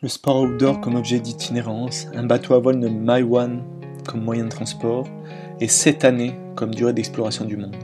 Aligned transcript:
Le 0.00 0.08
sport 0.08 0.42
outdoor 0.42 0.80
comme 0.80 0.94
objet 0.94 1.18
d'itinérance, 1.18 2.06
un 2.14 2.22
bateau 2.22 2.54
à 2.54 2.60
voile 2.60 2.78
de 2.78 2.86
One 2.86 3.64
comme 4.06 4.22
moyen 4.22 4.44
de 4.44 4.48
transport, 4.48 5.08
et 5.58 5.66
cette 5.66 6.04
année 6.04 6.36
comme 6.54 6.72
durée 6.72 6.92
d'exploration 6.92 7.44
du 7.44 7.56
monde. 7.56 7.74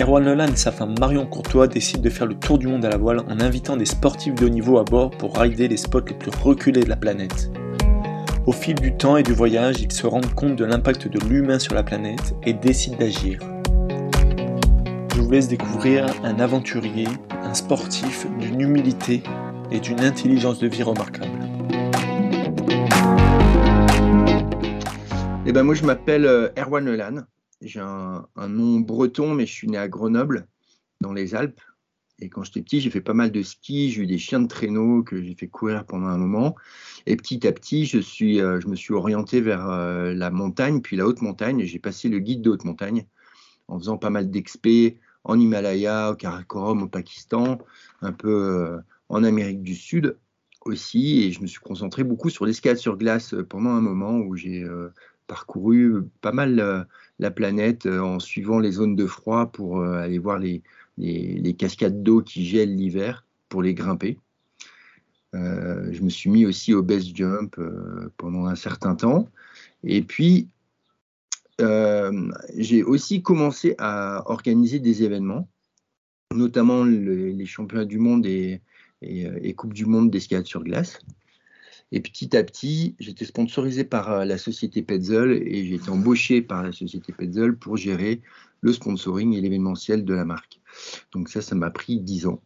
Erwan 0.00 0.24
Leland 0.24 0.52
et 0.52 0.56
sa 0.56 0.70
femme 0.70 0.94
Marion 1.00 1.26
Courtois 1.26 1.66
décident 1.66 2.02
de 2.02 2.08
faire 2.08 2.28
le 2.28 2.36
tour 2.36 2.56
du 2.56 2.68
monde 2.68 2.84
à 2.84 2.88
la 2.88 2.98
voile 2.98 3.22
en 3.28 3.40
invitant 3.40 3.76
des 3.76 3.84
sportifs 3.84 4.36
de 4.36 4.46
haut 4.46 4.48
niveau 4.48 4.78
à 4.78 4.84
bord 4.84 5.10
pour 5.10 5.36
rider 5.36 5.66
les 5.66 5.76
spots 5.76 6.06
les 6.06 6.14
plus 6.14 6.30
reculés 6.40 6.84
de 6.84 6.88
la 6.88 6.94
planète. 6.94 7.50
Au 8.46 8.52
fil 8.52 8.76
du 8.76 8.96
temps 8.96 9.16
et 9.16 9.24
du 9.24 9.32
voyage, 9.32 9.80
ils 9.80 9.90
se 9.90 10.06
rendent 10.06 10.32
compte 10.34 10.54
de 10.54 10.64
l'impact 10.64 11.08
de 11.08 11.18
l'humain 11.28 11.58
sur 11.58 11.74
la 11.74 11.82
planète 11.82 12.32
et 12.44 12.52
décident 12.52 12.96
d'agir. 12.96 13.40
Je 15.16 15.20
vous 15.20 15.30
laisse 15.32 15.48
découvrir 15.48 16.06
un 16.22 16.38
aventurier, 16.38 17.08
un 17.42 17.54
sportif 17.54 18.28
d'une 18.38 18.60
humilité 18.60 19.24
et 19.70 19.80
d'une 19.80 20.00
intelligence 20.00 20.58
de 20.58 20.66
vie 20.66 20.82
remarquable. 20.82 21.38
Eh 25.46 25.52
ben 25.52 25.62
moi 25.62 25.74
je 25.74 25.84
m'appelle 25.84 26.26
euh, 26.26 26.48
Erwan 26.56 26.84
Lelan. 26.84 27.22
J'ai 27.62 27.80
un, 27.80 28.26
nom 28.48 28.80
breton, 28.80 29.34
mais 29.34 29.46
je 29.46 29.52
suis 29.52 29.68
né 29.68 29.76
à 29.76 29.88
Grenoble, 29.88 30.46
dans 31.00 31.12
les 31.12 31.34
Alpes. 31.34 31.60
Et 32.22 32.28
quand 32.28 32.42
j'étais 32.42 32.62
petit, 32.62 32.80
j'ai 32.80 32.90
fait 32.90 33.00
pas 33.00 33.14
mal 33.14 33.30
de 33.30 33.42
ski, 33.42 33.90
j'ai 33.90 34.02
eu 34.02 34.06
des 34.06 34.18
chiens 34.18 34.40
de 34.40 34.48
traîneau 34.48 35.02
que 35.02 35.22
j'ai 35.22 35.34
fait 35.34 35.46
courir 35.46 35.84
pendant 35.84 36.06
un 36.06 36.18
moment. 36.18 36.54
Et 37.06 37.16
petit 37.16 37.46
à 37.46 37.52
petit, 37.52 37.86
je, 37.86 37.98
suis, 37.98 38.40
euh, 38.40 38.60
je 38.60 38.68
me 38.68 38.76
suis 38.76 38.94
orienté 38.94 39.40
vers 39.40 39.68
euh, 39.68 40.14
la 40.14 40.30
montagne, 40.30 40.80
puis 40.80 40.96
la 40.96 41.06
haute 41.06 41.20
montagne. 41.20 41.64
J'ai 41.64 41.78
passé 41.78 42.08
le 42.08 42.18
guide 42.18 42.42
de 42.42 42.50
haute 42.50 42.64
montagne 42.64 43.06
en 43.68 43.78
faisant 43.78 43.98
pas 43.98 44.10
mal 44.10 44.30
d'expés 44.30 44.98
en 45.24 45.38
Himalaya, 45.38 46.12
au 46.12 46.14
Karakoram, 46.14 46.82
au 46.82 46.88
Pakistan, 46.88 47.58
un 48.00 48.12
peu 48.12 48.80
en 49.10 49.22
Amérique 49.22 49.62
du 49.62 49.74
Sud 49.74 50.16
aussi. 50.64 51.24
Et 51.24 51.32
je 51.32 51.42
me 51.42 51.46
suis 51.46 51.60
concentré 51.60 52.02
beaucoup 52.02 52.30
sur 52.30 52.46
l'escalade 52.46 52.78
sur 52.78 52.96
glace 52.96 53.34
pendant 53.50 53.70
un 53.70 53.82
moment 53.82 54.16
où 54.16 54.34
j'ai 54.34 54.66
parcouru 55.30 56.02
pas 56.22 56.32
mal 56.32 56.58
euh, 56.58 56.82
la, 57.20 57.30
planète 57.30 57.86
euh, 57.86 58.00
en 58.00 58.18
suivant 58.18 58.58
les 58.58 58.72
zones 58.72 58.96
de 58.96 59.06
froid 59.06 59.46
pour 59.46 59.78
euh, 59.78 60.00
aller 60.00 60.18
voir 60.18 60.40
les, 60.40 60.60
les, 60.98 61.54
cascades 61.54 62.02
d'eau 62.02 62.20
qui 62.20 62.44
gèlent 62.44 62.74
l'hiver 62.74 63.24
pour 63.48 63.62
les 63.62 63.72
grimper. 63.72 64.18
je 65.32 66.02
me 66.02 66.10
suis 66.10 66.30
mis 66.30 66.46
aussi 66.46 66.74
au 66.74 66.82
base 66.82 67.06
jump 67.14 67.60
pendant 68.16 68.46
un 68.46 68.56
certain 68.56 68.96
temps. 68.96 69.28
Et 69.84 70.02
puis, 70.02 70.48
j'ai 71.58 72.82
aussi 72.82 73.22
commencé 73.22 73.76
à 73.78 74.24
organiser 74.26 74.80
des 74.80 75.04
événements, 75.04 75.48
notamment 76.34 76.84
les, 76.84 77.46
championnats 77.46 77.84
du 77.84 77.98
monde 77.98 78.26
et, 78.26 78.60
et, 79.02 79.26
et 79.42 79.54
Coupe 79.54 79.74
du 79.74 79.86
monde 79.86 80.10
d'escalade 80.10 80.46
sur 80.46 80.62
glace. 80.62 80.98
Et 81.92 82.00
petit 82.00 82.36
à 82.36 82.44
petit, 82.44 82.94
j'étais 83.00 83.24
sponsorisé 83.24 83.84
par 83.84 84.12
euh, 84.12 84.24
la 84.24 84.38
société 84.38 84.82
Petzel 84.82 85.42
et 85.44 85.66
j'ai 85.66 85.74
été 85.74 85.90
embauché 85.90 86.40
par 86.40 86.62
la 86.62 86.72
société 86.72 87.12
Petzel 87.12 87.56
pour 87.56 87.76
gérer 87.76 88.20
le 88.60 88.72
sponsoring 88.72 89.34
et 89.34 89.40
l'événementiel 89.40 90.04
de 90.04 90.14
la 90.14 90.24
marque. 90.24 90.60
Donc 91.12 91.28
ça, 91.28 91.42
ça 91.42 91.54
m'a 91.56 91.70
pris 91.70 91.98
10 91.98 92.26
ans. 92.26 92.40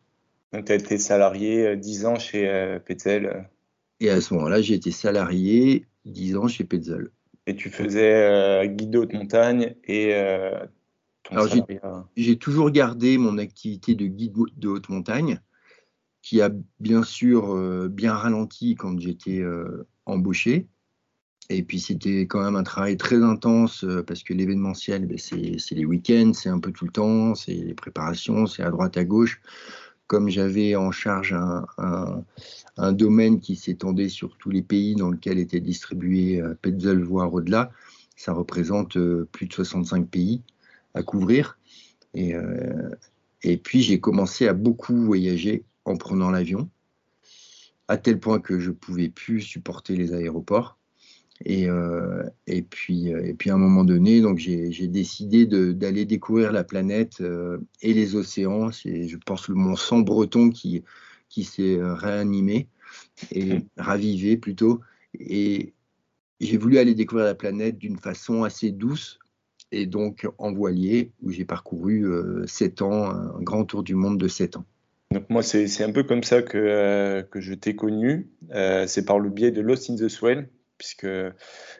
Donc 0.53 0.67
tu 0.67 0.73
as 0.73 0.77
été 0.77 0.97
salarié 0.97 1.77
10 1.77 2.05
euh, 2.05 2.09
ans 2.09 2.19
chez 2.19 2.49
euh, 2.49 2.79
Petzel 2.79 3.49
Et 4.01 4.09
à 4.09 4.21
ce 4.21 4.33
moment-là, 4.35 4.63
j'ai 4.63 4.75
été 4.75 4.91
salarié 4.91 5.85
10 6.07 6.37
ans 6.37 6.49
chez 6.49 6.65
Petzel. 6.65 7.11
Et 7.47 7.55
tu 7.55 7.69
faisais 7.69 8.67
guide 8.69 8.89
de 8.89 8.99
haute 9.01 9.13
montagne 9.13 9.75
et 9.85 10.15
ton 11.25 11.37
Alors 11.37 11.49
j'ai 12.17 12.39
toujours 12.39 12.71
gardé 12.71 13.19
mon 13.19 13.37
activité 13.37 13.95
de 13.95 14.07
guide 14.07 14.33
de 14.57 14.69
haute 14.69 14.89
montagne 14.89 15.41
qui 16.25 16.41
a 16.41 16.51
bien 16.81 17.03
sûr 17.03 17.55
euh, 17.55 17.89
bien 17.89 18.15
ralenti 18.15 18.77
quand 18.77 18.99
j'étais 18.99 19.41
euh, 19.41 19.87
embauché. 20.07 20.67
Et 21.51 21.63
puis 21.63 21.79
c'était 21.79 22.23
quand 22.23 22.43
même 22.43 22.57
un 22.57 22.63
travail 22.63 22.97
très 22.97 23.23
intense 23.23 23.85
euh, 23.85 24.03
parce 24.03 24.23
que 24.23 24.33
l'événementiel, 24.33 25.07
ben, 25.07 25.19
c'est 25.19 25.75
les 25.75 25.85
week-ends, 25.85 26.33
c'est 26.33 26.49
un 26.49 26.61
peu 26.61 26.73
tout 26.73 26.87
le 26.87 26.93
temps, 26.93 27.35
c'est 27.35 27.53
les 27.53 27.75
préparations, 27.75 28.47
c'est 28.47 28.63
à 28.63 28.71
droite 28.71 28.97
à 28.97 29.05
gauche. 29.05 29.43
Comme 30.07 30.31
j'avais 30.31 30.77
en 30.77 30.91
charge 30.93 31.35
un, 31.35 31.67
un, 32.79 32.93
domaine 32.93 33.39
qui 33.41 33.55
s'étendait 33.55 34.09
sur 34.09 34.39
tous 34.39 34.49
les 34.51 34.63
pays 34.63 34.95
dans 34.95 35.11
lesquels 35.11 35.39
était 35.39 35.61
distribué 35.61 36.43
Petzel, 36.63 37.03
voire 37.03 37.33
au-delà, 37.33 37.71
ça 38.15 38.33
représente 38.33 38.99
plus 39.33 39.47
de 39.47 39.53
65 39.53 40.09
pays 40.09 40.43
à 40.93 41.03
couvrir. 41.03 41.59
Et, 42.13 42.35
et 43.43 43.57
puis 43.57 43.81
j'ai 43.81 43.99
commencé 43.99 44.47
à 44.47 44.53
beaucoup 44.53 44.95
voyager 44.95 45.65
en 45.85 45.97
prenant 45.97 46.31
l'avion, 46.31 46.69
à 47.89 47.97
tel 47.97 48.19
point 48.19 48.41
que 48.41 48.59
je 48.59 48.71
pouvais 48.71 49.09
plus 49.09 49.41
supporter 49.41 49.97
les 49.97 50.15
aéroports. 50.15 50.79
Et, 51.45 51.69
euh, 51.69 52.23
et, 52.47 52.63
puis, 52.63 53.13
euh, 53.13 53.25
et 53.25 53.35
puis 53.35 53.51
à 53.51 53.55
un 53.55 53.59
moment 53.59 53.85
donné, 53.85 54.21
donc 54.21 54.39
j'ai 54.39 54.89
décidé 54.89 55.47
d'aller 55.47 56.05
découvrir 56.05 56.53
la 56.53 56.65
planète 56.65 57.21
euh, 57.21 57.59
et 57.83 57.93
les 57.93 58.15
océans. 58.15 58.71
C'est, 58.71 59.09
je 59.09 59.17
pense, 59.17 59.49
le 59.49 59.55
mon 59.55 59.77
sang 59.77 60.01
breton 60.01 60.51
qui, 60.51 60.85
qui 61.29 61.45
s'est 61.45 61.79
réanimé 61.81 62.69
et 63.33 63.59
ravivé 63.77 64.37
plutôt. 64.37 64.81
Et 65.19 65.75
j'ai 66.41 66.57
voulu 66.57 66.79
aller 66.79 66.95
découvrir 66.95 67.27
la 67.27 67.35
planète 67.35 67.79
d'une 67.79 67.99
façon 67.99 68.45
assez 68.45 68.71
douce 68.71 69.19
et 69.73 69.87
donc 69.87 70.29
en 70.39 70.53
voilier, 70.53 71.11
où 71.21 71.31
j'ai 71.33 71.45
parcouru 71.45 72.07
sept 72.47 72.81
ans, 72.81 73.11
un 73.11 73.43
grand 73.43 73.65
tour 73.65 73.83
du 73.83 73.97
monde 73.97 74.19
de 74.19 74.29
sept 74.29 74.57
ans. 74.57 74.65
Donc 75.15 75.31
moi, 75.31 75.45
c'est 75.45 75.85
un 75.85 75.93
peu 75.93 76.03
comme 76.03 76.25
ça 76.25 76.43
que, 76.43 76.59
euh, 76.59 77.23
que 77.23 77.41
je 77.41 77.55
t'ai 77.55 77.77
connu. 77.77 78.29
Euh, 78.53 78.89
c'est 78.89 79.05
par 79.05 79.21
le 79.21 79.31
biais 79.31 79.53
de 79.53 79.61
Lost 79.61 79.89
in 79.89 79.95
the 79.95 80.09
Swell, 80.09 80.49
puisque 80.77 81.07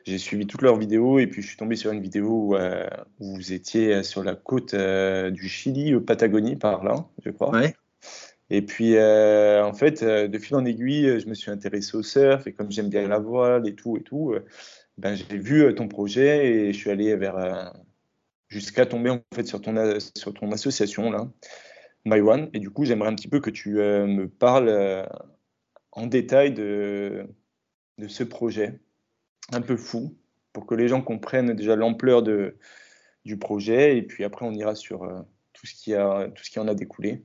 j'ai 0.05 0.17
suivi 0.17 0.47
toutes 0.47 0.61
leurs 0.61 0.77
vidéos 0.77 1.19
et 1.19 1.27
puis 1.27 1.41
je 1.41 1.47
suis 1.47 1.57
tombé 1.57 1.75
sur 1.75 1.91
une 1.91 2.01
vidéo 2.01 2.29
où, 2.29 2.55
euh, 2.55 2.87
vous 3.19 3.51
étiez 3.51 4.03
sur 4.03 4.23
la 4.23 4.35
côte 4.35 4.73
du 4.73 5.49
Chili, 5.49 5.99
Patagonie, 5.99 6.55
par 6.55 6.85
là, 6.85 7.07
je 7.25 7.29
crois. 7.29 7.51
Ouais. 7.51 7.75
Et 8.49 8.61
puis, 8.61 8.97
en 8.97 9.73
fait, 9.73 10.03
de 10.03 10.37
fil 10.39 10.55
en 10.55 10.63
aiguille, 10.63 11.19
je 11.19 11.27
me 11.27 11.33
suis 11.33 11.51
intéressé 11.51 11.97
au 11.97 12.03
surf 12.03 12.47
et 12.47 12.53
comme 12.53 12.71
j'aime 12.71 12.89
bien 12.89 13.05
la 13.05 13.19
voile 13.19 13.67
et 13.67 13.75
tout 13.75 13.97
et 13.97 14.01
tout, 14.01 14.33
ben, 14.97 15.15
j'ai 15.15 15.37
vu 15.37 15.75
ton 15.75 15.89
projet 15.89 16.47
et 16.47 16.71
je 16.71 16.77
suis 16.77 16.89
allé 16.89 17.13
vers 17.17 17.73
jusqu'à 18.47 18.85
tomber 18.85 19.09
en 19.09 19.19
fait 19.33 19.45
sur 19.45 19.59
ton, 19.61 19.75
sur 20.15 20.33
ton 20.33 20.53
association 20.53 21.11
là. 21.11 21.27
My 22.05 22.21
One. 22.21 22.49
Et 22.53 22.59
du 22.59 22.69
coup, 22.69 22.85
j'aimerais 22.85 23.09
un 23.09 23.15
petit 23.15 23.27
peu 23.27 23.39
que 23.39 23.49
tu 23.49 23.79
euh, 23.79 24.05
me 24.05 24.29
parles 24.29 24.69
euh, 24.69 25.05
en 25.91 26.07
détail 26.07 26.53
de, 26.53 27.27
ce 28.07 28.23
projet 28.23 28.79
un 29.51 29.61
peu 29.61 29.75
fou 29.75 30.15
pour 30.53 30.65
que 30.65 30.75
les 30.75 30.87
gens 30.87 31.01
comprennent 31.01 31.53
déjà 31.53 31.75
l'ampleur 31.75 32.23
du 32.23 33.37
projet 33.37 33.97
et 33.97 34.01
puis 34.01 34.23
après 34.23 34.45
on 34.45 34.53
ira 34.53 34.75
sur 34.75 35.03
euh, 35.03 35.21
tout, 35.53 35.65
ce 35.65 35.73
qui 35.73 35.93
a, 35.93 36.29
tout 36.29 36.43
ce 36.43 36.49
qui 36.49 36.59
en 36.59 36.67
a 36.67 36.75
découlé. 36.75 37.23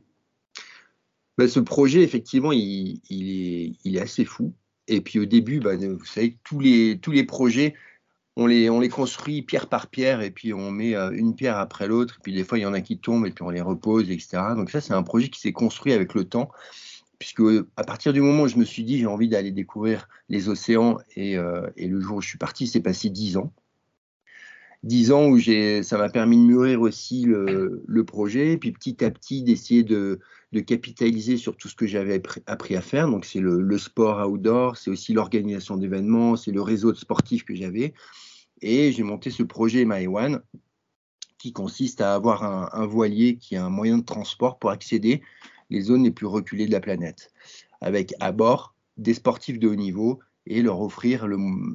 Bah, 1.39 1.49
ce 1.49 1.61
projet, 1.61 2.03
effectivement, 2.03 2.53
il, 2.53 3.01
est, 3.11 3.73
il, 3.85 3.97
est, 3.97 4.01
assez 4.01 4.25
fou. 4.25 4.55
Et 4.89 5.01
puis 5.01 5.19
au 5.19 5.25
début, 5.25 5.61
bah, 5.61 5.77
vous 5.77 6.05
savez, 6.05 6.39
tous 6.45 6.61
les, 6.61 6.99
tous 7.01 7.13
les 7.13 7.25
projets, 7.25 7.75
on 8.41 8.47
les, 8.47 8.71
on 8.71 8.81
les 8.81 8.89
construit 8.89 9.43
pierre 9.43 9.67
par 9.67 9.89
pierre 9.89 10.23
et 10.23 10.31
puis 10.31 10.55
on 10.55 10.71
met 10.71 10.97
euh, 10.97 11.11
une 11.11 11.35
pierre 11.35 11.59
après 11.59 11.87
l'autre. 11.87 12.17
Et 12.19 12.23
puis 12.23 12.33
des 12.33 12.43
fois, 12.43 12.57
il 12.57 12.63
y 12.63 12.67
en 12.67 12.73
a 12.73 12.81
qui 12.81 12.97
tombent 12.97 13.27
et 13.27 13.33
puis 13.33 13.45
on 13.45 13.51
les 13.51 13.61
repose, 13.61 14.11
etc. 14.11 14.39
Donc 14.57 14.71
ça, 14.71 14.81
c'est 14.81 14.95
un 14.95 15.03
projet 15.03 15.29
qui 15.29 15.39
s'est 15.39 15.53
construit 15.53 15.93
avec 15.93 16.15
le 16.15 16.25
temps. 16.25 16.51
Puisque 17.19 17.43
à 17.77 17.85
partir 17.85 18.15
du 18.15 18.23
moment 18.23 18.45
où 18.45 18.49
je 18.49 18.57
me 18.57 18.65
suis 18.65 18.83
dit 18.83 18.99
j'ai 18.99 19.05
envie 19.05 19.29
d'aller 19.29 19.51
découvrir 19.51 20.09
les 20.31 20.49
océans 20.49 20.97
et, 21.17 21.37
euh, 21.37 21.69
le 21.77 22.01
jour 22.01 22.17
où 22.17 22.21
je 22.23 22.29
suis 22.29 22.39
parti, 22.39 22.67
c'est 22.67 22.81
passé 22.81 23.11
dix 23.11 23.37
ans. 23.37 23.53
Dix 24.85 25.13
ans 25.13 25.27
où 25.27 25.39
ça 25.39 25.99
m'a 25.99 26.09
permis 26.09 26.39
de 26.39 26.43
mûrir 26.43 26.81
aussi 26.81 27.27
le, 27.27 28.05
projet, 28.07 28.57
puis 28.57 28.73
petit 28.73 29.05
à 29.05 29.11
petit 29.11 29.43
d'essayer 29.43 29.83
de, 29.83 30.19
de, 30.53 30.61
capitaliser 30.61 31.37
sur 31.37 31.59
tout 31.59 31.69
ce 31.69 31.75
que 31.75 31.87
j'avais 31.87 32.23
appris 32.47 32.75
à 32.75 32.81
faire. 32.81 33.07
Donc 33.07 33.27
c'est 33.27 33.41
le, 33.41 33.61
le, 33.61 33.77
sport 33.77 34.27
outdoor, 34.27 34.79
c'est 34.79 34.91
aussi 34.91 35.13
l'organisation 35.13 35.77
d'événements, 35.77 36.37
c'est 36.37 36.53
le 36.53 36.63
réseau 36.63 36.91
de 36.93 36.97
sportifs 36.97 37.45
que 37.45 37.55
j'avais. 37.55 37.93
Et 38.63 38.93
j'ai 38.93 39.03
monté 39.03 39.31
ce 39.31 39.43
projet 39.43 39.85
My 39.85 40.07
One 40.07 40.43
qui 41.39 41.53
consiste 41.53 42.01
à 42.01 42.15
avoir 42.15 42.45
un, 42.45 42.87
voilier 42.87 43.37
qui 43.37 43.55
est 43.55 43.59
un 43.59 43.71
moyen 43.71 43.99
de 43.99 44.05
transport 44.05 44.59
pour 44.59 44.71
accéder 44.71 45.23
les 45.71 45.81
zones 45.81 46.05
les 46.05 46.11
plus 46.11 46.27
reculées 46.27 46.67
de 46.67 46.73
la 46.73 46.81
planète, 46.81 47.33
avec 47.81 48.13
à 48.21 48.33
bord 48.33 48.75
des 48.99 49.15
sportifs 49.15 49.59
de 49.59 49.69
haut 49.69 49.77
niveau 49.77 50.21
et 50.47 50.63
leur 50.63 50.81
offrir 50.81 51.27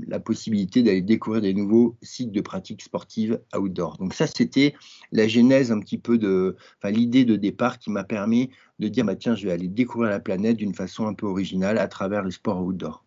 la 0.08 0.20
possibilité 0.20 0.84
d'aller 0.84 1.02
découvrir 1.02 1.42
des 1.42 1.54
nouveaux 1.54 1.96
sites 2.02 2.32
de 2.32 2.42
pratique 2.42 2.82
sportive 2.82 3.40
outdoor. 3.56 3.98
Donc 3.98 4.14
ça, 4.14 4.28
c'était 4.28 4.76
la 5.12 5.28
genèse 5.28 5.72
un 5.72 5.80
petit 5.80 5.98
peu 5.98 6.18
de, 6.18 6.56
enfin 6.78 6.92
l'idée 6.92 7.26
de 7.26 7.36
départ 7.36 7.80
qui 7.80 7.90
m'a 7.90 8.04
permis 8.04 8.50
de 8.80 8.88
dire, 8.88 9.06
bah, 9.06 9.16
tiens, 9.16 9.36
je 9.36 9.48
vais 9.48 9.54
aller 9.54 9.68
découvrir 9.68 10.10
la 10.10 10.20
planète 10.20 10.58
d'une 10.58 10.76
façon 10.76 11.08
un 11.08 11.14
peu 11.14 11.26
originale 11.26 11.78
à 11.78 11.88
travers 11.88 12.22
le 12.22 12.31
sport 12.31 12.62
outdoor. 12.62 13.06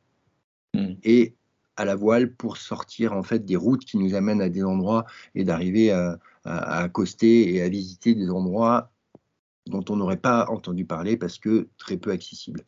Mmh. 0.74 0.94
Et 1.04 1.34
à 1.78 1.84
la 1.84 1.94
voile 1.94 2.32
pour 2.32 2.56
sortir 2.56 3.12
en 3.12 3.22
fait 3.22 3.44
des 3.44 3.56
routes 3.56 3.84
qui 3.84 3.98
nous 3.98 4.14
amènent 4.14 4.42
à 4.42 4.48
des 4.48 4.64
endroits 4.64 5.06
et 5.34 5.44
d'arriver 5.44 5.92
à, 5.92 6.18
accoster 6.44 7.54
et 7.54 7.62
à 7.62 7.68
visiter 7.68 8.14
des 8.14 8.30
endroits 8.30 8.90
dont 9.66 9.84
on 9.90 9.96
n'aurait 9.96 10.16
pas 10.16 10.46
entendu 10.48 10.84
parler 10.84 11.16
parce 11.16 11.38
que 11.38 11.68
très 11.76 11.96
peu 11.96 12.10
accessibles. 12.10 12.64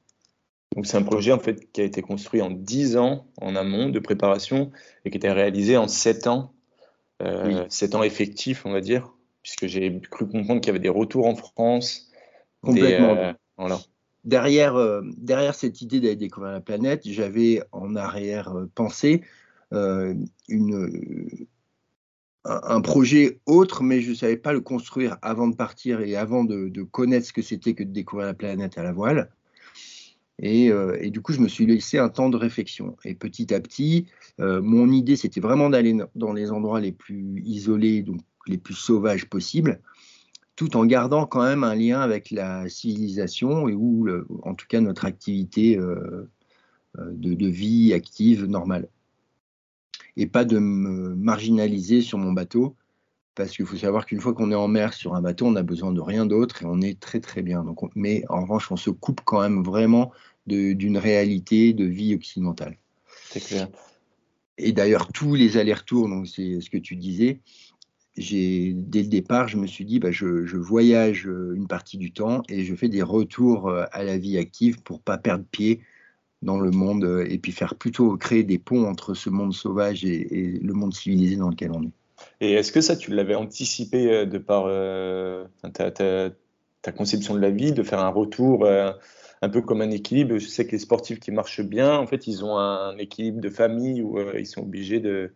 Donc 0.77 0.87
c'est 0.87 0.97
un 0.97 1.03
projet 1.03 1.33
en 1.33 1.39
fait 1.39 1.73
qui 1.73 1.81
a 1.81 1.85
été 1.85 2.03
construit 2.03 2.41
en 2.41 2.51
10 2.51 2.97
ans 2.99 3.27
en 3.41 3.57
amont 3.57 3.89
de 3.89 3.99
préparation 3.99 4.71
et 5.05 5.11
qui 5.11 5.17
a 5.17 5.19
été 5.19 5.33
réalisé 5.33 5.77
en 5.77 5.89
7 5.89 6.27
ans, 6.29 6.53
euh, 7.23 7.65
7 7.69 7.97
ans 7.97 8.03
effectifs 8.03 8.65
on 8.65 8.73
va 8.73 8.81
dire, 8.81 9.13
puisque 9.43 9.67
j'ai 9.67 10.01
cru 10.11 10.29
comprendre 10.29 10.61
qu'il 10.61 10.69
y 10.69 10.71
avait 10.71 10.79
des 10.79 10.89
retours 10.89 11.27
en 11.27 11.35
France. 11.35 12.11
Complètement. 12.61 13.15
Des, 13.15 13.21
euh, 13.21 13.33
voilà. 13.56 13.81
Derrière, 14.25 14.76
euh, 14.76 15.02
derrière 15.17 15.55
cette 15.55 15.81
idée 15.81 16.00
d'aller 16.00 16.17
découvrir 16.17 16.52
la 16.52 16.61
planète, 16.61 17.02
j'avais 17.06 17.62
en 17.72 17.96
arrière 17.96 18.55
euh, 19.72 20.14
une, 20.49 21.46
un, 22.44 22.81
projet 22.81 23.40
autre, 23.46 23.82
mais 23.82 24.00
je 24.00 24.11
ne 24.11 24.14
savais 24.14 24.37
pas 24.37 24.52
le 24.52 24.61
construire 24.61 25.19
avant 25.22 25.49
de 25.49 25.55
partir 25.55 26.00
et 26.00 26.17
avant 26.17 26.44
de, 26.44 26.82
connaître 26.82 27.26
ce 27.26 27.32
que 27.32 27.43
c'était 27.43 27.75
que 27.75 27.84
de 27.84 27.93
découvrir 27.93 28.26
la 28.26 28.34
planète 28.34 28.78
à 28.78 28.82
la 28.82 28.93
voile. 28.93 29.31
Euh, 30.43 30.96
et, 31.00 31.11
du 31.11 31.20
coup, 31.20 31.32
je 31.32 31.40
me 31.40 31.49
suis 31.49 31.67
laissé 31.67 31.99
un 31.99 32.08
temps 32.08 32.31
de 32.31 32.37
réflexion. 32.37 32.96
Et 33.05 33.14
petit 33.14 33.52
à 33.52 33.61
petit, 33.61 34.06
euh, 34.40 34.62
mon 34.62 34.90
idée, 34.90 35.17
c'était 35.17 35.40
vraiment 35.40 35.69
d'aller 35.69 35.94
dans 36.14 36.32
les 36.32 36.50
endroits 36.50 36.81
les 36.81 36.93
plus 36.93 37.43
isolés, 37.44 38.02
donc 38.02 38.20
les 38.46 38.56
plus 38.56 38.75
sauvages 38.75 39.26
possibles, 39.28 39.81
tout 40.61 40.77
en 40.77 40.85
gardant 40.85 41.25
quand 41.25 41.43
même 41.43 41.65
un 41.65 41.75
lien 41.75 42.03
avec 42.03 42.31
la 42.31 42.69
civilisation 42.69 43.67
et 43.67 43.73
où, 43.73 44.07
en 44.43 44.55
tout 44.55 44.67
cas, 44.69 44.83
notre 44.83 45.07
activité 45.07 45.79
euh, 45.79 46.31
de, 46.99 47.33
de, 47.33 47.47
vie 47.47 47.95
active 47.95 48.45
normale. 48.45 48.87
Et 50.19 50.27
pas 50.27 50.45
de 50.45 50.59
me 50.59 51.15
marginaliser 51.15 52.03
sur 52.03 52.19
mon 52.19 52.33
bateau, 52.33 52.77
parce 53.35 53.53
qu'il 53.57 53.65
faut 53.65 53.79
savoir 53.79 54.05
qu'une 54.05 54.21
fois 54.21 54.35
qu'on 54.35 54.53
est 54.53 54.55
en 54.55 54.69
mer 54.69 54.93
sur 54.93 55.15
un 55.15 55.23
bateau, 55.23 55.47
on 55.47 55.53
n'a 55.53 55.62
besoin 55.62 55.93
de 55.93 56.01
rien 56.03 56.27
d'autre 56.27 56.63
et 56.63 56.67
on 56.67 56.83
est 56.83 57.01
très 57.01 57.21
très 57.21 57.41
bien. 57.41 57.65
Donc, 57.65 57.79
mais 57.95 58.25
en 58.29 58.43
revanche, 58.43 58.71
on 58.71 58.77
se 58.77 58.91
coupe 58.91 59.23
quand 59.25 59.41
même 59.41 59.65
vraiment 59.65 60.13
d'une 60.47 60.99
réalité 60.99 61.73
de 61.73 61.87
vie 61.87 62.15
occidentale. 62.15 62.77
C'est 63.31 63.41
clair. 63.43 63.69
Et 64.59 64.73
d'ailleurs, 64.73 65.11
tous 65.11 65.35
les 65.35 65.56
allers-retours, 65.56 66.06
donc 66.06 66.29
c'est 66.29 66.61
ce 66.61 66.69
que 66.69 66.77
tu 66.77 66.97
disais, 66.97 67.41
dès 68.17 69.03
le 69.03 69.09
départ, 69.09 69.49
je 69.49 69.57
me 69.57 69.67
suis 69.67 69.85
dit, 69.85 69.99
bah, 69.99 70.11
je, 70.11 70.57
voyage 70.57 71.27
euh, 71.27 71.55
une 71.55 71.67
partie 71.67 71.99
du 71.99 72.12
temps 72.12 72.43
et 72.49 72.65
je 72.65 72.75
fais 72.75 72.89
des 72.89 73.03
retours 73.03 73.69
euh, 73.69 73.85
à 73.93 74.03
la 74.03 74.19
vie 74.19 74.39
active 74.39 74.83
pour 74.83 75.01
pas 75.01 75.19
perdre 75.19 75.45
pied 75.51 75.81
dans 76.43 76.59
le 76.59 76.71
monde 76.71 77.05
euh, 77.05 77.27
et 77.29 77.39
puis 77.39 77.53
faire 77.53 77.75
plutôt 77.75 78.17
créer 78.17 78.43
des 78.43 78.59
ponts 78.59 78.87
entre 78.87 79.15
ce 79.15 79.31
monde 79.31 79.55
sauvage 79.55 80.05
et, 80.05 80.59
le 80.62 80.73
monde 80.73 80.95
civilisé 80.95 81.37
dans 81.37 81.51
lequel 81.51 81.71
on 81.73 81.83
est. 81.85 81.93
Et 82.41 82.53
est-ce 82.53 82.73
que 82.73 82.81
ça, 82.81 82.97
tu 82.97 83.12
l'avais 83.12 83.35
anticipé 83.35 84.27
de 84.27 84.39
par 84.39 84.65
ta, 85.73 86.93
conception 86.93 87.35
de 87.35 87.41
la 87.41 87.51
vie, 87.51 87.73
de 87.73 87.83
faire 87.83 88.01
un 88.01 88.11
retour 88.11 88.67
un 88.67 89.49
peu 89.49 89.63
comme 89.63 89.81
un 89.81 89.91
équilibre? 89.91 90.37
Je 90.37 90.47
sais 90.47 90.67
que 90.67 90.73
les 90.73 90.79
sportifs 90.79 91.19
qui 91.19 91.31
marchent 91.31 91.63
bien, 91.63 91.97
en 91.97 92.06
fait, 92.06 92.27
ils 92.27 92.45
ont 92.45 92.59
un 92.59 92.97
équilibre 92.99 93.41
de 93.41 93.49
famille 93.49 94.03
où 94.03 94.19
ils 94.37 94.47
sont 94.47 94.61
obligés 94.61 95.01
de 95.01 95.33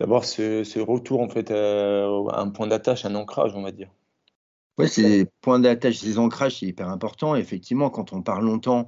d'avoir 0.00 0.24
ce, 0.24 0.78
retour 0.78 1.20
en 1.20 1.28
fait 1.28 1.50
euh, 1.50 2.26
à 2.28 2.40
un 2.40 2.50
point 2.50 2.66
d'attache, 2.66 3.04
un 3.04 3.14
ancrage, 3.14 3.54
on 3.54 3.62
va 3.62 3.72
dire. 3.72 3.90
Oui, 4.78 4.88
ces 4.88 5.26
points 5.40 5.58
d'attache, 5.58 5.96
ces 5.96 6.18
ancrages, 6.18 6.58
c'est 6.58 6.66
hyper 6.66 6.88
important. 6.88 7.34
Effectivement, 7.34 7.88
quand 7.88 8.12
on 8.12 8.20
part 8.20 8.42
longtemps 8.42 8.86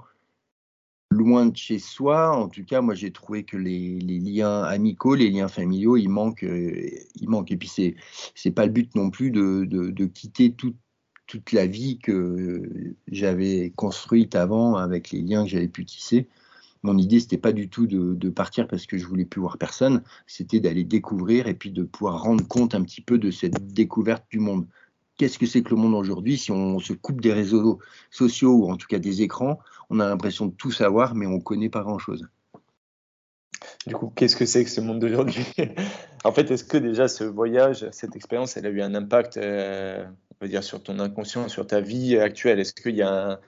loin 1.10 1.46
de 1.46 1.56
chez 1.56 1.78
soi, 1.78 2.36
en 2.36 2.48
tout 2.48 2.64
cas, 2.64 2.82
moi 2.82 2.94
j'ai 2.94 3.10
trouvé 3.10 3.44
que 3.44 3.56
les, 3.56 3.98
liens 3.98 4.62
amicaux, 4.64 5.14
les 5.14 5.30
liens 5.30 5.48
familiaux, 5.48 5.96
ils 5.96 6.10
manquent, 6.10 6.44
euh, 6.44 6.90
ils 7.14 7.28
manquent. 7.28 7.52
Et 7.52 7.56
puis 7.56 7.68
c'est 7.68 7.96
c'est 8.34 8.50
pas 8.50 8.66
le 8.66 8.72
but 8.72 8.94
non 8.94 9.10
plus 9.10 9.30
de, 9.30 10.04
quitter 10.06 10.54
toute 10.54 11.52
la 11.52 11.66
vie 11.66 11.98
que 11.98 12.94
j'avais 13.06 13.72
construite 13.74 14.34
avant 14.34 14.76
avec 14.76 15.10
les 15.10 15.22
liens 15.22 15.44
que 15.44 15.50
j'avais 15.50 15.68
pu 15.68 15.86
tisser. 15.86 16.28
Mon 16.82 16.96
idée, 16.96 17.20
c'était 17.20 17.38
pas 17.38 17.52
du 17.52 17.68
tout 17.68 17.86
de, 17.86 18.28
partir 18.30 18.68
parce 18.68 18.86
que 18.86 18.98
je 18.98 19.06
voulais 19.06 19.24
plus 19.24 19.40
voir 19.40 19.58
personne, 19.58 20.02
c'était 20.26 20.60
d'aller 20.60 20.84
découvrir 20.84 21.48
et 21.48 21.54
puis 21.54 21.70
de 21.70 21.82
pouvoir 21.82 22.22
rendre 22.22 22.46
compte 22.46 22.74
un 22.74 22.82
petit 22.82 23.00
peu 23.00 23.18
de 23.18 23.30
cette 23.30 23.72
découverte 23.72 24.24
du 24.30 24.38
monde. 24.38 24.66
Qu'est-ce 25.16 25.38
que 25.38 25.46
c'est 25.46 25.62
que 25.62 25.70
le 25.70 25.76
monde 25.76 25.94
aujourd'hui 25.94 26.38
Si 26.38 26.52
on 26.52 26.78
se 26.78 26.92
coupe 26.92 27.20
des 27.20 27.32
réseaux 27.32 27.80
sociaux 28.10 28.52
ou 28.52 28.70
en 28.70 28.76
tout 28.76 28.86
cas 28.86 29.00
des 29.00 29.22
écrans, 29.22 29.58
on 29.90 29.98
a 29.98 30.08
l'impression 30.08 30.46
de 30.46 30.52
tout 30.52 30.70
savoir, 30.70 31.14
mais 31.14 31.26
on 31.26 31.40
connaît 31.40 31.70
pas 31.70 31.82
grand-chose. 31.82 32.28
Du 33.86 33.94
coup, 33.94 34.12
qu'est-ce 34.14 34.36
que 34.36 34.46
c'est 34.46 34.64
que 34.64 34.70
ce 34.70 34.80
monde 34.80 35.00
d'aujourd'hui? 35.00 35.46
En 36.24 36.32
fait, 36.32 36.50
est-ce 36.50 36.64
que 36.64 36.76
déjà 36.76 37.06
ce 37.06 37.22
voyage, 37.22 37.86
cette 37.92 38.16
expérience, 38.16 38.56
elle 38.56 38.66
a 38.66 38.70
eu 38.70 38.82
un 38.82 38.94
impact 38.96 39.36
euh, 39.36 40.04
on 40.40 40.44
va 40.44 40.48
dire, 40.48 40.64
sur 40.64 40.82
ton 40.82 40.98
inconscient, 40.98 41.48
sur 41.48 41.66
ta 41.66 41.80
vie 41.80 42.18
actuelle? 42.18 42.58
Est-ce 42.58 42.72
qu'il 42.72 42.96
y 42.96 43.02
a 43.02 43.32
un 43.32 43.40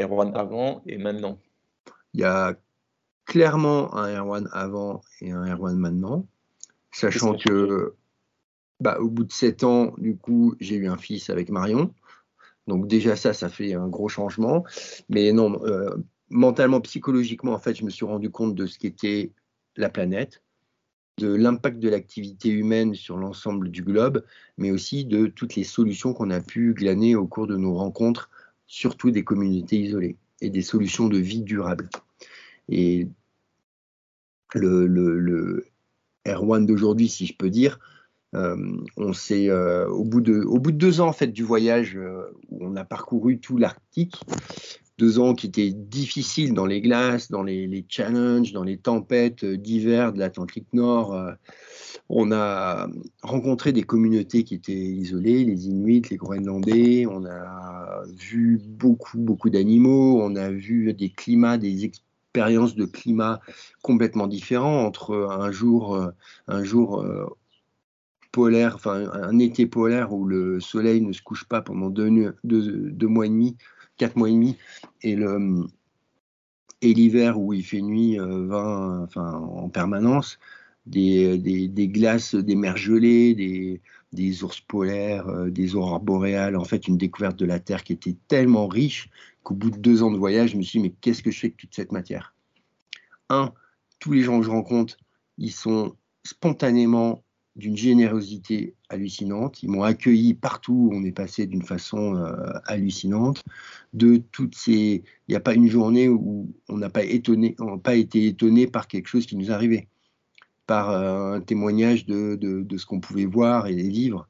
Erwan 0.00 0.32
avant 0.36 0.82
et 0.86 0.96
maintenant? 0.96 1.38
Il 2.14 2.20
y 2.20 2.24
a 2.24 2.56
clairement 3.24 3.94
un 3.94 4.08
Erwan 4.08 4.48
avant 4.52 5.02
et 5.20 5.30
un 5.30 5.46
Erwan 5.46 5.76
maintenant, 5.76 6.26
sachant 6.90 7.36
que 7.36 7.94
bah, 8.80 8.98
au 9.00 9.08
bout 9.08 9.24
de 9.24 9.32
sept 9.32 9.64
ans, 9.64 9.92
du 9.98 10.16
coup, 10.16 10.54
j'ai 10.60 10.76
eu 10.76 10.88
un 10.88 10.96
fils 10.96 11.30
avec 11.30 11.50
Marion. 11.50 11.94
Donc 12.66 12.86
déjà 12.86 13.16
ça, 13.16 13.32
ça 13.32 13.48
fait 13.48 13.74
un 13.74 13.88
gros 13.88 14.08
changement. 14.08 14.64
Mais 15.08 15.32
non, 15.32 15.60
euh, 15.64 15.96
mentalement, 16.30 16.80
psychologiquement, 16.80 17.52
en 17.52 17.58
fait, 17.58 17.74
je 17.74 17.84
me 17.84 17.90
suis 17.90 18.06
rendu 18.06 18.30
compte 18.30 18.54
de 18.54 18.66
ce 18.66 18.78
qu'était 18.78 19.32
la 19.76 19.90
planète, 19.90 20.42
de 21.18 21.34
l'impact 21.34 21.78
de 21.80 21.88
l'activité 21.88 22.50
humaine 22.50 22.94
sur 22.94 23.16
l'ensemble 23.16 23.70
du 23.70 23.82
globe, 23.82 24.24
mais 24.56 24.70
aussi 24.70 25.04
de 25.04 25.26
toutes 25.26 25.56
les 25.56 25.64
solutions 25.64 26.14
qu'on 26.14 26.30
a 26.30 26.40
pu 26.40 26.72
glaner 26.74 27.16
au 27.16 27.26
cours 27.26 27.46
de 27.46 27.56
nos 27.56 27.74
rencontres, 27.74 28.30
surtout 28.66 29.10
des 29.10 29.24
communautés 29.24 29.78
isolées 29.78 30.16
et 30.40 30.50
des 30.50 30.62
solutions 30.62 31.08
de 31.08 31.18
vie 31.18 31.42
durable. 31.42 31.88
Et 32.68 33.08
le, 34.54 34.86
le, 34.86 35.66
Erwan 36.26 36.66
d'aujourd'hui, 36.66 37.08
si 37.08 37.26
je 37.26 37.36
peux 37.36 37.50
dire, 37.50 37.78
euh, 38.34 38.76
on 38.96 39.12
s'est 39.12 39.48
euh, 39.48 39.88
au, 39.88 40.04
bout 40.04 40.20
de, 40.20 40.42
au 40.42 40.58
bout 40.58 40.72
de 40.72 40.76
deux 40.76 41.00
ans 41.00 41.08
en 41.08 41.12
fait 41.12 41.28
du 41.28 41.42
voyage 41.42 41.96
euh, 41.96 42.30
où 42.50 42.66
on 42.66 42.76
a 42.76 42.84
parcouru 42.84 43.38
tout 43.38 43.56
l'Arctique, 43.56 44.20
deux 44.98 45.20
ans 45.20 45.34
qui 45.34 45.46
étaient 45.46 45.70
difficiles 45.70 46.52
dans 46.54 46.66
les 46.66 46.80
glaces, 46.80 47.30
dans 47.30 47.44
les, 47.44 47.84
challenges, 47.88 48.52
dans 48.52 48.64
les 48.64 48.76
tempêtes 48.76 49.44
d'hiver 49.44 50.12
de 50.12 50.18
l'Atlantique 50.18 50.66
Nord. 50.72 51.14
Euh, 51.14 51.32
on 52.08 52.32
a 52.32 52.88
rencontré 53.22 53.72
des 53.72 53.84
communautés 53.84 54.42
qui 54.42 54.54
étaient 54.54 54.72
isolées, 54.72 55.44
les 55.44 55.68
Inuits, 55.68 56.02
les 56.10 56.16
Groenlandais. 56.16 57.06
On 57.06 57.24
a 57.26 58.02
vu 58.18 58.60
beaucoup, 58.66 59.18
beaucoup 59.18 59.50
d'animaux. 59.50 60.20
On 60.20 60.34
a 60.34 60.50
vu 60.50 60.92
des 60.94 61.10
climats, 61.10 61.58
des 61.58 61.84
expériences 61.84 62.74
de 62.74 62.84
climat 62.84 63.40
complètement 63.82 64.26
différents 64.26 64.84
entre 64.84 65.28
un 65.30 65.52
jour, 65.52 65.94
euh, 65.94 66.08
un 66.48 66.64
jour 66.64 67.02
euh, 67.02 67.26
polaire, 68.32 68.74
enfin 68.74 69.10
un 69.12 69.38
été 69.38 69.66
polaire 69.66 70.12
où 70.12 70.24
le 70.24 70.58
soleil 70.60 71.02
ne 71.02 71.12
se 71.12 71.22
couche 71.22 71.44
pas 71.44 71.62
pendant 71.62 71.88
deux 71.88 73.06
mois 73.06 73.26
et 73.26 73.28
demi 73.28 73.56
quatre 73.98 74.16
mois 74.16 74.30
et 74.30 74.32
demi, 74.32 74.56
et 75.02 76.94
l'hiver 76.94 77.38
où 77.38 77.52
il 77.52 77.64
fait 77.64 77.82
nuit 77.82 78.16
20, 78.16 78.22
euh, 78.24 79.04
enfin, 79.04 79.32
en 79.32 79.68
permanence, 79.68 80.38
des, 80.86 81.36
des, 81.38 81.88
glaces, 81.88 82.34
des 82.34 82.56
mers 82.56 82.76
gelées, 82.76 83.34
des, 83.34 83.80
des 84.12 84.42
ours 84.42 84.60
polaires, 84.60 85.28
euh, 85.28 85.50
des 85.50 85.74
aurores 85.74 86.00
boréales, 86.00 86.56
en 86.56 86.64
fait 86.64 86.88
une 86.88 86.96
découverte 86.96 87.36
de 87.38 87.44
la 87.44 87.60
Terre 87.60 87.84
qui 87.84 87.92
était 87.92 88.16
tellement 88.28 88.66
riche 88.66 89.10
qu'au 89.42 89.54
bout 89.54 89.70
de 89.70 89.76
deux 89.76 90.02
ans 90.02 90.10
de 90.10 90.16
voyage, 90.16 90.52
je 90.52 90.56
me 90.56 90.62
suis 90.62 90.78
dit, 90.80 90.88
mais 90.88 90.94
qu'est-ce 91.00 91.22
que 91.22 91.30
je 91.30 91.40
fais 91.40 91.46
avec 91.48 91.58
toute 91.58 91.74
cette 91.74 91.92
matière? 91.92 92.34
Un, 93.28 93.52
tous 93.98 94.12
les 94.12 94.22
gens 94.22 94.38
que 94.38 94.46
je 94.46 94.50
rencontre, 94.50 94.96
ils 95.36 95.52
sont 95.52 95.94
spontanément 96.24 97.22
d'une 97.58 97.76
générosité 97.76 98.74
hallucinante. 98.88 99.62
Ils 99.62 99.68
m'ont 99.70 99.82
accueilli 99.82 100.32
partout 100.32 100.90
où 100.90 100.94
on 100.94 101.02
est 101.02 101.12
passé 101.12 101.46
d'une 101.46 101.62
façon 101.62 102.14
euh, 102.16 102.32
hallucinante. 102.66 103.42
De 103.92 104.16
toutes 104.16 104.54
ces, 104.54 105.02
il 105.26 105.30
n'y 105.30 105.34
a 105.34 105.40
pas 105.40 105.54
une 105.54 105.68
journée 105.68 106.08
où 106.08 106.54
on 106.68 106.78
n'a 106.78 106.88
pas 106.88 107.02
été 107.02 108.26
étonné 108.26 108.66
par 108.68 108.86
quelque 108.86 109.08
chose 109.08 109.26
qui 109.26 109.36
nous 109.36 109.50
arrivait, 109.50 109.88
par 110.66 110.90
euh, 110.90 111.34
un 111.34 111.40
témoignage 111.40 112.06
de, 112.06 112.36
de, 112.36 112.76
ce 112.76 112.86
qu'on 112.86 113.00
pouvait 113.00 113.26
voir 113.26 113.66
et 113.66 113.74
vivre. 113.74 114.28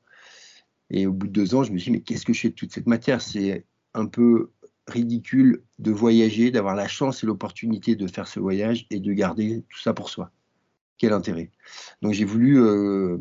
Et 0.90 1.06
au 1.06 1.12
bout 1.12 1.26
de 1.26 1.32
deux 1.32 1.54
ans, 1.54 1.62
je 1.62 1.72
me 1.72 1.78
suis 1.78 1.90
dit 1.90 1.98
mais 1.98 2.02
qu'est-ce 2.02 2.24
que 2.24 2.32
je 2.32 2.40
fais 2.40 2.48
de 2.48 2.54
toute 2.54 2.72
cette 2.72 2.86
matière? 2.86 3.20
C'est 3.20 3.66
un 3.92 4.06
peu 4.06 4.50
ridicule 4.86 5.62
de 5.78 5.90
voyager, 5.90 6.50
d'avoir 6.50 6.74
la 6.74 6.88
chance 6.88 7.22
et 7.22 7.26
l'opportunité 7.26 7.94
de 7.94 8.06
faire 8.06 8.26
ce 8.26 8.40
voyage 8.40 8.86
et 8.90 9.00
de 9.00 9.12
garder 9.12 9.64
tout 9.68 9.78
ça 9.80 9.92
pour 9.92 10.08
soi 10.08 10.32
quel 10.98 11.12
intérêt. 11.12 11.50
Donc 12.02 12.12
j'ai 12.12 12.24
voulu 12.24 12.60
euh, 12.60 13.18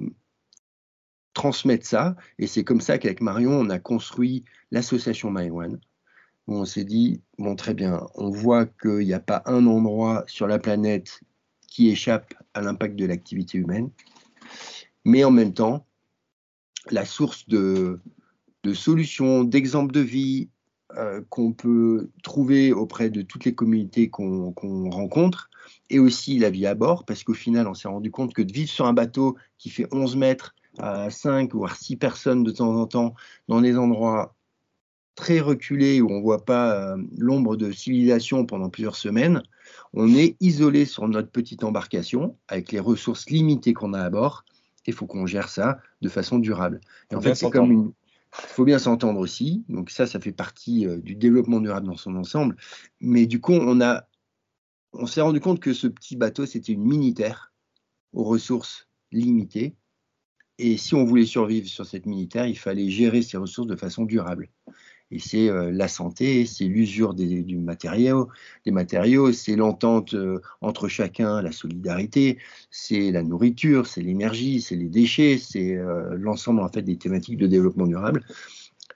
transmettre 1.34 1.86
ça, 1.86 2.16
et 2.40 2.48
c'est 2.48 2.64
comme 2.64 2.82
ça 2.82 2.98
qu'avec 2.98 3.22
Marion, 3.22 3.52
on 3.52 3.70
a 3.70 3.80
construit 3.80 4.44
l'association 4.72 5.32
MyOne, 5.32 5.80
où 6.48 6.56
on 6.56 6.66
s'est 6.66 6.84
dit, 6.84 7.22
bon 7.38 7.56
très 7.56 7.74
bien, 7.74 8.08
on 8.16 8.30
voit 8.30 8.66
qu'il 8.66 9.06
n'y 9.06 9.14
a 9.14 9.20
pas 9.20 9.44
un 9.46 9.66
endroit 9.68 10.24
sur 10.28 10.48
la 10.48 10.60
planète 10.60 11.22
qui 11.68 11.90
échappe 11.90 12.34
à 12.54 12.62
l'impact 12.62 12.96
de 12.96 13.06
l'activité 13.06 13.58
humaine, 13.58 13.92
mais 15.06 15.24
en 15.24 15.32
même 15.32 15.54
temps, 15.54 15.86
la 16.90 17.06
source 17.06 17.48
de, 17.48 18.00
de 18.64 18.74
solutions, 18.74 19.44
d'exemples 19.44 19.94
de 19.94 20.00
vie, 20.00 20.50
euh, 20.96 21.22
qu'on 21.30 21.52
peut 21.52 22.10
trouver 22.24 22.72
auprès 22.72 23.10
de 23.10 23.22
toutes 23.22 23.44
les 23.44 23.54
communautés 23.54 24.10
qu'on 24.10 24.54
rencontre, 24.90 25.50
et 25.90 26.00
aussi 26.00 26.40
la 26.40 26.50
vie 26.50 26.66
à 26.66 26.76
bord, 26.76 27.04
parce 27.04 27.24
qu'au 27.24 27.34
final, 27.34 27.68
on 27.68 27.74
s'est 27.74 27.90
rendu 27.90 28.10
compte 28.10 28.34
que 28.34 28.42
de 28.42 28.54
vivre 28.54 28.70
sur 28.70 28.86
un 28.86 28.94
bateau 28.94 29.36
qui 29.58 29.70
fait 29.70 29.88
11 29.92 30.16
mètres 30.16 30.56
à 30.78 31.10
5 31.10 31.54
ou 31.54 31.66
à 31.66 31.74
6 31.74 31.98
personnes 31.98 32.44
de 32.44 32.52
temps 32.52 32.74
en 32.74 32.86
temps, 32.86 33.16
dans 33.50 33.60
des 33.60 33.78
endroits 33.78 34.34
très 35.16 35.42
reculés 35.42 36.00
où 36.00 36.10
on 36.10 36.20
ne 36.20 36.22
voit 36.22 36.46
pas 36.46 36.74
euh, 36.74 36.98
l'ombre 37.18 37.58
de 37.58 37.72
civilisation 37.72 38.46
pendant 38.46 38.70
plusieurs 38.70 38.96
semaines, 38.96 39.44
on 39.94 40.16
est 40.16 40.38
isolé 40.40 40.86
sur 40.86 41.06
notre 41.10 41.32
petite 41.32 41.66
embarcation 41.66 42.38
avec 42.48 42.72
les 42.72 42.80
ressources 42.80 43.30
limitées 43.30 43.74
qu'on 43.74 43.94
a 43.94 44.02
à 44.02 44.10
bord. 44.10 44.46
Il 44.86 44.94
faut 44.94 45.08
qu'on 45.08 45.26
gère 45.26 45.50
ça 45.50 45.80
de 46.02 46.08
façon 46.08 46.40
durable. 46.40 46.80
Et 47.12 47.16
en 47.16 47.22
fait, 47.22 47.36
c'est 47.36 47.50
comme 47.50 47.72
une, 47.72 47.92
il 48.44 48.50
faut 48.50 48.66
bien 48.66 48.80
s'entendre 48.80 49.20
aussi. 49.20 49.66
Donc 49.70 49.90
ça, 49.90 50.06
ça 50.06 50.20
fait 50.20 50.32
partie 50.32 50.86
euh, 50.86 50.98
du 50.98 51.16
développement 51.16 51.60
durable 51.60 51.88
dans 51.88 51.98
son 51.98 52.16
ensemble. 52.16 52.56
Mais 53.00 53.26
du 53.26 53.40
coup, 53.40 53.54
on 53.54 53.82
a, 53.82 54.08
on 54.94 55.06
s'est 55.06 55.22
rendu 55.22 55.40
compte 55.40 55.60
que 55.60 55.74
ce 55.74 55.88
petit 55.88 56.16
bateau, 56.16 56.46
c'était 56.46 56.74
une 56.74 56.84
mini-terre 56.84 57.54
aux 58.14 58.24
ressources 58.24 58.88
limitées. 59.12 59.76
Et 60.60 60.78
si 60.78 60.96
on 60.96 61.06
voulait 61.06 61.26
survivre 61.26 61.68
sur 61.68 61.86
cette 61.86 62.06
mini-terre, 62.06 62.48
il 62.48 62.58
fallait 62.58 62.90
gérer 62.90 63.22
ces 63.22 63.38
ressources 63.38 63.68
de 63.68 63.76
façon 63.76 64.06
durable. 64.06 64.50
Et 65.10 65.20
c'est 65.20 65.50
euh, 65.50 65.72
la 65.72 65.88
santé, 65.88 66.46
c'est 66.46 66.66
l'usure 66.66 67.14
des, 67.14 67.42
du 67.44 67.56
des 67.56 68.72
matériaux, 68.72 69.32
c'est 69.32 69.56
l'entente 69.56 70.14
euh, 70.14 70.42
entre 70.60 70.90
chacun, 70.90 71.42
la 71.42 71.54
solidarité, 71.54 72.40
c'est 72.72 73.12
la 73.12 73.24
nourriture, 73.24 73.88
c'est 73.88 74.02
l'énergie, 74.02 74.60
c'est 74.60 74.76
les 74.76 74.90
déchets, 74.90 75.38
c'est 75.38 75.76
euh, 75.76 76.16
l'ensemble 76.18 76.60
en 76.60 76.68
fait 76.68 76.82
des 76.82 76.98
thématiques 76.98 77.38
de 77.38 77.48
développement 77.48 77.88
durable. 77.88 78.26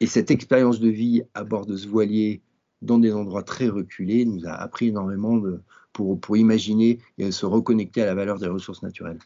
Et 0.01 0.07
cette 0.07 0.31
expérience 0.31 0.79
de 0.81 0.89
vie 0.89 1.23
à 1.33 1.45
bord 1.45 1.65
de 1.65 1.77
ce 1.77 1.87
voilier, 1.87 2.41
dans 2.81 2.97
des 2.97 3.13
endroits 3.13 3.43
très 3.43 3.69
reculés, 3.69 4.25
nous 4.25 4.45
a 4.45 4.51
appris 4.51 4.87
énormément 4.87 5.41
pour, 5.93 6.35
imaginer 6.35 6.97
et 7.19 7.31
se 7.31 7.45
reconnecter 7.45 8.01
à 8.01 8.05
la 8.05 8.15
valeur 8.15 8.39
des 8.39 8.47
ressources 8.47 8.81
naturelles. 8.83 9.19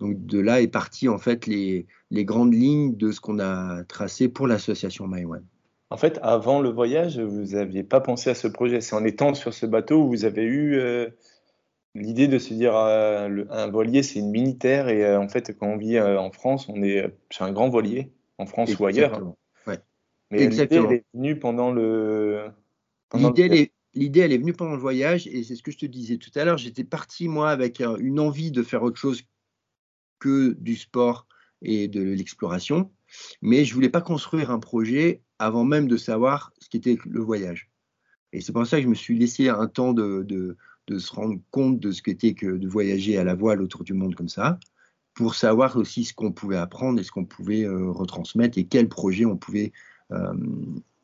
Donc 0.00 0.26
de 0.26 0.38
là 0.38 0.60
est 0.60 0.68
parti 0.68 1.08
en 1.08 1.18
fait 1.18 1.46
les, 1.46 1.86
les 2.10 2.24
grandes 2.24 2.52
lignes 2.54 2.96
de 2.96 3.10
ce 3.10 3.20
qu'on 3.20 3.38
a 3.38 3.82
tracé 3.84 4.28
pour 4.28 4.46
l'association 4.46 5.08
MyOne. 5.08 5.44
En 5.90 5.96
fait, 5.96 6.18
avant 6.22 6.60
le 6.60 6.68
voyage, 6.68 7.18
vous 7.18 7.56
n'aviez 7.56 7.82
pas 7.82 8.00
pensé 8.00 8.28
à 8.28 8.34
ce 8.34 8.46
projet. 8.46 8.80
C'est 8.80 8.94
en 8.94 9.04
étant 9.04 9.34
sur 9.34 9.54
ce 9.54 9.64
bateau 9.64 10.02
où 10.02 10.08
vous 10.08 10.24
avez 10.26 10.42
eu 10.42 10.74
euh, 10.74 11.08
l'idée 11.94 12.28
de 12.28 12.38
se 12.38 12.52
dire 12.52 12.76
euh, 12.76 13.44
un 13.50 13.70
voilier, 13.70 14.02
c'est 14.02 14.18
une 14.18 14.30
mini-terre. 14.30 14.88
Et 14.88 15.02
euh, 15.04 15.18
en 15.18 15.28
fait, 15.28 15.56
quand 15.56 15.66
on 15.66 15.76
vit 15.78 15.98
en 15.98 16.30
France, 16.30 16.68
on 16.68 16.82
est 16.82 17.10
sur 17.30 17.46
un 17.46 17.52
grand 17.52 17.70
voilier, 17.70 18.12
en 18.36 18.44
France 18.44 18.78
ou 18.78 18.84
ailleurs. 18.84 19.34
Ouais. 19.66 19.78
Mais 20.30 20.46
l'idée, 20.48 20.68
elle 20.70 20.92
est 20.92 21.04
venue 21.14 21.38
pendant 21.38 21.72
le. 21.72 22.50
L'idée, 23.94 24.20
elle 24.20 24.32
est 24.32 24.38
venue 24.38 24.52
pendant 24.52 24.74
le 24.74 24.80
voyage. 24.80 25.26
Et 25.26 25.42
c'est 25.42 25.56
ce 25.56 25.62
que 25.62 25.70
je 25.70 25.78
te 25.78 25.86
disais 25.86 26.18
tout 26.18 26.30
à 26.34 26.44
l'heure. 26.44 26.58
J'étais 26.58 26.84
parti, 26.84 27.28
moi, 27.28 27.50
avec 27.50 27.80
une 27.80 28.20
envie 28.20 28.50
de 28.50 28.62
faire 28.62 28.82
autre 28.82 28.98
chose 28.98 29.22
que 30.18 30.54
du 30.60 30.76
sport 30.76 31.26
et 31.62 31.88
de 31.88 32.02
l'exploration. 32.02 32.90
Mais 33.40 33.64
je 33.64 33.72
voulais 33.72 33.88
pas 33.88 34.02
construire 34.02 34.50
un 34.50 34.58
projet 34.58 35.22
avant 35.38 35.64
même 35.64 35.88
de 35.88 35.96
savoir 35.96 36.52
ce 36.60 36.68
qu'était 36.68 36.98
le 37.04 37.20
voyage. 37.20 37.70
Et 38.32 38.40
c'est 38.40 38.52
pour 38.52 38.66
ça 38.66 38.78
que 38.78 38.82
je 38.82 38.88
me 38.88 38.94
suis 38.94 39.18
laissé 39.18 39.48
un 39.48 39.66
temps 39.66 39.92
de, 39.92 40.22
de, 40.86 40.98
se 40.98 41.14
rendre 41.14 41.38
compte 41.50 41.80
de 41.80 41.92
ce 41.92 42.02
qu'était 42.02 42.34
que 42.34 42.46
de 42.46 42.68
voyager 42.68 43.18
à 43.18 43.24
la 43.24 43.34
voile 43.34 43.62
autour 43.62 43.84
du 43.84 43.92
monde 43.92 44.14
comme 44.14 44.28
ça, 44.28 44.58
pour 45.14 45.34
savoir 45.34 45.76
aussi 45.76 46.04
ce 46.04 46.14
qu'on 46.14 46.32
pouvait 46.32 46.56
apprendre 46.56 47.00
et 47.00 47.02
ce 47.02 47.10
qu'on 47.10 47.24
pouvait 47.24 47.64
euh, 47.64 47.90
retransmettre 47.90 48.58
et 48.58 48.64
quels 48.64 48.88
projets 48.88 49.24
on 49.24 49.36
pouvait 49.36 49.72
euh, 50.12 50.34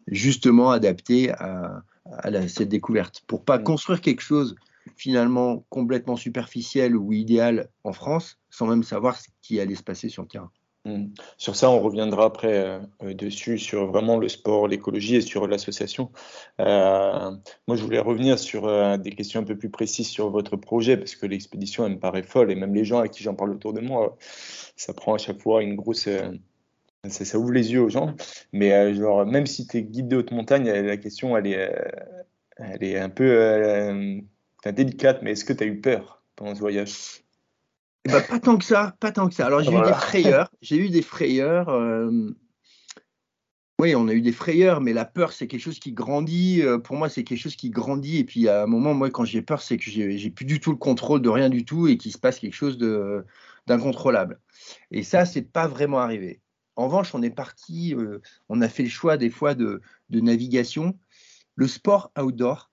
justement 0.07 0.71
adapter 0.71 1.31
à, 1.31 1.83
à 2.07 2.49
cette 2.49 2.69
découverte. 2.69 3.23
Pour 3.27 3.45
pas 3.45 3.59
mm. 3.59 3.65
construire 3.65 4.01
quelque 4.01 4.23
chose 4.23 4.57
finalement 4.97 5.65
complètement 5.71 6.17
superficiel 6.17 6.97
ou 6.97 7.13
idéal 7.13 7.69
en 7.85 7.93
France, 7.93 8.39
sans 8.51 8.67
même 8.67 8.83
savoir 8.83 9.19
ce 9.19 9.29
qui 9.43 9.61
allait 9.61 9.75
se 9.75 9.83
passer 9.83 10.09
sur 10.09 10.23
le 10.23 10.29
terrain. 10.29 10.51
Hmm. 10.87 11.07
Sur 11.39 11.57
ça, 11.57 11.71
on 11.71 11.81
reviendra 11.81 12.27
après 12.27 12.59
euh, 12.59 12.79
euh, 13.03 13.15
dessus, 13.15 13.59
sur 13.59 13.87
vraiment 13.87 14.19
le 14.19 14.29
sport, 14.29 14.69
l'écologie 14.69 15.17
et 15.17 15.21
sur 15.23 15.47
l'association. 15.47 16.13
Euh, 16.61 17.31
moi, 17.67 17.77
je 17.77 17.83
voulais 17.83 18.01
revenir 18.01 18.39
sur 18.39 18.99
des 18.99 19.11
questions 19.13 19.41
un 19.41 19.45
peu 19.45 19.57
plus 19.57 19.71
précises 19.71 20.09
sur 20.09 20.29
votre 20.29 20.57
projet, 20.57 20.99
parce 20.99 21.17
que 21.17 21.25
l'expédition, 21.25 21.87
elle 21.87 21.93
me 21.93 21.99
paraît 21.99 22.23
folle, 22.23 22.51
et 22.51 22.55
même 22.55 22.75
les 22.75 22.85
gens 22.85 23.01
à 23.01 23.09
qui 23.09 23.23
j'en 23.23 23.35
parle 23.35 23.53
autour 23.53 23.73
de 23.73 23.81
moi, 23.81 24.19
ça 24.77 24.93
prend 24.93 25.15
à 25.15 25.19
chaque 25.19 25.41
fois 25.41 25.63
une 25.63 25.75
grosse... 25.75 26.09
Ça, 27.09 27.39
ouvre 27.39 27.53
les 27.53 27.73
yeux 27.73 27.83
aux 27.83 27.91
gens. 27.91 28.15
Mais 28.53 28.95
genre, 28.95 29.27
même 29.27 29.47
si 29.47 29.67
tu 29.67 29.79
es 29.79 29.83
guide 29.83 30.09
de 30.09 30.17
haute 30.17 30.33
montagne, 30.33 30.71
la 30.71 30.97
question, 30.97 31.37
elle 31.37 31.47
est, 31.47 31.75
elle 32.57 32.83
est 32.83 32.99
un 32.99 33.11
peu 33.11 34.23
délicate, 34.73 35.23
mais 35.23 35.33
est-ce 35.33 35.45
que 35.45 35.53
tu 35.53 35.65
as 35.65 35.67
eu 35.67 35.81
peur 35.81 36.23
pendant 36.37 36.55
ce 36.55 36.61
voyage? 36.61 37.24
Eh 38.07 38.11
ben, 38.11 38.23
pas 38.23 38.39
tant 38.39 38.59
que 38.59 38.65
ça, 38.65 38.97
pas 39.01 39.13
tant 39.13 39.29
que 39.29 39.35
ça. 39.35 39.47
Alors 39.47 39.63
j'ai 39.63 39.73
eu 39.73 39.83
des 39.83 39.93
frayeurs, 39.93 40.51
j'ai 40.61 40.77
eu 40.77 40.89
des 40.91 41.03
frayeurs. 41.03 41.69
Euh, 41.71 42.31
oui, 43.81 43.95
on 43.97 44.07
a 44.07 44.13
eu 44.13 44.21
des 44.21 44.33
frayeurs, 44.33 44.81
mais 44.81 44.93
la 44.93 45.05
peur, 45.05 45.33
c'est 45.33 45.49
quelque 45.49 45.61
chose 45.61 45.81
qui 45.81 45.93
grandit. 45.93 46.63
Euh, 46.63 46.79
pour 46.79 46.97
moi, 46.97 47.09
c'est 47.09 47.25
quelque 47.25 47.41
chose 47.41 47.57
qui 47.57 47.71
grandit. 47.71 48.19
Et 48.19 48.25
puis, 48.25 48.49
à 48.49 48.63
un 48.63 48.67
moment, 48.67 48.95
moi, 48.95 49.11
quand 49.11 49.25
j'ai 49.25 49.43
peur, 49.43 49.63
c'est 49.63 49.79
que 49.79 49.91
j'ai 49.91 50.31
plus 50.31 50.45
du 50.45 50.61
tout 50.61 50.71
le 50.71 50.77
contrôle 50.77 51.23
de 51.23 51.29
rien 51.29 51.49
du 51.49 51.65
tout 51.65 51.89
et 51.89 51.97
qu'il 51.97 52.13
se 52.13 52.19
passe 52.19 52.39
quelque 52.39 52.55
chose 52.55 52.79
d'incontrôlable. 53.67 54.39
Et 54.93 55.03
ça, 55.03 55.25
c'est 55.25 55.43
pas 55.43 55.67
vraiment 55.67 55.99
arrivé. 55.99 56.41
En 56.77 56.87
revanche, 56.87 57.15
on 57.15 57.23
est 57.23 57.31
parti, 57.31 57.95
euh, 57.95 58.21
on 58.49 58.61
a 58.61 58.69
fait 58.69 58.85
le 58.85 58.89
choix 58.89 59.17
des 59.17 59.31
fois 59.31 59.55
de, 59.55 59.81
de 60.11 60.21
navigation. 60.21 60.99
Le 61.57 61.67
sport 61.67 62.13
outdoor, 62.19 62.71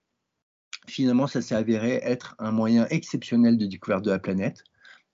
finalement, 0.87 1.27
ça 1.27 1.41
s'est 1.41 1.55
avéré 1.55 1.99
être 2.03 2.35
un 2.37 2.51
moyen 2.51 2.87
exceptionnel 2.89 3.57
de 3.57 3.65
découverte 3.65 4.03
de 4.03 4.11
la 4.11 4.19
planète 4.19 4.63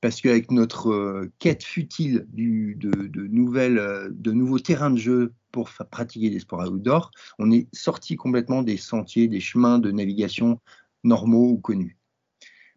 parce 0.01 0.21
qu'avec 0.21 0.51
notre 0.51 0.91
euh, 0.91 1.31
quête 1.39 1.63
futile 1.63 2.27
de, 2.33 3.27
nouvelles, 3.27 3.79
euh, 3.79 4.09
de 4.11 4.31
nouveaux 4.31 4.59
terrains 4.59 4.91
de 4.91 4.97
jeu 4.97 5.33
pour 5.51 5.69
pratiquer 5.91 6.29
des 6.29 6.39
sports 6.39 6.67
outdoor, 6.69 7.11
on 7.39 7.51
est 7.51 7.67
sorti 7.73 8.15
complètement 8.15 8.61
des 8.61 8.77
sentiers, 8.77 9.27
des 9.27 9.39
chemins 9.39 9.79
de 9.79 9.91
navigation 9.91 10.59
normaux 11.03 11.49
ou 11.49 11.57
connus. 11.57 11.97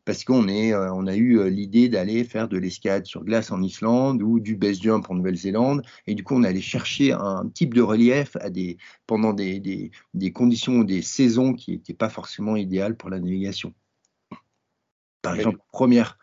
Parce 0.06 0.24
qu'on 0.24 0.48
euh, 0.48 0.88
on 0.92 1.06
a 1.06 1.14
eu 1.14 1.48
l'idée 1.50 1.90
d'aller 1.90 2.24
faire 2.24 2.48
de 2.48 2.56
l'escalade 2.56 3.04
sur 3.04 3.22
glace 3.22 3.50
en 3.50 3.62
Islande 3.62 4.22
ou 4.22 4.40
du 4.40 4.56
base 4.56 4.80
jump 4.80 5.10
en 5.10 5.14
Nouvelle-Zélande. 5.14 5.82
Et 6.06 6.14
du 6.14 6.24
coup, 6.24 6.34
on 6.34 6.42
allait 6.42 6.62
chercher 6.62 7.12
un 7.12 7.48
type 7.52 7.74
de 7.74 7.82
relief 7.82 8.34
à 8.40 8.48
des, 8.48 8.78
pendant 9.06 9.34
des, 9.34 9.60
des, 9.60 9.90
des 10.14 10.32
conditions 10.32 10.78
ou 10.78 10.84
des 10.84 11.02
saisons 11.02 11.52
qui 11.52 11.72
n'étaient 11.72 11.94
pas 11.94 12.08
forcément 12.08 12.56
idéales 12.56 12.96
pour 12.96 13.10
la 13.10 13.20
navigation. 13.20 13.74
Par 15.22 15.34
exemple, 15.34 15.58
première, 15.70 16.18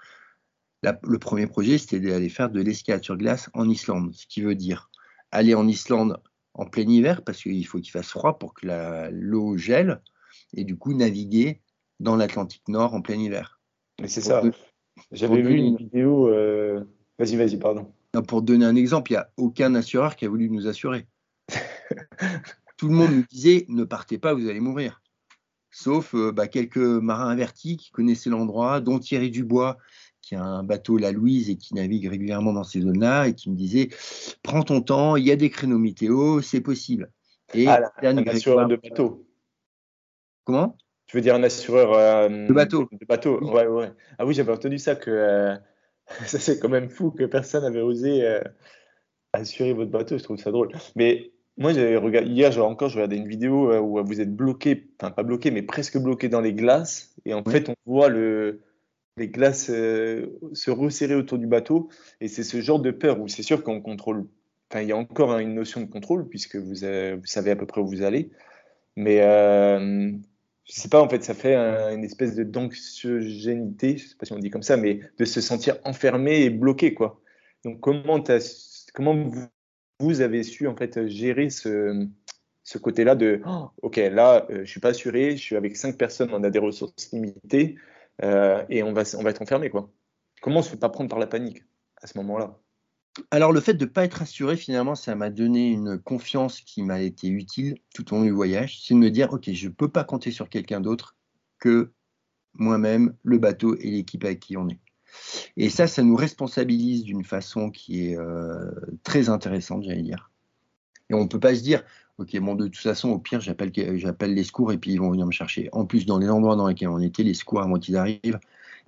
le 0.83 1.19
premier 1.19 1.47
projet, 1.47 1.77
c'était 1.77 1.99
d'aller 1.99 2.29
faire 2.29 2.49
de 2.49 2.61
l'escalade 2.61 3.03
sur 3.03 3.17
glace 3.17 3.49
en 3.53 3.69
Islande, 3.69 4.13
ce 4.13 4.27
qui 4.27 4.41
veut 4.41 4.55
dire 4.55 4.89
aller 5.31 5.55
en 5.55 5.67
Islande 5.67 6.21
en 6.53 6.65
plein 6.65 6.87
hiver, 6.87 7.23
parce 7.23 7.41
qu'il 7.41 7.65
faut 7.65 7.79
qu'il 7.79 7.91
fasse 7.91 8.09
froid 8.09 8.39
pour 8.39 8.53
que 8.53 9.09
l'eau 9.11 9.57
gèle, 9.57 10.01
et 10.53 10.63
du 10.63 10.77
coup 10.77 10.93
naviguer 10.93 11.61
dans 11.99 12.15
l'Atlantique 12.15 12.67
Nord 12.67 12.93
en 12.93 13.01
plein 13.01 13.15
hiver. 13.15 13.59
Mais 14.01 14.07
c'est 14.07 14.21
ça. 14.21 14.43
J'avais 15.11 15.41
vu 15.41 15.55
une 15.55 15.77
vidéo. 15.77 16.27
Euh, 16.29 16.83
vas-y, 17.19 17.35
vas-y, 17.35 17.57
pardon. 17.57 17.91
pour 18.27 18.41
donner 18.41 18.65
un 18.65 18.75
exemple, 18.75 19.11
il 19.11 19.15
n'y 19.15 19.19
a 19.19 19.31
aucun 19.37 19.75
assureur 19.75 20.15
qui 20.15 20.25
a 20.25 20.29
voulu 20.29 20.49
nous 20.49 20.67
assurer. 20.67 21.07
Tout 22.77 22.89
le 22.89 22.93
monde 22.93 23.11
nous 23.11 23.25
disait 23.29 23.65
ne 23.69 23.83
partez 23.83 24.17
pas, 24.17 24.33
vous 24.33 24.47
allez 24.47 24.59
mourir. 24.59 25.01
Sauf 25.71 26.15
euh, 26.15 26.31
bah, 26.31 26.47
quelques 26.47 26.77
marins 26.77 27.29
avertis 27.29 27.77
qui 27.77 27.91
connaissaient 27.91 28.29
l'endroit, 28.29 28.81
dont 28.81 28.99
Thierry 28.99 29.29
Dubois, 29.29 29.77
qui 30.27 30.35
a 30.35 30.43
un 30.43 30.63
bateau 30.63 30.97
La 30.97 31.13
Louise 31.13 31.49
et 31.49 31.55
qui 31.55 31.73
navigue 31.73 32.07
régulièrement 32.09 32.51
dans 32.51 32.65
ces 32.65 32.81
zones-là 32.81 33.27
et 33.27 33.33
qui 33.33 33.49
me 33.49 33.55
disait 33.55 33.87
prends 34.43 34.61
ton 34.61 34.81
temps, 34.81 35.15
il 35.15 35.25
y 35.25 35.31
a 35.31 35.37
des 35.37 35.49
créneaux 35.49 35.77
météo, 35.77 36.41
c'est 36.41 36.59
possible. 36.59 37.09
Et 37.53 37.65
ah, 37.67 37.93
un 38.01 38.17
assureur 38.27 38.67
de 38.67 38.75
bateau. 38.75 39.25
Comment? 40.43 40.75
Tu 41.05 41.15
veux 41.15 41.21
dire 41.21 41.35
un 41.35 41.43
assureur 41.43 41.93
euh, 41.93 42.27
de 42.27 42.51
bateau 42.51 42.89
De 42.91 43.05
bateau, 43.05 43.39
oui. 43.41 43.51
ouais, 43.51 43.67
ouais. 43.67 43.91
Ah 44.17 44.25
oui, 44.25 44.33
j'avais 44.33 44.51
entendu 44.51 44.77
ça 44.77 44.95
que 44.95 45.09
euh, 45.09 45.55
ça 46.25 46.39
c'est 46.39 46.59
quand 46.59 46.67
même 46.67 46.89
fou 46.89 47.11
que 47.11 47.23
personne 47.23 47.63
n'avait 47.63 47.79
osé 47.79 48.25
euh, 48.25 48.41
assurer 49.31 49.71
votre 49.71 49.91
bateau. 49.91 50.17
Je 50.17 50.23
trouve 50.23 50.37
ça 50.37 50.51
drôle. 50.51 50.73
Mais 50.97 51.31
moi, 51.55 51.71
regardé, 51.71 52.29
hier, 52.29 52.61
encore, 52.65 52.89
je 52.89 52.95
regardais 52.95 53.15
une 53.15 53.29
vidéo 53.29 53.73
où 53.79 54.03
vous 54.03 54.19
êtes 54.19 54.35
bloqué, 54.35 54.89
enfin 54.99 55.09
pas 55.09 55.23
bloqué, 55.23 55.51
mais 55.51 55.61
presque 55.61 55.97
bloqué 55.97 56.27
dans 56.27 56.41
les 56.41 56.53
glaces. 56.53 57.15
Et 57.23 57.33
en 57.33 57.43
fait, 57.45 57.69
on 57.69 57.75
voit 57.85 58.09
le, 58.09 58.61
les 59.17 59.27
glaces 59.27 59.69
euh, 59.69 60.27
se 60.53 60.71
resserrer 60.71 61.15
autour 61.15 61.37
du 61.37 61.47
bateau. 61.47 61.89
Et 62.21 62.27
c'est 62.27 62.43
ce 62.43 62.61
genre 62.61 62.79
de 62.79 62.91
peur 62.91 63.19
où 63.19 63.27
c'est 63.27 63.43
sûr 63.43 63.63
qu'on 63.63 63.81
contrôle. 63.81 64.25
Enfin, 64.69 64.81
il 64.81 64.89
y 64.89 64.91
a 64.91 64.97
encore 64.97 65.37
une 65.39 65.53
notion 65.53 65.81
de 65.81 65.87
contrôle 65.87 66.27
puisque 66.27 66.55
vous, 66.55 66.75
vous 66.75 67.25
savez 67.25 67.51
à 67.51 67.55
peu 67.55 67.65
près 67.65 67.81
où 67.81 67.87
vous 67.87 68.03
allez. 68.03 68.29
Mais 68.95 69.21
euh, 69.21 70.11
je 70.65 70.73
sais 70.73 70.89
pas, 70.89 71.01
en 71.01 71.09
fait, 71.09 71.23
ça 71.23 71.33
fait 71.33 71.55
une 71.55 72.03
espèce 72.03 72.35
de 72.35 72.43
d'anxiogénité, 72.43 73.97
je 73.97 74.07
sais 74.07 74.15
pas 74.15 74.25
si 74.25 74.33
on 74.33 74.39
dit 74.39 74.49
comme 74.49 74.63
ça, 74.63 74.75
mais 74.75 74.99
de 75.17 75.25
se 75.25 75.39
sentir 75.39 75.77
enfermé 75.85 76.41
et 76.41 76.49
bloqué, 76.49 76.93
quoi. 76.93 77.21
Donc, 77.63 77.79
comment, 77.79 78.23
comment 78.93 79.29
vous, 79.99 80.21
avez 80.21 80.43
su 80.43 80.67
en 80.67 80.75
fait 80.75 81.07
gérer 81.07 81.49
ce, 81.49 82.07
ce 82.63 82.77
côté-là 82.77 83.15
de 83.15 83.41
oh, 83.45 83.69
OK, 83.81 83.97
là, 83.97 84.45
je 84.49 84.63
je 84.63 84.69
suis 84.69 84.79
pas 84.79 84.89
assuré, 84.89 85.37
je 85.37 85.41
suis 85.41 85.55
avec 85.55 85.77
cinq 85.77 85.97
personnes, 85.97 86.29
on 86.33 86.43
a 86.43 86.49
des 86.49 86.59
ressources 86.59 87.11
limitées 87.13 87.77
et 88.21 88.83
on 88.83 88.93
va, 88.93 89.03
on 89.17 89.23
va 89.23 89.29
être 89.29 89.41
enfermé. 89.41 89.69
Quoi. 89.69 89.91
Comment 90.41 90.59
on 90.59 90.61
se 90.61 90.69
fait 90.69 90.77
pas 90.77 90.89
prendre 90.89 91.09
par 91.09 91.19
la 91.19 91.27
panique 91.27 91.63
à 92.01 92.07
ce 92.07 92.17
moment-là? 92.17 92.59
Alors 93.31 93.51
le 93.51 93.61
fait 93.61 93.73
de 93.73 93.85
ne 93.85 93.89
pas 93.89 94.05
être 94.05 94.21
assuré, 94.21 94.55
finalement, 94.57 94.95
ça 94.95 95.15
m'a 95.15 95.29
donné 95.29 95.71
une 95.71 95.97
confiance 95.97 96.61
qui 96.61 96.83
m'a 96.83 97.01
été 97.01 97.27
utile 97.27 97.77
tout 97.93 98.13
au 98.13 98.17
long 98.17 98.23
du 98.23 98.31
voyage. 98.31 98.81
C'est 98.83 98.93
de 98.93 98.99
me 98.99 99.09
dire, 99.09 99.33
OK, 99.33 99.51
je 99.51 99.67
ne 99.67 99.73
peux 99.73 99.89
pas 99.89 100.03
compter 100.03 100.31
sur 100.31 100.49
quelqu'un 100.49 100.81
d'autre 100.81 101.15
que 101.59 101.91
moi-même, 102.53 103.15
le 103.23 103.37
bateau 103.37 103.75
et 103.75 103.89
l'équipe 103.89 104.23
avec 104.23 104.39
qui 104.39 104.57
on 104.57 104.69
est. 104.69 104.79
Et 105.55 105.69
ça, 105.69 105.87
ça 105.87 106.03
nous 106.03 106.15
responsabilise 106.15 107.03
d'une 107.03 107.23
façon 107.23 107.71
qui 107.71 108.07
est 108.07 108.17
euh, 108.17 108.71
très 109.03 109.29
intéressante, 109.29 109.83
j'allais 109.83 110.03
dire. 110.03 110.31
Et 111.09 111.13
on 111.13 111.23
ne 111.23 111.27
peut 111.27 111.39
pas 111.39 111.55
se 111.55 111.61
dire, 111.61 111.83
OK, 112.17 112.35
bon, 112.39 112.55
de 112.55 112.65
toute 112.65 112.77
façon, 112.77 113.09
au 113.09 113.19
pire, 113.19 113.41
j'appelle, 113.41 113.71
les 114.33 114.43
secours 114.43 114.71
et 114.71 114.77
puis 114.77 114.91
ils 114.91 114.97
vont 114.99 115.11
venir 115.11 115.27
me 115.27 115.31
chercher. 115.31 115.69
En 115.71 115.85
plus, 115.85 116.05
dans 116.05 116.17
les 116.17 116.29
endroits 116.29 116.55
dans 116.55 116.67
lesquels 116.67 116.89
on 116.89 116.99
était, 116.99 117.23
les 117.23 117.35
secours, 117.35 117.61
avant 117.61 117.77
qu'ils 117.77 117.95
arrivent, 117.95 118.39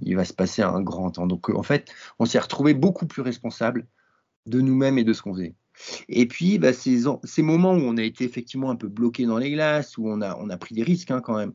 il 0.01 0.15
va 0.15 0.25
se 0.25 0.33
passer 0.33 0.63
un 0.63 0.81
grand 0.81 1.12
temps. 1.12 1.27
Donc, 1.27 1.50
en 1.50 1.63
fait, 1.63 1.91
on 2.17 2.25
s'est 2.25 2.39
retrouvé 2.39 2.74
beaucoup 2.74 3.05
plus 3.05 3.21
responsable 3.21 3.86
de 4.48 4.62
nous-mêmes 4.62 4.98
et 4.98 5.03
de 5.03 5.13
ce 5.13 5.21
qu'on 5.21 5.33
faisait. 5.33 5.53
Et 6.09 6.27
puis, 6.27 6.57
bah, 6.57 6.74
ces, 6.74 7.03
moments 7.41 7.74
où 7.74 7.81
on 7.81 7.98
a 7.98 8.03
été 8.03 8.24
effectivement 8.24 8.71
un 8.71 8.75
peu 8.75 8.88
bloqué 8.88 9.25
dans 9.25 9.38
les 9.38 9.51
glaces, 9.51 9.98
où 9.98 10.09
on 10.09 10.21
a, 10.21 10.36
on 10.38 10.50
a 10.50 10.57
pris 10.57 10.75
des 10.75 10.83
risques 10.83 11.12
hein, 11.12 11.21
quand 11.21 11.38
même, 11.38 11.53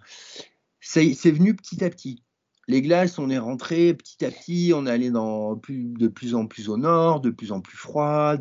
c'est 0.80 1.30
venu 1.30 1.54
petit 1.54 1.84
à 1.84 1.90
petit. 1.90 2.22
Les 2.68 2.82
glaces, 2.82 3.18
on 3.18 3.30
est 3.30 3.38
rentré 3.38 3.94
petit 3.94 4.24
à 4.24 4.30
petit, 4.30 4.72
on 4.74 4.86
est 4.86 4.90
allé 4.90 5.10
de 5.10 6.08
plus 6.08 6.34
en 6.34 6.46
plus 6.46 6.68
au 6.68 6.76
nord, 6.76 7.20
de 7.20 7.30
plus 7.30 7.52
en 7.52 7.60
plus 7.60 7.76
froid, 7.76 8.36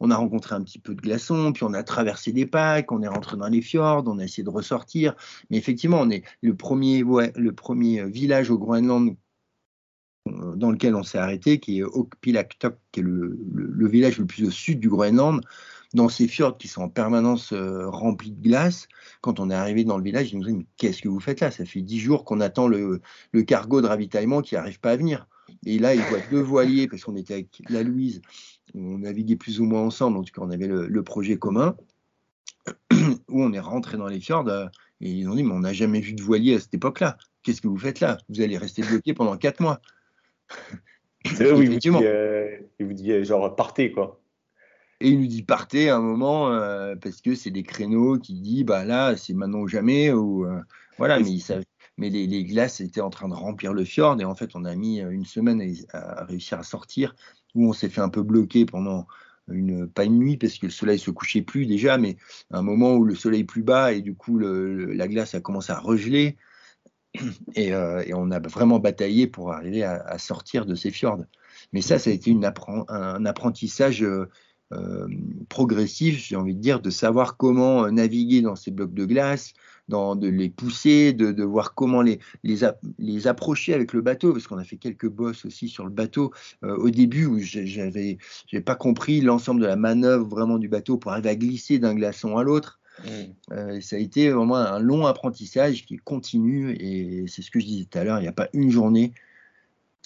on 0.00 0.10
a 0.10 0.16
rencontré 0.16 0.54
un 0.54 0.62
petit 0.62 0.78
peu 0.78 0.94
de 0.94 1.00
glaçons, 1.00 1.52
puis 1.52 1.64
on 1.64 1.72
a 1.72 1.82
traversé 1.82 2.32
des 2.32 2.46
packs, 2.46 2.92
on 2.92 3.02
est 3.02 3.08
rentré 3.08 3.36
dans 3.36 3.48
les 3.48 3.62
fjords, 3.62 4.04
on 4.06 4.18
a 4.18 4.24
essayé 4.24 4.44
de 4.44 4.50
ressortir. 4.50 5.14
Mais 5.50 5.56
effectivement, 5.56 6.00
on 6.00 6.10
est 6.10 6.22
le 6.42 6.54
premier, 6.54 7.02
premier 7.56 8.04
village 8.08 8.50
au 8.50 8.58
Groenland 8.58 9.16
dans 10.26 10.70
lequel 10.70 10.94
on 10.94 11.02
s'est 11.02 11.18
arrêté, 11.18 11.58
qui 11.58 11.78
est 11.78 11.82
Okpilaktok, 11.82 12.76
qui 12.92 13.00
est 13.00 13.02
le, 13.02 13.88
village 13.88 14.18
le 14.18 14.26
plus 14.26 14.46
au 14.46 14.50
sud 14.50 14.80
du 14.80 14.88
Groenland, 14.88 15.40
dans 15.96 16.08
ces 16.08 16.28
fjords 16.28 16.58
qui 16.58 16.68
sont 16.68 16.82
en 16.82 16.88
permanence 16.88 17.52
euh, 17.52 17.88
remplis 17.88 18.30
de 18.30 18.40
glace. 18.40 18.86
Quand 19.22 19.40
on 19.40 19.50
est 19.50 19.54
arrivé 19.54 19.82
dans 19.82 19.98
le 19.98 20.04
village, 20.04 20.32
ils 20.32 20.38
nous 20.38 20.48
ont 20.48 20.58
dit 20.58 20.66
Qu'est-ce 20.76 21.02
que 21.02 21.08
vous 21.08 21.18
faites 21.18 21.40
là? 21.40 21.50
Ça 21.50 21.64
fait 21.64 21.80
dix 21.80 21.98
jours 21.98 22.24
qu'on 22.24 22.40
attend 22.40 22.68
le, 22.68 23.00
cargo 23.46 23.80
de 23.80 23.88
ravitaillement 23.88 24.42
qui 24.42 24.54
n'arrive 24.54 24.78
pas 24.78 24.92
à 24.92 24.96
venir. 24.96 25.26
Et 25.64 25.78
là, 25.78 25.94
ils 25.94 26.02
voient 26.02 26.20
deux 26.30 26.40
voiliers, 26.40 26.86
parce 26.86 27.02
qu'on 27.02 27.16
était 27.16 27.34
avec 27.34 27.62
la 27.68 27.82
Louise, 27.82 28.20
on 28.74 28.98
naviguait 28.98 29.36
plus 29.36 29.60
ou 29.60 29.64
moins 29.64 29.82
ensemble, 29.82 30.18
en 30.18 30.22
tout 30.22 30.32
cas, 30.32 30.42
on 30.44 30.50
avait 30.50 30.66
le, 30.66 31.02
projet 31.02 31.38
commun, 31.38 31.76
où 32.92 33.42
on 33.42 33.52
est 33.52 33.60
rentré 33.60 33.96
dans 33.96 34.08
les 34.08 34.20
fjords. 34.20 34.48
Euh, 34.48 34.66
et 35.00 35.10
ils 35.10 35.28
ont 35.28 35.34
dit 35.34 35.42
Mais 35.42 35.52
on 35.52 35.60
n'a 35.60 35.72
jamais 35.72 36.00
vu 36.00 36.12
de 36.12 36.22
voilier 36.22 36.54
à 36.54 36.60
cette 36.60 36.74
époque-là. 36.74 37.16
Qu'est-ce 37.42 37.62
que 37.62 37.68
vous 37.68 37.78
faites 37.78 38.00
là? 38.00 38.18
Vous 38.28 38.40
allez 38.42 38.58
rester 38.58 38.82
bloqué 38.82 39.14
pendant 39.14 39.36
quatre 39.36 39.60
mois. 39.60 39.80
C'est 41.24 41.44
vrai 41.44 41.52
où 41.52 41.62
il 41.62 41.70
vous, 41.70 41.78
dit, 41.78 41.90
euh, 41.90 42.56
il 42.78 42.86
vous 42.86 42.92
dit 42.92 43.12
euh, 43.12 43.24
genre 43.24 43.54
partez 43.56 43.90
quoi. 43.90 44.20
Et 45.00 45.10
il 45.10 45.20
nous 45.20 45.26
dit 45.26 45.42
partez 45.42 45.90
à 45.90 45.96
un 45.96 46.00
moment 46.00 46.50
euh, 46.50 46.94
parce 46.96 47.20
que 47.20 47.34
c'est 47.34 47.50
des 47.50 47.62
créneaux 47.62 48.18
qui 48.18 48.34
dit 48.40 48.64
bah 48.64 48.84
là 48.84 49.16
c'est 49.16 49.34
maintenant 49.34 49.60
ou 49.60 49.68
jamais 49.68 50.12
ou 50.12 50.46
voilà 50.98 51.18
mais 51.20 51.36
mais 51.98 52.10
les, 52.10 52.26
les, 52.26 52.44
glaces 52.44 52.80
étaient 52.80 53.00
en 53.00 53.10
train 53.10 53.28
de 53.28 53.34
remplir 53.34 53.72
le 53.72 53.84
fjord 53.84 54.20
et 54.20 54.24
en 54.24 54.34
fait 54.34 54.50
on 54.54 54.64
a 54.64 54.74
mis 54.74 55.00
une 55.00 55.24
semaine 55.24 55.62
à, 55.92 56.24
réussir 56.24 56.58
à 56.58 56.62
sortir 56.62 57.14
où 57.54 57.68
on 57.68 57.72
s'est 57.72 57.88
fait 57.88 58.00
un 58.00 58.08
peu 58.08 58.22
bloquer 58.22 58.64
pendant 58.66 59.06
une 59.48 59.86
pas 59.86 60.04
une 60.04 60.18
nuit 60.18 60.36
parce 60.38 60.58
que 60.58 60.66
le 60.66 60.72
soleil 60.72 60.98
se 60.98 61.10
couchait 61.10 61.42
plus 61.42 61.66
déjà 61.66 61.98
mais 61.98 62.16
un 62.50 62.62
moment 62.62 62.94
où 62.94 63.04
le 63.04 63.14
soleil 63.14 63.40
est 63.40 63.44
plus 63.44 63.62
bas 63.62 63.92
et 63.92 64.00
du 64.00 64.14
coup 64.14 64.38
la 64.38 65.08
glace 65.08 65.34
a 65.34 65.40
commencé 65.40 65.72
à 65.72 65.78
regeler 65.78 66.36
euh, 67.58 68.02
et, 68.06 68.14
on 68.14 68.30
a 68.30 68.38
vraiment 68.40 68.78
bataillé 68.78 69.26
pour 69.26 69.52
arriver 69.52 69.82
à, 69.82 70.18
sortir 70.18 70.66
de 70.66 70.74
ces 70.74 70.90
fjords. 70.90 71.24
Mais 71.72 71.80
ça, 71.80 71.98
ça 71.98 72.10
a 72.10 72.12
été 72.12 72.30
une 72.30 72.44
un 72.88 73.26
apprentissage 73.26 74.04
euh, 74.72 74.76
euh, 74.76 75.08
progressif, 75.48 76.18
j'ai 76.18 76.36
envie 76.36 76.54
de 76.54 76.60
dire, 76.60 76.80
de 76.80 76.90
savoir 76.90 77.36
comment 77.36 77.90
naviguer 77.90 78.42
dans 78.42 78.56
ces 78.56 78.70
blocs 78.70 78.94
de 78.94 79.04
glace, 79.04 79.52
dans, 79.88 80.16
de 80.16 80.28
les 80.28 80.50
pousser, 80.50 81.12
de, 81.12 81.44
voir 81.44 81.74
comment 81.74 82.02
les, 82.02 82.18
les, 82.42 82.58
les, 82.98 83.26
approcher 83.28 83.74
avec 83.74 83.92
le 83.92 84.00
bateau, 84.00 84.32
parce 84.32 84.46
qu'on 84.46 84.58
a 84.58 84.64
fait 84.64 84.76
quelques 84.76 85.08
bosses 85.08 85.44
aussi 85.44 85.68
sur 85.68 85.84
le 85.84 85.90
bateau 85.90 86.32
au 86.62 86.90
début 86.90 87.26
où 87.26 87.38
j'avais 87.38 88.18
pas 88.64 88.74
compris 88.74 89.20
l'ensemble 89.20 89.60
de 89.60 89.66
la 89.66 89.76
manœuvre 89.76 90.26
vraiment 90.26 90.58
du 90.58 90.68
bateau 90.68 90.96
pour 90.98 91.12
arriver 91.12 91.28
à 91.28 91.36
glisser 91.36 91.78
d'un 91.78 91.94
glaçon 91.94 92.36
à 92.36 92.42
l'autre. 92.42 92.80
Mm. 93.04 93.08
Euh, 93.52 93.80
ça 93.80 93.96
a 93.96 93.98
été 93.98 94.30
vraiment 94.30 94.56
un 94.56 94.78
long 94.78 95.06
apprentissage 95.06 95.84
qui 95.84 95.96
continue 95.98 96.72
et 96.72 97.26
c'est 97.28 97.42
ce 97.42 97.50
que 97.50 97.60
je 97.60 97.66
disais 97.66 97.84
tout 97.84 97.98
à 97.98 98.04
l'heure, 98.04 98.18
il 98.18 98.22
n'y 98.22 98.28
a 98.28 98.32
pas 98.32 98.48
une 98.52 98.70
journée 98.70 99.12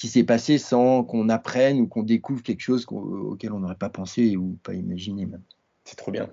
qui 0.01 0.09
s'est 0.09 0.25
passée 0.25 0.57
sans 0.57 1.05
qu'on 1.05 1.29
apprenne 1.29 1.79
ou 1.79 1.87
qu'on 1.87 2.03
découvre 2.03 2.43
quelque 2.43 2.63
chose 2.63 2.87
auquel 2.89 3.53
on 3.53 3.59
n'aurait 3.59 3.75
pas 3.75 3.91
pensé 3.91 4.35
ou 4.35 4.57
pas 4.63 4.73
imaginé 4.73 5.27
même. 5.27 5.43
C'est 5.85 5.97
trop 5.97 6.11
bien. 6.11 6.31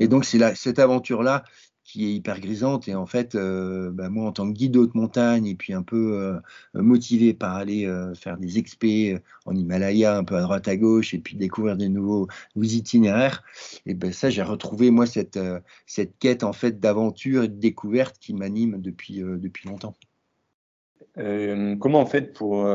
Et 0.00 0.08
donc 0.08 0.24
c'est 0.24 0.56
cette 0.56 0.80
aventure-là 0.80 1.44
qui 1.84 2.06
est 2.06 2.14
hyper 2.14 2.40
grisante. 2.40 2.88
Et 2.88 2.96
en 2.96 3.06
fait, 3.06 3.36
euh, 3.36 3.92
bah, 3.92 4.08
moi, 4.08 4.26
en 4.26 4.32
tant 4.32 4.48
que 4.48 4.56
guide 4.56 4.76
haute 4.76 4.96
montagne, 4.96 5.46
et 5.46 5.54
puis 5.54 5.74
un 5.74 5.84
peu 5.84 6.16
euh, 6.16 6.40
motivé 6.74 7.34
par 7.34 7.54
aller 7.54 7.86
euh, 7.86 8.14
faire 8.14 8.36
des 8.36 8.58
expés 8.58 9.20
en 9.46 9.54
Himalaya, 9.54 10.16
un 10.16 10.24
peu 10.24 10.36
à 10.36 10.42
droite 10.42 10.66
à 10.66 10.76
gauche, 10.76 11.14
et 11.14 11.18
puis 11.18 11.36
découvrir 11.36 11.76
des 11.76 11.88
nouveaux, 11.88 12.26
itinéraires, 12.56 13.44
et 13.86 13.94
ben 13.94 14.12
ça, 14.12 14.28
j'ai 14.28 14.42
retrouvé 14.42 14.90
moi 14.90 15.06
cette, 15.06 15.38
cette 15.86 16.18
quête 16.18 16.42
en 16.42 16.52
fait 16.52 16.80
d'aventure 16.80 17.44
et 17.44 17.48
de 17.48 17.60
découverte 17.60 18.18
qui 18.18 18.34
m'anime 18.34 18.80
depuis, 18.80 19.20
depuis 19.20 19.68
longtemps. 19.68 19.94
Comment 21.78 22.00
en 22.00 22.06
fait 22.06 22.32
pour 22.32 22.66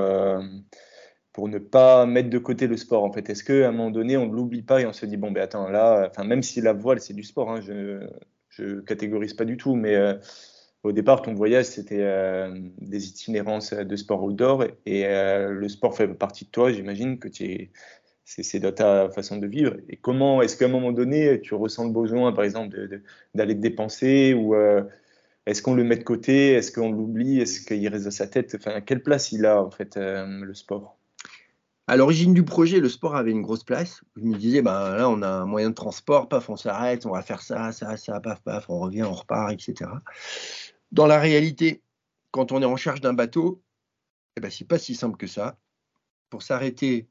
pour 1.37 1.49
ne 1.49 1.59
pas 1.59 2.07
mettre 2.07 2.31
de 2.31 2.39
côté 2.39 2.65
le 2.65 2.77
sport 2.77 3.03
en 3.03 3.11
fait? 3.11 3.29
Est-ce 3.29 3.43
qu'à 3.43 3.67
un 3.67 3.71
moment 3.71 3.91
donné, 3.91 4.17
on 4.17 4.25
ne 4.25 4.33
l'oublie 4.33 4.63
pas 4.63 4.81
et 4.81 4.87
on 4.87 4.91
se 4.93 5.05
dit, 5.05 5.17
bon, 5.17 5.29
ben 5.29 5.43
attends, 5.43 5.69
là, 5.69 6.07
enfin, 6.09 6.23
même 6.23 6.41
si 6.41 6.61
la 6.61 6.73
voile, 6.73 6.99
c'est 6.99 7.13
du 7.13 7.21
sport, 7.21 7.51
hein, 7.51 7.61
je, 7.61 8.07
je 8.49 8.79
catégorise 8.81 9.35
pas 9.35 9.45
du 9.45 9.55
tout, 9.55 9.75
mais 9.75 9.93
euh, 9.93 10.15
au 10.81 10.91
départ, 10.91 11.21
ton 11.21 11.35
voyage, 11.35 11.65
c'était 11.65 12.01
euh, 12.01 12.49
des 12.79 13.07
itinérances 13.07 13.71
de 13.73 13.95
sport 13.95 14.23
outdoor 14.23 14.63
et 14.87 15.05
euh, 15.05 15.49
le 15.49 15.69
sport 15.69 15.95
fait 15.95 16.07
partie 16.07 16.45
de 16.45 16.49
toi. 16.49 16.71
J'imagine 16.71 17.19
que 17.19 17.29
c'est 18.25 18.59
dans 18.59 18.71
ta 18.71 19.09
façon 19.11 19.37
de 19.37 19.45
vivre. 19.45 19.75
Et 19.89 19.97
comment 19.97 20.41
est-ce 20.41 20.57
qu'à 20.57 20.65
un 20.65 20.69
moment 20.69 20.91
donné, 20.91 21.39
tu 21.41 21.53
ressens 21.53 21.85
le 21.85 21.93
besoin, 21.93 22.33
par 22.33 22.45
exemple, 22.45 23.01
d'aller 23.35 23.53
te 23.53 23.61
dépenser 23.61 24.33
ou 24.33 24.55
est-ce 25.47 25.61
qu'on 25.61 25.73
le 25.73 25.83
met 25.83 25.95
de 25.95 26.03
côté? 26.03 26.51
Est-ce 26.51 26.71
qu'on 26.71 26.91
l'oublie? 26.91 27.39
Est-ce 27.39 27.61
qu'il 27.61 27.87
reste 27.87 28.05
dans 28.05 28.11
sa 28.11 28.27
tête? 28.27 28.55
Enfin, 28.59 28.81
quelle 28.81 29.01
place 29.01 29.31
il 29.31 29.45
a 29.45 29.63
en 29.63 29.71
fait 29.71 29.95
le 29.95 30.53
sport? 30.53 30.97
À 31.89 31.95
l'origine 31.95 32.33
du 32.33 32.43
projet, 32.43 32.81
le 32.81 32.89
sport 32.89 33.15
avait 33.15 33.31
une 33.31 33.41
grosse 33.41 33.63
place. 33.63 34.01
Je 34.17 34.23
me 34.23 34.35
disais, 34.37 34.61
ben 34.61 34.97
là, 34.97 35.09
on 35.09 35.21
a 35.21 35.29
un 35.29 35.45
moyen 35.45 35.69
de 35.69 35.75
transport, 35.75 36.27
paf, 36.27 36.49
on 36.49 36.57
s'arrête, 36.57 37.05
on 37.05 37.11
va 37.11 37.21
faire 37.21 37.41
ça, 37.41 37.71
ça, 37.71 37.95
ça, 37.95 38.19
paf, 38.19 38.41
paf, 38.41 38.69
on 38.69 38.79
revient, 38.79 39.03
on 39.03 39.13
repart, 39.13 39.53
etc. 39.53 39.89
Dans 40.91 41.07
la 41.07 41.17
réalité, 41.17 41.81
quand 42.31 42.51
on 42.51 42.61
est 42.61 42.65
en 42.65 42.75
charge 42.75 42.99
d'un 42.99 43.13
bateau, 43.13 43.63
eh 44.35 44.41
ben, 44.41 44.51
c'est 44.51 44.67
pas 44.67 44.77
si 44.77 44.95
simple 44.95 45.15
que 45.15 45.27
ça. 45.27 45.57
Pour 46.29 46.43
s'arrêter, 46.43 47.07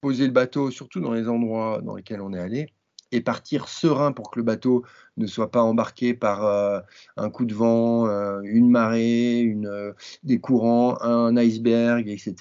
poser 0.00 0.24
le 0.24 0.32
bateau, 0.32 0.70
surtout 0.70 1.00
dans 1.00 1.12
les 1.12 1.28
endroits 1.28 1.82
dans 1.82 1.94
lesquels 1.94 2.22
on 2.22 2.32
est 2.32 2.40
allé, 2.40 2.72
et 3.16 3.22
partir 3.22 3.68
serein 3.68 4.12
pour 4.12 4.30
que 4.30 4.38
le 4.38 4.44
bateau 4.44 4.84
ne 5.16 5.26
soit 5.26 5.50
pas 5.50 5.62
embarqué 5.62 6.12
par 6.12 6.44
euh, 6.44 6.80
un 7.16 7.30
coup 7.30 7.46
de 7.46 7.54
vent, 7.54 8.06
euh, 8.06 8.40
une 8.44 8.68
marée, 8.70 9.40
une, 9.40 9.66
euh, 9.66 9.92
des 10.22 10.38
courants, 10.38 11.00
un 11.00 11.34
iceberg, 11.38 12.08
etc. 12.08 12.34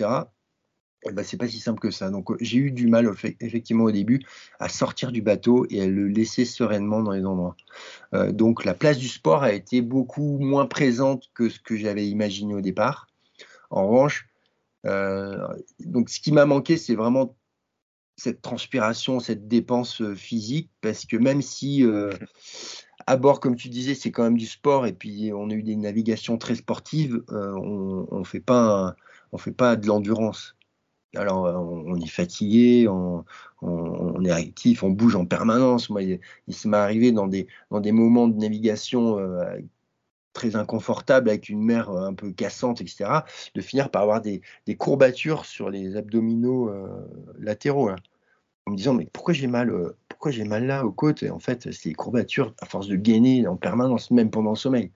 Ce 1.03 1.09
eh 1.11 1.13
ben, 1.13 1.23
c'est 1.23 1.37
pas 1.37 1.47
si 1.47 1.59
simple 1.59 1.79
que 1.79 1.91
ça. 1.91 2.09
Donc 2.09 2.31
j'ai 2.41 2.57
eu 2.57 2.71
du 2.71 2.87
mal 2.87 3.09
effectivement 3.39 3.85
au 3.85 3.91
début 3.91 4.21
à 4.59 4.67
sortir 4.67 5.13
du 5.13 5.21
bateau 5.21 5.65
et 5.69 5.83
à 5.83 5.87
le 5.87 6.07
laisser 6.07 6.43
sereinement 6.43 7.01
dans 7.01 7.11
les 7.11 7.23
endroits. 7.23 7.55
Donc 8.31 8.65
la 8.65 8.73
place 8.73 8.97
du 8.97 9.07
sport 9.07 9.43
a 9.43 9.53
été 9.53 9.81
beaucoup 9.81 10.39
moins 10.39 10.65
présente 10.65 11.29
que 11.35 11.47
ce 11.47 11.59
que 11.59 11.77
j'avais 11.77 12.07
imaginé 12.07 12.55
au 12.55 12.61
départ. 12.61 13.05
En 13.69 13.87
revanche, 13.87 14.27
donc 14.83 16.09
ce 16.09 16.19
qui 16.19 16.31
m'a 16.31 16.47
manqué, 16.47 16.75
c'est 16.75 16.95
vraiment 16.95 17.35
cette 18.17 18.41
transpiration, 18.41 19.19
cette 19.19 19.47
dépense 19.47 20.01
euh, 20.01 20.15
physique, 20.15 20.69
parce 20.81 21.05
que 21.05 21.17
même 21.17 21.41
si 21.41 21.83
à 23.07 23.17
bord, 23.17 23.39
comme 23.39 23.55
tu 23.55 23.69
disais, 23.69 23.93
c'est 23.95 24.11
quand 24.11 24.23
même 24.23 24.37
du 24.37 24.47
sport 24.47 24.87
et 24.87 24.93
puis 24.93 25.31
on 25.33 25.49
a 25.49 25.53
eu 25.53 25.63
des 25.63 25.75
navigations 25.75 26.37
très 26.37 26.55
sportives, 26.55 27.23
on, 27.29 28.07
on 28.09 28.23
fait 28.23 28.39
pas 28.39 28.95
on 29.31 29.37
fait 29.37 29.51
pas 29.51 29.75
de 29.75 29.85
l'endurance. 29.87 30.55
Alors, 31.15 31.45
euh, 31.45 31.53
on, 31.53 31.95
est 31.99 32.07
fatigué, 32.07 32.87
on, 32.87 33.23
est 34.23 34.31
actif, 34.31 34.83
on 34.83 34.89
bouge 34.89 35.15
en 35.15 35.25
permanence. 35.25 35.89
Moi, 35.89 36.03
il, 36.03 36.19
m'est 36.65 36.77
arrivé 36.77 37.11
dans 37.11 37.27
des, 37.27 37.47
dans 37.71 37.79
des 37.79 37.91
moments 37.91 38.27
de 38.27 38.37
navigation 38.37 39.19
euh, 39.19 39.59
très 40.35 40.55
inconfortables, 40.55 41.29
avec 41.29 41.49
une 41.49 41.63
mer 41.63 41.89
euh, 41.89 42.07
un 42.07 42.13
peu 42.13 42.31
cassante, 42.31 42.81
etc., 42.81 43.05
de 43.55 43.61
finir 43.61 43.89
par 43.89 44.03
avoir 44.03 44.21
des, 44.21 44.41
courbatures 44.77 45.45
sur 45.45 45.71
les 45.71 45.95
abdominaux 45.95 46.71
latéraux. 47.39 47.89
En 48.67 48.71
me 48.71 48.77
disant, 48.77 48.93
mais 48.93 49.07
pourquoi 49.11 49.33
j'ai 49.33 49.47
mal, 49.47 49.71
pourquoi 50.09 50.31
j'ai 50.31 50.43
mal 50.43 50.65
là 50.65 50.85
aux 50.85 50.91
côtes? 50.91 51.23
Et 51.23 51.29
en 51.29 51.39
fait, 51.39 51.71
c'est 51.71 51.89
les 51.89 51.93
courbatures 51.93 52.53
à 52.61 52.65
force 52.65 52.87
de 52.87 52.95
gainer 52.95 53.47
en 53.47 53.55
permanence, 53.55 54.11
même 54.11 54.29
pendant 54.29 54.51
le 54.51 54.55
sommeil. 54.55 54.91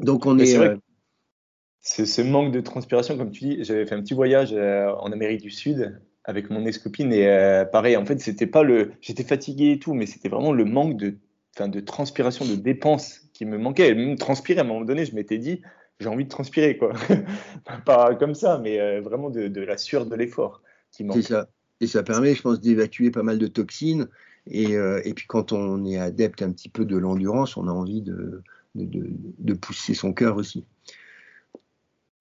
Donc 0.00 0.26
on 0.26 0.38
est. 0.38 0.52
est 0.54 2.04
ce 2.06 2.22
manque 2.22 2.50
de 2.50 2.60
transpiration, 2.60 3.16
comme 3.16 3.30
tu 3.30 3.44
dis, 3.44 3.64
j'avais 3.64 3.86
fait 3.86 3.94
un 3.94 4.00
petit 4.00 4.14
voyage 4.14 4.52
en 4.52 5.12
Amérique 5.12 5.42
du 5.42 5.50
Sud 5.50 6.00
avec 6.24 6.48
mon 6.48 6.64
ex-copine 6.64 7.12
et 7.12 7.64
pareil, 7.70 7.96
en 7.96 8.06
fait, 8.06 8.18
c'était 8.20 8.46
pas 8.46 8.62
le. 8.62 8.92
J'étais 9.00 9.24
fatigué 9.24 9.72
et 9.72 9.78
tout, 9.78 9.94
mais 9.94 10.06
c'était 10.06 10.30
vraiment 10.30 10.52
le 10.52 10.64
manque 10.64 10.96
de, 10.96 11.18
de 11.60 11.80
transpiration, 11.80 12.44
de 12.46 12.56
dépenses 12.56 13.23
qui 13.34 13.44
me 13.44 13.58
manquait. 13.58 13.94
Même 13.94 14.16
transpirer, 14.16 14.60
à 14.60 14.62
un 14.62 14.66
moment 14.66 14.84
donné, 14.84 15.04
je 15.04 15.14
m'étais 15.14 15.36
dit, 15.36 15.60
j'ai 16.00 16.08
envie 16.08 16.24
de 16.24 16.30
transpirer, 16.30 16.78
quoi. 16.78 16.94
pas 17.84 18.14
comme 18.14 18.34
ça, 18.34 18.58
mais 18.58 19.00
vraiment 19.00 19.28
de, 19.28 19.48
de 19.48 19.60
la 19.60 19.76
sueur 19.76 20.06
de 20.06 20.14
l'effort 20.14 20.62
qui 20.90 21.04
manque. 21.04 21.16
C'est 21.16 21.28
ça. 21.34 21.48
Et 21.80 21.86
ça 21.86 22.02
permet, 22.02 22.34
je 22.34 22.42
pense, 22.42 22.60
d'évacuer 22.60 23.10
pas 23.10 23.22
mal 23.22 23.38
de 23.38 23.46
toxines. 23.46 24.08
Et, 24.46 24.76
euh, 24.76 25.00
et, 25.04 25.14
puis 25.14 25.26
quand 25.26 25.52
on 25.52 25.84
est 25.84 25.98
adepte 25.98 26.42
un 26.42 26.52
petit 26.52 26.68
peu 26.68 26.84
de 26.84 26.96
l'endurance, 26.96 27.56
on 27.56 27.66
a 27.68 27.72
envie 27.72 28.02
de, 28.02 28.42
de, 28.74 29.10
de, 29.38 29.54
pousser 29.54 29.94
son 29.94 30.12
cœur 30.12 30.36
aussi. 30.36 30.64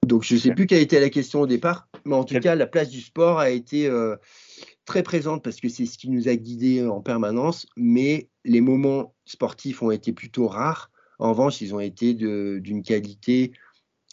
Donc 0.06 0.23
je 0.23 0.36
ne 0.36 0.39
sais 0.39 0.54
plus 0.54 0.65
quelle 0.65 0.82
était 0.82 0.99
la 0.99 1.10
question 1.10 1.41
au 1.41 1.47
départ, 1.47 1.88
mais 2.06 2.15
en 2.15 2.23
tout 2.23 2.39
cas, 2.39 2.56
la 2.56 2.67
place 2.67 2.89
du 2.89 3.02
sport 3.02 3.39
a 3.39 3.49
été 3.49 3.88
euh, 3.88 4.15
très 4.86 5.04
présente 5.04 5.43
parce 5.43 5.60
que 5.60 5.69
c'est 5.69 5.86
ce 5.86 5.97
qui 5.97 6.10
nous 6.10 6.28
a 6.28 6.36
guidés 6.36 6.86
en 6.86 7.02
permanence, 7.02 7.67
mais 7.78 8.30
les 8.45 8.62
moments 8.62 9.13
sportifs 9.26 9.82
ont 9.82 9.91
été 9.91 10.12
plutôt 10.12 10.47
rares. 10.47 10.91
En 11.19 11.30
revanche, 11.32 11.62
ils 11.62 11.73
ont 11.73 11.80
été 11.80 12.13
d'une 12.13 12.84
qualité 12.84 13.54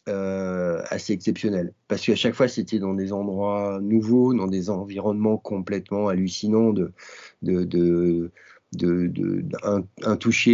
euh, 0.09 0.83
assez 0.89 1.13
exceptionnel. 1.13 1.75
Parce 1.87 2.05
qu'à 2.07 2.17
chaque 2.17 2.35
fois, 2.35 2.49
c'était 2.49 2.79
dans 2.79 2.95
des 2.95 3.13
endroits 3.13 3.81
nouveaux, 3.83 4.33
dans 4.35 4.47
des 4.47 4.71
environnements 4.71 5.37
complètement 5.37 6.09
hallucinants, 6.09 6.73
de, 6.73 6.93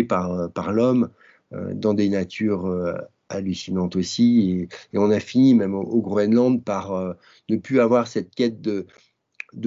par, 0.09 0.73
l'homme, 0.73 1.11
euh, 1.53 1.75
dans 1.75 1.95
des 1.95 2.09
natures 2.09 2.67
euh, 2.67 2.95
hallucinantes 3.29 3.95
aussi. 3.95 4.69
Et, 4.93 4.99
on 4.99 5.11
a 5.11 5.21
fini, 5.21 5.55
même 5.55 5.75
au, 5.75 6.03
Groenland, 6.03 6.63
par 6.63 7.15
ne 7.49 7.57
plus 7.57 7.81
avoir 7.81 8.09
cette 8.09 8.35
quête 8.35 8.61
de, 8.61 8.85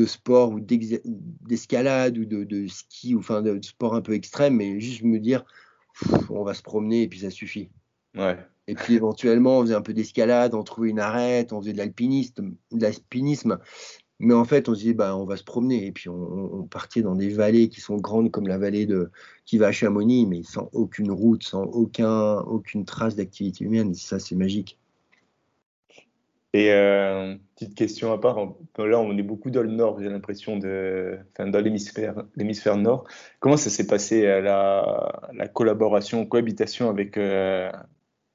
sport 0.06 0.52
ou 0.52 0.60
d'escalade 0.60 2.18
ou 2.18 2.26
de, 2.26 2.44
de, 2.44 2.68
ski, 2.68 3.16
ou 3.16 3.20
enfin 3.20 3.42
de 3.42 3.60
sport 3.64 3.96
un 3.96 4.02
peu 4.02 4.14
extrême, 4.14 4.58
mais 4.58 4.80
juste 4.82 5.04
me 5.04 5.20
dire, 5.20 5.46
on 6.30 6.44
va 6.44 6.54
se 6.54 6.62
promener 6.62 7.04
et 7.04 7.08
puis 7.08 7.20
ça 7.20 7.30
suffit. 7.30 7.70
Ouais. 8.16 8.38
Et 8.68 8.76
puis 8.76 8.94
éventuellement, 8.96 9.60
on 9.60 9.62
faisait 9.64 9.76
un 9.76 9.82
peu 9.82 9.94
d'escalade, 9.94 10.54
on 10.54 10.64
trouvait 10.64 10.90
une 10.90 11.00
arête, 11.00 11.54
on 11.54 11.62
faisait 11.62 11.74
de 11.74 11.78
l'alpinisme, 11.78 12.56
de 12.72 12.82
l'alpinisme. 12.82 13.60
Mais 14.20 14.34
en 14.34 14.44
fait, 14.44 14.68
on 14.68 14.76
se 14.76 14.82
disait, 14.82 14.94
bah, 14.94 15.16
on 15.16 15.26
va 15.26 15.38
se 15.38 15.44
promener. 15.44 15.86
Et 15.88 15.92
puis, 15.92 16.10
on, 16.10 16.68
partait 16.70 17.02
dans 17.02 17.16
des 17.16 17.30
vallées 17.30 17.70
qui 17.70 17.80
sont 17.80 17.96
grandes 17.96 18.32
comme 18.32 18.48
la 18.48 18.58
vallée 18.58 18.86
de, 18.86 19.12
qui 19.46 19.58
va 19.58 19.68
à 19.68 19.72
Chamonix, 19.72 20.26
mais 20.26 20.44
sans 20.44 20.70
aucune 20.74 21.12
route, 21.12 21.44
sans 21.44 21.64
aucun, 21.64 22.40
aucune 22.42 22.86
trace 22.86 23.16
d'activité 23.16 23.64
humaine. 23.64 23.94
Ça, 23.94 24.20
c'est 24.20 24.36
magique. 24.36 24.79
Et 26.54 26.72
euh, 26.72 27.36
petite 27.56 27.76
question 27.76 28.12
à 28.12 28.20
part, 28.20 28.38
là 28.80 29.00
on 29.00 29.16
est 29.18 29.24
beaucoup 29.24 29.52
dans 29.52 29.62
le 29.62 29.70
nord, 29.70 30.00
j'ai 30.02 30.10
l'impression 30.10 30.58
de, 30.58 31.20
enfin, 31.32 31.48
dans 31.48 31.60
l'hémisphère, 31.60 32.24
l'hémisphère 32.36 32.76
nord. 32.76 33.08
Comment 33.40 33.58
ça 33.58 33.70
s'est 33.70 33.86
passé 33.86 34.26
euh, 34.26 34.42
la, 34.42 35.30
la 35.34 35.48
collaboration, 35.48 36.26
cohabitation 36.26 36.90
avec 36.90 37.18
euh, 37.18 37.72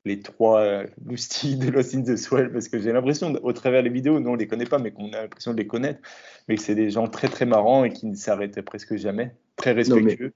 les 0.05 0.21
trois 0.21 0.61
euh, 0.61 0.87
de 0.97 1.71
Lost 1.71 1.95
in 1.97 2.03
the 2.03 2.17
Swell 2.17 2.53
parce 2.53 2.69
que 2.69 2.79
j'ai 2.79 2.93
l'impression, 2.93 3.35
au 3.43 3.53
travers 3.53 3.83
des 3.83 3.91
vidéos, 3.91 4.21
nous 4.21 4.31
on 4.31 4.37
les 4.37 4.47
connaît 4.47 4.67
pas, 4.67 4.79
mais 4.79 4.93
qu'on 4.93 5.13
a 5.13 5.23
l'impression 5.23 5.53
de 5.53 5.57
les 5.57 5.67
connaître, 5.67 6.01
mais 6.47 6.55
que 6.55 6.63
c'est 6.63 6.77
des 6.77 6.91
gens 6.91 7.09
très 7.09 7.29
très 7.29 7.47
marrants 7.47 7.83
et 7.83 7.91
qui 7.91 8.07
ne 8.07 8.15
s'arrêtent 8.15 8.63
presque 8.63 8.95
jamais, 8.95 9.35
très 9.57 9.73
respectueux. 9.73 10.35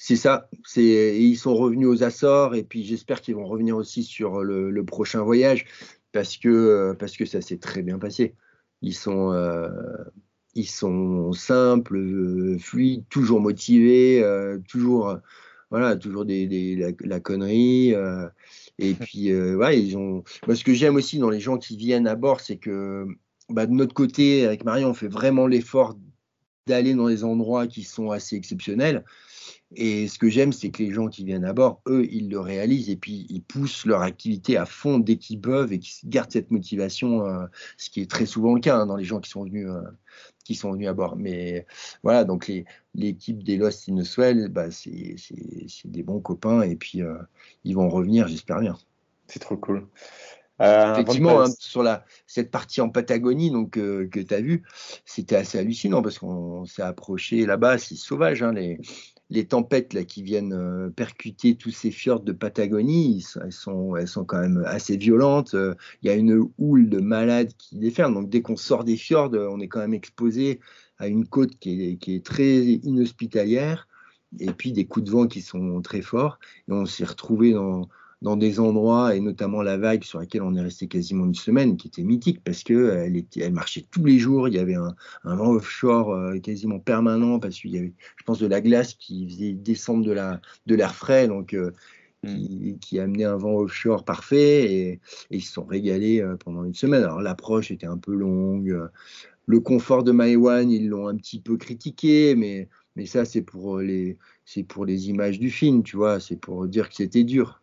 C'est 0.00 0.14
ça, 0.16 0.48
c'est 0.64 1.18
ils 1.18 1.34
sont 1.34 1.56
revenus 1.56 1.88
aux 1.88 2.04
Açores 2.04 2.54
et 2.54 2.62
puis 2.62 2.84
j'espère 2.84 3.20
qu'ils 3.20 3.34
vont 3.34 3.46
revenir 3.46 3.76
aussi 3.76 4.04
sur 4.04 4.44
le, 4.44 4.84
prochain 4.84 5.22
voyage 5.22 5.66
parce 6.18 6.36
que 6.36 6.96
parce 6.98 7.16
que 7.16 7.24
ça 7.24 7.40
s'est 7.40 7.58
très 7.58 7.82
bien 7.82 8.00
passé. 8.00 8.34
Ils 8.82 8.92
sont 8.92 9.32
euh, 9.32 9.68
ils 10.56 10.68
sont 10.68 11.32
simples, 11.32 11.96
euh, 11.96 12.58
fluides, 12.58 13.04
toujours 13.08 13.40
motivés, 13.40 14.20
euh, 14.20 14.58
toujours 14.68 15.16
voilà, 15.70 15.94
toujours 15.94 16.24
des, 16.24 16.94
la, 17.04 17.20
connerie. 17.20 17.94
Et 18.80 18.94
puis, 18.94 19.30
euh, 19.30 19.54
ouais, 19.56 19.80
ils 19.80 19.96
ont. 19.96 20.24
Moi, 20.48 20.56
ce 20.56 20.64
que 20.64 20.74
j'aime 20.74 20.96
aussi 20.96 21.18
dans 21.18 21.30
les 21.30 21.38
gens 21.38 21.56
qui 21.56 21.76
viennent 21.76 22.08
à 22.08 22.16
bord, 22.16 22.40
c'est 22.40 22.56
que 22.56 23.06
bah, 23.48 23.66
de 23.66 23.72
notre 23.72 23.94
côté, 23.94 24.44
avec 24.44 24.64
Marion, 24.64 24.90
on 24.90 24.94
fait 24.94 25.08
vraiment 25.08 25.46
l'effort 25.46 25.96
d'aller 26.66 26.94
dans 26.94 27.08
des 27.08 27.22
endroits 27.22 27.68
qui 27.68 27.84
sont 27.84 28.10
assez 28.10 28.34
exceptionnels. 28.34 29.04
Et 29.74 30.08
ce 30.08 30.18
que 30.18 30.30
j'aime, 30.30 30.52
c'est 30.52 30.70
que 30.70 30.82
les 30.82 30.92
gens 30.92 31.08
qui 31.08 31.24
viennent 31.24 31.44
à 31.44 31.52
bord, 31.52 31.82
eux, 31.86 32.06
ils 32.10 32.30
le 32.30 32.40
réalisent 32.40 32.88
et 32.88 32.96
puis 32.96 33.26
ils 33.28 33.42
poussent 33.42 33.84
leur 33.84 34.00
activité 34.00 34.56
à 34.56 34.64
fond 34.64 34.98
dès 34.98 35.16
qu'ils 35.16 35.40
peuvent 35.40 35.72
et 35.72 35.78
qu'ils 35.78 36.08
gardent 36.08 36.32
cette 36.32 36.50
motivation, 36.50 37.26
euh, 37.26 37.44
ce 37.76 37.90
qui 37.90 38.00
est 38.00 38.10
très 38.10 38.24
souvent 38.24 38.54
le 38.54 38.60
cas 38.60 38.78
hein, 38.78 38.86
dans 38.86 38.96
les 38.96 39.04
gens 39.04 39.20
qui 39.20 39.28
sont 39.28 39.44
venus, 39.44 39.68
euh, 39.68 39.82
qui 40.44 40.54
sont 40.54 40.72
venus 40.72 40.88
à 40.88 40.94
bord. 40.94 41.16
Mais 41.16 41.66
voilà, 42.02 42.24
donc 42.24 42.50
l'équipe 42.94 43.42
des 43.42 43.58
Lost 43.58 43.90
in 43.90 44.02
the 44.02 44.48
bah, 44.48 44.70
c'est 44.70 45.16
des 45.84 46.02
bons 46.02 46.20
copains 46.20 46.62
et 46.62 46.74
puis 46.74 47.02
euh, 47.02 47.18
ils 47.64 47.74
vont 47.74 47.90
revenir, 47.90 48.26
j'espère 48.26 48.60
bien. 48.60 48.78
C'est 49.26 49.40
trop 49.40 49.58
cool. 49.58 49.86
Effectivement, 50.60 51.42
hein, 51.42 51.50
sur 51.60 51.84
la, 51.84 52.04
cette 52.26 52.50
partie 52.50 52.80
en 52.80 52.88
Patagonie 52.88 53.52
donc, 53.52 53.72
que 53.72 54.08
tu 54.08 54.34
as 54.34 54.40
vu, 54.40 54.64
c'était 55.04 55.36
assez 55.36 55.56
hallucinant 55.56 56.02
parce 56.02 56.18
qu'on 56.18 56.64
s'est 56.64 56.82
approché 56.82 57.46
là-bas, 57.46 57.78
c'est 57.78 57.94
sauvage. 57.94 58.42
Hein, 58.42 58.52
les, 58.54 58.80
les 59.30 59.46
tempêtes 59.46 59.92
là, 59.92 60.04
qui 60.04 60.22
viennent 60.22 60.54
euh, 60.54 60.90
percuter 60.90 61.54
tous 61.54 61.70
ces 61.70 61.90
fjords 61.90 62.20
de 62.20 62.32
Patagonie, 62.32 63.24
elles 63.42 63.52
sont, 63.52 63.96
elles 63.96 64.08
sont 64.08 64.24
quand 64.24 64.40
même 64.40 64.62
assez 64.66 64.96
violentes. 64.96 65.54
Euh, 65.54 65.74
il 66.02 66.08
y 66.08 66.10
a 66.10 66.14
une 66.14 66.48
houle 66.58 66.88
de 66.88 67.00
malades 67.00 67.52
qui 67.58 67.76
déferle. 67.76 68.14
Donc 68.14 68.30
dès 68.30 68.40
qu'on 68.40 68.56
sort 68.56 68.84
des 68.84 68.96
fjords, 68.96 69.32
on 69.32 69.60
est 69.60 69.68
quand 69.68 69.80
même 69.80 69.94
exposé 69.94 70.60
à 70.98 71.08
une 71.08 71.26
côte 71.26 71.58
qui 71.58 71.90
est, 71.90 71.96
qui 71.96 72.14
est 72.14 72.24
très 72.24 72.62
inhospitalière 72.64 73.86
et 74.40 74.50
puis 74.52 74.72
des 74.72 74.86
coups 74.86 75.06
de 75.06 75.10
vent 75.10 75.26
qui 75.26 75.42
sont 75.42 75.80
très 75.82 76.02
forts. 76.02 76.38
Et 76.68 76.72
on 76.72 76.86
s'est 76.86 77.04
retrouvé 77.04 77.52
dans, 77.52 77.88
dans 78.20 78.36
des 78.36 78.58
endroits, 78.58 79.14
et 79.14 79.20
notamment 79.20 79.62
la 79.62 79.76
vague 79.76 80.02
sur 80.02 80.18
laquelle 80.18 80.42
on 80.42 80.54
est 80.56 80.60
resté 80.60 80.88
quasiment 80.88 81.24
une 81.24 81.34
semaine, 81.34 81.76
qui 81.76 81.88
était 81.88 82.02
mythique 82.02 82.42
parce 82.42 82.64
qu'elle 82.64 83.16
était, 83.16 83.40
elle 83.40 83.52
marchait 83.52 83.84
tous 83.90 84.04
les 84.04 84.18
jours. 84.18 84.48
Il 84.48 84.54
y 84.54 84.58
avait 84.58 84.74
un, 84.74 84.94
vent 85.24 85.52
offshore 85.52 86.12
euh, 86.12 86.38
quasiment 86.38 86.80
permanent 86.80 87.38
parce 87.38 87.60
qu'il 87.60 87.70
y 87.70 87.78
avait, 87.78 87.92
je 88.16 88.24
pense, 88.24 88.40
de 88.40 88.46
la 88.46 88.60
glace 88.60 88.94
qui 88.94 89.28
faisait 89.28 89.52
descendre 89.52 90.04
de 90.04 90.12
la 90.12 90.40
de 90.66 90.74
l'air 90.74 90.94
frais, 90.94 91.28
donc 91.28 91.54
euh, 91.54 91.72
mm. 92.24 92.78
qui, 92.80 92.98
amenait 92.98 93.24
un 93.24 93.36
vent 93.36 93.56
offshore 93.56 94.04
parfait. 94.04 94.72
Et, 94.72 95.00
ils 95.30 95.42
se 95.42 95.52
sont 95.52 95.64
régalés 95.64 96.20
euh, 96.20 96.36
pendant 96.36 96.64
une 96.64 96.74
semaine. 96.74 97.04
Alors 97.04 97.20
l'approche 97.20 97.70
était 97.70 97.86
un 97.86 97.98
peu 97.98 98.14
longue. 98.14 98.88
Le 99.46 99.60
confort 99.60 100.02
de 100.04 100.12
Maïwan, 100.12 100.70
ils 100.70 100.88
l'ont 100.88 101.08
un 101.08 101.16
petit 101.16 101.40
peu 101.40 101.56
critiqué, 101.56 102.34
mais 102.34 102.68
mais 102.96 103.06
ça 103.06 103.24
c'est 103.24 103.42
pour 103.42 103.78
les 103.78 104.18
c'est 104.44 104.64
pour 104.64 104.84
les 104.84 105.08
images 105.08 105.38
du 105.38 105.50
film, 105.50 105.84
tu 105.84 105.96
vois. 105.96 106.18
C'est 106.20 106.36
pour 106.36 106.66
dire 106.66 106.88
que 106.88 106.96
c'était 106.96 107.24
dur. 107.24 107.62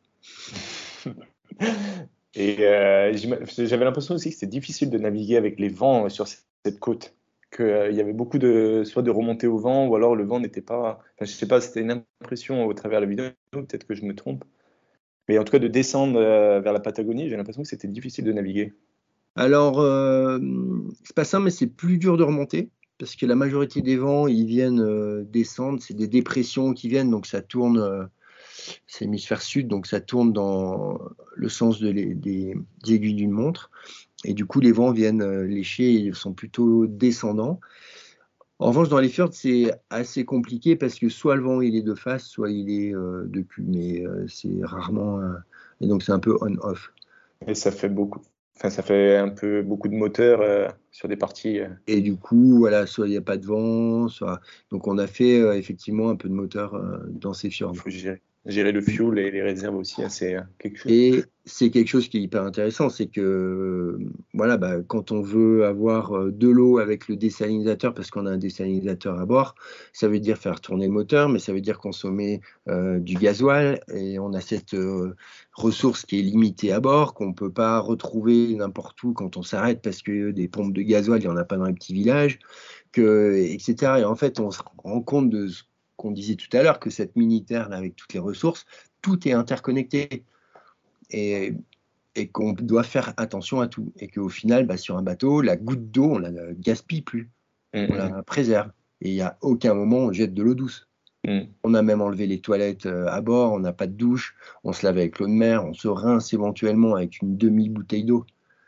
Et 2.35 2.65
euh, 2.65 3.15
j'avais 3.47 3.85
l'impression 3.85 4.15
aussi 4.15 4.29
que 4.29 4.35
c'était 4.35 4.47
difficile 4.47 4.89
de 4.89 4.97
naviguer 4.97 5.37
avec 5.37 5.59
les 5.59 5.69
vents 5.69 6.09
sur 6.09 6.27
cette 6.27 6.79
côte. 6.79 7.15
Qu'il 7.55 7.65
euh, 7.65 7.91
y 7.91 8.01
avait 8.01 8.13
beaucoup 8.13 8.37
de, 8.37 8.83
soit 8.83 9.03
de 9.03 9.11
remontées 9.11 9.47
au 9.47 9.57
vent, 9.57 9.87
ou 9.87 9.95
alors 9.95 10.15
le 10.15 10.25
vent 10.25 10.41
n'était 10.41 10.61
pas. 10.61 10.99
Enfin, 11.15 11.25
je 11.25 11.31
sais 11.31 11.47
pas, 11.47 11.61
c'était 11.61 11.81
une 11.81 12.03
impression 12.21 12.65
au 12.65 12.73
travers 12.73 12.99
de 12.99 13.05
la 13.05 13.09
vidéo, 13.09 13.25
peut-être 13.51 13.87
que 13.87 13.95
je 13.95 14.03
me 14.03 14.13
trompe. 14.13 14.43
Mais 15.29 15.37
en 15.37 15.45
tout 15.45 15.51
cas, 15.51 15.59
de 15.59 15.69
descendre 15.69 16.19
euh, 16.19 16.59
vers 16.59 16.73
la 16.73 16.81
Patagonie, 16.81 17.29
j'ai 17.29 17.37
l'impression 17.37 17.61
que 17.61 17.69
c'était 17.69 17.87
difficile 17.87 18.25
de 18.25 18.33
naviguer. 18.33 18.73
Alors, 19.37 19.81
c'est 21.03 21.15
pas 21.15 21.25
ça, 21.25 21.39
mais 21.41 21.49
c'est 21.49 21.67
plus 21.67 21.97
dur 21.97 22.15
de 22.15 22.23
remonter 22.23 22.69
parce 22.97 23.17
que 23.17 23.25
la 23.25 23.35
majorité 23.35 23.81
des 23.81 23.97
vents, 23.97 24.27
ils 24.27 24.45
viennent 24.45 25.25
descendre, 25.25 25.81
c'est 25.81 25.93
des 25.93 26.07
dépressions 26.07 26.73
qui 26.73 26.87
viennent, 26.87 27.11
donc 27.11 27.25
ça 27.25 27.41
tourne 27.41 28.09
c'est 28.87 29.05
l'hémisphère 29.05 29.41
sud, 29.41 29.67
donc 29.67 29.87
ça 29.87 29.99
tourne 30.01 30.33
dans 30.33 30.99
le 31.35 31.49
sens 31.49 31.79
de 31.79 31.91
des, 31.91 32.55
aiguilles 32.87 33.15
d'une 33.15 33.31
montre. 33.31 33.69
Et 34.23 34.33
du 34.33 34.45
coup, 34.45 34.59
les 34.59 34.71
vents 34.71 34.91
viennent 34.91 35.21
euh, 35.21 35.45
lécher 35.45 35.83
et 35.83 35.99
ils 35.99 36.15
sont 36.15 36.33
plutôt 36.33 36.87
descendants. 36.87 37.59
En 38.57 38.67
revanche, 38.67 38.89
dans 38.89 38.99
les 38.99 39.09
fjords, 39.09 39.33
c'est 39.33 39.71
assez 39.89 40.23
compliqué 40.25 40.75
parce 40.75 40.97
que 40.97 41.09
soit 41.09 41.35
le 41.35 41.43
vent 41.43 41.61
il 41.61 41.75
est 41.75 41.81
de 41.81 41.93
face, 41.93 42.25
soit 42.25 42.49
il 42.49 42.71
est 42.71 42.95
euh, 42.95 43.25
de 43.27 43.41
cul, 43.41 43.63
mais 43.67 44.05
euh, 44.05 44.25
c'est 44.27 44.63
rarement. 44.63 45.19
et 45.81 45.87
donc, 45.87 46.03
c'est 46.03 46.13
un 46.13 46.19
peu 46.19 46.37
on-off. 46.41 46.93
Et 47.45 47.53
ça 47.53 47.71
fait 47.71 47.89
beaucoup. 47.89 48.21
Enfin, 48.57 48.69
ça 48.69 48.81
fait 48.81 49.17
un 49.17 49.27
peu 49.27 49.61
beaucoup 49.61 49.89
de 49.89 49.95
moteurs 49.95 50.73
sur 50.89 51.09
des 51.09 51.17
parties. 51.17 51.59
Et 51.87 51.99
du 51.99 52.15
coup, 52.15 52.57
voilà, 52.59 52.87
soit 52.87 53.07
il 53.07 53.11
n'y 53.11 53.17
a 53.17 53.21
pas 53.21 53.35
de 53.35 53.45
vent, 53.45 54.07
soit. 54.07 54.39
Donc, 54.71 54.87
on 54.87 54.97
a 54.97 55.07
fait 55.07 55.39
effectivement 55.57 56.09
un 56.09 56.15
peu 56.15 56.29
de 56.29 56.33
moteur 56.33 56.81
dans 57.09 57.33
ces 57.33 57.49
fjords. 57.49 57.73
Il 57.73 57.79
faut 57.81 57.89
gérer. 57.89 58.21
Gérer 58.45 58.71
le 58.71 58.81
fuel 58.81 59.17
et 59.17 59.31
les 59.31 59.41
réserves 59.41 59.75
aussi. 59.75 60.03
Hein, 60.03 60.09
c'est 60.09 60.37
quelque 60.59 60.77
chose. 60.77 60.91
Et 60.91 61.23
c'est 61.45 61.69
quelque 61.69 61.87
chose 61.87 62.09
qui 62.09 62.17
est 62.17 62.21
hyper 62.21 62.43
intéressant, 62.43 62.89
c'est 62.89 63.05
que 63.05 63.99
voilà, 64.33 64.57
bah, 64.57 64.77
quand 64.87 65.11
on 65.11 65.21
veut 65.21 65.65
avoir 65.65 66.17
euh, 66.17 66.31
de 66.31 66.47
l'eau 66.47 66.79
avec 66.79 67.07
le 67.07 67.15
désalinisateur, 67.15 67.93
parce 67.93 68.09
qu'on 68.09 68.25
a 68.25 68.31
un 68.31 68.37
désalinisateur 68.37 69.19
à 69.19 69.25
bord, 69.25 69.55
ça 69.93 70.07
veut 70.07 70.19
dire 70.19 70.37
faire 70.37 70.59
tourner 70.59 70.87
le 70.87 70.91
moteur, 70.91 71.29
mais 71.29 71.39
ça 71.39 71.53
veut 71.53 71.61
dire 71.61 71.77
consommer 71.77 72.41
euh, 72.67 72.99
du 72.99 73.15
gasoil, 73.15 73.79
et 73.93 74.17
on 74.17 74.33
a 74.33 74.41
cette 74.41 74.73
euh, 74.73 75.15
ressource 75.53 76.05
qui 76.05 76.19
est 76.19 76.23
limitée 76.23 76.71
à 76.71 76.79
bord, 76.79 77.13
qu'on 77.13 77.27
ne 77.27 77.33
peut 77.33 77.51
pas 77.51 77.79
retrouver 77.79 78.55
n'importe 78.55 79.01
où 79.03 79.13
quand 79.13 79.37
on 79.37 79.43
s'arrête, 79.43 79.81
parce 79.81 80.01
que 80.01 80.31
des 80.31 80.47
pompes 80.47 80.73
de 80.73 80.81
gasoil, 80.81 81.19
il 81.21 81.27
n'y 81.27 81.33
en 81.33 81.37
a 81.37 81.45
pas 81.45 81.57
dans 81.57 81.65
les 81.65 81.73
petits 81.73 81.93
villages, 81.93 82.39
que, 82.91 83.35
etc. 83.35 83.99
Et 83.99 84.03
en 84.03 84.15
fait, 84.15 84.39
on 84.39 84.49
se 84.49 84.61
rend 84.77 85.01
compte 85.01 85.29
de 85.29 85.47
ce 85.47 85.63
qu'on 85.97 86.11
disait 86.11 86.35
tout 86.35 86.55
à 86.55 86.63
l'heure, 86.63 86.79
que 86.79 86.89
cette 86.89 87.15
mini-terre, 87.15 87.71
avec 87.71 87.95
toutes 87.95 88.13
les 88.13 88.19
ressources, 88.19 88.65
tout 89.01 89.27
est 89.27 89.33
interconnecté. 89.33 90.23
Et, 91.11 91.53
et 92.15 92.27
qu'on 92.27 92.53
doit 92.53 92.83
faire 92.83 93.13
attention 93.17 93.59
à 93.59 93.67
tout. 93.67 93.91
Et 93.99 94.07
qu'au 94.07 94.29
final, 94.29 94.65
bah, 94.65 94.77
sur 94.77 94.97
un 94.97 95.01
bateau, 95.01 95.41
la 95.41 95.57
goutte 95.57 95.91
d'eau, 95.91 96.13
on 96.13 96.19
la 96.19 96.31
gaspille 96.53 97.01
plus. 97.01 97.29
Mm, 97.73 97.85
on 97.89 97.93
la 97.95 98.09
mm. 98.09 98.23
préserve. 98.23 98.71
Et 99.01 99.09
il 99.09 99.15
n'y 99.15 99.21
a 99.21 99.37
aucun 99.41 99.73
moment 99.73 99.97
où 99.97 100.09
on 100.09 100.13
jette 100.13 100.33
de 100.33 100.41
l'eau 100.41 100.55
douce. 100.55 100.87
Mm. 101.25 101.41
On 101.63 101.73
a 101.73 101.81
même 101.81 102.01
enlevé 102.01 102.27
les 102.27 102.39
toilettes 102.39 102.85
euh, 102.85 103.07
à 103.07 103.21
bord, 103.21 103.51
on 103.51 103.59
n'a 103.59 103.73
pas 103.73 103.87
de 103.87 103.93
douche, 103.93 104.35
on 104.63 104.71
se 104.73 104.85
lave 104.85 104.97
avec 104.97 105.19
l'eau 105.19 105.27
de 105.27 105.33
mer, 105.33 105.65
on 105.65 105.73
se 105.73 105.87
rince 105.87 106.33
éventuellement 106.33 106.95
avec 106.95 107.21
une 107.21 107.37
demi-bouteille 107.37 108.05
d'eau. 108.05 108.25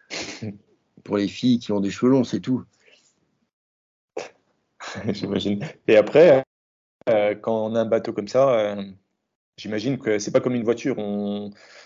Pour 1.04 1.18
les 1.18 1.28
filles 1.28 1.60
qui 1.60 1.72
ont 1.72 1.80
des 1.80 1.90
cheveux 1.90 2.12
longs, 2.12 2.26
c'est 2.26 2.42
tout. 2.42 2.64
J'imagine. 5.10 5.64
Et 5.88 5.96
après, 5.96 6.44
euh, 7.08 7.36
quand 7.36 7.66
on 7.66 7.76
a 7.76 7.82
un 7.82 7.86
bateau 7.86 8.14
comme 8.14 8.28
ça, 8.28 8.60
euh, 8.60 8.84
j'imagine 9.58 9.98
que 9.98 10.20
c'est 10.20 10.32
pas 10.32 10.40
comme 10.40 10.56
une 10.56 10.64
voiture. 10.64 10.98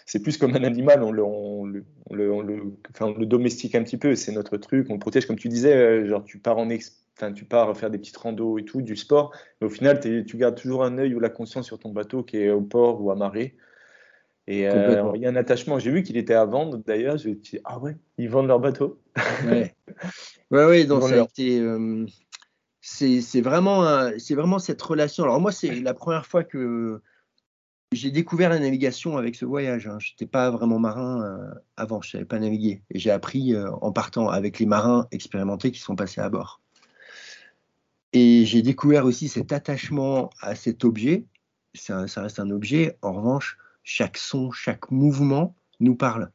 C'est 0.06 0.22
plus 0.22 0.38
comme 0.38 0.56
un 0.56 0.64
animal. 0.64 1.04
On 1.04 1.12
le, 1.12 1.86
le, 2.12 3.26
domestique 3.26 3.76
un 3.76 3.84
petit 3.84 3.98
peu. 3.98 4.16
C'est 4.16 4.32
notre 4.32 4.58
truc. 4.58 4.88
On 4.90 4.94
le 4.94 5.00
protège, 5.00 5.26
comme 5.26 5.38
tu 5.38 5.50
disais. 5.50 5.76
Euh, 5.76 6.08
genre, 6.08 6.24
tu 6.24 6.40
pars 6.40 6.58
en 6.58 6.68
tu 7.36 7.46
pars 7.46 7.78
faire 7.78 7.92
des 7.92 8.00
petites 8.00 8.18
randos 8.18 8.58
et 8.58 8.66
tout, 8.66 8.82
du 8.82 8.96
sport. 8.96 9.32
Mais 9.60 9.68
au 9.68 9.70
final, 9.70 10.00
tu 10.00 10.38
gardes 10.38 10.56
toujours 10.56 10.84
un 10.84 10.98
œil 10.98 11.14
ou 11.14 11.20
la 11.20 11.30
conscience 11.30 11.68
sur 11.68 11.78
ton 11.78 11.90
bateau 11.90 12.24
qui 12.24 12.38
est 12.38 12.50
au 12.50 12.62
port 12.62 13.02
ou 13.02 13.12
à 13.12 13.16
marée. 13.16 13.56
Et 14.48 14.62
il 14.62 15.22
y 15.22 15.26
a 15.26 15.30
un 15.30 15.36
attachement. 15.36 15.78
J'ai 15.78 15.92
vu 15.92 16.02
qu'il 16.02 16.18
était 16.18 16.34
à 16.34 16.46
vendre 16.46 16.82
d'ailleurs. 16.86 17.18
Je 17.18 17.30
me 17.30 17.36
dit, 17.36 17.60
ah 17.64 17.80
ouais, 17.80 17.96
ils 18.18 18.28
vendent 18.28 18.48
leur 18.48 18.60
bateau. 18.60 19.00
ouais, 19.46 19.76
ouais, 20.52 20.66
ouais 20.66 20.86
donc 20.86 21.04
ça 21.04 21.22
a 21.22 21.24
été 21.26 21.62
c'est 22.82 23.42
vraiment, 23.42 24.60
cette 24.60 24.82
relation. 24.82 25.24
Alors 25.24 25.40
moi, 25.40 25.52
c'est 25.52 25.80
la 25.80 25.94
première 25.94 26.26
fois 26.26 26.44
que 26.44 27.02
j'ai 27.92 28.10
découvert 28.10 28.50
la 28.50 28.60
navigation 28.60 29.18
avec 29.18 29.36
ce 29.36 29.46
voyage. 29.46 29.88
Hein. 29.88 29.98
Je 30.00 30.12
n'étais 30.12 30.26
pas 30.26 30.50
vraiment 30.50 30.80
marin 30.80 31.24
euh, 31.24 31.54
avant, 31.78 32.02
je 32.02 32.08
ne 32.08 32.12
savais 32.12 32.26
pas 32.26 32.40
naviguer. 32.40 32.82
Et 32.90 33.00
j'ai 33.00 33.12
appris 33.12 33.54
euh, 33.54 33.70
en 33.82 33.92
partant 33.92 34.30
avec 34.30 34.60
les 34.60 34.66
marins 34.66 35.08
expérimentés 35.12 35.72
qui 35.72 35.80
sont 35.80 35.96
passés 35.96 36.22
à 36.22 36.30
bord. 36.30 36.62
Et 38.14 38.46
j'ai 38.46 38.62
découvert 38.62 39.06
aussi 39.06 39.28
cet 39.28 39.52
attachement 39.52 40.30
à 40.42 40.56
cet 40.56 40.84
objet. 40.84 41.26
Ça 41.76 42.04
reste 42.18 42.40
un 42.40 42.50
objet. 42.50 42.98
En 43.02 43.14
revanche, 43.14 43.58
chaque 43.84 44.18
son, 44.18 44.52
chaque 44.52 44.92
mouvement 44.92 45.56
nous 45.80 45.96
parle. 45.96 46.32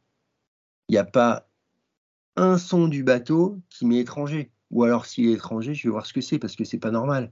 Il 0.89 0.93
n'y 0.93 0.99
a 0.99 1.05
pas 1.05 1.49
un 2.37 2.59
son 2.59 2.89
du 2.89 3.03
bateau 3.03 3.61
qui 3.69 3.87
m'est 3.87 3.99
étranger. 3.99 4.51
Ou 4.71 4.85
alors 4.85 5.07
s'il 5.07 5.29
est 5.29 5.35
étranger, 5.35 5.75
je 5.75 5.85
vais 5.85 5.93
voir 5.93 6.07
ce 6.07 6.13
que 6.13 6.21
c'est 6.21 6.39
parce 6.39 6.57
que 6.57 6.65
c'est 6.65 6.79
pas 6.79 6.91
normal. 6.91 7.31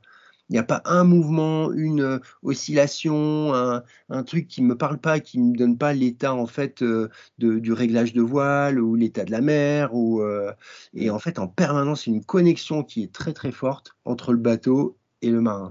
Il 0.51 0.53
n'y 0.53 0.59
a 0.59 0.65
pas 0.65 0.83
un 0.85 1.05
mouvement, 1.05 1.73
une 1.73 2.03
euh, 2.03 2.19
oscillation, 2.43 3.55
un, 3.55 4.23
truc 4.25 4.47
qui 4.47 4.61
ne 4.61 4.67
me 4.67 4.77
parle 4.77 4.99
pas, 4.99 5.19
qui 5.21 5.39
ne 5.39 5.53
me 5.53 5.57
donne 5.57 5.79
pas 5.79 5.95
l'état 5.95 6.35
en 6.35 6.47
fait 6.47 6.83
euh, 6.83 7.09
du 7.39 7.73
réglage 7.73 8.13
de 8.13 8.21
voile 8.21 8.79
ou 8.79 8.95
l'état 8.95 9.25
de 9.25 9.31
la 9.31 9.41
mer. 9.41 9.95
Ou, 9.95 10.21
euh, 10.21 10.53
et 10.93 11.09
en 11.09 11.19
fait, 11.19 11.39
en 11.39 11.49
permanence, 11.49 12.07
une 12.07 12.23
connexion 12.23 12.83
qui 12.83 13.03
est 13.03 13.13
très 13.13 13.33
très 13.33 13.53
forte 13.53 13.97
entre 14.05 14.33
le 14.33 14.39
bateau 14.39 14.99
et 15.23 15.31
le 15.31 15.41
marin. 15.41 15.71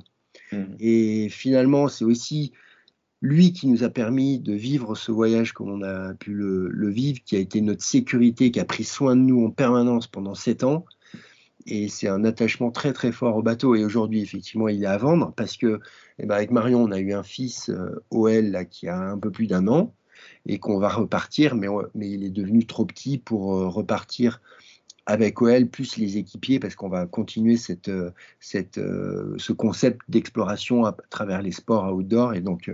Mmh. 0.52 0.63
Et 0.80 1.30
finalement, 1.30 1.88
c'est 1.88 2.06
aussi 2.06 2.52
lui 3.21 3.54
qui 3.54 3.67
nous 3.67 3.84
a 3.84 3.89
permis 3.89 4.39
de 4.39 4.54
vivre 4.54 4.95
ce 4.95 5.12
voyage 5.12 5.54
comme 5.54 5.69
on 5.69 5.84
a 5.84 6.13
pu 6.15 6.34
le, 6.34 6.67
le, 6.67 6.89
vivre, 6.89 7.19
qui 7.23 7.36
a 7.36 7.39
été 7.39 7.62
notre 7.62 7.84
sécurité, 7.84 8.52
qui 8.52 8.60
a 8.60 8.65
pris 8.65 8.84
soin 8.84 9.15
de 9.15 9.21
nous 9.21 9.45
en 9.45 9.52
permanence 9.52 10.08
pendant 10.08 10.34
sept 10.34 10.63
ans 10.63 10.86
et 11.65 11.88
c'est 11.88 12.08
un 12.08 12.23
attachement 12.26 12.71
très 12.71 12.93
très 12.93 13.12
fort 13.12 13.38
au 13.38 13.41
bateau. 13.41 13.76
Et 13.76 13.84
aujourd'hui, 13.84 14.21
effectivement, 14.21 14.67
il 14.67 14.84
est 14.84 14.88
à 14.88 14.97
vendre 14.97 15.34
parce 15.36 15.58
que, 15.58 15.80
eh 16.19 16.26
ben, 16.26 16.36
avec 16.36 16.52
Marion, 16.52 16.84
on 16.84 16.91
a 16.91 16.99
eu 16.99 17.13
un 17.13 17.23
fils 17.23 17.69
euh, 17.69 18.04
OL 18.12 18.67
qui 18.69 18.88
a 18.88 18.97
un 18.97 19.17
peu 19.17 19.32
plus 19.32 19.47
d'un 19.47 19.67
an 19.67 19.93
et 20.45 20.60
qu'on 20.60 20.78
va 20.80 20.89
repartir, 20.89 21.56
mais, 21.56 21.67
il 21.95 22.23
est 22.23 22.30
devenu 22.30 22.65
trop 22.65 22.86
petit 22.86 23.17
pour 23.17 23.56
euh, 23.56 23.67
repartir 23.67 24.41
avec 25.06 25.41
OL 25.41 25.67
plus 25.67 25.97
les 25.97 26.17
équipiers 26.17 26.60
parce 26.60 26.76
qu'on 26.76 26.88
va 26.88 27.06
continuer 27.06 27.58
cette, 27.58 27.89
euh, 27.89 28.12
cette, 28.39 28.80
ce 29.38 29.52
concept 29.54 30.02
d'exploration 30.08 30.86
à 30.86 30.95
travers 31.10 31.41
les 31.41 31.52
sports 31.52 31.93
outdoor 31.93 32.34
et 32.34 32.41
donc 32.41 32.71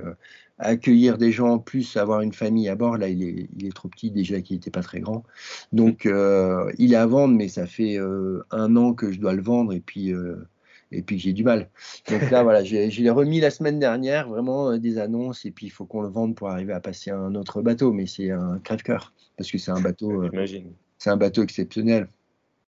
accueillir 0.59 1.17
des 1.17 1.31
gens, 1.31 1.57
plus 1.57 1.97
avoir 1.97 2.21
une 2.21 2.33
famille 2.33 2.67
à 2.69 2.75
bord, 2.75 2.97
là, 2.97 3.07
il 3.07 3.23
est, 3.23 3.49
il 3.57 3.65
est 3.65 3.75
trop 3.75 3.87
petit 3.87 4.11
déjà, 4.11 4.41
qu'il 4.41 4.57
n'était 4.57 4.69
pas 4.69 4.83
très 4.83 4.99
grand. 4.99 5.23
Donc, 5.71 6.05
euh, 6.05 6.71
il 6.77 6.93
est 6.93 6.97
à 6.97 7.05
vendre, 7.05 7.35
mais 7.35 7.47
ça 7.47 7.65
fait 7.65 7.97
euh, 7.97 8.43
un 8.51 8.75
an 8.75 8.93
que 8.93 9.11
je 9.11 9.19
dois 9.19 9.33
le 9.33 9.41
vendre 9.41 9.73
et 9.73 9.79
puis, 9.79 10.13
euh, 10.13 10.35
et 10.91 11.01
puis 11.01 11.17
j'ai 11.17 11.31
du 11.33 11.43
mal. 11.43 11.69
Donc 12.09 12.29
là, 12.29 12.43
voilà, 12.43 12.63
je 12.63 13.01
l'ai 13.01 13.09
remis 13.09 13.39
la 13.39 13.51
semaine 13.51 13.79
dernière, 13.79 14.27
vraiment 14.27 14.77
des 14.77 14.97
annonces, 14.97 15.45
et 15.45 15.51
puis 15.51 15.67
il 15.67 15.69
faut 15.69 15.85
qu'on 15.85 16.01
le 16.01 16.09
vende 16.09 16.35
pour 16.35 16.49
arriver 16.49 16.73
à 16.73 16.81
passer 16.81 17.11
un 17.11 17.35
autre 17.35 17.61
bateau, 17.61 17.93
mais 17.93 18.05
c'est 18.05 18.31
un 18.31 18.59
crève-cœur, 18.59 19.13
parce 19.37 19.49
que 19.49 19.57
c'est 19.57 19.71
un 19.71 19.81
bateau, 19.81 20.25
c'est 20.97 21.09
un 21.09 21.17
bateau 21.17 21.43
exceptionnel, 21.43 22.09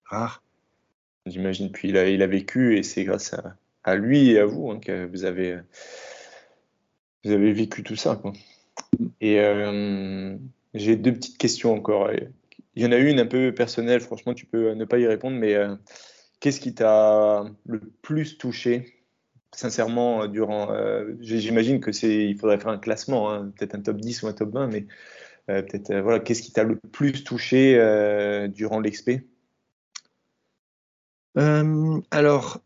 rare. 0.06 0.44
J'imagine, 1.26 1.72
puis 1.72 1.90
il 1.90 1.98
a, 1.98 2.08
il 2.10 2.22
a 2.22 2.28
vécu, 2.28 2.78
et 2.78 2.84
c'est 2.84 3.04
grâce 3.04 3.34
à, 3.34 3.56
à, 3.84 3.96
lui 3.96 4.30
et 4.32 4.40
à 4.40 4.46
vous 4.46 4.72
hein, 4.72 4.80
que 4.80 5.06
vous 5.06 5.26
avez 5.26 5.60
vous 7.24 7.32
avez 7.32 7.54
vécu 7.54 7.84
tout 7.84 7.96
ça. 7.96 8.16
Quoi. 8.16 8.34
Et 9.22 9.40
euh, 9.40 10.38
j'ai 10.74 10.96
deux 10.96 11.14
petites 11.14 11.38
questions 11.38 11.74
encore. 11.74 12.12
Il 12.76 12.84
y 12.84 12.86
en 12.86 12.92
a 12.92 12.98
une 12.98 13.20
un 13.20 13.26
peu 13.26 13.54
personnelle, 13.54 14.02
franchement, 14.02 14.34
tu 14.34 14.46
peux 14.46 14.72
ne 14.74 14.86
pas 14.86 15.00
y 15.00 15.08
répondre, 15.08 15.38
mais 15.38 15.56
euh, 15.56 15.76
qu'est-ce 16.40 16.60
qui 16.60 16.74
t'a 16.74 17.46
le 17.66 17.80
plus 18.02 18.38
touché 18.38 18.96
Sincèrement, 19.52 20.28
durant. 20.28 20.72
Euh, 20.72 21.16
j'imagine 21.22 21.80
que 21.80 21.92
c'est, 21.92 22.26
il 22.26 22.38
faudrait 22.38 22.60
faire 22.60 22.72
un 22.72 22.78
classement, 22.78 23.32
hein, 23.32 23.52
peut-être 23.58 23.76
un 23.76 23.82
top 23.82 23.98
10 23.98 24.24
ou 24.24 24.28
un 24.28 24.34
top 24.34 24.54
20, 24.54 24.68
mais 24.68 24.86
peut-être, 25.48 25.92
voilà, 26.02 26.20
qu'est-ce 26.20 26.44
qui 26.44 26.54
t'a 26.54 26.64
le 26.64 26.76
plus 26.76 27.24
touché 27.24 27.74
durant 28.54 28.80
l'expé? 28.80 29.26
Alors, 31.36 32.62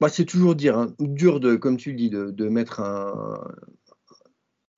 bah, 0.00 0.08
c'est 0.08 0.24
toujours 0.24 0.54
dire, 0.54 0.78
hein, 0.78 0.94
dur 1.00 1.40
de, 1.40 1.56
comme 1.56 1.76
tu 1.76 1.90
le 1.90 1.96
dis, 1.96 2.10
de 2.10 2.48
mettre 2.48 2.78
un, 2.78 3.40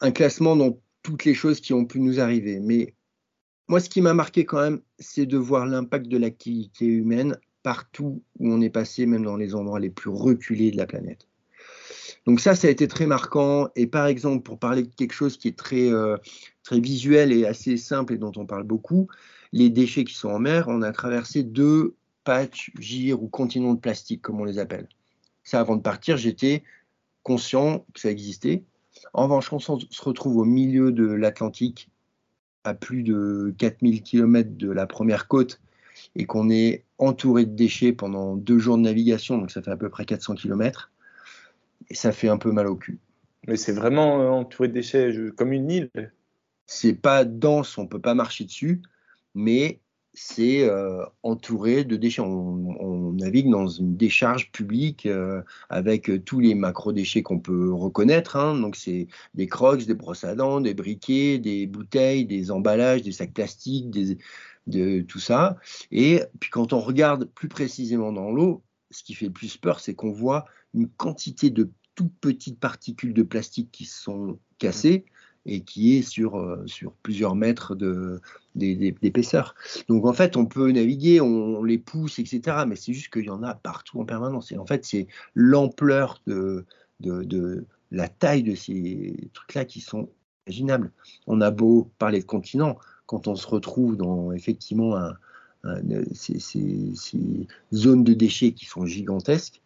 un 0.01 0.11
classement 0.11 0.57
dans 0.57 0.79
toutes 1.03 1.25
les 1.25 1.35
choses 1.35 1.61
qui 1.61 1.73
ont 1.73 1.85
pu 1.85 2.01
nous 2.01 2.21
arriver. 2.21 2.61
Mais 2.61 2.95
moi, 3.69 3.81
ce 3.81 3.89
qui 3.89 4.01
m'a 4.01 4.15
marqué 4.15 4.45
quand 4.45 4.61
même, 4.61 4.81
c'est 4.99 5.27
de 5.27 5.37
voir 5.37 5.67
l'impact 5.67 6.09
de 6.09 6.19
l'activité 6.19 6.87
humaine 6.87 7.37
partout 7.63 8.23
où 8.39 8.53
on 8.53 8.61
est 8.61 8.71
passé, 8.71 9.07
même 9.07 9.25
dans 9.25 9.37
les 9.37 9.55
endroits 9.55 9.81
les 9.81 9.91
plus 9.91 10.11
reculés 10.11 10.71
de 10.71 10.77
la 10.77 10.87
planète. 10.87 11.29
Donc 12.27 12.41
ça, 12.41 12.55
ça 12.55 12.69
a 12.69 12.71
été 12.71 12.89
très 12.89 13.07
marquant. 13.07 13.69
Et 13.77 13.87
par 13.87 14.07
exemple, 14.07 14.43
pour 14.43 14.59
parler 14.59 14.83
de 14.83 14.95
quelque 14.95 15.13
chose 15.13 15.37
qui 15.37 15.49
est 15.49 15.57
très, 15.57 15.91
euh, 15.91 16.17
très 16.63 16.81
visuel 16.81 17.33
et 17.33 17.47
assez 17.47 17.77
simple 17.77 18.15
et 18.15 18.19
dont 18.19 18.33
on 18.37 18.47
parle 18.47 18.65
beaucoup, 18.65 19.09
les 19.53 19.71
déchets 19.71 20.05
qui 20.05 20.15
sont 20.15 20.29
en 20.29 20.39
mer, 20.39 20.67
on 20.69 20.83
a 20.83 20.93
traversé 20.93 21.43
deux 21.43 21.97
patchs, 22.25 22.71
gires 22.79 23.23
ou 23.23 23.29
continents 23.29 23.75
de 23.75 23.81
plastique, 23.81 24.23
comme 24.23 24.41
on 24.41 24.45
les 24.45 24.59
appelle. 24.59 24.89
Ça, 25.45 25.61
avant 25.61 25.77
de 25.77 25.83
partir, 25.83 26.17
j'étais 26.17 26.63
conscient 27.23 27.87
que 27.95 28.01
ça 28.01 28.11
existait. 28.11 28.65
En 29.13 29.25
revanche, 29.25 29.49
quand 29.49 29.69
on 29.71 29.79
se 29.79 30.03
retrouve 30.03 30.37
au 30.39 30.45
milieu 30.45 30.93
de 30.93 31.07
l'Atlantique, 31.07 31.91
à 32.65 32.75
plus 32.75 33.03
de 33.03 33.55
4000 33.59 34.03
km 34.03 34.57
de 34.57 34.71
la 34.71 34.87
première 34.87 35.29
côte, 35.29 35.61
et 36.17 36.27
qu'on 36.27 36.51
est 36.51 36.85
entouré 36.99 37.47
de 37.47 37.55
déchets 37.55 37.93
pendant 37.93 38.37
deux 38.37 38.59
jours 38.59 38.77
de 38.77 38.83
navigation, 38.83 39.39
donc 39.39 39.51
ça 39.51 39.63
fait 39.63 39.71
à 39.71 39.77
peu 39.77 39.89
près 39.89 40.05
400 40.05 40.35
km, 40.35 40.91
et 41.89 41.95
ça 41.95 42.13
fait 42.13 42.29
un 42.29 42.39
peu 42.39 42.53
mal 42.53 42.67
au 42.67 42.77
cul. 42.77 42.99
Mais 43.47 43.57
c'est 43.57 43.73
vraiment 43.73 44.21
euh, 44.21 44.29
entouré 44.29 44.69
de 44.69 44.75
déchets 44.75 45.15
comme 45.37 45.53
une 45.53 45.71
île 45.71 46.13
C'est 46.67 46.95
pas 46.95 47.25
dense, 47.25 47.79
on 47.79 47.87
peut 47.87 48.01
pas 48.01 48.15
marcher 48.15 48.45
dessus, 48.45 48.83
mais 49.35 49.81
c'est 50.15 50.63
euh, 50.63 51.05
entouré 51.23 51.85
de 51.85 51.97
déchets. 51.97 52.23
On, 52.23 53.13
navigue 53.13 53.51
dans 53.51 53.67
une 53.67 53.97
décharge 53.97 54.51
publique 54.51 55.05
euh, 55.05 55.43
avec 55.69 56.11
tous 56.25 56.41
les 56.41 56.55
macro-déchets 56.55 57.23
qu'on 57.23 57.39
peut 57.39 57.73
reconnaître. 57.73 58.37
Hein. 58.37 58.59
Donc, 58.59 58.77
c'est 58.77 59.09
des 59.35 59.47
crocs, 59.47 59.85
des 59.85 59.95
brosses 59.95 60.25
à 60.25 60.35
dents, 60.35 60.61
des 60.61 60.75
briquets, 60.75 61.39
des 61.39 61.67
bouteilles, 61.67 62.25
des 62.25 62.51
emballages, 62.51 63.03
des 63.03 63.13
sacs 63.13 63.35
plastiques, 63.35 63.91
de 64.67 65.01
tout 65.03 65.19
ça. 65.19 65.57
Et 65.91 66.23
puis, 66.39 66.51
quand 66.51 66.73
on 66.73 66.81
regarde 66.81 67.27
plus 67.27 67.49
précisément 67.49 68.13
dans 68.13 68.31
l'eau, 68.31 68.63
ce 68.91 69.03
qui 69.03 69.15
fait 69.15 69.27
le 69.27 69.33
plus 69.33 69.57
peur, 69.57 69.81
c'est 69.81 69.95
qu'on 69.95 70.13
voit 70.13 70.47
une 70.73 70.89
quantité 70.89 71.51
de 71.51 71.71
toutes 71.95 72.15
petites 72.21 72.59
particules 72.59 73.13
de 73.13 73.23
plastique 73.23 73.71
qui 73.71 73.85
sont 73.85 74.39
cassé 74.59 75.05
et 75.47 75.63
qui 75.63 75.97
est 75.97 76.03
sur, 76.03 76.39
euh, 76.39 76.63
sur 76.67 76.93
plusieurs 77.03 77.35
mètres 77.35 77.75
d'épaisseur. 78.55 79.55
Donc 79.89 80.05
en 80.05 80.13
fait, 80.13 80.37
on 80.37 80.47
peut 80.47 80.71
naviguer, 80.71 81.21
on, 81.21 81.63
les 81.63 81.79
pousse, 81.79 82.19
etc. 82.19 82.65
Mais 82.67 82.77
c'est 82.77 82.93
juste 82.93 83.13
qu'il 83.13 83.25
y 83.25 83.31
en 83.31 83.43
a 83.43 83.55
partout 83.55 84.01
en 84.01 84.05
permanence. 84.05 84.53
Et 84.53 84.59
en 84.59 84.67
fait, 84.67 84.85
c'est 84.85 85.07
l'ampleur 85.35 86.21
de, 86.27 86.65
de, 87.01 87.65
la 87.91 88.09
taille 88.09 88.43
de 88.43 88.55
ces 88.55 89.31
trucs-là 89.33 89.65
qui 89.65 89.81
sont 89.81 90.11
imaginables. 90.47 90.93
On 91.27 91.41
a 91.41 91.51
beau 91.51 91.91
parler 91.99 92.21
de 92.21 92.25
continent, 92.27 92.79
quand 93.07 93.27
on 93.27 93.35
se 93.35 93.47
retrouve 93.47 93.97
dans 93.97 94.33
effectivement 94.33 94.95
ces, 96.13 96.39
ces, 96.39 97.47
zones 97.73 98.05
de 98.05 98.15
déchets 98.15 98.53
qui 98.53 98.67
sont 98.67 98.87
gigantesques, 98.87 99.61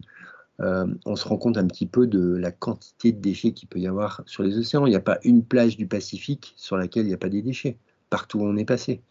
euh, 0.60 0.86
on 1.04 1.16
se 1.16 1.26
rend 1.26 1.36
compte 1.36 1.58
un 1.58 1.66
petit 1.66 1.86
peu 1.86 2.06
de 2.06 2.36
la 2.36 2.52
quantité 2.52 3.12
de 3.12 3.20
déchets 3.20 3.52
qu'il 3.52 3.68
peut 3.68 3.80
y 3.80 3.86
avoir 3.86 4.22
sur 4.26 4.42
les 4.42 4.56
océans. 4.56 4.86
Il 4.86 4.90
n'y 4.90 4.96
a 4.96 5.00
pas 5.00 5.18
une 5.24 5.44
plage 5.44 5.76
du 5.76 5.86
Pacifique 5.86 6.54
sur 6.56 6.76
laquelle 6.76 7.04
il 7.04 7.08
n'y 7.08 7.14
a 7.14 7.18
pas 7.18 7.28
des 7.28 7.42
déchets, 7.42 7.78
partout 8.10 8.38
où 8.38 8.44
on 8.44 8.56
est 8.56 8.64
passé. 8.64 9.02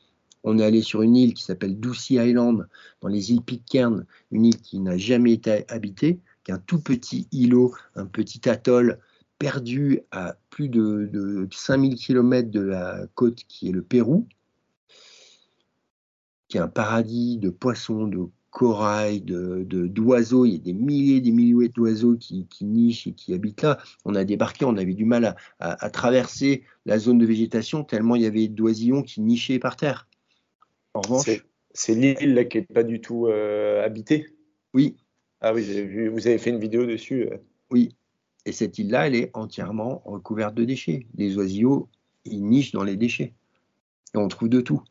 On 0.45 0.57
est 0.57 0.63
allé 0.63 0.81
sur 0.81 1.01
une 1.01 1.15
île 1.15 1.33
qui 1.33 1.43
s'appelle 1.43 1.79
Ducie 1.79 2.15
Island, 2.15 2.67
dans 3.01 3.07
les 3.07 3.31
îles 3.31 3.41
Pitcairn, 3.41 4.05
une 4.31 4.45
île 4.45 4.61
qui 4.61 4.79
n'a 4.79 4.97
jamais 4.97 5.33
été 5.33 5.65
habitée, 5.69 6.19
qui 6.43 6.51
est 6.51 6.53
un 6.53 6.59
tout 6.59 6.79
petit 6.79 7.27
îlot, 7.31 7.73
un 7.95 8.05
petit 8.05 8.49
atoll 8.49 8.99
perdu 9.39 10.01
à 10.11 10.35
plus 10.49 10.69
de, 10.69 11.09
de 11.11 11.47
5000 11.51 11.95
km 11.95 12.49
de 12.49 12.61
la 12.61 13.07
côte 13.15 13.43
qui 13.47 13.69
est 13.69 13.71
le 13.71 13.81
Pérou, 13.81 14.27
qui 16.47 16.57
est 16.57 16.61
un 16.61 16.67
paradis 16.67 17.37
de 17.37 17.49
poissons, 17.49 18.07
de 18.07 18.27
corail, 18.53 19.21
de, 19.21 19.65
d'oiseaux. 19.87 20.45
Il 20.45 20.53
y 20.53 20.55
a 20.55 20.59
des 20.59 20.73
milliers 20.73 21.17
et 21.17 21.21
des 21.21 21.31
milliers 21.31 21.69
d'oiseaux 21.69 22.15
qui, 22.15 22.47
nichent 22.61 23.07
et 23.07 23.13
qui 23.13 23.33
habitent 23.33 23.63
là. 23.63 23.79
On 24.05 24.15
a 24.15 24.23
débarqué, 24.23 24.63
on 24.63 24.77
avait 24.77 24.93
du 24.93 25.05
mal 25.05 25.35
à, 25.59 25.89
traverser 25.89 26.63
la 26.85 26.99
zone 26.99 27.17
de 27.17 27.25
végétation 27.25 27.83
tellement 27.83 28.15
il 28.15 28.21
y 28.21 28.25
avait 28.25 28.47
d'oisillons 28.47 29.01
qui 29.01 29.21
nichaient 29.21 29.59
par 29.59 29.75
terre. 29.75 30.07
En 30.93 31.01
revanche. 31.01 31.43
C'est, 31.75 31.95
l'île 31.95 32.35
là 32.35 32.45
qui 32.45 32.59
n'est 32.59 32.65
pas 32.65 32.83
du 32.83 33.01
tout 33.01 33.25
euh, 33.25 33.83
habitée? 33.83 34.27
Oui. 34.75 34.95
Ah 35.41 35.53
oui, 35.53 35.63
vu, 35.63 36.07
vous 36.07 36.27
avez 36.27 36.37
fait 36.37 36.51
une 36.51 36.59
vidéo 36.59 36.85
dessus. 36.85 37.23
Euh. 37.23 37.37
Oui. 37.71 37.95
Et 38.45 38.51
cette 38.51 38.77
île-là, 38.77 39.07
elle 39.07 39.15
est 39.15 39.31
entièrement 39.33 40.03
recouverte 40.05 40.53
de 40.53 40.63
déchets. 40.63 41.07
Les 41.15 41.35
oisillons, 41.37 41.87
ils 42.25 42.45
nichent 42.45 42.71
dans 42.71 42.83
les 42.83 42.95
déchets. 42.95 43.33
Et 44.13 44.17
on 44.17 44.27
trouve 44.27 44.49
de 44.49 44.61
tout. 44.61 44.83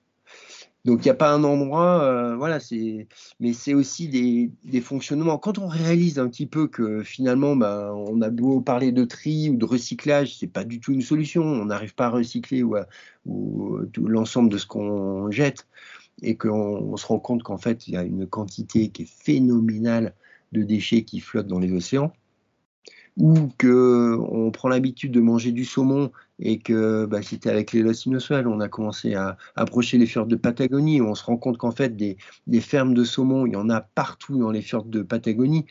Donc 0.85 1.05
il 1.05 1.05
n'y 1.05 1.11
a 1.11 1.15
pas 1.15 1.33
un 1.33 1.45
endroit, 1.45 2.03
euh, 2.03 2.35
voilà, 2.37 2.59
c'est, 2.59 3.07
mais 3.39 3.53
c'est 3.53 3.73
aussi 3.73 4.09
des, 4.09 4.81
fonctionnements. 4.81 5.39
Quand 5.39 5.59
on 5.59 5.69
réalise 5.69 6.19
un 6.19 6.29
petit 6.29 6.47
peu 6.47 6.67
que 6.67 7.05
finalement, 7.05 7.55
ben, 7.55 7.93
on 7.95 8.21
a 8.21 8.31
beau 8.31 8.61
parler 8.61 8.91
de 8.91 9.05
tri 9.05 9.51
ou 9.51 9.57
de 9.57 9.65
recyclage, 9.65 10.37
c'est 10.39 10.49
pas 10.49 10.65
du 10.65 10.81
tout 10.81 10.93
une 10.93 11.03
solution. 11.03 11.45
On 11.45 11.67
n'arrive 11.67 11.95
pas 11.95 12.07
à 12.07 12.11
recycler 12.11 12.65
ou, 12.65 12.77
ou 13.27 13.79
l'ensemble 13.97 14.49
de 14.51 14.59
ce 14.59 14.67
qu'on 14.67 15.31
jette, 15.31 15.69
et 16.23 16.37
qu'on 16.37 16.97
se 16.97 17.07
rend 17.07 17.19
compte 17.21 17.43
qu'en 17.43 17.59
fait, 17.59 17.87
il 17.89 17.95
y 17.95 17.97
a 17.97 18.03
une 18.03 18.27
quantité 18.27 18.89
qui 18.89 19.03
est 19.03 19.07
phénoménale 19.25 20.15
de 20.53 20.63
déchets 20.63 21.05
qui 21.05 21.21
flottent 21.21 21.47
dans 21.47 21.59
les 21.61 21.73
océans 21.73 22.13
ou 23.17 23.49
que 23.59 24.17
on 24.31 24.51
prend 24.51 24.69
l'habitude 24.69 25.13
de 25.13 25.21
manger 25.21 25.53
du 25.53 25.65
saumon 25.65 26.11
et 26.39 26.59
que 26.59 27.07
bah, 27.07 27.23
c'était 27.23 27.51
avec 27.51 27.73
les 27.73 27.83
Los 27.83 28.07
Inusual, 28.07 28.49
on 28.49 28.61
a 28.61 28.69
commencé 28.69 29.15
à 29.15 29.37
approcher 29.55 29.99
les 29.99 30.07
fjords 30.07 30.27
de 30.27 30.37
Patagonie, 30.37 31.01
on 31.03 31.15
se 31.15 31.25
rend 31.25 31.37
compte 31.37 31.59
qu'en 31.59 31.71
fait 31.71 31.97
des, 31.97 32.17
des, 32.47 32.61
fermes 32.61 32.95
de 32.95 33.05
saumon, 33.05 33.47
il 33.47 33.53
y 33.53 33.57
en 33.57 33.69
a 33.69 33.81
partout 33.81 34.39
dans 34.39 34.51
les 34.51 34.63
fjords 34.63 34.87
de 34.87 35.03
Patagonie. 35.03 35.67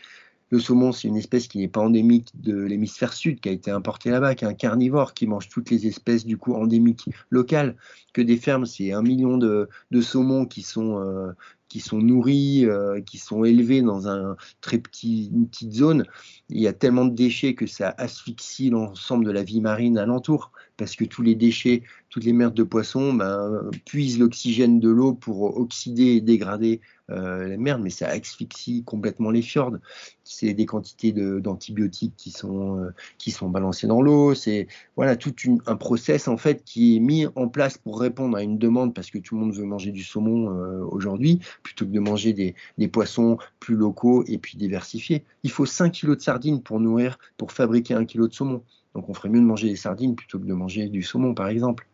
Le 0.52 0.60
saumon, 0.60 0.92
c'est 0.92 1.08
une 1.08 1.16
espèce 1.16 1.48
qui 1.48 1.60
n'est 1.60 1.70
pas 1.70 1.80
endémique 1.80 2.30
de 2.42 2.62
l'hémisphère 2.62 3.14
sud, 3.14 3.40
qui 3.40 3.48
a 3.48 3.54
été 3.54 3.72
importée 3.72 4.10
là-bas, 4.10 4.36
qui 4.36 4.44
est 4.44 4.48
un 4.50 4.54
carnivore, 4.54 5.14
qui 5.14 5.26
mange 5.26 5.48
toutes 5.48 5.72
les 5.72 5.88
espèces 5.88 6.26
du 6.26 6.38
coup 6.38 6.54
endémiques 6.56 7.10
locales. 7.30 7.78
Que 8.12 8.22
des 8.22 8.36
fermes, 8.36 8.66
c'est 8.66 8.92
un 8.92 9.02
million 9.02 9.38
de, 9.38 9.70
de 9.92 10.02
saumons 10.02 10.46
qui 10.46 10.62
sont 10.62 11.00
euh, 11.00 11.32
qui 11.72 11.80
sont 11.80 12.00
nourris, 12.00 12.66
euh, 12.66 13.00
qui 13.00 13.18
sont 13.18 13.46
élevés 13.46 13.82
dans 13.82 14.06
un 14.06 14.36
très 14.60 14.78
petit, 14.78 15.32
une 15.34 15.48
petite 15.48 15.72
zone. 15.72 16.04
Il 16.50 16.60
y 16.60 16.68
a 16.68 16.74
tellement 16.74 17.06
de 17.06 17.16
déchets 17.16 17.56
que 17.56 17.66
ça 17.66 17.96
asphyxie 17.98 18.70
l'ensemble 18.70 19.24
de 19.24 19.32
la 19.32 19.42
vie 19.42 19.62
marine 19.62 19.98
alentour, 19.98 20.52
parce 20.76 20.98
que 20.98 21.06
tous 21.06 21.22
les 21.22 21.34
déchets, 21.34 21.84
toutes 22.10 22.26
les 22.26 22.34
merdes 22.34 22.56
de 22.56 22.64
poissons 22.64 23.14
ben, 23.14 23.72
l'oxygène 24.20 24.82
de 24.82 24.90
l'eau 24.90 25.14
pour 25.14 25.58
oxyder 25.58 26.08
et 26.08 26.20
dégrader 26.20 26.82
euh, 27.12 27.48
la 27.48 27.58
merde, 27.58 27.82
mais 27.82 27.90
ça 27.90 28.08
asphyxie 28.08 28.84
complètement 28.84 29.32
les 29.32 29.42
fjords. 29.42 29.78
C'est 30.24 30.54
des 30.54 30.66
quantités 30.66 31.12
d'antibiotiques 31.12 32.14
qui 32.16 32.32
sont 32.32 32.80
euh, 32.80 32.94
qui 33.18 33.32
sont 33.32 33.50
balancées 33.50 33.88
dans 33.88 34.02
l'eau. 34.02 34.34
C'est 34.34 34.68
voilà 34.96 35.16
tout 35.16 35.34
un 35.66 35.76
process 35.76 36.28
en 36.28 36.38
fait 36.38 36.64
qui 36.64 36.96
est 36.96 37.00
mis 37.00 37.28
en 37.36 37.48
place 37.48 37.78
pour 37.78 38.00
répondre 38.00 38.38
à 38.38 38.44
une 38.44 38.58
demande 38.58 38.94
parce 38.94 39.12
que 39.12 39.18
tout 39.18 39.36
le 39.36 39.42
monde 39.42 39.54
veut 39.54 39.66
manger 39.66 39.92
du 39.92 40.04
saumon 40.04 40.52
euh, 40.52 40.84
aujourd'hui 40.86 41.40
plutôt 41.64 41.86
que 41.86 41.92
de 41.92 42.00
manger 42.00 42.34
des, 42.34 42.56
des, 42.78 42.88
poissons 42.88 43.38
plus 43.60 43.76
locaux 43.76 44.24
et 44.28 44.38
puis 44.38 44.58
diversifiés. 44.58 45.24
Il 45.44 45.52
faut 45.52 45.66
5 45.66 45.92
kilos 45.92 46.18
de 46.18 46.22
sardines 46.22 46.62
pour 46.62 46.80
nourrir 46.80 47.18
pour 47.38 47.52
fabriquer 47.52 47.94
un 47.94 48.06
kilo 48.06 48.28
de 48.28 48.34
saumon. 48.34 48.64
Donc 48.96 49.10
on 49.10 49.14
ferait 49.14 49.30
mieux 49.30 49.40
de 49.40 49.46
manger 49.46 49.70
des 49.70 49.76
sardines 49.76 50.16
plutôt 50.16 50.40
que 50.40 50.46
de 50.46 50.54
manger 50.54 50.88
du 50.88 51.04
saumon 51.04 51.34
par 51.34 51.48
exemple. 51.48 51.88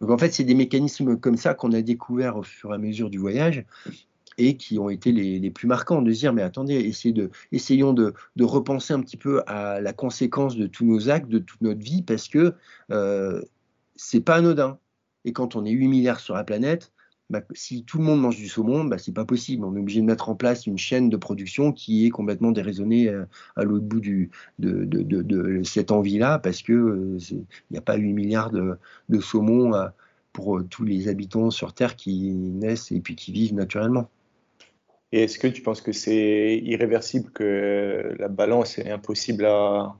Donc 0.00 0.10
en 0.10 0.18
fait, 0.18 0.32
c'est 0.32 0.44
des 0.44 0.54
mécanismes 0.54 1.18
comme 1.18 1.36
ça 1.36 1.54
qu'on 1.54 1.72
a 1.72 1.82
découvert 1.82 2.36
au 2.36 2.42
fur 2.42 2.70
et 2.72 2.74
à 2.74 2.78
mesure 2.78 3.10
du 3.10 3.18
voyage 3.18 3.64
et 4.38 4.56
qui 4.56 4.78
ont 4.78 4.90
été 4.90 5.12
les, 5.12 5.50
plus 5.50 5.66
marquants, 5.66 6.02
de 6.02 6.10
dire, 6.10 6.32
mais 6.32 6.42
attendez, 6.42 6.92
essayons 7.52 7.92
de, 7.92 8.14
repenser 8.40 8.94
un 8.94 9.00
petit 9.00 9.16
peu 9.16 9.42
à 9.46 9.80
la 9.80 9.92
conséquence 9.92 10.56
de 10.56 10.66
tous 10.66 10.84
nos 10.84 11.08
actes, 11.10 11.28
de 11.28 11.38
toute 11.38 11.60
notre 11.60 11.80
vie, 11.80 12.02
parce 12.02 12.28
que 12.28 12.54
euh, 12.90 13.42
c'est 13.96 14.20
pas 14.20 14.36
anodin. 14.36 14.78
Et 15.24 15.32
quand 15.32 15.56
on 15.56 15.64
est 15.64 15.70
8 15.70 15.88
milliards 15.88 16.20
sur 16.20 16.34
la 16.34 16.44
planète, 16.44 16.92
bah, 17.30 17.40
si 17.54 17.84
tout 17.84 17.98
le 17.98 18.04
monde 18.04 18.20
mange 18.20 18.36
du 18.36 18.48
saumon, 18.48 18.84
bah, 18.84 18.98
c'est 18.98 19.12
pas 19.12 19.24
possible. 19.24 19.64
On 19.64 19.74
est 19.76 19.80
obligé 19.80 20.00
de 20.00 20.06
mettre 20.06 20.28
en 20.28 20.34
place 20.34 20.66
une 20.66 20.76
chaîne 20.76 21.08
de 21.08 21.16
production 21.16 21.72
qui 21.72 22.06
est 22.06 22.10
complètement 22.10 22.52
déraisonnée 22.52 23.08
euh, 23.08 23.24
à, 23.56 23.64
l'autre 23.64 23.86
bout 23.86 24.00
de, 24.58 25.62
cette 25.64 25.90
envie-là, 25.90 26.38
parce 26.38 26.62
que 26.62 26.72
euh, 26.72 27.18
il 27.30 27.44
n'y 27.70 27.78
a 27.78 27.80
pas 27.80 27.96
8 27.96 28.12
milliards 28.12 28.50
de, 28.50 28.76
saumon 29.20 29.72
pour 30.32 30.58
euh, 30.58 30.64
tous 30.64 30.84
les 30.84 31.08
habitants 31.08 31.50
sur 31.50 31.72
Terre 31.72 31.96
qui 31.96 32.30
naissent 32.32 32.92
et 32.92 33.00
puis 33.00 33.16
qui 33.16 33.32
vivent 33.32 33.54
naturellement. 33.54 34.10
Et 35.12 35.22
est-ce 35.22 35.38
que 35.38 35.46
tu 35.46 35.62
penses 35.62 35.80
que 35.80 35.92
c'est 35.92 36.58
irréversible, 36.58 37.30
que 37.30 38.14
la 38.18 38.28
balance 38.28 38.78
est 38.78 38.90
impossible 38.90 39.46
à, 39.46 39.96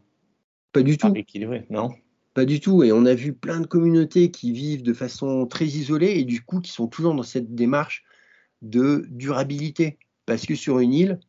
pas 0.75 0.83
du 0.83 0.99
tout. 0.99 1.15
équilibrer 1.15 1.67
Non? 1.71 1.95
Pas 2.35 2.45
du 2.45 2.59
tout. 2.59 2.83
Et 2.83 2.93
on 2.93 3.07
a 3.07 3.15
vu 3.15 3.33
plein 3.33 3.61
de 3.61 3.67
communautés 3.67 4.33
qui 4.33 4.51
vivent 4.51 4.83
de 4.83 4.93
façon 4.93 5.47
très 5.47 5.67
isolée 5.67 6.19
et 6.19 6.25
du 6.25 6.43
coup 6.43 6.61
qui 6.61 6.73
sont 6.73 6.89
toujours 6.89 7.15
dans 7.15 7.23
cette 7.23 7.55
démarche 7.55 8.05
de 8.61 9.07
durabilité. 9.09 9.99
Parce 10.27 10.45
que 10.47 10.57
sur 10.57 10.81
une 10.81 10.93
île, 10.93 11.21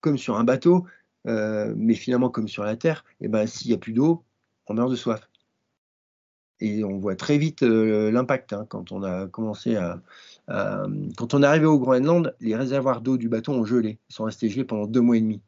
comme 0.00 0.16
sur 0.16 0.36
un 0.36 0.44
bateau, 0.44 0.86
euh, 1.26 1.74
mais 1.76 1.94
finalement 1.94 2.30
comme 2.30 2.46
sur 2.46 2.62
la 2.62 2.76
Terre, 2.76 3.04
eh 3.20 3.26
ben, 3.26 3.48
s'il 3.48 3.68
n'y 3.68 3.74
a 3.74 3.78
plus 3.78 3.92
d'eau, 3.92 4.24
on 4.68 4.74
meurt 4.74 4.90
de 4.90 4.96
soif. 4.96 5.28
Et 6.60 6.82
on 6.82 6.98
voit 6.98 7.14
très 7.14 7.38
vite 7.38 7.62
euh, 7.62 8.10
l'impact 8.10 8.52
hein, 8.52 8.66
quand 8.68 8.90
on 8.90 9.02
a 9.02 9.26
commencé 9.28 9.76
à, 9.76 10.00
Quand 11.16 11.34
on 11.34 11.42
est 11.42 11.46
arrivé 11.46 11.66
au 11.66 11.78
Groenland, 11.78 12.34
les 12.40 12.56
réservoirs 12.56 13.00
d'eau 13.00 13.16
du 13.16 13.28
bateau 13.28 13.52
ont 13.52 13.64
gelé. 13.64 13.98
Ils 14.10 14.14
sont 14.14 14.24
restés 14.24 14.48
gelés 14.48 14.64
pendant 14.64 14.86
deux 14.86 15.00
mois 15.00 15.16
et 15.16 15.20
demi. 15.20 15.40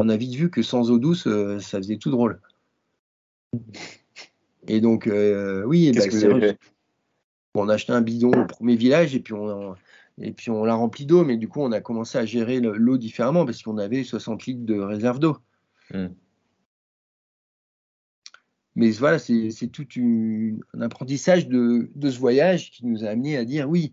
On 0.00 0.08
a 0.08 0.16
vite 0.16 0.34
vu 0.34 0.50
que 0.50 0.62
sans 0.62 0.90
eau 0.90 0.98
douce, 0.98 1.26
euh, 1.26 1.58
ça 1.58 1.78
faisait 1.78 1.98
tout 1.98 2.10
drôle. 2.10 2.40
Et 4.66 4.80
donc, 4.80 5.06
euh, 5.06 5.62
oui, 5.64 5.92
bah, 5.92 6.52
on 7.54 7.68
a 7.68 7.74
acheté 7.74 7.92
un 7.92 8.00
bidon 8.00 8.32
au 8.32 8.46
premier 8.46 8.76
village 8.76 9.14
et 9.14 9.20
puis 9.20 9.34
on, 9.34 9.74
et 10.20 10.32
puis 10.32 10.50
on 10.50 10.64
l'a 10.64 10.74
rempli 10.74 11.06
d'eau, 11.06 11.24
mais 11.24 11.36
du 11.36 11.48
coup, 11.48 11.60
on 11.60 11.72
a 11.72 11.80
commencé 11.80 12.16
à 12.16 12.24
gérer 12.24 12.60
l'eau 12.60 12.96
différemment 12.96 13.44
parce 13.44 13.62
qu'on 13.62 13.78
avait 13.78 14.04
60 14.04 14.46
litres 14.46 14.64
de 14.64 14.78
réserve 14.78 15.18
d'eau. 15.18 15.36
Hmm. 15.92 16.08
Mais 18.80 18.92
voilà, 18.92 19.18
c'est 19.18 19.68
tout 19.70 19.86
un 19.98 20.80
apprentissage 20.80 21.46
de, 21.48 21.90
ce 22.02 22.18
voyage 22.18 22.70
qui 22.70 22.86
nous 22.86 23.04
a 23.04 23.08
amené 23.08 23.36
à 23.36 23.44
dire 23.44 23.68
oui, 23.68 23.92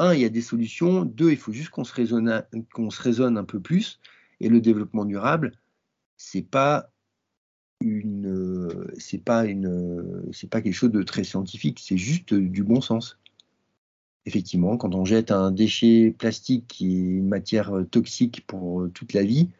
un, 0.00 0.14
il 0.14 0.20
y 0.20 0.24
a 0.24 0.28
des 0.28 0.40
solutions, 0.40 1.04
deux, 1.04 1.30
il 1.30 1.36
faut 1.36 1.52
juste 1.52 1.70
qu'on 1.70 1.84
se, 1.84 1.94
raisonne, 1.94 2.42
se 2.90 3.02
raisonne 3.02 3.38
un 3.38 3.44
peu 3.44 3.60
plus, 3.60 4.00
et 4.40 4.48
le 4.48 4.60
développement 4.60 5.04
durable, 5.04 5.52
c'est 6.16 6.42
pas 6.42 6.90
une, 7.80 8.88
c'est 8.98 9.22
pas 9.22 9.44
une, 9.44 10.24
c'est 10.32 10.50
pas 10.50 10.60
quelque 10.60 10.74
chose 10.74 10.90
de 10.90 11.04
très 11.04 11.22
scientifique, 11.22 11.78
c'est 11.80 11.96
juste 11.96 12.34
du 12.34 12.64
bon 12.64 12.80
sens. 12.80 13.20
Effectivement, 14.24 14.76
quand 14.76 14.96
on 14.96 15.04
jette 15.04 15.30
un 15.30 15.52
déchet 15.52 16.12
plastique 16.18 16.66
qui 16.66 16.96
est 16.96 17.10
une 17.18 17.28
matière 17.28 17.72
toxique 17.92 18.44
pour 18.48 18.88
toute 18.92 19.12
la 19.12 19.22
vie, 19.22 19.50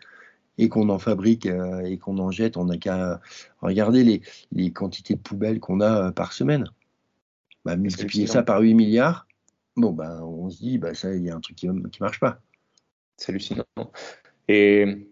et 0.58 0.68
qu'on 0.68 0.88
en 0.88 0.98
fabrique 0.98 1.46
euh, 1.46 1.80
et 1.80 1.98
qu'on 1.98 2.18
en 2.18 2.30
jette, 2.30 2.56
on 2.56 2.66
n'a 2.66 2.78
qu'à 2.78 3.20
regarder 3.60 4.22
les, 4.52 4.72
quantités 4.72 5.14
de 5.14 5.20
poubelles 5.20 5.60
qu'on 5.60 5.80
a 5.80 6.08
euh, 6.08 6.12
par 6.12 6.32
semaine. 6.32 6.70
Bah, 7.64 7.76
multiplier 7.76 8.26
ça 8.26 8.42
par 8.42 8.60
8 8.60 8.74
milliards, 8.74 9.26
bon, 9.76 9.92
bah, 9.92 10.20
on 10.22 10.48
se 10.50 10.58
dit, 10.58 10.78
bah, 10.78 10.94
ça, 10.94 11.14
il 11.14 11.24
y 11.24 11.30
a 11.30 11.36
un 11.36 11.40
truc 11.40 11.56
qui 11.56 11.68
ne 11.68 11.80
marche 12.00 12.20
pas. 12.20 12.40
C'est 13.16 13.32
hallucinant. 13.32 13.64
Et 14.48 15.08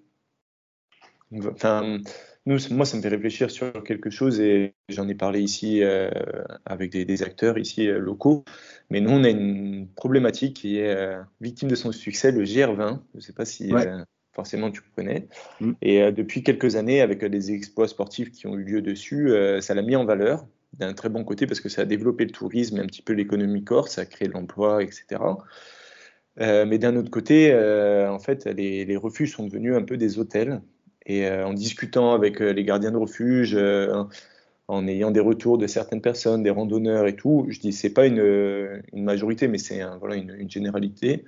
enfin, 1.32 1.98
nous, 2.46 2.58
moi, 2.70 2.84
ça 2.84 2.96
me 2.98 3.02
fait 3.02 3.08
réfléchir 3.08 3.50
sur 3.50 3.72
quelque 3.84 4.10
chose 4.10 4.38
et 4.40 4.74
j'en 4.90 5.08
ai 5.08 5.14
parlé 5.14 5.40
ici 5.40 5.82
euh, 5.82 6.10
avec 6.66 6.92
des, 6.92 7.22
acteurs 7.22 7.58
ici 7.58 7.88
euh, 7.88 7.98
locaux. 7.98 8.44
Mais 8.90 9.00
nous, 9.00 9.10
on 9.10 9.24
a 9.24 9.30
une 9.30 9.88
problématique 9.88 10.54
qui 10.56 10.78
est 10.78 10.94
euh, 10.94 11.22
victime 11.40 11.70
de 11.70 11.74
son 11.74 11.90
succès, 11.90 12.32
le 12.32 12.44
GR20. 12.44 13.00
Je 13.12 13.16
ne 13.16 13.20
sais 13.20 13.32
pas 13.32 13.46
si 13.46 13.72
forcément 14.34 14.70
tu 14.70 14.82
connais. 14.94 15.28
Mm. 15.60 15.72
Et 15.82 16.12
depuis 16.12 16.42
quelques 16.42 16.76
années, 16.76 17.00
avec 17.00 17.22
les 17.22 17.52
exploits 17.52 17.88
sportifs 17.88 18.30
qui 18.32 18.46
ont 18.46 18.56
eu 18.56 18.64
lieu 18.64 18.82
dessus, 18.82 19.32
ça 19.60 19.74
l'a 19.74 19.82
mis 19.82 19.96
en 19.96 20.04
valeur 20.04 20.46
d'un 20.74 20.92
très 20.92 21.08
bon 21.08 21.22
côté 21.24 21.46
parce 21.46 21.60
que 21.60 21.68
ça 21.68 21.82
a 21.82 21.84
développé 21.84 22.24
le 22.24 22.32
tourisme 22.32 22.78
et 22.78 22.80
un 22.80 22.86
petit 22.86 23.02
peu 23.02 23.12
l'économie 23.12 23.62
corse, 23.64 23.92
ça 23.92 24.00
a 24.00 24.06
créé 24.06 24.26
de 24.26 24.32
l'emploi, 24.32 24.82
etc. 24.82 25.20
mais 26.38 26.78
d'un 26.78 26.96
autre 26.96 27.10
côté, 27.10 27.54
en 27.54 28.18
fait, 28.18 28.46
les, 28.46 28.84
les 28.84 28.96
refuges 28.96 29.32
sont 29.32 29.46
devenus 29.46 29.76
un 29.76 29.82
peu 29.82 29.96
des 29.96 30.18
hôtels 30.18 30.60
et 31.06 31.26
euh, 31.26 31.46
en 31.46 31.52
discutant 31.52 32.14
avec 32.14 32.40
euh, 32.40 32.52
les 32.52 32.64
gardiens 32.64 32.90
de 32.90 32.96
refuge, 32.96 33.54
euh, 33.54 34.04
en 34.68 34.86
ayant 34.86 35.10
des 35.10 35.20
retours 35.20 35.58
de 35.58 35.66
certaines 35.66 36.00
personnes, 36.00 36.42
des 36.42 36.50
randonneurs 36.50 37.06
et 37.06 37.16
tout, 37.16 37.46
je 37.48 37.60
dis 37.60 37.72
c'est 37.72 37.92
pas 37.92 38.06
une, 38.06 38.82
une, 38.92 39.04
majorité, 39.04 39.46
mais 39.46 39.58
c'est 39.58 39.82
voilà, 40.00 40.16
une, 40.16 40.34
une, 40.38 40.50
généralité, 40.50 41.24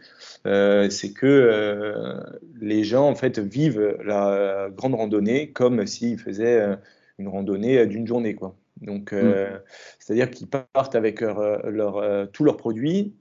euh, 0.46 0.88
c'est 0.88 1.12
que 1.12 1.26
euh, 1.26 2.20
les 2.60 2.82
gens 2.82 3.08
en 3.08 3.14
fait 3.14 3.38
vivent 3.38 3.98
la 4.04 4.68
grande 4.74 4.94
randonnée 4.94 5.50
comme 5.50 5.86
s'ils 5.86 6.18
faisaient 6.18 6.76
une 7.18 7.28
randonnée 7.28 7.86
d'une 7.86 8.06
journée 8.06 8.34
quoi. 8.34 8.56
Donc 8.80 9.12
euh, 9.12 9.50
mm. 9.50 9.60
c'est-à-dire 9.98 10.30
qu'ils 10.30 10.48
partent 10.48 10.94
avec 10.94 11.20
leur, 11.20 11.68
leur, 11.70 12.30
tous 12.32 12.44
leurs 12.44 12.56
produits 12.56 13.14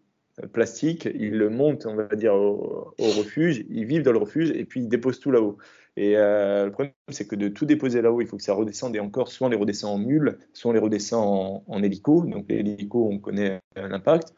plastiques, 0.53 1.09
ils 1.13 1.37
le 1.37 1.49
montent 1.49 1.85
on 1.85 1.95
va 1.95 2.07
dire 2.15 2.35
au, 2.35 2.93
au, 2.97 3.07
refuge, 3.17 3.65
ils 3.69 3.85
vivent 3.85 4.03
dans 4.03 4.11
le 4.13 4.19
refuge 4.19 4.51
et 4.51 4.63
puis 4.63 4.79
ils 4.81 4.87
déposent 4.87 5.19
tout 5.19 5.31
là-haut. 5.31 5.57
Et 5.97 6.17
euh, 6.17 6.65
le 6.65 6.71
problème, 6.71 6.93
c'est 7.09 7.27
que 7.27 7.35
de 7.35 7.47
tout 7.47 7.65
déposer 7.65 8.01
là-haut, 8.01 8.21
il 8.21 8.27
faut 8.27 8.37
que 8.37 8.43
ça 8.43 8.53
redescende. 8.53 8.95
Et 8.95 8.99
encore, 8.99 9.31
soit 9.31 9.47
on 9.47 9.49
les 9.49 9.55
redescend 9.55 9.93
en 9.93 9.97
mule, 9.97 10.37
soit 10.53 10.71
on 10.71 10.73
les 10.73 10.79
redescend 10.79 11.63
en, 11.67 11.83
hélico. 11.83 12.25
Donc 12.25 12.45
les 12.49 12.57
hélicos, 12.57 13.07
on 13.09 13.19
connaît 13.19 13.61
euh, 13.77 13.87
l'impact. 13.87 14.33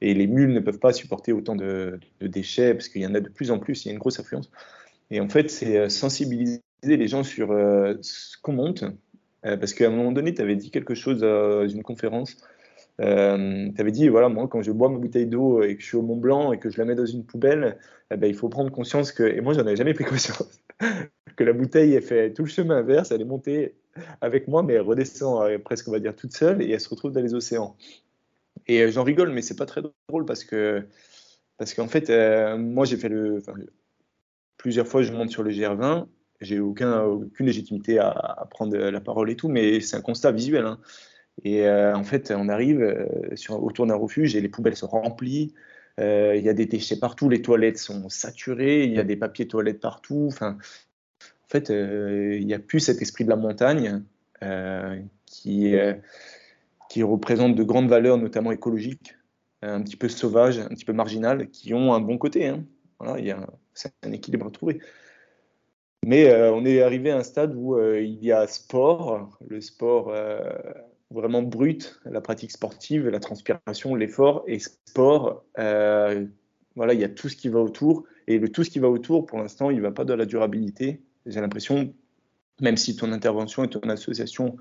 Et 0.00 0.14
les 0.14 0.26
mules 0.26 0.52
ne 0.52 0.60
peuvent 0.60 0.78
pas 0.78 0.92
supporter 0.92 1.32
autant 1.32 1.56
de, 1.56 1.98
déchets 2.20 2.74
parce 2.74 2.88
qu'il 2.88 3.02
y 3.02 3.06
en 3.06 3.14
a 3.14 3.20
de 3.20 3.28
plus 3.28 3.50
en 3.50 3.58
plus, 3.58 3.84
il 3.84 3.88
y 3.88 3.90
a 3.90 3.92
une 3.92 3.98
grosse 3.98 4.20
affluence. 4.20 4.50
Et 5.10 5.20
en 5.20 5.28
fait, 5.28 5.50
c'est 5.50 5.76
euh, 5.76 5.88
sensibiliser 5.88 6.62
les 6.84 7.08
gens 7.08 7.24
sur 7.24 7.48
ce 8.00 8.36
qu'on 8.40 8.52
monte. 8.52 8.84
parce 9.42 9.74
qu'à 9.74 9.88
un 9.88 9.90
moment 9.90 10.12
donné, 10.12 10.32
tu 10.32 10.40
avais 10.40 10.56
dit 10.56 10.70
quelque 10.70 10.94
chose 10.94 11.20
dans 11.20 11.68
une 11.68 11.82
conférence 11.82 12.38
tu 12.98 13.80
avais 13.80 13.92
dit, 13.92 14.08
voilà, 14.08 14.28
moi, 14.28 14.46
quand 14.46 14.60
je 14.62 14.72
bois 14.72 14.90
ma 14.90 14.98
bouteille 14.98 15.26
d'eau 15.26 15.62
et 15.62 15.74
que 15.74 15.80
je 15.80 15.86
suis 15.86 15.96
au 15.96 16.02
Mont 16.02 16.16
Blanc 16.16 16.52
et 16.52 16.58
que 16.58 16.68
je 16.68 16.78
la 16.78 16.84
mets 16.84 16.94
dans 16.94 17.06
une 17.06 17.24
poubelle, 17.24 17.78
eh 18.10 18.16
ben, 18.16 18.26
il 18.26 18.34
faut 18.34 18.50
prendre 18.50 18.70
conscience 18.70 19.10
que, 19.12 19.22
et 19.22 19.40
moi, 19.40 19.54
j'en 19.54 19.60
avais 19.60 19.76
jamais 19.76 19.94
pris 19.94 20.04
conscience, 20.04 20.60
que 21.36 21.44
la 21.44 21.52
bouteille, 21.52 21.94
elle 21.94 22.02
fait 22.02 22.32
tout 22.32 22.42
le 22.42 22.48
chemin 22.48 22.78
inverse, 22.78 23.10
elle 23.10 23.20
est 23.20 23.26
montée 23.26 23.74
avec 24.20 24.48
moi, 24.48 24.62
mais 24.62 24.74
elle 24.74 24.82
redescend 24.82 25.42
euh, 25.42 25.58
presque, 25.58 25.88
on 25.88 25.92
va 25.92 26.00
dire, 26.00 26.14
toute 26.14 26.32
seule 26.32 26.62
et 26.62 26.70
elle 26.70 26.80
se 26.80 26.88
retrouve 26.88 27.12
dans 27.12 27.22
les 27.22 27.34
océans. 27.34 27.76
Et 28.66 28.82
euh, 28.82 28.90
j'en 28.90 29.04
rigole, 29.04 29.30
mais 29.30 29.42
c'est 29.42 29.56
pas 29.56 29.66
très 29.66 29.82
drôle 30.08 30.24
parce 30.24 30.44
que, 30.44 30.86
parce 31.56 31.74
qu'en 31.74 31.88
fait, 31.88 32.10
euh, 32.10 32.56
moi, 32.56 32.84
j'ai 32.84 32.96
fait 32.96 33.08
le, 33.08 33.42
plusieurs 34.56 34.86
fois, 34.86 35.02
je 35.02 35.12
monte 35.12 35.30
sur 35.30 35.42
le 35.42 35.50
GR20 35.50 36.06
j'ai 36.42 36.58
aucun, 36.58 37.02
aucune 37.02 37.44
légitimité 37.44 37.98
à, 37.98 38.48
prendre 38.50 38.74
la 38.74 39.00
parole 39.02 39.30
et 39.30 39.36
tout, 39.36 39.48
mais 39.48 39.78
c'est 39.80 39.96
un 39.98 40.00
constat 40.00 40.32
visuel. 40.32 40.64
Hein. 40.64 40.78
Et 41.44 41.68
en 41.68 42.02
fait, 42.02 42.32
on 42.34 42.48
arrive 42.48 42.80
autour 43.50 43.86
d'un 43.86 43.94
refuge 43.94 44.34
et 44.34 44.40
les 44.40 44.48
poubelles 44.48 44.74
sont 44.74 44.86
remplies. 44.86 45.52
Euh, 45.98 46.34
il 46.36 46.44
y 46.44 46.48
a 46.48 46.54
des 46.54 46.66
déchets 46.66 46.98
partout, 46.98 47.28
les 47.28 47.42
toilettes 47.42 47.78
sont 47.78 48.08
saturées, 48.08 48.84
il 48.84 48.92
y 48.92 48.98
a 48.98 49.04
des 49.04 49.16
papiers 49.16 49.48
toilettes 49.48 49.80
partout. 49.80 50.26
Enfin, 50.28 50.56
en 51.22 51.48
fait, 51.48 51.68
il 51.70 52.46
n'y 52.46 52.54
a 52.54 52.58
plus 52.58 52.80
cet 52.80 53.02
esprit 53.02 53.24
de 53.24 53.30
la 53.30 53.36
montagne 53.36 54.02
qui, 55.26 55.74
qui 56.88 57.02
représente 57.02 57.54
de 57.54 57.62
grandes 57.64 57.88
valeurs, 57.88 58.18
notamment 58.18 58.52
écologiques, 58.52 59.16
un 59.62 59.82
petit 59.82 59.96
peu 59.96 60.08
sauvages, 60.08 60.58
un 60.58 60.68
petit 60.68 60.84
peu 60.84 60.92
marginales, 60.92 61.50
qui 61.50 61.74
ont 61.74 61.92
un 61.92 62.00
bon 62.00 62.18
côté. 62.18 62.46
Hein. 62.46 62.64
Voilà, 63.00 63.34
a 63.34 63.46
un 64.04 64.12
équilibre 64.12 64.46
à 64.46 64.50
trouver. 64.50 64.80
Mais 66.06 66.32
on 66.50 66.64
est 66.64 66.82
arrivé 66.82 67.10
à 67.10 67.18
un 67.18 67.24
stade 67.24 67.54
où 67.56 67.78
il 67.94 68.24
y 68.24 68.30
a 68.30 68.46
sport, 68.46 69.36
le 69.46 69.60
sport 69.60 70.14
vraiment 71.10 71.42
brute, 71.42 72.00
la 72.04 72.20
pratique 72.20 72.52
sportive, 72.52 73.08
la 73.08 73.20
transpiration, 73.20 73.94
l'effort 73.94 74.44
et 74.46 74.58
sport. 74.58 75.44
Euh, 75.58 76.24
voilà, 76.76 76.94
il 76.94 77.00
y 77.00 77.04
a 77.04 77.08
tout 77.08 77.28
ce 77.28 77.36
qui 77.36 77.48
va 77.48 77.60
autour. 77.60 78.04
Et 78.26 78.38
le 78.38 78.48
tout 78.48 78.64
ce 78.64 78.70
qui 78.70 78.78
va 78.78 78.88
autour, 78.88 79.26
pour 79.26 79.38
l'instant, 79.38 79.70
il 79.70 79.78
ne 79.78 79.82
va 79.82 79.90
pas 79.90 80.04
de 80.04 80.14
la 80.14 80.24
durabilité. 80.24 81.02
J'ai 81.26 81.40
l'impression, 81.40 81.92
même 82.60 82.76
si 82.76 82.96
ton 82.96 83.12
intervention 83.12 83.64
et 83.64 83.68
ton 83.68 83.80
association 83.88 84.56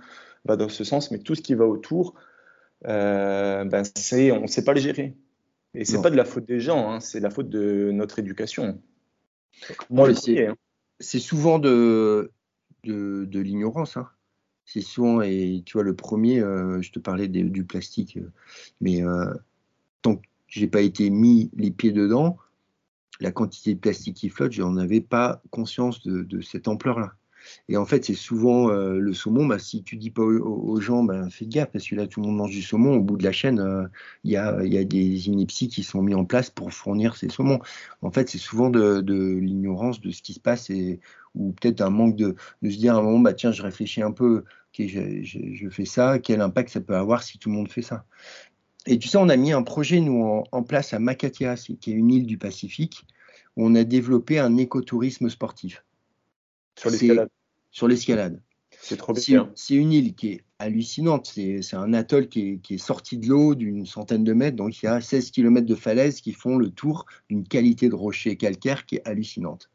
va 0.45 0.55
dans 0.55 0.69
ce 0.69 0.83
sens, 0.83 1.11
mais 1.11 1.19
tout 1.19 1.35
ce 1.35 1.41
qui 1.41 1.53
va 1.53 1.67
autour, 1.67 2.15
euh, 2.87 3.63
ben 3.65 3.83
c'est, 3.95 4.31
on 4.31 4.41
ne 4.41 4.47
sait 4.47 4.63
pas 4.63 4.73
le 4.73 4.79
gérer. 4.79 5.15
Et 5.75 5.85
c'est 5.85 6.01
pas 6.01 6.09
de 6.09 6.15
la 6.15 6.25
faute 6.25 6.47
des 6.47 6.59
gens, 6.59 6.89
hein, 6.91 6.99
c'est 6.99 7.19
la 7.19 7.29
faute 7.29 7.49
de 7.49 7.91
notre 7.91 8.17
éducation. 8.17 8.81
Moi, 9.91 10.15
c'est, 10.15 10.47
hein. 10.47 10.55
c'est 10.99 11.19
souvent 11.19 11.59
de, 11.59 12.31
de, 12.85 13.25
de 13.25 13.39
l'ignorance. 13.39 13.95
Hein 13.97 14.09
c'est 14.71 14.81
souvent, 14.81 15.21
et 15.21 15.63
tu 15.65 15.73
vois, 15.73 15.83
le 15.83 15.95
premier, 15.95 16.39
euh, 16.39 16.79
je 16.81 16.91
te 16.91 16.99
parlais 16.99 17.27
du 17.27 17.63
plastique, 17.63 18.17
euh, 18.17 18.31
mais 18.81 19.03
euh, 19.03 19.33
tant 20.03 20.17
que 20.17 20.21
j'ai 20.47 20.67
pas 20.67 20.81
été 20.81 21.09
mis 21.09 21.49
les 21.55 21.71
pieds 21.71 21.91
dedans, 21.91 22.37
la 23.19 23.31
quantité 23.31 23.73
de 23.73 23.79
plastique 23.79 24.17
qui 24.17 24.29
flotte, 24.29 24.51
je 24.51 24.61
n'en 24.61 24.77
avais 24.77 25.01
pas 25.01 25.41
conscience 25.49 26.05
de, 26.05 26.41
cette 26.41 26.67
ampleur-là. 26.67 27.13
Et 27.67 27.77
en 27.77 27.85
fait, 27.85 28.05
c'est 28.05 28.15
souvent 28.15 28.69
le 28.69 29.13
saumon. 29.13 29.45
Bah, 29.45 29.59
si 29.59 29.83
tu 29.83 29.95
dis 29.97 30.09
pas 30.09 30.21
aux, 30.23 30.79
gens, 30.81 31.03
bah, 31.03 31.29
fais 31.29 31.45
gaffe, 31.45 31.71
parce 31.71 31.87
que 31.87 31.95
là, 31.95 32.07
tout 32.07 32.21
le 32.21 32.27
monde 32.27 32.37
mange 32.37 32.51
du 32.51 32.61
saumon. 32.61 32.95
Au 32.95 33.01
bout 33.01 33.17
de 33.17 33.23
la 33.23 33.31
chaîne, 33.31 33.89
il 34.23 34.31
y, 34.31 34.37
a, 34.37 34.63
y, 34.63 34.77
a, 34.77 34.83
des 34.83 35.27
inepties 35.27 35.67
qui 35.67 35.83
sont 35.83 36.01
mis 36.01 36.15
en 36.15 36.25
place 36.25 36.49
pour 36.49 36.71
fournir 36.73 37.15
ces 37.15 37.29
saumons. 37.29 37.59
En 38.01 38.11
fait, 38.11 38.29
c'est 38.29 38.37
souvent 38.37 38.69
de, 38.69 39.01
de 39.01 39.35
l'ignorance 39.35 39.99
de 40.01 40.11
ce 40.11 40.21
qui 40.21 40.33
se 40.33 40.39
passe 40.39 40.69
et, 40.69 40.99
ou 41.35 41.51
peut-être 41.53 41.81
un 41.81 41.89
manque 41.89 42.15
de, 42.15 42.35
de, 42.61 42.69
se 42.69 42.77
dire 42.77 42.95
à 42.95 42.99
un 42.99 43.01
moment, 43.01 43.19
bah, 43.19 43.33
tiens, 43.33 43.51
je 43.51 43.61
réfléchis 43.61 44.01
un 44.01 44.11
peu 44.11 44.43
je, 44.87 45.69
fais 45.69 45.85
ça, 45.85 46.19
quel 46.19 46.41
impact 46.41 46.69
ça 46.69 46.81
peut 46.81 46.95
avoir 46.95 47.23
si 47.23 47.37
tout 47.37 47.49
le 47.49 47.55
monde 47.55 47.69
fait 47.69 47.81
ça? 47.81 48.05
Et 48.85 48.97
tu 48.97 49.07
sais, 49.07 49.17
on 49.17 49.29
a 49.29 49.35
mis 49.35 49.51
un 49.51 49.63
projet, 49.63 49.99
nous, 49.99 50.43
en, 50.51 50.63
place 50.63 50.93
à 50.93 50.99
Makatia, 50.99 51.55
qui 51.55 51.91
est 51.91 51.95
une 51.95 52.11
île 52.11 52.25
du 52.25 52.37
Pacifique, 52.37 53.05
où 53.55 53.65
on 53.65 53.75
a 53.75 53.83
développé 53.83 54.39
un 54.39 54.57
écotourisme 54.57 55.29
sportif. 55.29 55.83
Sur 56.77 56.89
l'escalade 56.89 57.29
Sur 57.71 57.87
l'escalade. 57.87 58.41
C'est 58.81 58.97
trop 58.97 59.13
bien. 59.13 59.51
C'est 59.55 59.75
une 59.75 59.91
île 59.91 60.15
qui 60.15 60.29
est 60.29 60.43
hallucinante. 60.59 61.27
C'est 61.27 61.73
un 61.73 61.93
atoll 61.93 62.29
qui 62.29 62.61
est, 62.69 62.77
sorti 62.77 63.17
de 63.17 63.27
l'eau 63.27 63.55
d'une 63.55 63.85
centaine 63.85 64.23
de 64.23 64.33
mètres. 64.33 64.55
Donc, 64.55 64.81
il 64.81 64.85
y 64.85 64.89
a 64.89 65.01
16 65.01 65.31
km 65.31 65.65
de 65.65 65.75
falaises 65.75 66.21
qui 66.21 66.31
font 66.31 66.57
le 66.57 66.69
tour 66.69 67.05
d'une 67.29 67.45
qualité 67.45 67.89
de 67.89 67.95
rocher 67.95 68.37
calcaire 68.37 68.85
qui 68.85 68.95
est 68.95 69.07
hallucinante. 69.07 69.69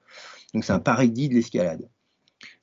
Donc, 0.55 0.65
c'est 0.65 0.73
un 0.73 0.81
paradis 0.81 1.29
de 1.29 1.35
l'escalade. 1.35 1.89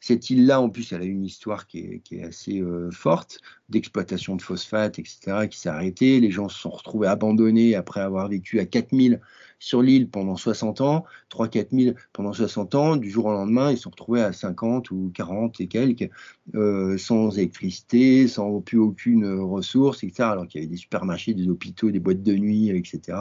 Cette 0.04 0.32
île-là, 0.32 0.60
en 0.60 0.70
plus, 0.70 0.94
elle 0.94 1.04
a 1.04 1.06
une 1.06 1.24
histoire 1.24 1.68
qui 1.68 2.02
est, 2.12 2.24
assez 2.24 2.60
euh, 2.60 2.90
forte, 2.90 3.40
d'exploitation 3.70 4.36
de 4.36 4.42
phosphate, 4.42 4.98
etc., 4.98 5.48
qui 5.48 5.60
s'est 5.60 5.70
arrêtée. 5.70 6.20
Les 6.20 6.32
gens 6.32 6.50
se 6.50 6.60
sont 6.60 6.72
retrouvés 6.72 7.08
abandonnés 7.08 7.76
après 7.76 8.02
avoir 8.02 8.28
vécu 8.28 8.60
à 8.60 8.66
4000 8.66 9.22
sur 9.60 9.84
l'île 9.84 10.10
pendant 10.10 10.38
60 10.38 10.82
ans, 10.82 11.06
3-4000 11.30 11.94
pendant 12.14 12.34
60 12.34 12.74
ans. 12.74 12.96
Du 12.98 13.12
jour 13.12 13.28
au 13.28 13.32
lendemain, 13.32 13.70
ils 13.70 13.78
se 13.78 13.84
sont 13.84 13.92
retrouvés 13.92 14.24
à 14.24 14.34
50 14.34 14.90
ou 14.90 15.12
40 15.14 15.62
et 15.62 15.68
quelques, 15.68 16.10
euh, 16.56 16.98
sans 16.98 17.38
électricité, 17.38 18.28
sans 18.28 18.60
plus 18.60 18.80
aucune 18.80 19.40
ressource, 19.40 20.04
etc., 20.04 20.24
alors 20.24 20.48
qu'il 20.48 20.62
y 20.62 20.64
avait 20.64 20.72
des 20.72 20.78
supermarchés, 20.78 21.36
des 21.36 21.48
hôpitaux, 21.48 21.92
des 21.92 22.00
boîtes 22.00 22.24
de 22.24 22.34
nuit, 22.34 22.70
etc. 22.70 23.20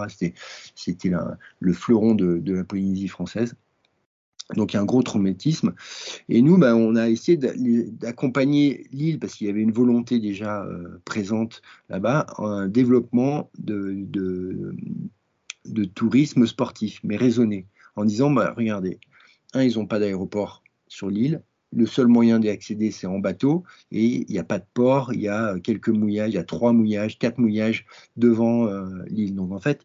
C'était 0.75 1.13
le 1.59 1.73
fleuron 1.75 2.15
de 2.15 2.53
la 2.55 2.65
Polynésie 2.65 3.09
française. 3.09 3.55
Donc 4.57 4.73
il 4.73 4.77
y 4.77 4.79
a 4.79 4.83
un 4.83 4.87
gros 4.87 5.03
traumatisme. 5.03 5.75
Et 6.29 6.43
nous, 6.43 6.59
ben, 6.59 6.75
on 6.75 6.97
a 6.97 7.09
essayé 7.09 7.37
d'accompagner 7.37 8.87
l'île, 8.93 9.19
parce 9.19 9.35
qu'il 9.35 9.47
y 9.47 9.51
avait 9.51 9.63
une 9.63 9.73
volonté 9.73 10.19
déjà 10.19 10.63
euh, 10.65 11.01
présente 11.05 11.63
là-bas, 11.89 12.27
un 12.39 12.69
développement 12.69 13.51
de, 13.59 13.95
de, 15.65 15.85
tourisme 15.95 16.47
sportif, 16.47 17.01
mais 17.05 17.17
raisonné, 17.17 17.67
en 17.97 18.05
disant, 18.05 18.31
bah, 18.31 18.55
regardez, 18.57 18.99
un, 19.55 19.63
ils 19.63 19.77
n'ont 19.79 19.87
pas 19.87 19.99
d'aéroport 19.99 20.63
sur 20.89 21.11
l'île, 21.11 21.43
le 21.73 21.87
seul 21.87 22.09
moyen 22.09 22.39
d'y 22.39 22.49
accéder, 22.49 22.91
c'est 22.91 23.07
en 23.07 23.19
bateau, 23.19 23.65
et 23.93 24.05
il 24.05 24.27
n'y 24.31 24.39
a 24.39 24.45
pas 24.45 24.59
de 24.59 24.65
port, 24.75 25.13
il 25.13 25.21
y 25.21 25.29
a 25.29 25.59
quelques 25.61 25.89
mouillages, 25.89 26.31
il 26.31 26.35
y 26.35 26.39
a 26.39 26.45
trois 26.45 26.73
mouillages, 26.73 27.19
quatre 27.19 27.39
mouillages 27.39 27.87
devant 28.17 28.67
euh, 28.67 28.87
l'île. 29.07 29.35
Donc 29.35 29.53
en 29.53 29.61
fait, 29.61 29.85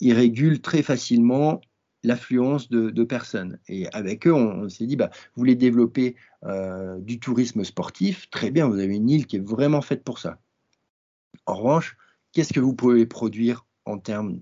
ils 0.00 0.14
régulent 0.14 0.60
très 0.60 0.82
facilement 0.82 1.60
l'affluence 2.02 2.68
de, 2.68 3.04
personnes. 3.04 3.58
Et 3.68 3.86
avec 3.92 4.26
eux, 4.26 4.34
on, 4.34 4.68
s'est 4.68 4.86
dit, 4.86 4.96
bah, 4.96 5.10
vous 5.12 5.40
voulez 5.40 5.54
développer 5.54 6.16
euh, 6.44 6.98
du 7.00 7.18
tourisme 7.18 7.64
sportif, 7.64 8.30
très 8.30 8.50
bien, 8.50 8.68
vous 8.68 8.78
avez 8.78 8.94
une 8.94 9.10
île 9.10 9.26
qui 9.26 9.36
est 9.36 9.46
vraiment 9.46 9.82
faite 9.82 10.02
pour 10.04 10.18
ça. 10.18 10.38
En 11.46 11.54
revanche, 11.54 11.96
qu'est-ce 12.32 12.52
que 12.52 12.60
vous 12.60 12.74
pouvez 12.74 13.06
produire 13.06 13.66
en 13.84 13.98
termes 13.98 14.40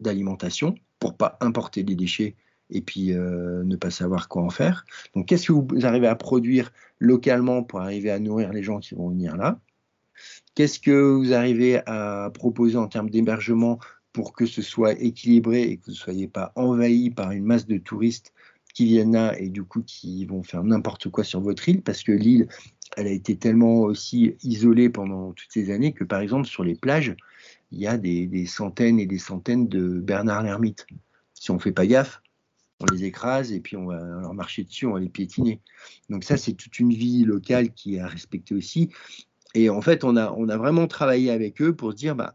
d'alimentation 0.00 0.74
pour 0.98 1.16
pas 1.16 1.36
importer 1.40 1.82
des 1.82 1.94
déchets 1.94 2.36
et 2.70 2.80
puis 2.80 3.12
euh, 3.12 3.62
ne 3.64 3.76
pas 3.76 3.90
savoir 3.90 4.28
quoi 4.28 4.42
en 4.42 4.50
faire? 4.50 4.84
Donc, 5.14 5.26
qu'est-ce 5.26 5.48
que 5.48 5.52
vous 5.52 5.86
arrivez 5.86 6.08
à 6.08 6.16
produire 6.16 6.72
localement 6.98 7.62
pour 7.62 7.80
arriver 7.80 8.10
à 8.10 8.18
nourrir 8.18 8.52
les 8.52 8.62
gens 8.62 8.78
qui 8.78 8.94
vont 8.94 9.10
venir 9.10 9.36
là? 9.36 9.60
Qu'est-ce 10.54 10.80
que 10.80 11.12
vous 11.12 11.34
arrivez 11.34 11.80
à 11.86 12.30
proposer 12.32 12.76
en 12.76 12.88
termes 12.88 13.10
d'hébergement 13.10 13.78
pour 14.16 14.32
que 14.32 14.46
ce 14.46 14.62
soit 14.62 14.92
équilibré 14.92 15.64
et 15.64 15.76
que 15.76 15.84
vous 15.84 15.92
ne 15.92 15.96
soyez 15.96 16.26
pas 16.26 16.50
envahi 16.56 17.10
par 17.10 17.32
une 17.32 17.44
masse 17.44 17.66
de 17.66 17.76
touristes 17.76 18.32
qui 18.72 18.86
viennent 18.86 19.12
là 19.12 19.38
et 19.38 19.50
du 19.50 19.62
coup 19.62 19.82
qui 19.82 20.24
vont 20.24 20.42
faire 20.42 20.64
n'importe 20.64 21.10
quoi 21.10 21.22
sur 21.22 21.42
votre 21.42 21.68
île 21.68 21.82
parce 21.82 22.02
que 22.02 22.12
l'île, 22.12 22.48
elle 22.96 23.08
a 23.08 23.10
été 23.10 23.36
tellement 23.36 23.80
aussi 23.80 24.34
isolée 24.42 24.88
pendant 24.88 25.34
toutes 25.34 25.50
ces 25.52 25.70
années 25.70 25.92
que 25.92 26.02
par 26.02 26.20
exemple 26.20 26.48
sur 26.48 26.64
les 26.64 26.74
plages, 26.74 27.14
il 27.72 27.78
y 27.78 27.86
a 27.86 27.98
des, 27.98 28.46
centaines 28.46 28.98
et 28.98 29.04
des 29.04 29.18
centaines 29.18 29.68
de 29.68 30.00
Bernard 30.00 30.44
l'ermite. 30.44 30.86
Si 31.34 31.50
on 31.50 31.56
ne 31.56 31.60
fait 31.60 31.72
pas 31.72 31.86
gaffe, 31.86 32.22
on 32.80 32.86
les 32.86 33.04
écrase 33.04 33.52
et 33.52 33.60
puis 33.60 33.76
on 33.76 33.84
va 33.84 34.02
leur 34.02 34.32
marcher 34.32 34.64
dessus, 34.64 34.86
on 34.86 34.94
va 34.94 35.00
les 35.00 35.10
piétiner. 35.10 35.60
Donc 36.08 36.24
ça, 36.24 36.38
c'est 36.38 36.54
toute 36.54 36.78
une 36.78 36.94
vie 36.94 37.24
locale 37.24 37.68
qui 37.74 37.96
est 37.96 38.00
à 38.00 38.06
respecter 38.06 38.54
aussi. 38.54 38.88
Et 39.52 39.68
en 39.68 39.82
fait, 39.82 40.04
on 40.04 40.16
a, 40.16 40.32
on 40.32 40.48
a 40.48 40.56
vraiment 40.56 40.86
travaillé 40.86 41.30
avec 41.30 41.60
eux 41.60 41.76
pour 41.76 41.92
se 41.92 41.96
dire, 41.96 42.16
bah, 42.16 42.34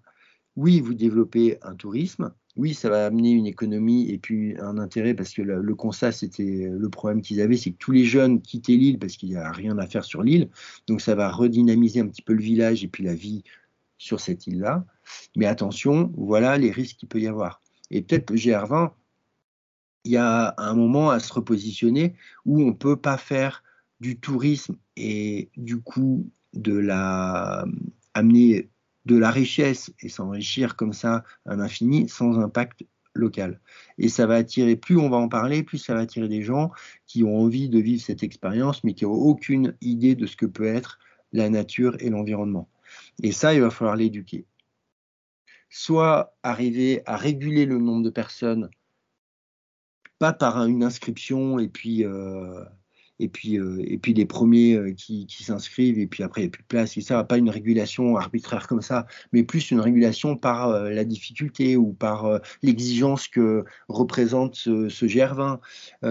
oui, 0.56 0.82
vous 0.82 0.94
développez 0.94 1.58
un 1.62 1.76
tourisme, 1.76 2.34
oui, 2.58 2.74
ça 2.74 2.90
va 2.90 3.06
amener 3.06 3.32
une 3.32 3.48
économie 3.48 4.10
et 4.10 4.18
puis 4.18 4.56
un 4.60 4.78
intérêt 4.78 5.14
parce 5.14 5.34
que 5.34 5.42
le, 5.42 5.76
constat, 5.76 6.12
c'était 6.12 6.70
le 6.70 6.90
problème 6.90 7.22
qu'ils 7.22 7.40
avaient, 7.40 7.56
c'est 7.56 7.72
que 7.72 7.78
tous 7.78 7.92
les 7.92 8.04
jeunes 8.04 8.42
quittaient 8.42 8.76
l'île 8.76 9.00
parce 9.00 9.16
qu'il 9.16 9.30
n'y 9.30 9.38
a 9.38 9.52
rien 9.52 9.78
à 9.78 9.88
faire 9.88 10.04
sur 10.04 10.22
l'île. 10.22 10.50
Donc 10.88 11.02
ça 11.02 11.16
va 11.16 11.32
redynamiser 11.32 12.02
un 12.02 12.08
petit 12.08 12.22
peu 12.22 12.34
le 12.34 12.42
village 12.42 12.84
et 12.84 12.90
puis 12.90 13.04
la 13.04 13.14
vie 13.14 13.44
sur 13.98 14.20
cette 14.20 14.48
île-là. 14.48 14.86
Mais 15.38 15.46
attention, 15.46 16.12
voilà 16.18 16.58
les 16.58 16.72
risques 16.72 16.98
qu'il 16.98 17.08
peut 17.08 17.22
y 17.22 17.28
avoir. 17.28 17.62
Et 17.90 18.02
peut-être 18.02 18.30
le 18.32 18.38
GR20, 18.38 18.92
il 20.04 20.12
y 20.12 20.18
a 20.18 20.54
un 20.58 20.74
moment 20.74 21.10
à 21.10 21.20
se 21.20 21.32
repositionner 21.32 22.16
où 22.46 22.62
on 22.62 22.68
ne 22.68 22.72
peut 22.72 22.98
pas 22.98 23.18
faire 23.18 23.64
du 24.02 24.20
tourisme 24.20 24.76
et 24.98 25.50
du 25.56 25.80
coup 25.80 26.30
de 26.54 26.74
la 26.74 27.66
amener 28.14 28.70
de 29.06 29.18
la 29.18 29.32
richesse 29.32 29.92
et 30.00 30.10
s'enrichir 30.10 30.76
comme 30.76 30.94
ça 30.94 31.24
à 31.46 31.56
l'infini 31.56 32.08
sans 32.08 32.40
impact 32.40 32.86
local. 33.14 33.60
Et 33.98 34.10
ça 34.10 34.26
va 34.26 34.36
attirer, 34.36 34.76
plus 34.76 34.98
on 34.98 35.10
va 35.10 35.18
en 35.18 35.28
parler, 35.28 35.64
plus 35.64 35.78
ça 35.78 35.94
va 35.94 36.02
attirer 36.02 36.28
des 36.28 36.44
gens 36.44 36.72
qui 37.08 37.24
ont 37.24 37.38
envie 37.38 37.70
de 37.70 37.80
vivre 37.80 38.02
cette 38.02 38.24
expérience, 38.24 38.84
mais 38.84 38.94
qui 38.94 39.06
n'ont 39.06 39.12
aucune 39.12 39.76
idée 39.82 40.16
de 40.16 40.26
ce 40.26 40.36
que 40.36 40.46
peut 40.46 40.66
être 40.66 41.00
la 41.34 41.50
nature 41.50 41.96
et 42.00 42.10
l'environnement. 42.10 42.70
Et 43.24 43.32
ça, 43.32 43.54
il 43.54 43.62
va 43.62 43.70
falloir 43.70 43.96
l'éduquer. 43.96 44.46
Soit 45.70 46.36
arriver 46.44 47.02
à 47.06 47.16
réguler 47.16 47.66
le 47.66 47.78
nombre 47.78 48.04
de 48.04 48.10
personnes, 48.10 48.70
pas 50.20 50.34
par 50.34 50.66
une 50.66 50.84
inscription 50.84 51.60
et 51.60 51.68
puis 51.68 52.06
euh, 52.06 52.64
et 53.22 53.30
puis, 53.30 53.60
euh, 53.60 53.78
et 53.86 53.98
puis 53.98 54.14
les 54.14 54.26
premiers 54.26 54.74
euh, 54.76 54.92
qui, 54.94 55.28
s'inscrivent, 55.30 56.00
et 56.00 56.08
puis 56.08 56.24
après, 56.24 56.42
il 56.42 56.46
n'y 56.46 56.48
a 56.48 56.52
plus 56.52 56.64
de 56.64 56.68
place, 56.68 56.98
et 56.98 57.02
ça, 57.02 57.24
pas 57.24 57.38
une 57.38 57.50
régulation 57.50 58.18
arbitraire 58.18 58.68
comme 58.68 58.82
ça, 58.82 59.06
mais 59.32 59.44
plus 59.44 59.72
une 59.72 59.80
régulation 59.80 60.36
par 60.36 60.70
euh, 60.70 60.90
la 60.90 61.06
difficulté 61.06 61.78
ou 61.78 61.94
par 61.94 62.40
l'exigence 62.64 63.28
que 63.28 63.64
représente 63.88 64.56
ce, 64.56 65.06
GR20. 65.06 65.60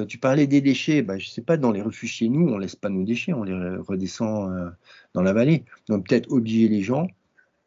tu 0.06 0.18
parlais 0.18 0.46
des 0.46 0.60
déchets, 0.60 1.02
bah, 1.02 1.18
je 1.18 1.26
ne 1.26 1.30
sais 1.30 1.42
pas, 1.42 1.56
dans 1.56 1.72
les 1.72 1.82
refuges 1.82 2.12
chez 2.12 2.28
nous, 2.28 2.48
on 2.48 2.56
ne 2.56 2.60
laisse 2.60 2.76
pas 2.76 2.88
nos 2.88 3.02
déchets, 3.02 3.32
on 3.32 3.42
les 3.42 3.76
redescend 3.76 4.72
dans 5.14 5.22
la 5.22 5.32
vallée. 5.32 5.64
Donc 5.88 6.08
peut-être 6.08 6.30
obliger 6.30 6.68
les 6.68 6.82
gens 6.82 7.08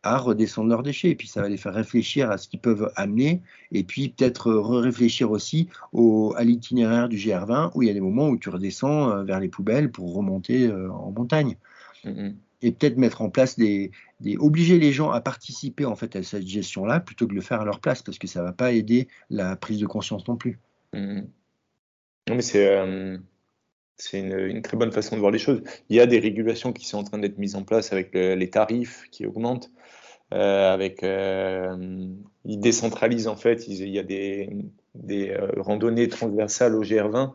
à 0.04 0.18
redescendre 0.18 0.70
leurs 0.70 0.84
déchets. 0.84 1.10
Et 1.10 1.16
puis 1.16 1.28
ça 1.28 1.42
va 1.42 1.50
les 1.50 1.58
faire 1.58 1.74
réfléchir 1.74 2.30
à 2.30 2.38
ce 2.38 2.48
qu'ils 2.48 2.60
peuvent 2.60 2.92
amener. 2.96 3.42
Et 3.72 3.84
puis 3.84 4.10
peut-être 4.10 4.52
réfléchir 4.54 5.32
aussi 5.32 5.70
au, 5.92 6.34
à 6.38 6.44
l'itinéraire 6.44 7.10
du 7.10 7.18
GR20 7.18 7.72
où 7.74 7.82
il 7.82 7.88
y 7.88 7.92
a 7.92 7.94
des 7.94 8.02
moments 8.02 8.30
où 8.30 8.38
tu 8.38 8.50
redescends 8.50 9.10
euh, 9.10 9.24
vers 9.24 9.40
les 9.40 9.50
poubelles 9.50 9.92
pour 9.92 10.14
remonter 10.14 10.68
euh, 10.68 10.92
en 10.92 11.12
montagne. 11.12 11.58
Mm-hmm. 12.06 12.36
Et 12.62 12.72
peut-être 12.72 12.98
mettre 12.98 13.22
en 13.22 13.30
place 13.30 13.58
des, 13.58 13.92
des, 14.22 14.38
obliger 14.38 14.80
les 14.80 14.94
gens 14.94 15.12
à 15.12 15.20
participer 15.20 15.86
en 15.86 15.96
fait 15.96 16.16
à 16.16 16.24
cette 16.24 16.48
gestion-là 16.48 17.00
plutôt 17.02 17.26
que 17.26 17.32
de 17.32 17.36
le 17.36 17.42
faire 17.42 17.62
à 17.62 17.66
leur 17.66 17.80
place 17.80 18.02
parce 18.02 18.18
que 18.18 18.28
ça 18.28 18.42
va 18.42 18.54
pas 18.54 18.72
aider 18.72 19.08
la 19.30 19.56
prise 19.56 19.80
de 19.80 19.86
conscience 19.86 20.28
non 20.28 20.38
plus. 20.38 20.60
Mm-hmm. 20.94 21.26
Non 22.30 22.36
mais 22.36 22.42
c'est 22.42 22.78
euh, 22.78 23.18
c'est 23.98 24.20
une, 24.20 24.62
très 24.62 24.78
bonne 24.78 24.92
façon 24.92 25.16
de 25.16 25.20
voir 25.20 25.32
les 25.32 25.40
choses. 25.40 25.62
Il 25.90 25.96
y 25.96 26.00
a 26.00 26.06
des 26.06 26.20
régulations 26.20 26.74
qui 26.74 26.86
sont 26.86 26.98
en 26.98 27.04
train 27.04 27.20
d'être 27.20 27.38
mises 27.38 27.56
en 27.56 27.64
place 27.64 27.94
avec 27.94 28.14
les 28.14 28.50
tarifs 28.50 29.04
qui 29.12 29.26
augmentent. 29.26 29.72
Euh, 30.34 30.74
avec, 30.74 31.04
euh, 31.04 32.08
ils 32.46 32.60
décentralisent 32.60 33.28
en 33.28 33.36
fait. 33.36 33.68
il 33.68 33.90
y 33.90 34.00
a 34.00 34.04
des, 34.04 34.50
des 34.96 35.30
euh, 35.30 35.48
randonnées 35.58 36.08
transversales 36.10 36.76
au 36.76 36.84
GR20 36.84 37.34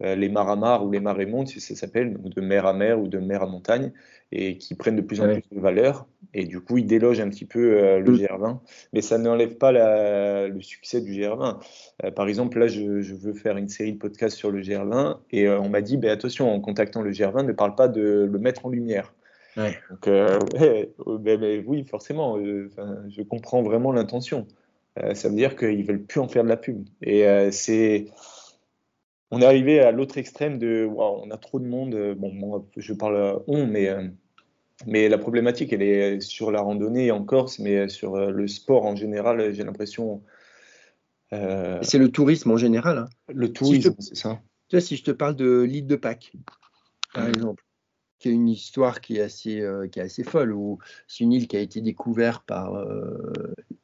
les 0.00 0.28
maramars 0.28 0.84
ou 0.84 0.90
les 0.90 1.00
marées 1.00 1.26
montes, 1.26 1.48
si 1.48 1.60
ça 1.60 1.74
s'appelle, 1.74 2.16
de 2.22 2.40
mer 2.40 2.66
à 2.66 2.72
mer 2.72 3.00
ou 3.00 3.08
de 3.08 3.18
mer 3.18 3.42
à 3.42 3.46
montagne, 3.46 3.92
et 4.32 4.56
qui 4.56 4.74
prennent 4.74 4.96
de 4.96 5.02
plus 5.02 5.20
en 5.20 5.24
plus 5.24 5.42
de 5.52 5.60
valeur. 5.60 6.06
Et 6.32 6.46
du 6.46 6.60
coup, 6.60 6.78
ils 6.78 6.86
délogent 6.86 7.20
un 7.20 7.28
petit 7.28 7.44
peu 7.44 7.98
le 7.98 8.16
GR20, 8.16 8.60
mais 8.92 9.02
ça 9.02 9.18
n'enlève 9.18 9.56
pas 9.56 9.72
le 9.72 10.60
succès 10.60 11.00
du 11.00 11.12
GR20. 11.12 12.12
par 12.14 12.28
exemple, 12.28 12.58
là, 12.58 12.66
je, 12.66 13.14
veux 13.14 13.34
faire 13.34 13.56
une 13.56 13.68
série 13.68 13.92
de 13.92 13.98
podcasts 13.98 14.36
sur 14.36 14.50
le 14.50 14.62
GR20, 14.62 15.18
et 15.32 15.48
on 15.48 15.68
m'a 15.68 15.82
dit, 15.82 15.96
ben, 15.96 16.10
attention, 16.10 16.50
en 16.50 16.60
contactant 16.60 17.02
le 17.02 17.10
GR20, 17.10 17.44
ne 17.44 17.52
parle 17.52 17.74
pas 17.74 17.88
de 17.88 18.28
le 18.30 18.38
mettre 18.38 18.64
en 18.66 18.70
lumière. 18.70 19.12
Donc, 19.56 20.08
euh, 20.08 20.38
ben, 21.18 21.64
oui, 21.66 21.84
forcément, 21.84 22.38
euh, 22.38 22.70
je 23.08 23.22
comprends 23.22 23.62
vraiment 23.62 23.92
l'intention. 23.92 24.46
Euh, 24.98 25.14
ça 25.14 25.28
veut 25.28 25.36
dire 25.36 25.56
qu'ils 25.56 25.84
veulent 25.84 26.02
plus 26.02 26.20
en 26.20 26.28
faire 26.28 26.44
de 26.44 26.48
la 26.48 26.56
pub. 26.56 26.84
Et 27.02 27.24
c'est, 27.52 28.06
on 29.30 29.40
est 29.40 29.44
arrivé 29.44 29.80
à 29.80 29.92
l'autre 29.92 30.18
extrême 30.18 30.58
de, 30.58 30.88
on 30.96 31.30
a 31.30 31.36
trop 31.36 31.60
de 31.60 31.66
monde. 31.66 32.14
Bon, 32.16 32.32
moi, 32.32 32.64
je 32.76 32.92
parle 32.92 33.42
on, 33.46 33.66
mais 33.66 33.88
mais 34.86 35.08
la 35.08 35.18
problématique, 35.18 35.72
elle 35.74 35.82
est 35.82 36.20
sur 36.20 36.50
la 36.50 36.62
randonnée 36.62 37.10
en 37.10 37.22
Corse, 37.22 37.58
mais 37.58 37.88
sur 37.88 38.16
le 38.16 38.48
sport 38.48 38.86
en 38.86 38.96
général, 38.96 39.52
j'ai 39.52 39.62
l'impression. 39.62 40.22
C'est 41.30 41.98
le 41.98 42.08
tourisme 42.08 42.50
en 42.50 42.56
général. 42.56 42.98
Hein. 42.98 43.08
Le 43.28 43.52
tourisme, 43.52 43.94
c'est 43.98 44.16
ça. 44.16 44.40
Tu 44.68 44.76
vois, 44.76 44.80
si 44.80 44.96
je 44.96 45.02
te 45.02 45.10
parle 45.10 45.34
de 45.34 45.62
l'île 45.62 45.86
de 45.86 45.96
Pâques, 45.96 46.32
par 47.12 47.28
exemple, 47.28 47.64
qui 48.20 48.28
est 48.28 48.32
une 48.32 48.48
histoire 48.48 49.00
qui 49.00 49.16
est 49.16 49.22
assez, 49.22 49.60
euh, 49.60 49.88
qui 49.88 49.98
est 49.98 50.02
assez 50.02 50.22
folle, 50.22 50.52
où 50.52 50.78
c'est 51.08 51.24
une 51.24 51.32
île 51.32 51.48
qui 51.48 51.56
a 51.56 51.60
été 51.60 51.80
découverte 51.80 52.44
par 52.46 52.74
euh, 52.74 53.18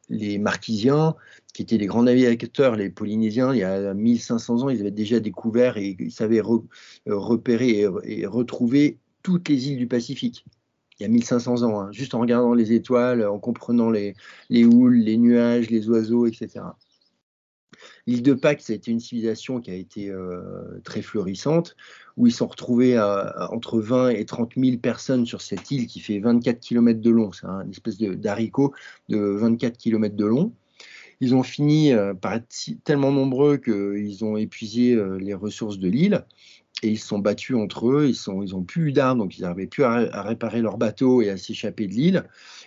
les 0.08 0.38
Marquisiens, 0.38 1.14
qui 1.52 1.62
étaient 1.62 1.78
des 1.78 1.86
grands 1.86 2.02
navigateurs, 2.02 2.76
les 2.76 2.90
Polynésiens, 2.90 3.52
il 3.54 3.58
y 3.58 3.64
a 3.64 3.94
1500 3.94 4.62
ans, 4.62 4.68
ils 4.68 4.80
avaient 4.80 4.90
déjà 4.90 5.20
découvert 5.20 5.76
et 5.76 5.96
ils 5.98 6.12
savaient 6.12 6.40
euh, 6.40 6.60
repérer 7.06 7.86
et, 8.04 8.26
retrouver 8.26 8.98
toutes 9.22 9.48
les 9.48 9.70
îles 9.70 9.78
du 9.78 9.86
Pacifique. 9.86 10.44
Il 10.98 11.02
y 11.02 11.06
a 11.06 11.08
1500 11.08 11.62
ans, 11.62 11.80
hein, 11.80 11.88
juste 11.92 12.14
en 12.14 12.20
regardant 12.20 12.54
les 12.54 12.72
étoiles, 12.72 13.26
en 13.26 13.38
comprenant 13.38 13.90
les, 13.90 14.14
les 14.48 14.64
houles, 14.64 14.96
les 14.96 15.18
nuages, 15.18 15.68
les 15.70 15.88
oiseaux, 15.88 16.26
etc. 16.26 16.64
L'île 18.06 18.22
de 18.22 18.34
Pâques, 18.34 18.62
ça 18.62 18.72
a 18.72 18.76
été 18.76 18.92
une 18.92 19.00
civilisation 19.00 19.60
qui 19.60 19.70
a 19.70 19.74
été 19.74 20.10
euh, 20.10 20.80
très 20.84 21.02
florissante, 21.02 21.76
où 22.16 22.26
ils 22.26 22.32
sont 22.32 22.46
retrouvés 22.46 22.98
entre 22.98 23.80
20 23.80 24.10
et 24.10 24.24
30 24.24 24.52
000 24.56 24.78
personnes 24.78 25.26
sur 25.26 25.40
cette 25.42 25.70
île 25.70 25.86
qui 25.86 26.00
fait 26.00 26.20
24 26.20 26.60
km 26.60 27.00
de 27.00 27.10
long. 27.10 27.32
C'est 27.32 27.46
une 27.46 27.70
espèce 27.70 27.98
d'haricot 27.98 28.72
de, 29.08 29.18
24 29.18 29.76
km 29.76 30.14
de 30.14 30.24
long. 30.24 30.52
Ils 31.20 31.34
ont 31.34 31.42
fini 31.42 31.92
euh, 31.92 32.14
par 32.14 32.34
être 32.34 32.54
tellement 32.84 33.10
nombreux 33.10 33.56
qu'ils 33.56 34.24
ont 34.24 34.36
épuisé 34.36 34.94
euh, 34.94 35.18
les 35.18 35.34
ressources 35.34 35.78
de 35.78 35.88
l'île 35.88 36.24
et 36.82 36.88
ils 36.88 36.98
se 36.98 37.06
sont 37.06 37.18
battus 37.18 37.56
entre 37.56 37.88
eux, 37.90 38.06
ils 38.08 38.14
sont, 38.14 38.42
ont 38.54 38.62
plus 38.62 38.88
eu 38.88 38.92
d'armes, 38.92 39.18
donc 39.18 39.38
ils 39.38 39.42
n'arrivaient 39.42 39.66
plus 39.66 39.84
à, 39.84 40.22
réparer 40.22 40.60
leur 40.60 40.76
bateau 40.76 41.22
et 41.22 41.30
à 41.30 41.38
s'échapper 41.38 41.86
de 41.86 41.92
l'île, 41.92 42.24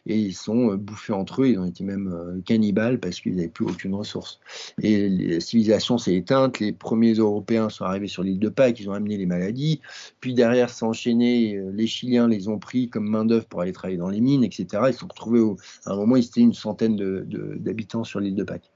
et 0.07 0.17
ils 0.17 0.33
sont 0.33 0.71
euh, 0.71 0.77
bouffés 0.77 1.13
entre 1.13 1.43
eux, 1.43 1.49
ils 1.49 1.59
ont 1.59 1.65
été 1.65 1.83
même 1.83 2.11
euh, 2.11 2.41
cannibales 2.41 2.99
parce 2.99 3.19
qu'ils 3.19 3.35
n'avaient 3.35 3.49
plus 3.49 3.65
aucune 3.65 3.93
ressource. 3.93 4.39
Et 4.81 5.09
la 5.09 5.39
civilisation 5.39 5.99
s'est 5.99 6.15
éteinte, 6.15 6.59
les 6.59 6.71
premiers 6.71 7.13
Européens 7.13 7.69
sont 7.69 7.85
arrivés 7.85 8.07
sur 8.07 8.23
l'île 8.23 8.39
de 8.39 8.49
Pâques, 8.49 8.79
ils 8.79 8.89
ont 8.89 8.93
amené 8.93 9.15
les 9.15 9.27
maladies, 9.27 9.79
puis 10.21 10.33
derrière 10.33 10.71
s'est 10.71 10.85
euh, 10.85 11.71
les 11.71 11.87
Chiliens 11.87 12.27
les 12.27 12.47
ont 12.47 12.57
pris 12.57 12.89
comme 12.89 13.07
main 13.07 13.25
d'œuvre 13.25 13.45
pour 13.45 13.61
aller 13.61 13.73
travailler 13.73 13.99
dans 13.99 14.09
les 14.09 14.21
mines, 14.21 14.43
etc. 14.43 14.83
Ils 14.87 14.93
se 14.93 14.99
sont 14.99 15.07
retrouvés, 15.07 15.41
à 15.85 15.91
un 15.91 15.95
moment, 15.95 16.15
ils 16.15 16.25
étaient 16.25 16.41
une 16.41 16.53
centaine 16.53 16.95
d'habitants 16.95 18.03
sur 18.03 18.19
l'île 18.19 18.35
de 18.35 18.43
Pâques. 18.43 18.71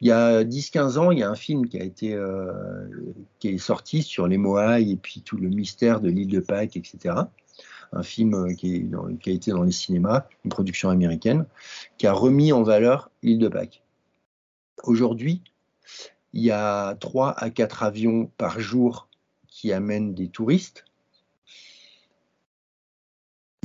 Il 0.00 0.08
y 0.08 0.12
a 0.12 0.44
10-15 0.44 0.98
ans, 0.98 1.10
il 1.10 1.18
y 1.18 1.22
a 1.22 1.30
un 1.30 1.34
film 1.34 1.68
qui 1.68 1.80
a 1.80 1.84
été 1.84 2.12
euh, 2.12 2.52
qui 3.38 3.48
est 3.48 3.58
sorti 3.58 4.02
sur 4.02 4.28
les 4.28 4.36
Moai 4.36 4.82
et 4.82 4.96
puis 4.96 5.22
tout 5.22 5.36
le 5.36 5.48
mystère 5.48 6.00
de 6.00 6.10
l'île 6.10 6.28
de 6.28 6.40
Pâques, 6.40 6.76
etc. 6.76 7.14
Un 7.92 8.02
film 8.02 8.34
euh, 8.34 8.52
qui, 8.52 8.86
qui, 9.22 9.30
a 9.30 9.32
été 9.32 9.52
dans 9.52 9.62
les 9.62 9.72
cinémas, 9.72 10.26
une 10.44 10.50
production 10.50 10.90
américaine, 10.90 11.46
qui 11.96 12.06
a 12.06 12.12
remis 12.12 12.52
en 12.52 12.62
valeur 12.62 13.10
l'île 13.22 13.38
de 13.38 13.48
Pâques. 13.48 13.82
Aujourd'hui, 14.82 15.42
il 16.34 16.42
y 16.42 16.50
a 16.50 16.94
3 16.96 17.32
à 17.38 17.48
4 17.48 17.82
avions 17.82 18.30
par 18.36 18.60
jour 18.60 19.08
qui 19.48 19.72
amènent 19.72 20.12
des 20.12 20.28
touristes. 20.28 20.84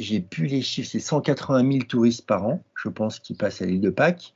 J'ai 0.02 0.20
pu 0.20 0.48
les 0.48 0.64
chiffres, 0.64 0.90
c'est 0.92 1.00
180 1.00 1.72
000 1.74 1.84
touristes 1.88 2.26
par 2.26 2.44
an, 2.44 2.64
je 2.76 2.90
pense, 2.90 3.20
qui 3.20 3.36
passent 3.36 3.62
à 3.62 3.68
l'île 3.68 3.82
de 3.82 3.92
Pâques 3.92 4.34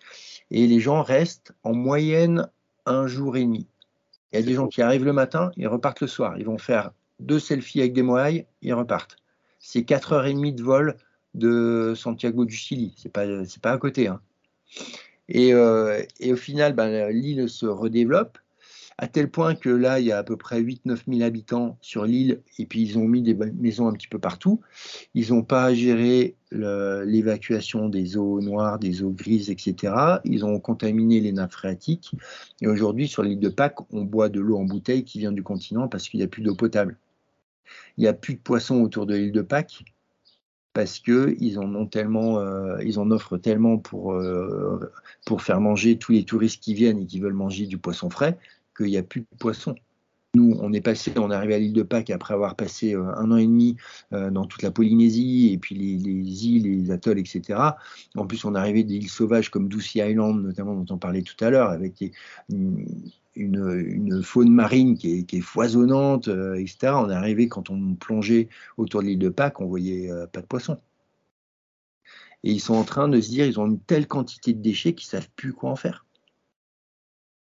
et 0.52 0.68
les 0.68 0.80
gens 0.80 1.02
restent 1.02 1.56
en 1.64 1.74
moyenne 1.74 2.48
un 2.86 3.08
jour 3.08 3.36
et 3.36 3.42
demi. 3.44 3.66
Il 4.32 4.36
y 4.36 4.44
a 4.44 4.46
des 4.46 4.54
gens 4.54 4.68
qui 4.68 4.84
arrivent 4.84 5.06
le 5.06 5.14
matin, 5.14 5.52
ils 5.58 5.68
repartent 5.68 6.02
le 6.02 6.08
soir. 6.08 6.38
Ils 6.38 6.46
vont 6.46 6.60
faire 6.60 6.92
deux 7.20 7.40
selfies 7.40 7.80
avec 7.80 7.94
des 7.94 8.04
moailles, 8.04 8.46
ils 8.62 8.76
repartent. 8.76 9.18
C'est 9.58 9.82
4h30 9.82 10.54
de 10.54 10.62
vol 10.62 10.98
de 11.34 11.94
Santiago 11.96 12.46
du 12.46 12.56
Chili. 12.56 12.94
C'est 12.96 13.12
pas, 13.12 13.26
pas 13.60 13.72
à 13.72 13.78
côté. 13.80 14.08
Hein. 14.08 14.22
Et, 15.30 15.52
euh, 15.56 16.00
et, 16.20 16.32
au 16.32 16.38
final, 16.38 16.74
ben, 16.74 17.10
l'île 17.10 17.50
se 17.50 17.66
redéveloppe 17.66 18.38
à 18.98 19.08
tel 19.08 19.30
point 19.30 19.56
que 19.56 19.70
là, 19.70 20.00
il 20.00 20.06
y 20.06 20.12
a 20.12 20.18
à 20.18 20.24
peu 20.24 20.38
près 20.38 20.62
8-9 20.62 21.00
000 21.08 21.22
habitants 21.22 21.78
sur 21.82 22.06
l'île, 22.06 22.42
et 22.58 22.66
puis 22.66 22.82
ils 22.82 22.98
ont 22.98 23.08
mis 23.08 23.22
des 23.22 23.34
maisons 23.34 23.88
un 23.88 23.94
petit 23.94 24.08
peu 24.08 24.20
partout. 24.20 24.62
Ils 25.14 25.34
n'ont 25.34 25.44
pas 25.44 25.74
géré 25.74 26.36
l'évacuation 26.52 27.90
des 27.90 28.16
eaux 28.16 28.40
noires, 28.40 28.80
des 28.80 29.04
eaux 29.04 29.12
grises, 29.12 29.50
etc. 29.50 30.22
Ils 30.24 30.46
ont 30.46 30.60
contaminé 30.60 31.20
les 31.20 31.34
nappes 31.34 31.52
phréatiques. 31.52 32.12
Et 32.62 32.68
aujourd'hui, 32.68 33.10
sur 33.10 33.24
l'île 33.24 33.40
de 33.40 33.50
Pâques, 33.50 33.80
on 33.92 34.04
boit 34.04 34.30
de 34.30 34.40
l'eau 34.40 34.58
en 34.58 34.64
bouteille 34.64 35.04
qui 35.04 35.20
vient 35.20 35.34
du 35.34 35.44
continent 35.44 35.90
parce 35.90 36.08
qu'il 36.08 36.20
n'y 36.20 36.24
a 36.24 36.30
plus 36.30 36.42
d'eau 36.42 36.56
potable. 36.56 36.98
Il 37.98 38.02
n'y 38.02 38.08
a 38.08 38.14
plus 38.14 38.36
de 38.36 38.40
poissons 38.40 38.82
autour 38.82 39.06
de 39.06 39.16
l'île 39.16 39.34
de 39.34 39.42
Pâques 39.42 39.84
parce 40.76 41.00
qu'ils 41.00 41.58
en 41.58 41.88
euh, 41.96 42.78
ils 42.84 43.00
en 43.00 43.10
offrent 43.10 43.38
tellement 43.38 43.82
euh, 43.94 44.80
pour 45.26 45.42
faire 45.42 45.62
manger 45.62 45.98
tous 45.98 46.12
les 46.12 46.26
touristes 46.26 46.62
qui 46.62 46.74
viennent 46.74 47.00
et 47.00 47.06
qui 47.06 47.22
veulent 47.22 47.34
manger 47.34 47.66
du 47.66 47.78
poisson 47.78 48.10
frais 48.10 48.38
qu'il 48.76 48.88
n'y 48.88 48.98
a 48.98 49.04
plus 49.04 49.22
de 49.22 49.28
poissons. 49.40 49.76
Nous, 50.36 50.58
on 50.60 50.74
est 50.74 50.82
passé, 50.82 51.14
on 51.16 51.32
est 51.32 51.34
arrivé 51.34 51.56
à 51.56 51.60
l'île 51.60 51.72
de 51.72 51.82
Pâques 51.82 52.10
après 52.10 52.34
avoir 52.34 52.56
passé 52.56 52.94
euh, 52.94 53.06
un 53.16 53.32
an 53.32 53.38
et 53.38 53.46
demi 53.46 53.78
euh, 54.12 54.30
dans 54.30 54.46
toute 54.46 54.64
la 54.64 54.72
Polynésie 54.72 55.54
et 55.54 55.58
puis 55.58 55.76
les, 55.76 56.46
îles, 56.46 56.64
les 56.64 56.92
atolls, 56.92 57.20
etc. 57.20 57.58
En 58.16 58.28
plus, 58.28 58.44
on 58.44 58.54
est 58.54 58.60
arrivé 58.60 58.84
des 58.84 58.96
îles 58.96 59.10
sauvages 59.10 59.50
comme 59.50 59.70
Doucy 59.70 60.00
Island, 60.00 60.44
notamment 60.44 60.76
dont 60.76 60.94
on 60.94 60.98
parlait 60.98 61.22
tout 61.22 61.42
à 61.44 61.50
l'heure, 61.50 61.70
avec 61.70 62.04
une, 62.50 64.22
faune 64.24 64.52
marine 64.52 64.98
qui 64.98 65.26
est, 65.32 65.42
foisonnante, 65.42 66.28
euh, 66.28 66.56
etc. 66.56 66.94
On 66.98 67.10
est 67.10 67.14
arrivé 67.14 67.48
quand 67.48 67.70
on 67.70 67.96
plongeait 67.96 68.50
autour 68.76 69.02
de 69.04 69.08
l'île 69.08 69.20
de 69.20 69.30
Pâques, 69.30 69.62
on 69.62 69.68
voyait 69.68 70.10
pas 70.34 70.42
de 70.42 70.48
poissons. 70.48 70.78
Et 72.44 72.52
ils 72.52 72.60
sont 72.60 72.76
en 72.76 72.84
train 72.84 73.08
de 73.08 73.22
se 73.22 73.30
dire, 73.30 73.46
ils 73.46 73.60
ont 73.60 73.68
une 73.68 73.80
telle 73.80 74.08
quantité 74.08 74.54
de 74.54 74.62
déchets 74.62 74.94
qu'ils 74.94 75.08
savent 75.08 75.30
plus 75.38 75.54
quoi 75.54 75.72
en 75.72 75.76
faire 75.78 76.05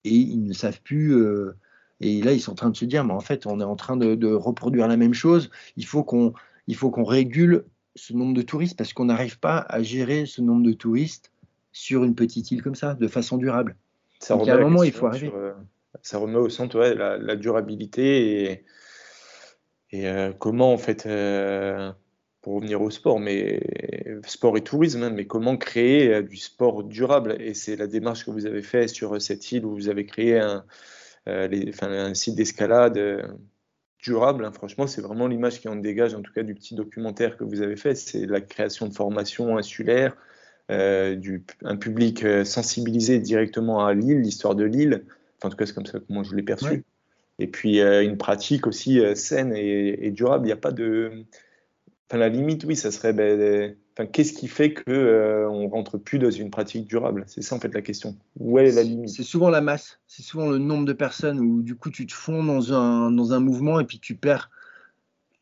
et 0.04 0.14
ils 0.14 0.42
ne 0.42 0.52
savent 0.52 0.80
plus. 0.82 1.14
Euh, 1.14 1.56
et 2.00 2.22
là, 2.22 2.32
ils 2.32 2.40
sont 2.40 2.52
en 2.52 2.56
train 2.56 2.70
de 2.70 2.76
se 2.76 2.84
dire, 2.84 3.04
mais 3.04 3.12
en 3.12 3.20
fait, 3.20 3.46
on 3.46 3.60
est 3.60 3.64
en 3.64 3.76
train 3.76 3.96
de, 3.96 4.32
reproduire 4.34 4.88
la 4.88 4.96
même 4.96 5.14
chose. 5.14 5.50
Il 5.76 5.86
faut 5.86 6.02
qu'on, 6.02 6.32
il 6.66 6.74
faut 6.74 6.90
qu'on 6.90 7.04
régule 7.04 7.64
ce 7.94 8.12
nombre 8.12 8.34
de 8.34 8.42
touristes 8.42 8.76
parce 8.76 8.92
qu'on 8.92 9.04
n'arrive 9.04 9.38
pas 9.38 9.58
à 9.68 9.82
gérer 9.82 10.26
ce 10.26 10.40
nombre 10.40 10.64
de 10.64 10.72
touristes 10.72 11.30
sur 11.72 12.04
une 12.04 12.14
petite 12.14 12.50
île 12.50 12.62
comme 12.62 12.74
ça, 12.74 12.94
de 12.94 13.08
façon 13.08 13.36
durable. 13.36 13.76
Ça 14.18 14.34
remet, 14.34 14.50
un 14.50 14.60
moment, 14.60 14.82
il 14.82 14.92
faut 14.92 15.06
arriver. 15.06 15.30
Euh, 15.34 15.52
ça 16.02 16.18
remet 16.18 16.36
au 16.38 16.48
centre 16.48 16.78
la, 16.78 17.36
durabilité 17.36 18.50
et, 18.50 18.64
et 19.90 20.08
euh, 20.08 20.32
comment 20.32 20.72
en 20.72 20.78
fait 20.78 21.06
pour 22.42 22.54
revenir 22.54 22.82
au 22.82 22.90
sport, 22.90 23.20
mais 23.20 23.60
sport 24.26 24.56
et 24.56 24.62
tourisme, 24.62 25.04
hein, 25.04 25.10
mais 25.10 25.26
comment 25.26 25.56
créer 25.56 26.12
euh, 26.12 26.22
du 26.22 26.36
sport 26.36 26.82
durable? 26.82 27.36
Et 27.40 27.54
c'est 27.54 27.76
la 27.76 27.86
démarche 27.86 28.26
que 28.26 28.32
vous 28.32 28.46
avez 28.46 28.62
faite 28.62 28.90
sur 28.90 29.20
cette 29.22 29.50
île 29.52 29.64
où 29.64 29.74
vous 29.74 29.88
avez 29.88 30.04
créé 30.04 30.38
un, 30.38 30.64
euh, 31.28 31.72
un 31.82 32.14
site 32.14 32.34
d'escalade 32.34 32.98
euh, 32.98 33.22
durable. 34.00 34.44
Hein. 34.44 34.52
Franchement, 34.52 34.88
c'est 34.88 35.00
vraiment 35.00 35.28
l'image 35.28 35.60
qui 35.60 35.68
en 35.68 35.76
dégage, 35.76 36.14
en 36.14 36.22
tout 36.22 36.32
cas 36.32 36.42
du 36.42 36.54
petit 36.54 36.74
documentaire 36.74 37.36
que 37.36 37.44
vous 37.44 37.62
avez 37.62 37.76
fait. 37.76 37.94
C'est 37.94 38.26
la 38.26 38.40
création 38.40 38.88
de 38.88 38.94
formations 38.94 39.56
insulaires, 39.56 40.16
du, 40.68 41.44
un 41.64 41.76
public 41.76 42.24
sensibilisé 42.46 43.18
directement 43.18 43.84
à 43.84 43.92
l'île, 43.92 44.22
l'histoire 44.22 44.54
de 44.54 44.64
l'île. 44.64 45.04
en 45.42 45.50
tout 45.50 45.56
cas, 45.56 45.66
c'est 45.66 45.74
comme 45.74 45.84
ça 45.84 45.98
que 45.98 46.04
moi 46.08 46.22
je 46.22 46.34
l'ai 46.34 46.42
perçu. 46.42 46.84
Et 47.38 47.46
puis 47.46 47.82
une 47.82 48.16
pratique 48.16 48.66
aussi 48.66 49.00
saine 49.14 49.52
et, 49.54 50.06
et 50.06 50.10
durable. 50.10 50.46
Il 50.46 50.48
n'y 50.48 50.52
a 50.52 50.56
pas 50.56 50.72
de 50.72 51.26
la 52.18 52.28
limite, 52.28 52.64
oui, 52.64 52.76
ça 52.76 52.90
serait. 52.90 53.12
Ben, 53.12 53.74
qu'est-ce 54.12 54.32
qui 54.32 54.48
fait 54.48 54.72
que 54.72 54.90
euh, 54.90 55.48
on 55.48 55.68
rentre 55.68 55.98
plus 55.98 56.18
dans 56.18 56.30
une 56.30 56.50
pratique 56.50 56.86
durable? 56.86 57.24
C'est 57.26 57.42
ça 57.42 57.56
en 57.56 57.60
fait 57.60 57.72
la 57.72 57.82
question. 57.82 58.16
Où 58.38 58.58
est 58.58 58.72
la 58.72 58.82
limite? 58.82 59.10
C'est 59.10 59.22
souvent 59.22 59.50
la 59.50 59.60
masse. 59.60 59.98
C'est 60.06 60.22
souvent 60.22 60.48
le 60.50 60.58
nombre 60.58 60.84
de 60.84 60.92
personnes 60.92 61.40
où 61.40 61.62
du 61.62 61.74
coup 61.74 61.90
tu 61.90 62.06
te 62.06 62.12
fonds 62.12 62.44
dans 62.44 62.72
un, 62.72 63.10
dans 63.10 63.32
un 63.32 63.40
mouvement 63.40 63.80
et 63.80 63.84
puis 63.84 63.98
tu 63.98 64.14
perds, 64.14 64.50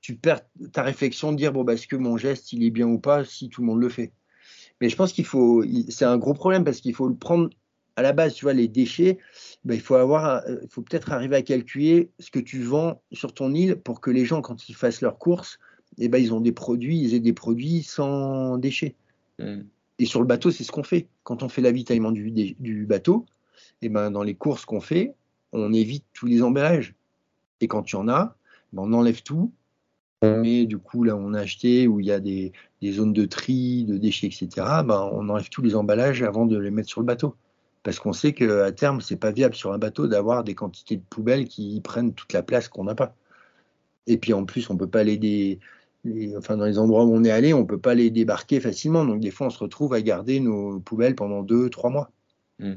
tu 0.00 0.14
perds 0.14 0.42
ta 0.72 0.82
réflexion 0.82 1.32
de 1.32 1.36
dire 1.36 1.52
bon 1.52 1.64
bah, 1.64 1.74
est-ce 1.74 1.86
que 1.86 1.96
mon 1.96 2.16
geste 2.16 2.52
il 2.52 2.64
est 2.64 2.70
bien 2.70 2.86
ou 2.86 2.98
pas 2.98 3.24
si 3.24 3.48
tout 3.48 3.62
le 3.62 3.66
monde 3.66 3.80
le 3.80 3.88
fait? 3.88 4.12
Mais 4.80 4.88
je 4.88 4.96
pense 4.96 5.12
qu'il 5.12 5.26
faut, 5.26 5.64
c'est 5.88 6.04
un 6.06 6.18
gros 6.18 6.34
problème 6.34 6.64
parce 6.64 6.80
qu'il 6.80 6.94
faut 6.94 7.08
le 7.08 7.16
prendre 7.16 7.50
à 7.96 8.02
la 8.02 8.12
base. 8.12 8.34
Tu 8.34 8.44
vois 8.44 8.54
les 8.54 8.68
déchets, 8.68 9.18
ben, 9.64 9.74
il 9.74 9.80
faut 9.80 9.96
avoir, 9.96 10.42
il 10.48 10.68
faut 10.70 10.82
peut-être 10.82 11.12
arriver 11.12 11.36
à 11.36 11.42
calculer 11.42 12.10
ce 12.18 12.30
que 12.30 12.38
tu 12.38 12.62
vends 12.62 13.02
sur 13.12 13.34
ton 13.34 13.52
île 13.52 13.76
pour 13.76 14.00
que 14.00 14.10
les 14.10 14.24
gens 14.24 14.40
quand 14.40 14.68
ils 14.68 14.74
fassent 14.74 15.02
leurs 15.02 15.18
courses 15.18 15.58
eh 16.00 16.08
ben, 16.08 16.18
ils 16.18 16.32
ont 16.32 16.40
des 16.40 16.52
produits, 16.52 17.00
ils 17.00 17.14
aient 17.14 17.20
des 17.20 17.32
produits 17.32 17.82
sans 17.82 18.58
déchets. 18.58 18.94
Hmm. 19.38 19.62
Et 19.98 20.06
sur 20.06 20.20
le 20.20 20.26
bateau, 20.26 20.50
c'est 20.50 20.64
ce 20.64 20.72
qu'on 20.72 20.82
fait. 20.82 21.08
Quand 21.24 21.42
on 21.42 21.48
fait 21.48 21.60
l'avitaillement 21.60 22.10
du, 22.10 22.30
du 22.30 22.86
bateau, 22.86 23.26
eh 23.82 23.88
ben, 23.88 24.10
dans 24.10 24.22
les 24.22 24.34
courses 24.34 24.64
qu'on 24.64 24.80
fait, 24.80 25.14
on 25.52 25.72
évite 25.72 26.04
tous 26.14 26.26
les 26.26 26.42
emballages. 26.42 26.94
Et 27.60 27.68
quand 27.68 27.90
il 27.90 27.96
y 27.96 27.98
en 27.98 28.08
a, 28.08 28.36
ben, 28.72 28.82
on 28.82 28.92
enlève 28.92 29.22
tout. 29.22 29.52
On 30.22 30.40
met 30.40 30.66
du 30.66 30.78
coup 30.78 31.02
là 31.04 31.16
où 31.16 31.18
on 31.18 31.32
a 31.34 31.40
acheté, 31.40 31.86
où 31.86 32.00
il 32.00 32.06
y 32.06 32.12
a 32.12 32.20
des, 32.20 32.52
des 32.82 32.92
zones 32.92 33.12
de 33.12 33.24
tri, 33.24 33.84
de 33.84 33.96
déchets, 33.96 34.26
etc. 34.26 34.48
Ben, 34.84 35.10
on 35.12 35.28
enlève 35.28 35.48
tous 35.48 35.62
les 35.62 35.74
emballages 35.74 36.22
avant 36.22 36.46
de 36.46 36.58
les 36.58 36.70
mettre 36.70 36.88
sur 36.88 37.00
le 37.00 37.06
bateau. 37.06 37.36
Parce 37.82 37.98
qu'on 37.98 38.12
sait 38.12 38.34
qu'à 38.34 38.72
terme, 38.72 39.00
c'est 39.00 39.16
pas 39.16 39.30
viable 39.30 39.54
sur 39.54 39.72
un 39.72 39.78
bateau 39.78 40.06
d'avoir 40.06 40.44
des 40.44 40.54
quantités 40.54 40.96
de 40.96 41.02
poubelles 41.08 41.46
qui 41.46 41.80
prennent 41.82 42.12
toute 42.12 42.32
la 42.32 42.42
place 42.42 42.68
qu'on 42.68 42.84
n'a 42.84 42.94
pas. 42.94 43.14
Et 44.06 44.18
puis 44.18 44.32
en 44.32 44.44
plus, 44.44 44.68
on 44.68 44.76
peut 44.76 44.88
pas 44.88 45.04
les, 46.04 46.36
enfin, 46.36 46.56
dans 46.56 46.64
les 46.64 46.78
endroits 46.78 47.04
où 47.04 47.14
on 47.14 47.24
est 47.24 47.30
allé, 47.30 47.52
on 47.52 47.60
ne 47.60 47.66
peut 47.66 47.78
pas 47.78 47.94
les 47.94 48.10
débarquer 48.10 48.60
facilement. 48.60 49.04
Donc, 49.04 49.20
des 49.20 49.30
fois, 49.30 49.48
on 49.48 49.50
se 49.50 49.58
retrouve 49.58 49.94
à 49.94 50.02
garder 50.02 50.40
nos 50.40 50.80
poubelles 50.80 51.14
pendant 51.14 51.42
deux, 51.42 51.68
trois 51.70 51.90
mois. 51.90 52.10
Mmh. 52.58 52.74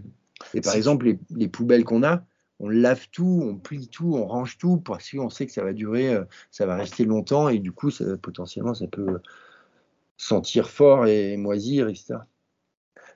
Et 0.53 0.61
par 0.61 0.75
exemple, 0.75 1.15
les, 1.29 1.47
poubelles 1.47 1.85
qu'on 1.85 2.03
a, 2.03 2.25
on 2.59 2.69
lave 2.69 3.07
tout, 3.11 3.41
on 3.43 3.55
plie 3.55 3.87
tout, 3.87 4.15
on 4.15 4.25
range 4.25 4.57
tout 4.57 4.77
parce 4.77 5.09
qu'on 5.11 5.29
sait 5.29 5.45
que 5.45 5.51
ça 5.51 5.63
va 5.63 5.73
durer, 5.73 6.13
euh, 6.13 6.23
ça 6.51 6.65
va 6.65 6.75
rester 6.75 7.05
longtemps 7.05 7.49
et 7.49 7.59
du 7.59 7.71
coup, 7.71 7.89
potentiellement, 8.21 8.73
ça 8.73 8.87
peut 8.87 9.19
sentir 10.17 10.69
fort 10.69 11.07
et 11.07 11.37
moisir, 11.37 11.87
etc 11.87 12.19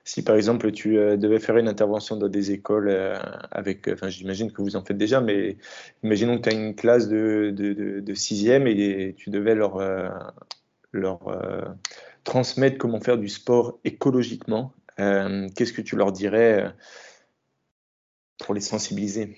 si 0.08 0.22
par 0.22 0.36
exemple 0.36 0.72
tu 0.72 0.98
euh, 0.98 1.18
devais 1.18 1.38
faire 1.38 1.58
une 1.58 1.68
intervention 1.68 2.16
dans 2.16 2.28
des 2.28 2.50
écoles 2.50 2.88
euh, 2.88 3.18
avec, 3.50 3.88
enfin 3.88 4.08
j'imagine 4.08 4.50
que 4.50 4.62
vous 4.62 4.74
en 4.74 4.82
faites 4.82 4.96
déjà, 4.96 5.20
mais 5.20 5.58
imaginons 6.02 6.38
que 6.38 6.48
tu 6.48 6.48
as 6.48 6.58
une 6.58 6.74
classe 6.74 7.08
de, 7.08 7.50
de, 7.50 8.14
sixième 8.14 8.66
et 8.66 9.14
tu 9.18 9.28
devais 9.28 9.54
leur, 9.54 9.76
euh, 9.76 10.08
leur 10.92 11.20
transmettre 12.24 12.78
comment 12.78 13.00
faire 13.00 13.18
du 13.18 13.28
sport 13.28 13.78
écologiquement, 13.84 14.72
qu'est-ce 14.96 15.74
que 15.74 15.82
tu 15.82 15.94
leur 15.94 16.10
dirais 16.10 16.74
pour 18.38 18.54
les 18.54 18.62
sensibiliser? 18.62 19.36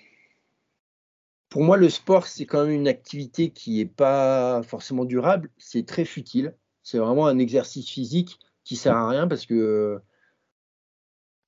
Pour 1.49 1.63
moi, 1.63 1.77
le 1.77 1.89
sport, 1.89 2.29
c'est 2.29 2.47
quand 2.47 2.65
même 2.65 2.73
une 2.73 2.87
activité 2.87 3.51
qui 3.51 3.79
n'est 3.79 3.87
pas 3.87 4.63
forcément 4.63 5.05
durable, 5.05 5.51
c'est 5.59 5.85
très 5.85 6.05
futile, 6.05 6.55
c'est 6.85 6.99
vraiment 6.99 7.27
un 7.27 7.39
exercice 7.39 7.89
physique 7.89 8.39
qui 8.63 8.77
sert 8.77 8.95
à 8.95 9.09
rien 9.09 9.27
parce 9.27 9.47
que 9.47 10.01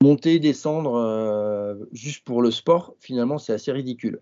monter, 0.03 0.39
descendre 0.39 0.95
euh, 0.95 1.75
juste 1.93 2.25
pour 2.25 2.43
le 2.43 2.51
sport, 2.51 2.95
finalement, 3.01 3.39
c'est 3.39 3.53
assez 3.53 3.73
ridicule. 3.73 4.21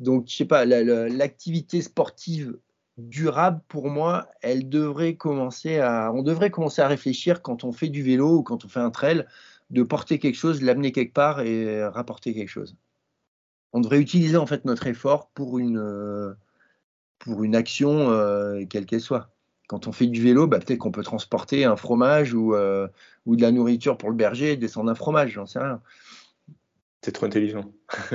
Donc, 0.00 0.28
je 0.28 0.36
sais 0.36 0.44
pas, 0.44 0.64
l'activité 0.64 1.82
sportive 1.82 2.58
durable, 2.98 3.60
pour 3.68 3.88
moi, 3.88 4.28
elle 4.42 4.68
devrait 4.68 5.16
commencer 5.16 5.78
à, 5.78 6.12
on 6.12 6.22
devrait 6.22 6.50
commencer 6.50 6.82
à 6.82 6.88
réfléchir 6.88 7.42
quand 7.42 7.64
on 7.64 7.72
fait 7.72 7.88
du 7.88 8.02
vélo 8.02 8.38
ou 8.38 8.42
quand 8.42 8.64
on 8.64 8.68
fait 8.68 8.80
un 8.80 8.90
trail, 8.90 9.24
de 9.70 9.82
porter 9.82 10.18
quelque 10.18 10.36
chose, 10.36 10.62
l'amener 10.62 10.92
quelque 10.92 11.12
part 11.12 11.40
et 11.40 11.84
rapporter 11.84 12.34
quelque 12.34 12.48
chose. 12.48 12.76
On 13.72 13.80
devrait 13.80 14.00
utiliser 14.00 14.36
en 14.36 14.46
fait 14.46 14.64
notre 14.64 14.86
effort 14.86 15.30
pour 15.34 15.58
une, 15.58 15.78
euh, 15.78 16.34
action, 17.54 18.10
euh, 18.10 18.64
quelle 18.68 18.86
qu'elle 18.86 19.00
soit 19.00 19.30
quand 19.68 19.86
on 19.86 19.92
fait 19.92 20.06
du 20.06 20.20
vélo, 20.20 20.48
bah, 20.48 20.58
peut-être 20.58 20.78
qu'on 20.78 20.90
peut 20.90 21.04
transporter 21.04 21.64
un 21.64 21.76
fromage 21.76 22.34
ou, 22.34 22.54
euh, 22.54 22.88
ou 23.26 23.36
de 23.36 23.42
la 23.42 23.52
nourriture 23.52 23.98
pour 23.98 24.08
le 24.08 24.16
berger 24.16 24.52
et 24.52 24.56
descendre 24.56 24.90
un 24.90 24.94
fromage, 24.94 25.32
j'en 25.32 25.46
sais 25.46 25.60
rien. 25.60 25.80
C'est 27.02 27.12
trop 27.12 27.26
intelligent. 27.26 27.70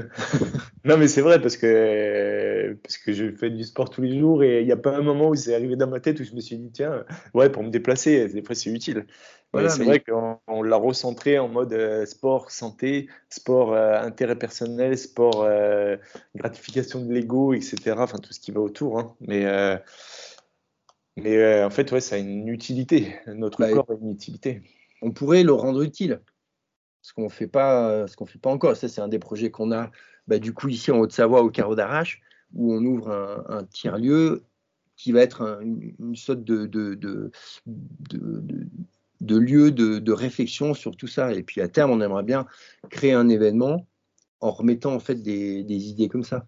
non, 0.84 0.98
mais 0.98 1.08
c'est 1.08 1.22
vrai 1.22 1.40
parce 1.40 1.56
que, 1.56 2.76
parce 2.84 2.98
que 2.98 3.14
je 3.14 3.32
fais 3.32 3.52
du 3.52 3.64
sport 3.64 3.90
tous 3.90 4.02
les 4.02 4.20
jours 4.20 4.44
et 4.44 4.62
il 4.62 4.66
n'y 4.66 4.72
a 4.72 4.78
pas 4.78 4.98
un 4.98 5.02
moment 5.02 5.30
où 5.30 5.36
c'est 5.36 5.54
arrivé 5.56 5.76
dans 5.76 5.88
ma 5.88 6.00
tête 6.00 6.20
où 6.20 6.24
je 6.24 6.34
me 6.34 6.42
suis 6.42 6.58
dit, 6.58 6.72
tiens, 6.72 7.06
ouais, 7.36 7.50
pour 7.50 7.64
me 7.64 7.70
déplacer, 7.70 8.28
des 8.28 8.42
fois 8.42 8.56
c'est 8.56 8.72
utile. 8.72 9.06
c'est 9.54 9.84
vrai 9.84 10.00
qu'on 10.02 10.64
l'a 10.64 10.76
recentré 10.76 11.38
en 11.38 11.48
mode 11.48 11.74
euh, 11.74 12.06
sport, 12.06 12.50
santé, 12.50 13.08
sport 13.30 13.74
euh, 13.74 14.02
intérêt 14.02 14.38
personnel, 14.38 14.98
sport 14.98 15.48
gratification 16.36 17.06
de 17.06 17.14
l'ego, 17.14 17.54
etc. 17.54 17.96
Enfin, 18.00 18.18
tout 18.18 18.34
ce 18.34 18.40
qui 18.40 18.52
va 18.52 18.60
autour. 18.60 19.00
Hein. 19.00 19.16
Mais 19.22 19.46
mais 21.18 21.38
euh, 21.38 21.66
en 21.66 21.70
fait, 21.70 21.92
ouais, 21.92 22.02
ça 22.02 22.16
a 22.16 22.20
une 22.20 22.48
utilité. 22.48 23.16
Notre 23.28 23.60
bah, 23.60 23.72
corps 23.72 23.90
a 23.90 23.94
une 23.94 24.12
utilité. 24.12 24.62
On 25.02 25.12
pourrait 25.12 25.44
le 25.44 25.54
rendre 25.54 25.82
utile. 25.82 26.22
ce 27.02 27.14
qu'on 27.14 27.30
fait 27.30 27.48
pas, 27.48 28.08
ce 28.08 28.16
qu'on 28.16 28.26
fait 28.26 28.40
pas 28.40 28.50
encore. 28.50 28.76
Ça, 28.76 28.88
c'est 28.88 29.02
un 29.02 29.08
des 29.08 29.20
projets 29.20 29.52
qu'on 29.52 29.72
a, 29.72 29.92
bah, 30.28 30.40
du 30.40 30.54
coup, 30.54 30.70
ici 30.70 30.92
en 30.92 31.00
Haute-Savoie, 31.00 31.42
au 31.42 31.50
Carreau 31.50 31.76
d'Arrache, 31.76 32.22
où 32.54 32.74
on 32.74 32.84
ouvre 32.86 33.12
un, 33.50 33.64
tiers-lieu 33.66 34.44
qui 34.96 35.12
va 35.12 35.22
être 35.22 35.60
une, 35.62 36.16
sorte 36.16 36.44
de, 36.44 36.66
de, 36.66 36.96
de, 36.96 37.32
de 39.24 39.38
lieu 39.38 39.72
de, 39.72 40.12
réflexion 40.12 40.74
sur 40.74 40.96
tout 40.96 41.08
ça. 41.08 41.34
Et 41.34 41.44
puis 41.44 41.62
à 41.62 41.68
terme, 41.68 41.92
on 41.92 42.02
aimerait 42.02 42.24
bien 42.24 42.46
créer 42.90 43.14
un 43.14 43.30
événement 43.30 43.88
en 44.40 44.52
remettant 44.52 44.94
en 44.94 45.00
fait 45.00 45.16
des, 45.16 45.64
idées 45.64 46.10
comme 46.10 46.24
ça, 46.24 46.46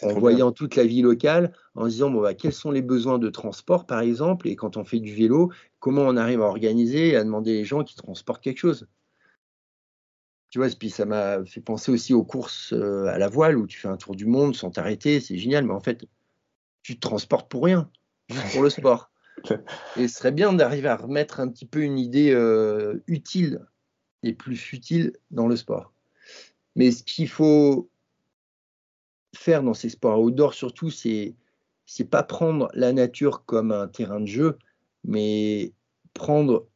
en 0.00 0.14
voyant 0.14 0.52
toute 0.52 0.76
la 0.76 0.84
vie 0.84 1.02
locale, 1.02 1.52
en 1.74 1.84
se 1.84 1.90
disant 1.90 2.10
bon, 2.10 2.22
bah, 2.22 2.34
quels 2.34 2.52
sont 2.52 2.70
les 2.70 2.82
besoins 2.82 3.18
de 3.18 3.28
transport 3.28 3.86
par 3.86 4.00
exemple, 4.00 4.48
et 4.48 4.56
quand 4.56 4.76
on 4.76 4.84
fait 4.84 5.00
du 5.00 5.14
vélo, 5.14 5.52
comment 5.80 6.02
on 6.02 6.16
arrive 6.16 6.40
à 6.40 6.46
organiser 6.46 7.08
et 7.08 7.16
à 7.16 7.24
demander 7.24 7.52
les 7.52 7.64
gens 7.64 7.84
qui 7.84 7.94
transportent 7.94 8.42
quelque 8.42 8.58
chose? 8.58 8.86
Tu 10.50 10.58
vois, 10.58 10.68
puis 10.68 10.90
ça 10.90 11.06
m'a 11.06 11.44
fait 11.44 11.62
penser 11.62 11.90
aussi 11.90 12.12
aux 12.12 12.24
courses 12.24 12.74
euh, 12.74 13.06
à 13.06 13.18
la 13.18 13.28
voile 13.28 13.56
où 13.56 13.66
tu 13.66 13.78
fais 13.78 13.88
un 13.88 13.96
tour 13.96 14.14
du 14.14 14.26
monde 14.26 14.54
sans 14.54 14.70
t'arrêter, 14.70 15.18
c'est 15.20 15.38
génial, 15.38 15.64
mais 15.64 15.72
en 15.72 15.80
fait, 15.80 16.06
tu 16.82 16.96
te 16.96 17.00
transportes 17.00 17.48
pour 17.48 17.64
rien, 17.64 17.90
juste 18.28 18.52
pour 18.52 18.62
le 18.62 18.70
sport. 18.70 19.10
Et 19.96 20.08
ce 20.08 20.18
serait 20.18 20.32
bien 20.32 20.52
d'arriver 20.52 20.88
à 20.88 20.96
remettre 20.96 21.40
un 21.40 21.48
petit 21.48 21.64
peu 21.64 21.80
une 21.80 21.98
idée 21.98 22.32
euh, 22.32 23.02
utile 23.06 23.66
et 24.22 24.34
plus 24.34 24.56
futile 24.56 25.14
dans 25.30 25.48
le 25.48 25.56
sport. 25.56 25.92
Mais 26.76 26.90
ce 26.90 27.02
qu'il 27.02 27.28
faut 27.28 27.90
faire 29.34 29.62
dans 29.62 29.74
ces 29.74 29.88
sports 29.88 30.20
outdoor 30.20 30.54
surtout, 30.54 30.90
c'est 30.90 31.34
c'est 31.86 32.08
pas 32.08 32.22
prendre 32.22 32.68
la 32.74 32.92
nature 32.92 33.44
comme 33.44 33.72
un 33.72 33.88
terrain 33.88 34.20
de 34.20 34.26
jeu, 34.26 34.56
mais 35.04 35.72
prendre 36.14 36.66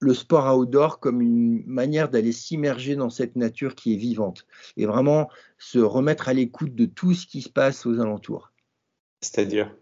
le 0.00 0.14
sport 0.14 0.56
outdoor 0.56 0.98
comme 0.98 1.20
une 1.20 1.62
manière 1.66 2.08
d'aller 2.08 2.32
s'immerger 2.32 2.96
dans 2.96 3.10
cette 3.10 3.36
nature 3.36 3.74
qui 3.74 3.94
est 3.94 3.98
vivante 3.98 4.46
et 4.76 4.86
vraiment 4.86 5.28
se 5.58 5.78
remettre 5.78 6.28
à 6.28 6.32
l'écoute 6.32 6.74
de 6.74 6.86
tout 6.86 7.12
ce 7.14 7.26
qui 7.26 7.42
se 7.42 7.50
passe 7.50 7.86
aux 7.86 8.00
alentours. 8.00 8.52
C'est-à-dire? 9.20 9.74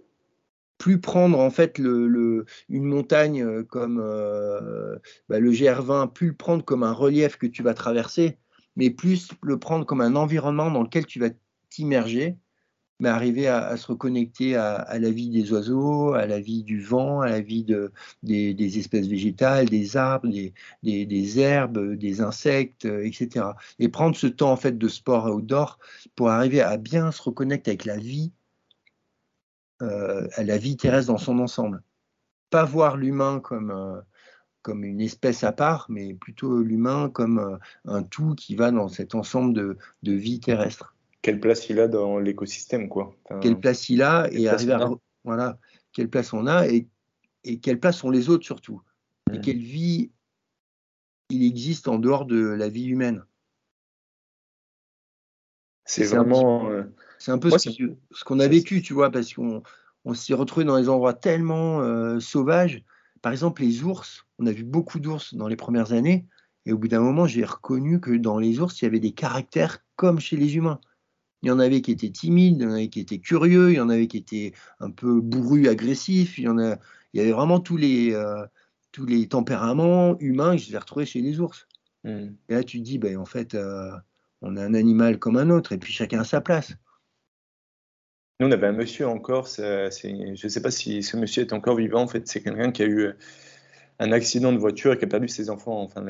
Plus 0.77 1.01
prendre 1.01 1.39
en 1.39 1.51
fait 1.51 1.79
le, 1.79 2.45
une 2.69 2.85
montagne 2.85 3.43
euh, 3.43 3.65
comme 3.65 4.01
euh, 4.01 4.97
bah, 5.29 5.41
le 5.41 5.51
GR20, 5.51 6.13
plus 6.13 6.29
le 6.29 6.35
prendre 6.35 6.65
comme 6.65 6.83
un 6.83 6.93
relief 6.93 7.37
que 7.37 7.47
tu 7.47 7.63
vas 7.63 7.75
traverser, 7.75 8.39
mais 8.77 8.91
plus 8.91 9.29
le 9.43 9.59
prendre 9.59 9.87
comme 9.87 10.01
un 10.01 10.17
environnement 10.17 10.71
dans 10.71 10.83
lequel 10.83 11.07
tu 11.07 11.21
vas 11.21 11.31
t'immerger 11.79 12.37
mais 13.01 13.09
arriver 13.09 13.47
à, 13.47 13.77
se 13.77 13.87
reconnecter 13.87 14.57
à, 14.57 14.99
la 14.99 15.11
vie 15.11 15.31
des 15.31 15.53
oiseaux, 15.53 16.15
à 16.15 16.27
la 16.27 16.41
vie 16.41 16.65
du 16.65 16.81
vent, 16.81 17.21
à 17.21 17.29
la 17.29 17.41
vie 17.41 17.65
de, 17.65 17.93
des, 18.23 18.79
espèces 18.79 19.07
végétales, 19.07 19.69
des 19.69 19.97
arbres, 19.97 20.29
des, 20.29 20.53
des, 20.83 21.39
herbes, 21.39 21.95
des 21.95 22.21
insectes, 22.21 22.87
euh, 22.87 23.05
etc. 23.07 23.47
Et 23.79 23.89
prendre 23.89 24.17
ce 24.17 24.27
temps 24.27 24.53
en 24.53 24.57
fait 24.57 24.77
de 24.77 24.89
sport 24.89 25.27
outdoor 25.27 25.79
pour 26.17 26.31
arriver 26.31 26.61
à 26.61 26.77
bien 26.77 27.13
se 27.13 27.23
reconnecter 27.23 27.73
avec 27.73 27.85
la 27.85 27.97
vie, 27.99 28.33
euh, 29.83 30.27
à 30.35 30.43
la 30.43 30.59
vie 30.59 30.77
terrestre 30.77 31.13
dans 31.13 31.19
son 31.19 31.39
ensemble. 31.39 31.83
Pas 32.51 32.65
voir 32.65 32.97
l'humain 32.97 33.41
comme 33.41 33.71
euh, 33.71 34.01
comme 34.63 34.85
une 34.85 35.01
espèce 35.01 35.45
à 35.45 35.53
part, 35.53 35.87
mais 35.89 36.15
plutôt 36.15 36.63
l'humain 36.63 37.09
comme 37.11 37.59
un 37.87 38.03
tout 38.03 38.35
qui 38.35 38.55
va 38.57 38.71
dans 38.71 38.89
cet 38.89 39.15
ensemble 39.15 39.55
de, 39.55 39.79
de 40.03 40.13
vie 40.13 40.41
terrestre 40.41 40.98
quelle 41.23 41.41
place 41.41 41.69
il 41.69 41.81
a 41.81 41.89
dans 41.89 42.19
l'écosystème, 42.19 42.89
quoi. 42.89 43.15
quelle 43.41 43.59
place 43.59 43.89
il 43.89 44.03
a 44.03 44.29
et 44.31 44.49
arriver 44.49 44.73
à, 44.73 44.91
voilà, 45.25 45.59
quelle 45.93 46.09
place 46.09 46.33
on 46.33 46.47
a 46.47 46.69
et, 46.69 46.87
et 47.45 47.59
quelle 47.59 47.81
place 47.81 48.05
ont 48.05 48.11
les 48.11 48.29
autres 48.29 48.45
surtout. 48.45 48.83
Et 49.33 49.41
quelle 49.41 49.59
vie 49.59 50.11
il 51.31 51.45
existe 51.45 51.89
en 51.89 51.99
dehors 51.99 52.25
de 52.25 52.39
la 52.39 52.69
vie 52.69 52.87
humaine. 52.87 53.25
C'est 55.85 56.05
vraiment. 56.05 56.71
Euh, 56.71 56.85
c'est 57.19 57.33
un 57.33 57.39
peu 57.39 57.51
ce, 57.51 58.25
qu'on 58.25 58.41
a 58.41 58.49
vécu, 58.49 58.83
tu 58.83 58.93
vois, 58.93 59.11
parce 59.11 59.33
qu'on 59.33 59.63
on, 60.05 60.15
s'y 60.15 60.35
retrouvé 60.35 60.65
dans 60.65 60.79
des 60.79 60.89
endroits 60.89 61.15
tellement 61.15 61.81
euh, 61.81 62.21
sauvages. 62.21 62.85
Par 63.23 63.33
exemple, 63.33 63.63
les 63.63 63.83
ours, 63.83 64.27
on 64.39 64.47
a 64.47 64.53
vu 64.53 64.65
beaucoup 64.65 65.01
d'ours 65.01 65.35
dans 65.35 65.49
les 65.49 65.57
premières 65.57 65.93
années, 65.93 66.27
et 66.67 66.73
au 66.73 66.79
bout 66.79 66.89
d'un 66.89 67.01
moment, 67.01 67.27
j'ai 67.27 67.45
reconnu 67.45 68.01
que 68.01 68.13
dans 68.13 68.39
les 68.39 68.61
ours, 68.61 68.81
il 68.81 68.85
y 68.85 68.89
avait 68.89 69.01
des 69.01 69.13
caractères 69.13 69.79
comme 69.97 70.21
chez 70.21 70.37
les 70.37 70.57
humains. 70.57 70.79
Il 71.43 71.49
y 71.49 71.51
en 71.53 71.59
avait 71.59 71.81
qui 71.83 71.93
étaient 71.93 72.11
timides, 72.11 72.57
il 72.61 72.63
y 72.63 72.67
en 72.67 72.73
avait 72.73 72.89
qui 72.89 73.01
étaient 73.01 73.19
curieux, 73.19 73.71
il 73.71 73.77
y 73.77 73.81
en 73.81 73.89
avait 73.89 74.09
qui 74.09 74.17
étaient 74.17 74.53
un 74.81 74.91
peu 74.91 75.21
bourrus, 75.21 75.69
agressifs. 75.69 76.39
Il 76.39 76.45
y, 76.45 76.49
en 76.49 76.59
a, 76.59 76.77
il 77.13 77.21
y 77.21 77.21
avait 77.21 77.33
vraiment 77.33 77.61
tous 77.61 77.77
les, 77.77 78.13
euh, 78.13 78.45
tous 78.93 79.07
les 79.07 79.29
tempéraments 79.29 80.19
humains 80.19 80.57
que 80.57 80.63
je 80.63 80.73
vais 80.73 80.79
retrouver 80.79 81.07
chez 81.07 81.21
les 81.21 81.41
ours. 81.41 81.69
Hmm. 82.05 82.31
Et 82.49 82.55
là, 82.55 82.65
tu 82.65 82.79
te 82.79 82.85
dis, 82.85 82.99
ben, 82.99 83.17
en 83.17 83.25
fait, 83.25 83.55
euh, 83.55 83.93
on 84.43 84.57
a 84.57 84.65
un 84.65 84.75
animal 84.75 85.19
comme 85.19 85.37
un 85.37 85.51
autre, 85.51 85.73
et 85.73 85.79
puis 85.79 85.93
chacun 85.93 86.21
a 86.21 86.25
sa 86.25 86.41
place. 86.41 86.75
Nous, 88.41 88.47
on 88.47 88.53
avait 88.53 88.69
un 88.69 88.73
monsieur 88.73 89.09
en 89.09 89.19
Corse, 89.19 89.59
euh, 89.59 89.91
je 89.91 90.47
ne 90.47 90.49
sais 90.49 90.63
pas 90.63 90.71
si 90.71 91.03
ce 91.03 91.17
monsieur 91.17 91.43
est 91.43 91.53
encore 91.53 91.77
vivant, 91.77 92.03
en 92.03 92.09
fait, 92.09 92.27
c'est 92.29 92.41
quelqu'un 92.41 92.71
qui 92.71 92.83
a 92.83 92.87
eu 92.87 93.13
un 93.99 94.13
accident 94.13 94.53
de 94.53 94.59
voiture 94.59 94.93
et 94.93 94.99
qui 94.99 95.05
a 95.05 95.09
perdu 95.09 95.29
ses 95.29 95.51
enfants 95.51 95.83
enfin, 95.83 96.05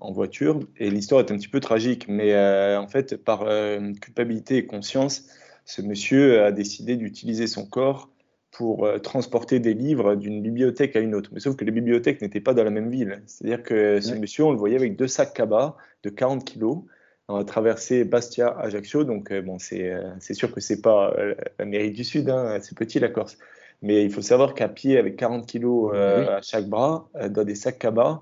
en 0.00 0.12
voiture. 0.12 0.60
Et 0.76 0.90
l'histoire 0.90 1.20
est 1.20 1.32
un 1.32 1.36
petit 1.36 1.48
peu 1.48 1.60
tragique, 1.60 2.06
mais 2.08 2.34
euh, 2.34 2.78
en 2.78 2.88
fait, 2.88 3.16
par 3.16 3.42
euh, 3.42 3.92
culpabilité 4.00 4.58
et 4.58 4.66
conscience, 4.66 5.28
ce 5.64 5.80
monsieur 5.80 6.44
a 6.44 6.52
décidé 6.52 6.96
d'utiliser 6.96 7.46
son 7.46 7.64
corps 7.66 8.10
pour 8.50 8.84
euh, 8.84 8.98
transporter 8.98 9.60
des 9.60 9.72
livres 9.72 10.14
d'une 10.14 10.42
bibliothèque 10.42 10.94
à 10.94 11.00
une 11.00 11.14
autre. 11.14 11.30
Mais 11.32 11.40
sauf 11.40 11.56
que 11.56 11.64
les 11.64 11.70
bibliothèques 11.70 12.20
n'étaient 12.20 12.40
pas 12.40 12.52
dans 12.52 12.64
la 12.64 12.70
même 12.70 12.90
ville. 12.90 13.22
C'est-à-dire 13.26 13.62
que 13.62 14.00
ce 14.00 14.14
monsieur, 14.14 14.44
on 14.44 14.52
le 14.52 14.58
voyait 14.58 14.76
avec 14.76 14.96
deux 14.96 15.08
sacs 15.08 15.32
cabas 15.32 15.76
de 16.02 16.10
40 16.10 16.44
kilos. 16.44 16.82
On 17.28 17.36
a 17.36 17.44
traversé 17.44 18.04
Bastia, 18.04 18.48
Ajaccio, 18.48 19.04
donc 19.04 19.32
bon, 19.32 19.58
c'est 19.58 20.34
sûr 20.34 20.52
que 20.52 20.60
c'est 20.60 20.82
pas 20.82 21.14
l'Amérique 21.58 21.94
du 21.94 22.04
Sud, 22.04 22.28
hein, 22.28 22.58
c'est 22.60 22.76
petit 22.76 22.98
la 22.98 23.08
Corse. 23.08 23.38
Mais 23.82 24.04
il 24.04 24.12
faut 24.12 24.22
savoir 24.22 24.54
qu'à 24.54 24.68
pied, 24.68 24.96
avec 24.96 25.16
40 25.16 25.46
kilos 25.46 25.90
euh, 25.92 26.36
à 26.36 26.42
chaque 26.42 26.68
bras, 26.68 27.08
euh, 27.16 27.28
dans 27.28 27.44
des 27.44 27.56
sacs 27.56 27.80
cabas, 27.80 28.20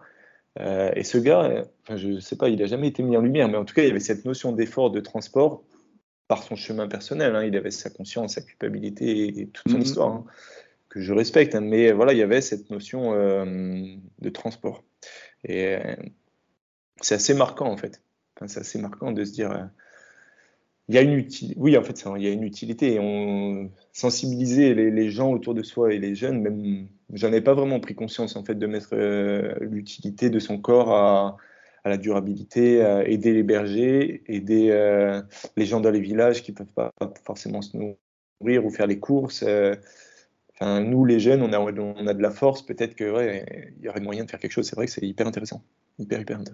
euh, 0.58 0.90
et 0.96 1.04
ce 1.04 1.18
gars, 1.18 1.64
enfin, 1.82 1.96
je 1.96 2.08
ne 2.08 2.20
sais 2.20 2.36
pas, 2.36 2.48
il 2.48 2.58
n'a 2.58 2.66
jamais 2.66 2.88
été 2.88 3.02
mis 3.02 3.16
en 3.16 3.20
lumière, 3.20 3.48
mais 3.48 3.58
en 3.58 3.64
tout 3.64 3.74
cas, 3.74 3.82
il 3.82 3.88
y 3.88 3.90
avait 3.90 4.00
cette 4.00 4.24
notion 4.24 4.52
d'effort 4.52 4.90
de 4.90 5.00
transport 5.00 5.62
par 6.28 6.42
son 6.42 6.56
chemin 6.56 6.88
personnel. 6.88 7.36
Hein. 7.36 7.44
il 7.44 7.56
avait 7.56 7.70
sa 7.70 7.90
conscience, 7.90 8.34
sa 8.34 8.40
culpabilité 8.40 9.40
et 9.40 9.48
toute 9.48 9.70
son 9.70 9.76
mhm. 9.76 9.82
histoire, 9.82 10.08
hein, 10.08 10.24
que 10.88 11.00
je 11.00 11.12
respecte. 11.12 11.54
Hein. 11.54 11.60
mais 11.60 11.92
voilà, 11.92 12.14
il 12.14 12.18
y 12.18 12.22
avait 12.22 12.40
cette 12.40 12.70
notion 12.70 13.12
de 13.14 14.28
transport. 14.30 14.82
Et 15.44 15.76
c'est 17.00 17.16
assez 17.16 17.34
marquant, 17.34 17.70
en 17.70 17.76
fait. 17.76 18.02
Enfin, 18.36 18.48
c'est 18.48 18.60
assez 18.60 18.78
marquant 18.78 19.12
de 19.12 19.24
se 19.24 19.32
dire 19.32 19.68
il 20.90 20.94
y 20.94 20.98
a 20.98 21.02
une 21.02 21.12
utilité. 21.12 21.54
Oui, 21.56 21.76
en 21.76 21.84
fait, 21.84 22.04
il 22.16 22.22
y 22.24 22.26
a 22.26 22.32
une 22.32 22.42
utilité. 22.42 22.98
Sensibiliser 23.92 24.74
les, 24.74 25.10
gens 25.10 25.30
autour 25.30 25.54
de 25.54 25.62
soi 25.62 25.94
et 25.94 26.00
les 26.00 26.16
jeunes, 26.16 26.40
même, 26.40 26.88
j'en 27.12 27.32
ai 27.32 27.40
pas 27.40 27.54
vraiment 27.54 27.78
pris 27.78 27.94
conscience 27.94 28.34
en 28.34 28.44
fait 28.44 28.56
de 28.56 28.66
mettre 28.66 28.88
euh, 28.94 29.54
l'utilité 29.60 30.30
de 30.30 30.40
son 30.40 30.58
corps 30.58 30.92
à, 30.92 31.36
la 31.84 31.96
durabilité, 31.96 32.82
à 32.82 33.06
aider 33.06 33.32
les 33.32 33.44
bergers, 33.44 34.24
aider 34.26 34.70
euh, 34.70 35.22
les 35.56 35.64
gens 35.64 35.78
dans 35.78 35.92
les 35.92 36.00
villages 36.00 36.42
qui 36.42 36.50
peuvent 36.50 36.72
pas 36.74 36.92
forcément 37.24 37.62
se 37.62 37.76
nourrir 37.76 38.66
ou 38.66 38.70
faire 38.70 38.88
les 38.88 38.98
courses. 38.98 39.44
Euh. 39.46 39.76
nous, 40.60 41.04
les 41.04 41.20
jeunes, 41.20 41.42
on 41.42 41.52
a, 41.52 41.60
on 41.60 42.06
a 42.08 42.14
de 42.14 42.22
la 42.22 42.32
force. 42.32 42.62
Peut-être 42.62 42.96
que 42.96 43.08
ouais, 43.08 43.74
y 43.80 43.88
aurait 43.88 44.00
moyen 44.00 44.24
de 44.24 44.30
faire 44.30 44.40
quelque 44.40 44.50
chose. 44.50 44.66
C'est 44.66 44.74
vrai 44.74 44.86
que 44.86 44.92
c'est 44.92 45.06
hyper 45.06 45.28
intéressant, 45.28 45.62
hyper 46.00 46.20
hyper. 46.20 46.42
Tu 46.42 46.50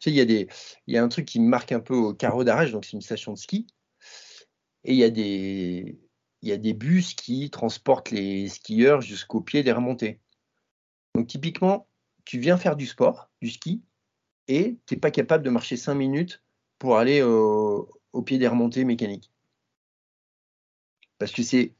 sais, 0.00 0.10
il 0.10 0.16
y, 0.16 0.20
a 0.20 0.46
y 0.88 0.96
a 0.96 1.04
un 1.04 1.08
truc 1.08 1.24
qui 1.24 1.38
me 1.38 1.48
marque 1.48 1.70
un 1.70 1.80
peu 1.80 1.94
au 1.94 2.14
carreau 2.14 2.42
d'Arrache, 2.42 2.72
donc 2.72 2.84
c'est 2.84 2.94
une 2.94 3.00
station 3.00 3.32
de 3.32 3.38
ski. 3.38 3.66
Et 4.86 4.92
il 4.92 4.98
y 4.98 5.04
a 5.04 5.10
des, 5.10 5.98
il 6.42 6.48
y 6.48 6.52
a 6.52 6.56
des 6.56 6.72
bus 6.72 7.14
qui 7.14 7.50
transportent 7.50 8.12
les 8.12 8.48
skieurs 8.48 9.00
jusqu'au 9.00 9.40
pied 9.40 9.64
des 9.64 9.72
remontées. 9.72 10.20
Donc 11.14 11.26
typiquement, 11.26 11.88
tu 12.24 12.38
viens 12.38 12.56
faire 12.56 12.76
du 12.76 12.86
sport, 12.86 13.28
du 13.42 13.50
ski, 13.50 13.82
et 14.46 14.78
tu 14.86 14.94
n'es 14.94 15.00
pas 15.00 15.10
capable 15.10 15.44
de 15.44 15.50
marcher 15.50 15.76
5 15.76 15.94
minutes 15.94 16.44
pour 16.78 16.98
aller 16.98 17.20
au, 17.20 17.90
pied 18.24 18.38
des 18.38 18.46
remontées 18.46 18.84
mécaniques. 18.84 19.32
Parce 21.18 21.32
que 21.32 21.42
c'est 21.42 21.74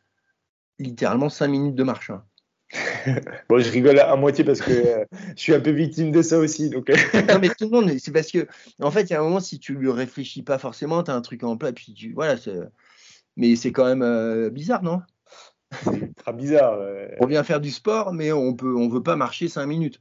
littéralement 0.81 1.29
5 1.29 1.47
minutes 1.47 1.77
de 1.77 1.85
marche. 1.85 2.11
Hein. 2.11 2.25
bon, 3.49 3.61
je 3.61 3.71
rigole 3.71 4.01
à, 4.01 4.17
moitié 4.17 4.43
parce 4.43 4.61
que 4.61 4.73
euh, 4.73 5.05
je 5.37 5.41
suis 5.41 5.55
un 5.55 5.61
peu 5.61 5.71
victime 5.71 6.11
de 6.11 6.23
ça 6.23 6.39
aussi. 6.39 6.71
Donc... 6.71 6.91
Euh. 6.91 6.97
non, 7.29 7.39
mais 7.41 7.51
tout 7.51 7.67
le 7.67 7.71
monde, 7.71 7.93
c'est 8.01 8.11
parce 8.11 8.33
que, 8.33 8.49
en 8.81 8.91
fait, 8.91 9.03
il 9.03 9.11
y 9.11 9.15
a 9.15 9.21
un 9.21 9.23
moment, 9.23 9.39
si 9.39 9.61
tu 9.61 9.75
lui 9.75 9.91
réfléchis 9.91 10.43
pas 10.43 10.59
forcément, 10.59 11.05
tu 11.05 11.13
as 11.13 11.15
un 11.15 11.21
truc 11.21 11.45
en 11.45 11.57
plat, 11.57 11.73
puis 11.73 11.95
tu, 11.95 12.13
voilà, 12.13 12.37
mais 13.37 13.57
c'est 13.57 13.73
quand 13.73 13.85
même 13.85 14.03
euh, 14.03 14.51
bizarre, 14.51 14.83
non? 14.83 15.03
C'est 15.83 16.15
très 16.15 16.33
bizarre. 16.33 16.79
On 17.21 17.27
vient 17.27 17.43
faire 17.43 17.61
du 17.61 17.71
sport, 17.71 18.13
mais 18.13 18.33
on 18.33 18.55
peut, 18.55 18.75
on 18.77 18.89
veut 18.89 19.03
pas 19.03 19.17
marcher 19.17 19.49
cinq 19.49 19.67
minutes. 19.67 20.01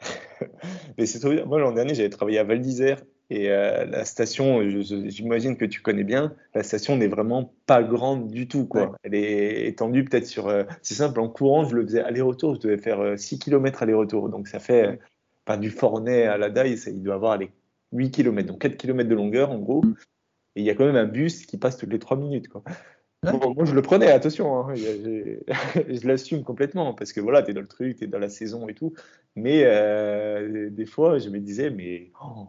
mais 0.98 1.06
c'est 1.06 1.20
trop 1.20 1.30
bien. 1.30 1.44
Moi, 1.44 1.60
l'an 1.60 1.72
dernier, 1.72 1.94
j'avais 1.94 2.10
travaillé 2.10 2.38
à 2.38 2.44
Val 2.44 2.60
d'Isère 2.60 3.02
et 3.28 3.50
euh, 3.50 3.84
la 3.86 4.04
station, 4.04 4.60
j'imagine 4.68 5.56
que 5.56 5.64
tu 5.64 5.82
connais 5.82 6.04
bien, 6.04 6.34
la 6.54 6.62
station 6.62 6.96
n'est 6.96 7.08
vraiment 7.08 7.52
pas 7.66 7.82
grande 7.82 8.28
du 8.28 8.46
tout. 8.46 8.66
Quoi. 8.66 8.94
Elle 9.02 9.14
est 9.14 9.66
étendue 9.66 10.04
peut-être 10.04 10.26
sur. 10.26 10.46
Euh, 10.46 10.62
c'est 10.82 10.94
simple, 10.94 11.18
en 11.20 11.28
courant, 11.28 11.64
je 11.64 11.74
le 11.74 11.84
faisais 11.84 12.02
aller-retour, 12.02 12.54
je 12.54 12.60
devais 12.60 12.78
faire 12.78 13.18
6 13.18 13.40
km 13.40 13.82
aller-retour. 13.82 14.28
Donc 14.28 14.46
ça 14.46 14.60
fait, 14.60 15.00
pas 15.44 15.56
du 15.56 15.70
Fornay 15.70 16.24
à 16.24 16.38
la 16.38 16.50
Daille, 16.50 16.78
il 16.86 17.02
doit 17.02 17.14
avoir 17.14 17.36
les 17.36 17.50
8 17.92 18.12
km, 18.12 18.46
donc 18.46 18.60
4 18.60 18.76
km 18.76 19.08
de 19.08 19.14
longueur 19.14 19.50
en 19.50 19.58
gros. 19.58 19.82
Et 20.56 20.60
il 20.60 20.64
y 20.64 20.70
a 20.70 20.74
quand 20.74 20.86
même 20.86 20.96
un 20.96 21.06
bus 21.06 21.44
qui 21.44 21.58
passe 21.58 21.76
toutes 21.76 21.92
les 21.92 21.98
3 21.98 22.16
minutes. 22.16 22.48
Quoi. 22.48 22.62
moi, 23.22 23.64
je 23.64 23.74
le 23.74 23.82
prenais, 23.82 24.10
attention, 24.10 24.58
hein. 24.58 24.74
je 24.74 26.06
l'assume 26.06 26.42
complètement, 26.44 26.94
parce 26.94 27.12
que 27.12 27.20
voilà, 27.20 27.42
tu 27.42 27.50
es 27.50 27.54
dans 27.54 27.60
le 27.60 27.68
truc, 27.68 27.98
tu 27.98 28.04
es 28.04 28.06
dans 28.06 28.18
la 28.18 28.30
saison 28.30 28.66
et 28.66 28.74
tout. 28.74 28.94
Mais 29.36 29.64
euh, 29.64 30.70
des 30.70 30.86
fois, 30.86 31.18
je 31.18 31.28
me 31.28 31.40
disais, 31.40 31.68
mais 31.68 32.10
oh, 32.24 32.48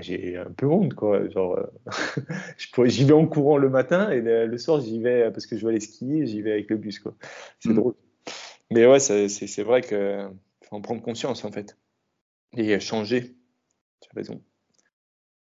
j'ai 0.00 0.38
un 0.38 0.50
peu 0.50 0.66
honte, 0.66 0.94
quoi. 0.94 1.28
Genre, 1.28 1.58
euh, 1.58 2.86
j'y 2.86 3.04
vais 3.04 3.12
en 3.12 3.26
courant 3.26 3.58
le 3.58 3.68
matin 3.68 4.10
et 4.10 4.22
le, 4.22 4.58
soir, 4.58 4.80
j'y 4.80 5.00
vais 5.00 5.30
parce 5.30 5.46
que 5.46 5.58
je 5.58 5.62
vais 5.66 5.72
aller 5.72 5.80
skier, 5.80 6.26
j'y 6.26 6.40
vais 6.40 6.52
avec 6.52 6.70
le 6.70 6.78
bus, 6.78 7.00
quoi. 7.00 7.14
C'est 7.60 7.68
mm. 7.68 7.74
drôle. 7.74 7.94
Mais 8.70 8.86
ouais, 8.86 8.98
c'est 8.98 9.62
vrai 9.62 9.82
qu'il 9.82 10.30
faut 10.62 10.76
en 10.76 10.80
prendre 10.80 11.02
conscience, 11.02 11.44
en 11.44 11.52
fait. 11.52 11.76
Et 12.56 12.80
changer. 12.80 13.34
Tu 14.00 14.08
as 14.10 14.16
raison. 14.16 14.42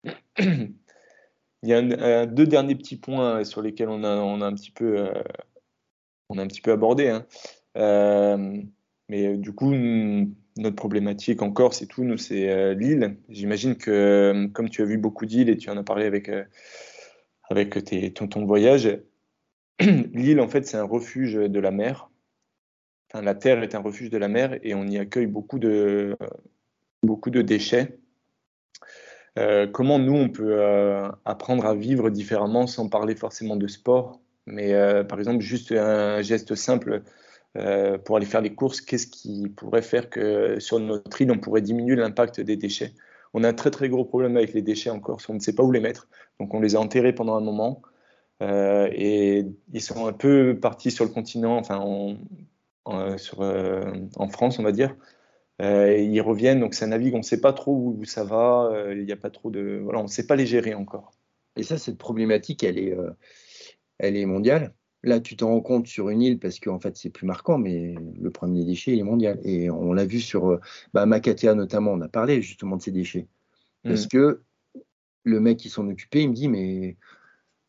Il 1.64 1.70
y 1.70 1.74
a 1.74 2.26
deux 2.26 2.48
derniers 2.48 2.76
petits 2.76 2.98
points 2.98 3.44
sur 3.44 3.62
lesquels 3.62 3.90
on 3.90 4.04
a, 4.04 4.10
un, 4.10 4.54
petit 4.56 4.72
peu, 4.72 4.98
euh, 4.98 5.24
on 6.30 6.40
a 6.40 6.42
un 6.42 6.48
petit 6.48 6.62
peu 6.62 6.72
abordé. 6.72 7.10
Hein. 7.10 7.26
Euh, 7.78 8.62
mais 9.10 9.38
du 9.38 9.54
coup, 9.54 9.72
notre 9.72 10.76
problématique 10.76 11.44
encore, 11.44 11.76
c'est 11.76 11.86
tout, 11.86 12.04
nous, 12.04 12.18
c'est 12.18 12.50
euh, 12.50 12.74
l'île. 12.74 13.18
J'imagine 13.30 13.76
que, 13.76 14.48
comme 14.54 14.70
tu 14.70 14.82
as 14.82 14.86
vu 14.86 14.98
beaucoup 14.98 15.28
d'îles 15.28 15.50
et 15.50 15.58
tu 15.58 15.70
en 15.70 15.78
as 15.78 15.84
parlé 15.84 16.06
avec, 16.06 16.32
avec 17.50 17.84
tes, 17.84 18.12
ton, 18.12 18.28
ton 18.28 18.46
voyage, 18.46 19.00
l'île, 19.80 20.40
en 20.40 20.48
fait, 20.48 20.66
c'est 20.66 20.78
un 20.78 20.84
refuge 20.84 21.36
de 21.36 21.60
la 21.60 21.72
mer. 21.72 22.10
Enfin, 23.14 23.24
la 23.24 23.36
terre 23.36 23.62
est 23.62 23.76
un 23.76 23.82
refuge 23.82 24.10
de 24.10 24.18
la 24.18 24.30
mer 24.30 24.58
et 24.64 24.74
on 24.74 24.88
y 24.88 24.98
accueille 24.98 25.28
beaucoup 25.28 25.60
de, 25.60 26.18
beaucoup 27.04 27.30
de 27.30 27.44
déchets. 27.44 28.00
Euh, 29.40 29.68
comment 29.68 30.00
nous, 30.00 30.16
on 30.16 30.30
peut 30.30 30.60
euh, 30.60 31.10
apprendre 31.26 31.66
à 31.66 31.76
vivre 31.76 32.10
différemment 32.10 32.68
sans 32.68 32.90
parler 32.90 33.16
forcément 33.16 33.56
de 33.56 33.68
sport, 33.68 34.20
mais 34.46 34.74
euh, 34.74 35.04
par 35.04 35.20
exemple, 35.20 35.40
juste 35.42 35.72
un 35.72 36.22
geste 36.22 36.56
simple 36.56 37.04
pour 38.06 38.16
aller 38.16 38.26
faire 38.26 38.42
des 38.42 38.56
courses, 38.56 38.80
qu'est-ce 38.80 39.08
qui 39.08 39.50
pourrait 39.50 39.82
faire 39.82 40.10
que 40.10 40.58
sur 40.62 40.80
notre 40.80 41.22
île, 41.22 41.32
on 41.32 41.38
pourrait 41.38 41.62
diminuer 41.62 41.98
l'impact 41.98 42.40
des 42.40 42.56
déchets? 42.56 42.94
On 43.34 43.44
a 43.44 43.50
un 43.50 43.54
très 43.54 43.72
très 43.72 43.90
gros 43.90 44.06
problème 44.06 44.38
avec 44.38 44.54
les 44.54 44.62
déchets 44.62 44.90
en 44.90 45.02
Corse, 45.02 45.28
on 45.28 45.34
ne 45.34 45.40
sait 45.40 45.54
pas 45.54 45.64
où 45.64 45.72
les 45.72 45.82
mettre, 45.82 46.08
donc 46.40 46.54
on 46.54 46.62
les 46.62 46.76
a 46.78 46.80
enterrés 46.80 47.14
pendant 47.14 47.36
un 47.36 47.42
moment. 47.42 47.82
et 48.42 49.46
ils 49.74 49.82
sont 49.82 50.08
un 50.08 50.14
peu 50.14 50.58
partis 50.62 50.92
sur 50.92 51.04
le 51.04 51.12
continent, 51.12 51.58
enfin 51.58 51.78
en, 51.80 53.18
sur, 53.18 53.42
en 53.42 54.28
France, 54.30 54.58
on 54.60 54.64
va 54.64 54.72
dire, 54.72 54.96
euh, 55.62 55.98
ils 55.98 56.22
reviennent, 56.22 56.60
donc 56.60 56.74
ça 56.74 56.88
navigue, 56.88 57.14
on 57.14 57.20
ne 57.20 57.24
sait 57.24 57.42
pas 57.42 57.54
trop 57.54 57.76
où, 57.76 58.06
ça 58.06 58.24
va, 58.24 58.70
euh, 58.72 58.96
il 58.96 59.06
n'y 59.06 59.12
a 59.12 59.18
pas 59.18 59.30
trop 59.30 59.52
de. 59.52 59.80
Voilà, 59.84 60.00
on 60.00 60.04
ne 60.04 60.08
sait 60.08 60.26
pas 60.26 60.36
les 60.36 60.46
gérer 60.46 60.74
encore. 60.74 61.12
Et 61.56 61.64
ça, 61.64 61.78
cette 61.78 61.98
problématique, 61.98 62.64
elle 62.64 62.78
est, 62.78 62.94
euh, 62.94 63.12
elle 64.00 64.16
est 64.16 64.26
mondiale. 64.26 64.74
Là, 65.04 65.20
tu 65.20 65.36
t'en 65.36 65.50
rends 65.50 65.62
compte 65.62 65.88
sur 65.88 66.10
une 66.10 66.22
île 66.22 66.40
parce 66.40 66.60
qu'en 66.60 66.80
fait, 66.80 66.96
c'est 66.96 67.10
plus 67.10 67.26
marquant, 67.26 67.58
mais 67.58 67.96
le 68.20 68.30
premier 68.32 68.64
déchet, 68.64 68.94
il 68.94 69.00
est 69.00 69.04
mondial. 69.04 69.40
Et 69.44 69.70
on 69.70 69.94
l'a 69.94 70.06
vu 70.06 70.20
sur 70.20 70.60
bah, 70.94 71.06
Makatea 71.06 71.56
notamment, 71.56 71.92
on 71.92 72.02
a 72.02 72.08
parlé 72.08 72.42
justement 72.42 72.78
de 72.78 72.82
ces 72.82 72.92
déchets. 72.92 73.28
Parce 73.84 74.06
mm. 74.06 74.10
que 74.10 74.42
le 75.24 75.40
mec 75.40 75.58
qui 75.58 75.70
s'en 75.70 75.88
occupait, 75.88 76.24
il 76.24 76.30
me 76.30 76.36
dit, 76.36 76.50
mais 76.50 76.98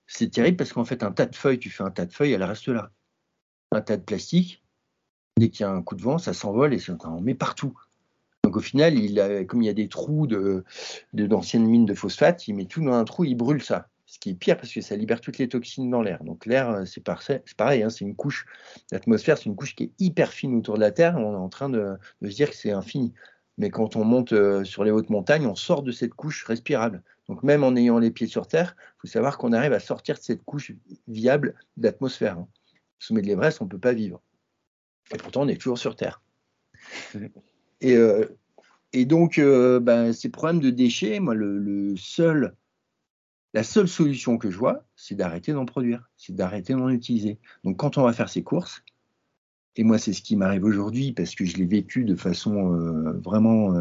c'est 0.06 0.30
terrible 0.30 0.56
parce 0.58 0.72
qu'en 0.72 0.84
fait, 0.84 1.02
un 1.02 1.12
tas 1.12 1.26
de 1.26 1.34
feuilles, 1.34 1.58
tu 1.58 1.70
fais 1.70 1.82
un 1.82 1.90
tas 1.90 2.06
de 2.06 2.12
feuilles, 2.12 2.32
elle 2.32 2.44
reste 2.44 2.68
là. 2.68 2.90
Un 3.70 3.80
tas 3.80 3.96
de 3.96 4.02
plastique, 4.02 4.61
Dès 5.38 5.48
qu'il 5.48 5.64
y 5.64 5.66
a 5.66 5.70
un 5.70 5.82
coup 5.82 5.94
de 5.94 6.02
vent, 6.02 6.18
ça 6.18 6.34
s'envole 6.34 6.74
et 6.74 6.78
ça 6.78 6.96
en 7.04 7.20
met 7.20 7.34
partout. 7.34 7.74
Donc 8.44 8.56
au 8.56 8.60
final, 8.60 8.94
comme 9.46 9.62
il 9.62 9.66
y 9.66 9.70
a 9.70 9.74
des 9.74 9.88
trous 9.88 10.26
de, 10.26 10.64
d'anciennes 11.12 11.66
mines 11.66 11.86
de 11.86 11.94
phosphate, 11.94 12.48
il 12.48 12.54
met 12.54 12.66
tout 12.66 12.82
dans 12.84 12.92
un 12.92 13.04
trou, 13.04 13.24
il 13.24 13.36
brûle 13.36 13.62
ça. 13.62 13.88
Ce 14.06 14.18
qui 14.18 14.30
est 14.30 14.34
pire 14.34 14.58
parce 14.58 14.70
que 14.74 14.82
ça 14.82 14.94
libère 14.94 15.22
toutes 15.22 15.38
les 15.38 15.48
toxines 15.48 15.88
dans 15.88 16.02
l'air. 16.02 16.22
Donc 16.22 16.44
l'air, 16.44 16.68
euh, 16.68 16.84
c'est, 16.84 17.02
pareil, 17.56 17.82
hein, 17.82 17.88
c'est 17.88 18.04
une 18.04 18.14
couche, 18.14 18.44
l'atmosphère, 18.90 19.38
c'est 19.38 19.46
une 19.46 19.56
couche 19.56 19.74
qui 19.74 19.84
est 19.84 19.92
hyper 19.98 20.32
fine 20.32 20.54
autour 20.56 20.74
de 20.74 20.80
la 20.80 20.90
Terre. 20.90 21.16
On 21.16 21.32
est 21.32 21.36
en 21.36 21.48
train 21.48 21.70
de, 21.70 21.96
se 22.20 22.28
dire 22.28 22.50
que 22.50 22.56
c'est 22.56 22.72
infini. 22.72 23.14
Mais 23.56 23.70
quand 23.70 23.96
on 23.96 24.04
monte 24.04 24.34
euh, 24.34 24.64
sur 24.64 24.84
les 24.84 24.90
hautes 24.90 25.08
montagnes, 25.08 25.46
on 25.46 25.54
sort 25.54 25.82
de 25.82 25.92
cette 25.92 26.12
couche 26.12 26.44
respirable. 26.44 27.02
Donc 27.28 27.42
même 27.42 27.64
en 27.64 27.74
ayant 27.76 27.98
les 27.98 28.10
pieds 28.10 28.26
sur 28.26 28.48
Terre, 28.48 28.76
il 28.78 29.00
faut 29.02 29.06
savoir 29.06 29.38
qu'on 29.38 29.52
arrive 29.52 29.72
à 29.72 29.80
sortir 29.80 30.16
de 30.16 30.20
cette 30.20 30.42
couche 30.42 30.72
viable 31.08 31.54
d'atmosphère. 31.78 32.38
Hein. 32.38 32.48
Au 32.74 33.04
sommet 33.04 33.22
de 33.22 33.28
l'Everest, 33.28 33.62
on 33.62 33.64
ne 33.64 33.70
peut 33.70 33.78
pas 33.78 33.94
vivre. 33.94 34.20
Et 35.12 35.18
pourtant, 35.18 35.42
on 35.42 35.48
est 35.48 35.60
toujours 35.60 35.78
sur 35.78 35.96
Terre. 35.96 36.22
Et, 37.80 37.96
euh, 37.96 38.26
et 38.92 39.06
donc, 39.06 39.38
euh, 39.38 39.80
ben, 39.80 40.12
ces 40.12 40.28
problèmes 40.28 40.60
de 40.60 40.70
déchets, 40.70 41.18
moi, 41.18 41.34
le, 41.34 41.96
seul, 41.96 42.54
la 43.54 43.64
seule 43.64 43.88
solution 43.88 44.38
que 44.38 44.52
je 44.52 44.56
vois, 44.56 44.84
c'est 44.94 45.16
d'arrêter 45.16 45.52
d'en 45.52 45.64
produire, 45.64 46.08
c'est 46.16 46.32
d'arrêter 46.32 46.74
d'en 46.74 46.88
utiliser. 46.90 47.40
Donc, 47.64 47.78
quand 47.78 47.98
on 47.98 48.02
va 48.02 48.12
faire 48.12 48.28
ses 48.28 48.44
courses, 48.44 48.84
et 49.74 49.82
moi, 49.82 49.98
c'est 49.98 50.12
ce 50.12 50.22
qui 50.22 50.36
m'arrive 50.36 50.64
aujourd'hui 50.64 51.12
parce 51.12 51.34
que 51.34 51.44
je 51.44 51.56
l'ai 51.56 51.66
vécu 51.66 52.04
de 52.04 52.14
façon 52.14 52.72
euh, 52.72 53.12
vraiment 53.14 53.74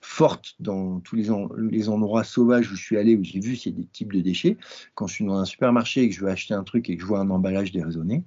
forte 0.00 0.54
dans 0.60 1.00
tous 1.00 1.16
les, 1.16 1.28
les, 1.70 1.88
endroits 1.88 2.22
sauvages 2.22 2.70
où 2.70 2.76
je 2.76 2.82
suis 2.82 2.98
allé, 2.98 3.16
où 3.16 3.24
j'ai 3.24 3.40
vu 3.40 3.56
ces 3.56 3.74
types 3.92 4.12
de 4.12 4.20
déchets. 4.20 4.58
Quand 4.94 5.08
je 5.08 5.14
suis 5.14 5.24
dans 5.24 5.38
un 5.38 5.44
supermarché 5.44 6.02
et 6.02 6.08
que 6.08 6.14
je 6.14 6.20
veux 6.20 6.30
acheter 6.30 6.54
un 6.54 6.62
truc 6.62 6.88
et 6.88 6.96
que 6.96 7.02
je 7.02 7.06
vois 7.06 7.18
un 7.18 7.30
emballage 7.30 7.72
déraisonné, 7.72 8.22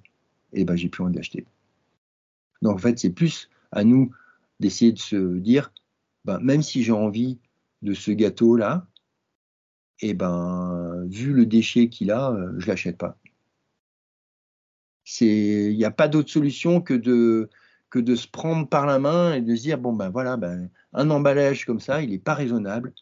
eh 0.52 0.64
ben, 0.64 0.76
j'ai 0.76 0.88
plus 0.88 1.02
envie 1.02 1.14
d'acheter. 1.14 1.46
Donc 2.62 2.76
en 2.76 2.78
fait, 2.78 2.98
c'est 2.98 3.10
plus 3.10 3.50
à 3.72 3.84
nous 3.84 4.14
d'essayer 4.60 4.92
de 4.92 4.98
se 4.98 5.38
dire, 5.38 5.72
ben, 6.24 6.38
même 6.40 6.62
si 6.62 6.82
j'ai 6.82 6.92
envie 6.92 7.38
de 7.82 7.94
ce 7.94 8.10
gâteau-là, 8.10 8.86
et 10.00 10.10
eh 10.10 10.14
ben, 10.14 11.06
vu 11.08 11.32
le 11.32 11.46
déchet 11.46 11.88
qu'il 11.88 12.10
a, 12.10 12.30
euh, 12.32 12.52
je 12.58 12.66
l'achète 12.66 12.98
pas. 12.98 13.16
Il 15.20 15.76
n'y 15.76 15.84
a 15.84 15.90
pas 15.90 16.08
d'autre 16.08 16.30
solution 16.30 16.80
que 16.80 16.94
de, 16.94 17.48
que 17.90 17.98
de 17.98 18.16
se 18.16 18.26
prendre 18.26 18.68
par 18.68 18.86
la 18.86 18.98
main 18.98 19.34
et 19.34 19.40
de 19.40 19.54
se 19.54 19.62
dire, 19.62 19.78
bon 19.78 19.92
ben 19.92 20.10
voilà, 20.10 20.36
ben, 20.36 20.68
un 20.92 21.10
emballage 21.10 21.64
comme 21.64 21.80
ça, 21.80 22.02
il 22.02 22.10
n'est 22.10 22.18
pas 22.18 22.34
raisonnable, 22.34 22.92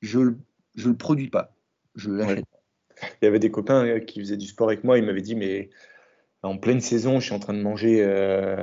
je 0.00 0.18
ne 0.18 0.34
le 0.84 0.96
produis 0.96 1.30
pas, 1.30 1.54
je 1.94 2.10
l'achète 2.10 2.44
Il 3.22 3.24
y 3.24 3.28
avait 3.28 3.38
des 3.38 3.50
copains 3.50 3.86
euh, 3.86 4.00
qui 4.00 4.20
faisaient 4.20 4.36
du 4.36 4.46
sport 4.46 4.68
avec 4.68 4.82
moi, 4.82 4.98
ils 4.98 5.04
m'avaient 5.04 5.22
dit, 5.22 5.36
mais 5.36 5.70
en 6.46 6.56
pleine 6.56 6.80
saison, 6.80 7.20
je 7.20 7.26
suis 7.26 7.34
en 7.34 7.38
train 7.38 7.54
de 7.54 7.62
manger, 7.62 8.02
euh, 8.02 8.56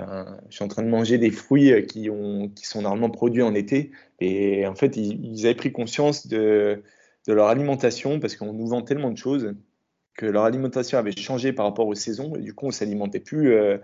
je 0.49 0.55
suis 0.55 0.63
en 0.63 0.67
train 0.67 0.83
de 0.83 0.89
manger 0.89 1.17
des 1.17 1.31
fruits 1.31 1.85
qui, 1.85 2.09
ont, 2.09 2.49
qui 2.49 2.65
sont 2.65 2.81
normalement 2.81 3.09
produits 3.09 3.43
en 3.43 3.53
été. 3.53 3.91
Et 4.19 4.65
en 4.65 4.75
fait, 4.75 4.97
ils, 4.97 5.45
avaient 5.45 5.55
pris 5.55 5.71
conscience 5.71 6.27
de, 6.27 6.81
de, 7.27 7.33
leur 7.33 7.47
alimentation 7.47 8.19
parce 8.19 8.35
qu'on 8.35 8.53
nous 8.53 8.67
vend 8.67 8.81
tellement 8.81 9.11
de 9.11 9.17
choses 9.17 9.55
que 10.15 10.25
leur 10.25 10.43
alimentation 10.43 10.97
avait 10.97 11.11
changé 11.11 11.53
par 11.53 11.65
rapport 11.65 11.87
aux 11.87 11.95
saisons. 11.95 12.35
Et 12.35 12.41
du 12.41 12.53
coup, 12.53 12.67
on 12.67 12.71
s'alimentait 12.71 13.19
plus. 13.19 13.53
Euh, 13.53 13.77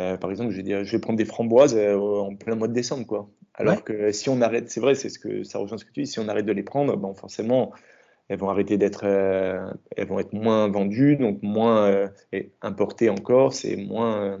euh, 0.00 0.16
par 0.16 0.30
exemple, 0.30 0.52
je 0.52 0.56
vais, 0.56 0.62
dire, 0.62 0.84
je 0.84 0.92
vais 0.92 1.00
prendre 1.00 1.18
des 1.18 1.24
framboises 1.24 1.76
en 1.76 2.34
plein 2.36 2.54
mois 2.54 2.68
de 2.68 2.72
décembre, 2.72 3.06
quoi. 3.06 3.28
Alors 3.54 3.82
que 3.82 4.12
si 4.12 4.28
on 4.28 4.40
arrête, 4.40 4.70
c'est 4.70 4.78
vrai, 4.78 4.94
c'est 4.94 5.08
ce 5.08 5.18
que 5.18 5.42
ça 5.42 5.58
rejoint 5.58 5.78
ce 5.78 5.84
que 5.84 5.90
tu 5.90 6.02
dis. 6.02 6.06
Si 6.06 6.20
on 6.20 6.28
arrête 6.28 6.46
de 6.46 6.52
les 6.52 6.62
prendre, 6.62 6.96
bon, 6.96 7.14
forcément, 7.14 7.72
elles 8.28 8.38
vont 8.38 8.50
arrêter 8.50 8.76
d'être, 8.76 9.04
euh, 9.04 9.72
elles 9.96 10.06
vont 10.06 10.18
être 10.18 10.34
moins 10.34 10.68
vendues, 10.68 11.16
donc 11.16 11.42
moins 11.42 11.86
euh, 11.86 12.08
importées 12.60 13.08
encore, 13.08 13.54
c'est 13.54 13.76
moins, 13.76 14.22
euh, 14.22 14.38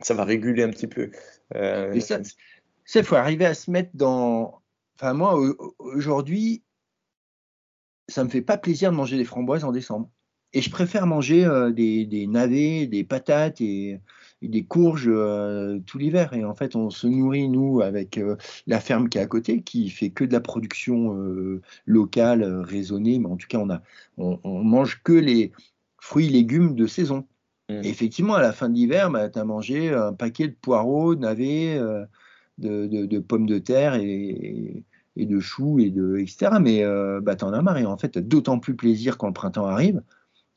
ça 0.00 0.14
va 0.14 0.24
réguler 0.24 0.64
un 0.64 0.70
petit 0.70 0.88
peu. 0.88 1.10
et 1.54 2.00
ça, 2.00 3.02
faut 3.02 3.14
arriver 3.14 3.46
à 3.46 3.54
se 3.54 3.70
mettre 3.70 3.90
dans. 3.94 4.60
Enfin, 4.96 5.12
moi, 5.12 5.40
aujourd'hui, 5.78 6.62
ça 8.08 8.24
me 8.24 8.28
fait 8.28 8.42
pas 8.42 8.58
plaisir 8.58 8.90
de 8.90 8.96
manger 8.96 9.16
des 9.16 9.24
framboises 9.24 9.64
en 9.64 9.72
décembre. 9.72 10.10
Et 10.52 10.60
je 10.60 10.70
préfère 10.70 11.06
manger 11.06 11.48
des, 11.74 12.04
des, 12.04 12.26
navets, 12.28 12.86
des 12.86 13.02
patates 13.02 13.60
et, 13.60 13.98
des 14.48 14.64
courges 14.64 15.08
euh, 15.08 15.78
tout 15.86 15.98
l'hiver. 15.98 16.32
Et 16.32 16.44
en 16.44 16.54
fait, 16.54 16.76
on 16.76 16.90
se 16.90 17.06
nourrit, 17.06 17.48
nous, 17.48 17.80
avec 17.80 18.18
euh, 18.18 18.36
la 18.66 18.80
ferme 18.80 19.08
qui 19.08 19.18
est 19.18 19.20
à 19.20 19.26
côté, 19.26 19.62
qui 19.62 19.90
fait 19.90 20.10
que 20.10 20.24
de 20.24 20.32
la 20.32 20.40
production 20.40 21.16
euh, 21.16 21.60
locale, 21.86 22.44
raisonnée. 22.44 23.18
Mais 23.18 23.28
en 23.28 23.36
tout 23.36 23.48
cas, 23.48 23.58
on, 23.58 23.70
a, 23.70 23.82
on, 24.16 24.62
mange 24.62 25.02
que 25.02 25.12
les 25.12 25.52
fruits 26.00 26.26
et 26.26 26.30
légumes 26.30 26.74
de 26.74 26.86
saison. 26.86 27.26
Mmh. 27.70 27.80
effectivement, 27.84 28.34
à 28.34 28.42
la 28.42 28.52
fin 28.52 28.68
de 28.68 28.74
l'hiver, 28.74 29.10
bah, 29.10 29.30
tu 29.30 29.38
as 29.38 29.44
mangé 29.44 29.94
un 29.94 30.12
paquet 30.12 30.48
de 30.48 30.54
poireaux, 30.60 31.14
de 31.14 31.20
navets, 31.20 31.80
de, 32.58 33.18
pommes 33.20 33.46
de 33.46 33.58
terre 33.58 33.94
et, 33.94 34.84
et 35.16 35.26
de 35.26 35.40
choux, 35.40 35.78
et 35.78 35.88
de, 35.88 36.18
etc. 36.18 36.58
Mais 36.60 36.84
bah, 37.22 37.36
tu 37.36 37.44
en 37.44 37.54
as 37.54 37.62
marre. 37.62 37.78
Et 37.78 37.86
en 37.86 37.96
fait, 37.96 38.10
tu 38.10 38.18
as 38.18 38.22
d'autant 38.22 38.58
plus 38.58 38.76
plaisir 38.76 39.16
quand 39.16 39.28
le 39.28 39.32
printemps 39.32 39.66
arrive 39.66 40.02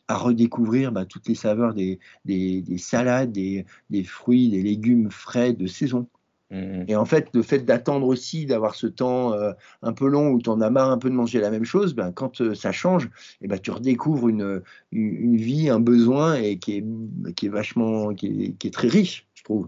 à 0.08 0.18
redécouvrir 0.18 0.92
bah, 0.92 1.06
toutes 1.06 1.28
les 1.28 1.36
saveurs 1.36 1.74
des, 1.74 2.00
des, 2.26 2.78
salades, 2.78 3.32
des, 3.32 3.66
des, 3.90 4.04
fruits, 4.04 4.50
des 4.50 4.62
légumes 4.62 5.12
frais 5.12 5.54
de 5.54 5.68
saison. 5.68 6.08
Mmh. 6.50 6.84
Et 6.88 6.96
en 6.96 7.04
fait, 7.04 7.30
le 7.34 7.42
fait 7.42 7.60
d'attendre 7.60 8.08
aussi, 8.08 8.46
d'avoir 8.46 8.76
ce 8.76 8.88
temps 8.88 9.34
euh, 9.34 9.52
un 9.82 9.92
peu 9.92 10.08
long 10.08 10.30
où 10.30 10.42
tu 10.42 10.50
en 10.50 10.62
as 10.62 10.70
marre 10.70 10.92
un 10.92 10.98
peu 10.98 11.10
de 11.10 11.16
manger 11.16 11.42
la 11.42 11.52
même 11.52 11.66
chose, 11.66 11.94
ben, 11.94 12.14
quand 12.14 12.40
euh, 12.40 12.56
ça 12.56 12.72
change, 12.72 13.06
et 13.06 13.10
eh 13.42 13.48
ben, 13.48 13.60
tu 13.60 13.72
redécouvres 13.72 14.30
une, 14.30 14.62
une, 14.94 15.36
vie, 15.36 15.70
un 15.70 15.82
besoin 15.82 16.36
et 16.36 16.58
qui, 16.58 16.78
est, 16.78 17.34
qui 17.36 17.48
est 17.48 17.50
vachement, 17.50 18.14
qui 18.14 18.28
est, 18.28 18.54
qui 18.54 18.68
est 18.68 18.72
très 18.72 18.88
riche, 18.88 19.28
je 19.34 19.44
trouve. 19.44 19.68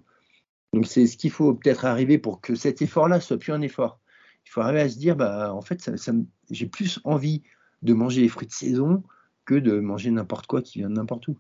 Donc 0.72 0.88
c'est 0.88 1.08
ce 1.08 1.18
qu'il 1.18 1.32
faut 1.32 1.54
peut-être 1.54 1.84
arriver 1.84 2.18
pour 2.18 2.40
que 2.40 2.56
cet 2.56 2.82
effort-là 2.82 3.20
soit 3.20 3.38
plus 3.38 3.52
un 3.52 3.62
effort. 3.62 4.00
Il 4.46 4.48
Il 4.48 4.52
faut 4.52 4.62
arriver 4.62 4.82
à 4.82 4.90
se 4.90 4.98
dire, 4.98 5.18
bah, 5.18 5.54
en 5.54 5.62
fait, 5.62 5.82
ça, 5.82 6.14
j'ai 6.50 6.66
plus 6.68 7.00
envie 7.04 7.44
de 7.82 7.94
manger 7.94 8.22
les 8.22 8.30
fruits 8.30 8.48
de 8.48 8.54
saison 8.54 9.04
que 9.50 9.56
de 9.56 9.80
manger 9.80 10.12
n'importe 10.12 10.46
quoi 10.46 10.62
qui 10.62 10.78
vient 10.78 10.90
de 10.90 10.96
n'importe 10.96 11.28
où. 11.28 11.36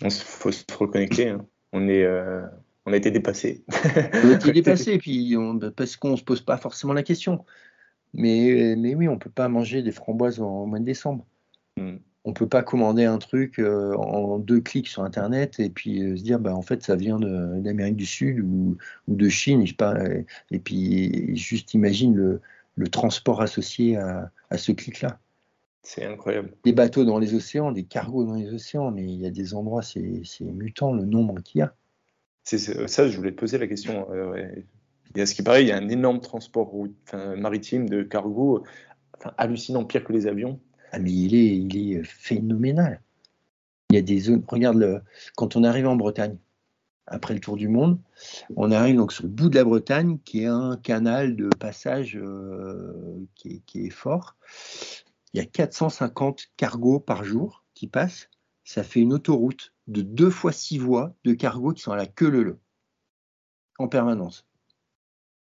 Il 0.00 0.10
faut 0.10 0.50
se 0.50 0.64
reconnecter. 0.76 1.28
Hein. 1.28 1.46
On, 1.72 1.86
est, 1.86 2.02
euh, 2.02 2.42
on 2.86 2.92
a 2.92 2.96
été 2.96 3.12
dépassé. 3.12 3.62
on 4.24 4.30
a 4.30 4.32
été 4.32 4.52
dépassé, 4.52 4.98
puis 4.98 5.36
parce 5.76 5.94
qu'on 5.94 6.10
ne 6.10 6.16
se 6.16 6.24
pose 6.24 6.40
pas 6.40 6.56
forcément 6.56 6.92
la 6.92 7.04
question. 7.04 7.44
Mais, 8.14 8.74
mais 8.76 8.96
oui, 8.96 9.06
on 9.06 9.14
ne 9.14 9.18
peut 9.18 9.30
pas 9.30 9.48
manger 9.48 9.82
des 9.82 9.92
framboises 9.92 10.40
au 10.40 10.66
mois 10.66 10.80
de 10.80 10.84
décembre. 10.84 11.24
Hmm. 11.76 11.98
On 12.24 12.30
ne 12.30 12.34
peut 12.34 12.48
pas 12.48 12.64
commander 12.64 13.04
un 13.04 13.18
truc 13.18 13.60
euh, 13.60 13.94
en 13.94 14.38
deux 14.38 14.60
clics 14.60 14.88
sur 14.88 15.04
Internet 15.04 15.60
et 15.60 15.70
puis 15.70 16.02
euh, 16.02 16.16
se 16.16 16.22
dire, 16.22 16.40
bah, 16.40 16.54
en 16.54 16.62
fait, 16.62 16.82
ça 16.82 16.96
vient 16.96 17.20
d'Amérique 17.20 17.96
du 17.96 18.06
Sud 18.06 18.40
ou, 18.40 18.76
ou 19.06 19.14
de 19.14 19.28
Chine. 19.28 19.62
Et, 19.62 19.72
pas, 19.72 19.96
et 20.50 20.58
puis, 20.58 21.36
juste 21.36 21.74
imagine 21.74 22.16
le, 22.16 22.40
le 22.74 22.88
transport 22.88 23.40
associé 23.40 23.96
à, 23.98 24.32
à 24.50 24.58
ce 24.58 24.72
clic-là. 24.72 25.20
C'est 25.82 26.04
incroyable. 26.04 26.54
Des 26.62 26.72
bateaux 26.72 27.04
dans 27.04 27.18
les 27.18 27.34
océans, 27.34 27.72
des 27.72 27.84
cargos 27.84 28.24
dans 28.24 28.34
les 28.34 28.52
océans, 28.52 28.90
mais 28.90 29.04
il 29.04 29.20
y 29.20 29.26
a 29.26 29.30
des 29.30 29.54
endroits, 29.54 29.82
c'est 29.82 30.22
mutant 30.40 30.92
le 30.92 31.04
nombre 31.04 31.40
qu'il 31.40 31.60
y 31.60 31.62
a. 31.62 31.74
C'est 32.44 32.58
ça, 32.58 33.08
je 33.08 33.16
voulais 33.16 33.32
te 33.32 33.36
poser 33.38 33.58
la 33.58 33.66
question. 33.66 34.08
Euh, 34.12 34.46
il 35.14 35.18
y 35.18 35.20
a 35.20 35.26
ce 35.26 35.34
qui 35.34 35.42
paraît, 35.42 35.62
il 35.62 35.68
y 35.68 35.72
a 35.72 35.76
un 35.76 35.88
énorme 35.88 36.20
transport 36.20 36.72
maritime 37.36 37.88
de 37.88 38.02
cargo, 38.02 38.64
hallucinant, 39.36 39.84
pire 39.84 40.04
que 40.04 40.12
les 40.12 40.26
avions. 40.26 40.60
Ah, 40.92 40.98
mais 40.98 41.12
il 41.12 41.34
est, 41.34 41.56
il 41.56 41.92
est 41.92 42.04
phénoménal. 42.04 43.00
Il 43.90 43.96
y 43.96 43.98
a 43.98 44.02
des 44.02 44.18
zones. 44.20 44.42
Regarde, 44.46 44.76
le, 44.76 45.02
quand 45.36 45.56
on 45.56 45.64
arrive 45.64 45.86
en 45.86 45.96
Bretagne, 45.96 46.36
après 47.06 47.34
le 47.34 47.40
tour 47.40 47.56
du 47.56 47.68
monde, 47.68 47.98
on 48.56 48.70
arrive 48.70 48.96
donc 48.96 49.12
sur 49.12 49.24
le 49.24 49.28
bout 49.28 49.48
de 49.48 49.56
la 49.56 49.64
Bretagne, 49.64 50.18
qui 50.24 50.42
est 50.42 50.46
un 50.46 50.76
canal 50.76 51.36
de 51.36 51.48
passage 51.48 52.16
euh, 52.16 53.26
qui, 53.34 53.62
est, 53.74 53.90
fort. 53.90 54.36
Il 55.32 55.38
y 55.38 55.40
a 55.40 55.46
450 55.46 56.48
cargos 56.56 57.00
par 57.00 57.24
jour 57.24 57.64
qui 57.74 57.86
passent. 57.86 58.28
Ça 58.64 58.84
fait 58.84 59.00
une 59.00 59.12
autoroute 59.12 59.74
de 59.86 60.02
deux 60.02 60.30
fois 60.30 60.52
six 60.52 60.78
voies 60.78 61.14
de 61.24 61.32
cargos 61.32 61.72
qui 61.72 61.82
sont 61.82 61.92
à 61.92 61.96
la 61.96 62.06
queue 62.06 62.28
leu 62.28 62.60
en 63.78 63.88
permanence 63.88 64.46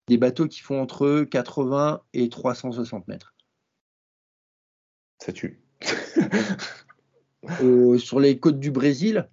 des 0.08 0.18
bateaux 0.18 0.48
qui 0.48 0.60
font 0.60 0.82
entre 0.82 1.24
80 1.24 2.02
et 2.14 2.30
360 2.30 3.08
mètres. 3.08 3.36
Ça 5.20 5.34
tue. 5.34 5.62
sur 8.00 8.20
les 8.20 8.40
côtes 8.40 8.60
du 8.60 8.72
Brésil, 8.72 9.30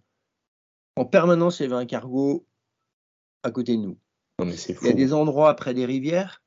en 0.96 1.04
permanence, 1.04 1.60
il 1.60 1.64
y 1.64 1.66
avait 1.66 1.76
un 1.76 1.86
cargo 1.86 2.46
à 3.42 3.50
côté 3.50 3.76
de 3.76 3.82
nous. 3.82 3.98
Non, 4.38 4.46
mais 4.46 4.54
il 4.54 4.86
y 4.86 4.90
a 4.90 4.92
des 4.92 5.12
endroits 5.12 5.54
près 5.54 5.74
des 5.74 5.86
rivières, 5.86 6.42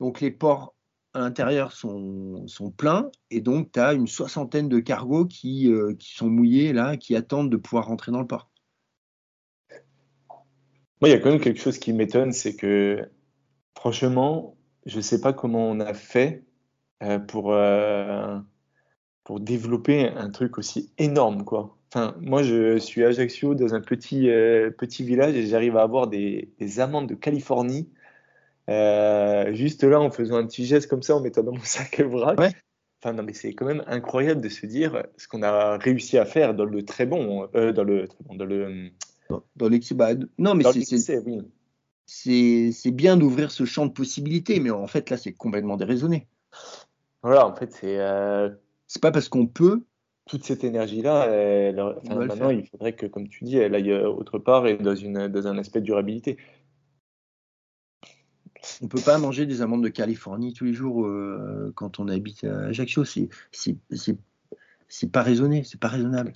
donc 0.00 0.20
les 0.20 0.30
ports 0.30 0.74
à 1.14 1.20
l'intérieur 1.20 1.72
sont, 1.72 2.46
sont, 2.46 2.70
pleins, 2.70 3.10
et 3.30 3.40
donc 3.40 3.72
tu 3.72 3.80
as 3.80 3.94
une 3.94 4.06
soixantaine 4.06 4.68
de 4.68 4.78
cargos 4.78 5.26
qui, 5.26 5.70
euh, 5.70 5.94
qui 5.98 6.14
sont 6.14 6.28
mouillés 6.28 6.72
là, 6.72 6.96
qui 6.96 7.16
attendent 7.16 7.50
de 7.50 7.56
pouvoir 7.56 7.86
rentrer 7.86 8.12
dans 8.12 8.20
le 8.20 8.26
port. 8.26 8.50
Moi, 11.00 11.08
il 11.08 11.10
y 11.10 11.14
a 11.14 11.18
quand 11.18 11.30
même 11.30 11.40
quelque 11.40 11.60
chose 11.60 11.78
qui 11.78 11.92
m'étonne, 11.92 12.32
c'est 12.32 12.56
que 12.56 13.08
Franchement, 13.78 14.56
je 14.86 14.96
ne 14.96 15.02
sais 15.02 15.20
pas 15.20 15.32
comment 15.32 15.70
on 15.70 15.78
a 15.78 15.94
fait 15.94 16.42
euh, 17.04 17.20
pour, 17.20 17.52
euh, 17.52 18.36
pour 19.22 19.38
développer 19.38 20.08
un 20.08 20.30
truc 20.30 20.58
aussi 20.58 20.90
énorme. 20.98 21.44
Quoi. 21.44 21.78
Enfin, 21.94 22.16
moi, 22.20 22.42
je 22.42 22.76
suis 22.78 23.04
à 23.04 23.08
Ajaccio, 23.08 23.54
dans 23.54 23.76
un 23.76 23.80
petit, 23.80 24.22
petit 24.78 25.04
village, 25.04 25.36
et 25.36 25.46
j'arrive 25.46 25.76
à 25.76 25.82
avoir 25.82 26.08
des, 26.08 26.52
des, 26.58 26.80
amandes 26.80 27.08
de 27.08 27.14
Californie. 27.14 27.88
Juste 29.54 29.84
là, 29.84 30.00
en 30.00 30.10
faisant 30.10 30.36
un 30.36 30.46
petit 30.46 30.66
geste 30.66 30.88
comme 30.88 31.02
ça, 31.02 31.16
en 31.16 31.20
mettant 31.20 31.42
dans 31.42 31.52
mon 31.52 31.60
sac 31.64 32.00
vrac. 32.00 32.38
Enfin, 33.00 33.14
non, 33.14 33.22
mais 33.22 33.32
c'est 33.32 33.52
quand 33.52 33.66
même 33.66 33.84
incroyable 33.86 34.40
de 34.40 34.48
se 34.48 34.66
dire 34.66 35.04
ce 35.16 35.28
qu'on 35.28 35.42
a 35.42 35.78
réussi 35.78 36.18
à 36.18 36.24
faire 36.24 36.54
dans 36.54 36.64
le 36.64 36.84
très 36.84 37.06
bon, 37.06 37.48
dans 37.52 37.60
le, 37.60 37.72
dans 37.72 38.44
le, 38.44 38.90
dans, 39.56 39.68
dans 39.68 40.28
non, 40.38 40.54
mais 40.54 40.64
c'est, 40.72 41.18
oui 41.18 41.42
c'est 42.08 42.90
bien 42.90 43.16
d'ouvrir 43.16 43.50
ce 43.50 43.64
champ 43.64 43.86
de 43.86 43.92
possibilités, 43.92 44.60
mais 44.60 44.70
en 44.70 44.86
fait, 44.86 45.10
là, 45.10 45.16
c'est 45.16 45.32
complètement 45.32 45.76
déraisonné. 45.76 46.26
Voilà, 47.22 47.46
en 47.46 47.54
fait, 47.54 47.72
c'est. 47.72 47.98
Euh, 47.98 48.48
c'est 48.86 49.02
pas 49.02 49.12
parce 49.12 49.28
qu'on 49.28 49.46
peut. 49.46 49.84
Toute 50.26 50.44
cette 50.44 50.62
énergie-là, 50.64 51.26
maintenant, 52.04 52.50
il 52.50 52.66
faudrait 52.66 52.94
que, 52.94 53.06
comme 53.06 53.28
tu 53.28 53.44
dis, 53.44 53.56
elle 53.56 53.74
aille 53.74 53.92
euh, 53.92 54.08
autre 54.08 54.38
part 54.38 54.66
et 54.66 54.76
dans, 54.76 54.94
une, 54.94 55.26
dans 55.28 55.46
un 55.46 55.56
aspect 55.56 55.80
de 55.80 55.86
durabilité. 55.86 56.36
On 58.82 58.88
peut 58.88 59.00
pas 59.00 59.18
manger 59.18 59.46
des 59.46 59.62
amandes 59.62 59.82
de 59.82 59.88
Californie 59.88 60.52
tous 60.52 60.64
les 60.64 60.72
jours 60.72 61.06
euh, 61.06 61.72
quand 61.74 61.98
on 61.98 62.08
habite 62.08 62.44
à 62.44 62.66
Ajaccio. 62.66 63.04
C'est 63.04 63.28
pas 65.12 65.22
raisonné, 65.22 65.64
c'est 65.64 65.80
pas 65.80 65.88
raisonnable. 65.88 66.32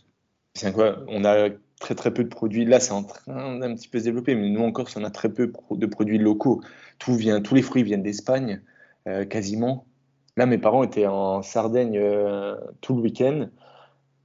C'est 0.55 0.73
quoi? 0.73 1.03
On 1.09 1.25
a 1.25 1.49
très 1.81 1.95
très 1.95 2.13
peu 2.13 2.25
de 2.25 2.29
produits. 2.29 2.65
Là, 2.65 2.81
c'est 2.81 2.93
en 2.93 3.05
train 3.05 3.59
d'un 3.59 3.75
petit 3.75 3.89
peu 3.89 3.99
se 3.99 4.05
développer, 4.05 4.35
mais 4.35 4.51
nous 4.51 4.63
encore, 4.63 4.89
on 4.97 5.05
a 5.05 5.11
très 5.11 5.33
peu 5.33 5.53
de 5.71 5.87
produits 5.87 6.19
locaux. 6.19 6.63
Tout 6.99 7.15
vient, 7.15 7.41
tous 7.41 7.55
les 7.55 7.63
fruits 7.63 7.83
viennent 7.83 8.03
d'Espagne, 8.03 8.63
euh, 9.09 9.25
quasiment. 9.25 9.87
Là, 10.37 10.47
mes 10.47 10.59
parents 10.59 10.83
étaient 10.83 11.07
en 11.07 11.43
Sardaigne 11.43 11.99
euh, 11.99 12.57
tout 12.81 12.95
le 12.95 13.03
week-end. 13.03 13.49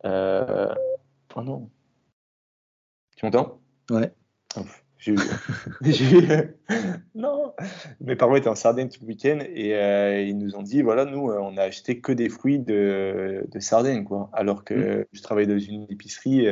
Oh 0.04 1.42
non. 1.44 1.70
Tu 3.16 3.26
m'entends? 3.26 3.60
Ouais. 3.90 4.12
J'ai 5.00 5.14
eu... 5.14 5.18
non. 7.16 7.54
Mes 8.02 8.16
parents 8.16 8.36
étaient 8.36 8.48
en 8.48 8.56
Sardaigne 8.56 8.90
tout 8.90 9.00
le 9.02 9.08
week-end 9.08 9.40
et 9.42 10.28
ils 10.28 10.38
nous 10.38 10.56
ont 10.56 10.64
dit 10.64 10.82
voilà, 10.82 11.06
nous, 11.06 11.32
on 11.32 11.58
a 11.58 11.64
acheté 11.64 12.00
que 12.00 12.12
des 12.12 12.30
fruits 12.30 12.60
de, 12.60 13.46
de 13.50 13.60
Sardaigne, 13.60 14.04
quoi. 14.04 14.30
Alors 14.34 14.64
que 14.64 14.74
mmh. 14.74 15.06
je 15.14 15.22
travaille 15.22 15.48
dans 15.48 15.60
une 15.60 15.88
épicerie 15.90 16.48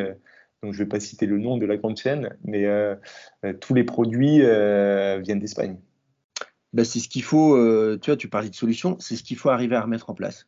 donc 0.65 0.73
je 0.73 0.79
ne 0.79 0.83
vais 0.83 0.89
pas 0.89 0.99
citer 0.99 1.27
le 1.27 1.37
nom 1.37 1.57
de 1.57 1.65
la 1.65 1.77
grande 1.77 1.95
chaîne, 1.95 2.35
mais 2.43 2.65
euh, 2.65 2.95
euh, 3.45 3.53
tous 3.53 3.73
les 3.73 3.83
produits 3.83 4.41
euh, 4.41 5.19
viennent 5.23 5.39
d'Espagne. 5.39 5.77
Ben, 6.73 6.83
c'est 6.83 6.99
ce 6.99 7.07
qu'il 7.07 7.23
faut, 7.23 7.55
tu 7.99 8.09
vois, 8.09 8.17
tu 8.17 8.27
parlais 8.27 8.49
de 8.49 8.55
solutions, 8.55 8.97
c'est 8.99 9.15
ce 9.15 9.23
qu'il 9.23 9.37
faut 9.37 9.49
arriver 9.49 9.75
à 9.75 9.81
remettre 9.81 10.09
en 10.09 10.13
place. 10.13 10.47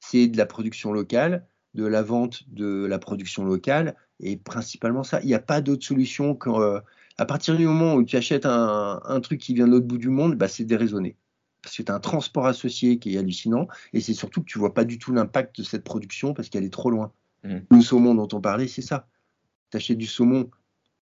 C'est 0.00 0.26
de 0.26 0.36
la 0.36 0.44
production 0.44 0.92
locale, 0.92 1.46
de 1.72 1.86
la 1.86 2.02
vente 2.02 2.42
de 2.48 2.84
la 2.84 2.98
production 2.98 3.44
locale, 3.44 3.94
et 4.20 4.36
principalement 4.36 5.04
ça. 5.04 5.20
Il 5.22 5.26
n'y 5.26 5.34
a 5.34 5.40
pas 5.40 5.62
d'autre 5.62 5.84
solution 5.84 6.34
qu'à 6.34 6.84
à 7.16 7.26
partir 7.26 7.56
du 7.56 7.66
moment 7.66 7.94
où 7.94 8.04
tu 8.04 8.16
achètes 8.16 8.46
un, 8.46 9.20
truc 9.22 9.40
qui 9.40 9.54
vient 9.54 9.66
de 9.66 9.72
l'autre 9.72 9.86
bout 9.86 9.98
du 9.98 10.08
monde, 10.08 10.36
bah, 10.36 10.48
c'est 10.48 10.64
déraisonné. 10.64 11.16
Parce 11.62 11.76
que 11.76 11.82
tu 11.82 11.90
as 11.90 11.94
un 11.94 12.00
transport 12.00 12.46
associé 12.46 12.98
qui 12.98 13.14
est 13.14 13.18
hallucinant, 13.18 13.68
et 13.92 14.00
c'est 14.00 14.14
surtout 14.14 14.40
que 14.40 14.46
tu 14.46 14.58
vois 14.58 14.74
pas 14.74 14.84
du 14.84 14.98
tout 14.98 15.12
l'impact 15.12 15.58
de 15.58 15.64
cette 15.64 15.84
production 15.84 16.34
parce 16.34 16.48
qu'elle 16.48 16.64
est 16.64 16.72
trop 16.72 16.90
loin. 16.90 17.12
Mmh. 17.44 17.58
Le 17.70 17.80
saumon 17.80 18.14
dont 18.14 18.28
on 18.32 18.40
parlait, 18.40 18.68
c'est 18.68 18.82
ça 18.82 19.06
tu 19.78 19.96
du 19.96 20.06
saumon 20.06 20.50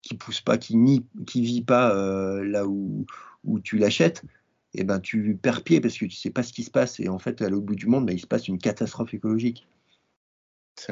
qui 0.01 0.15
pousse 0.15 0.41
pas, 0.41 0.57
qui 0.57 0.75
nie, 0.75 1.05
qui 1.27 1.41
vit 1.41 1.63
pas 1.63 1.95
euh, 1.95 2.43
là 2.43 2.65
où, 2.67 3.05
où 3.43 3.59
tu 3.59 3.77
l'achètes, 3.77 4.23
et 4.73 4.81
eh 4.81 4.83
ben 4.83 4.99
tu 4.99 5.37
perds 5.41 5.63
pied 5.63 5.81
parce 5.81 5.97
que 5.97 6.05
tu 6.05 6.15
sais 6.15 6.29
pas 6.29 6.43
ce 6.43 6.53
qui 6.53 6.63
se 6.63 6.71
passe. 6.71 6.99
Et 6.99 7.09
en 7.09 7.17
fait, 7.17 7.41
à 7.41 7.49
l'autre 7.49 7.65
bout 7.65 7.75
du 7.75 7.87
monde, 7.87 8.05
ben, 8.05 8.13
il 8.13 8.19
se 8.19 8.27
passe 8.27 8.47
une 8.47 8.59
catastrophe 8.59 9.13
écologique. 9.13 9.67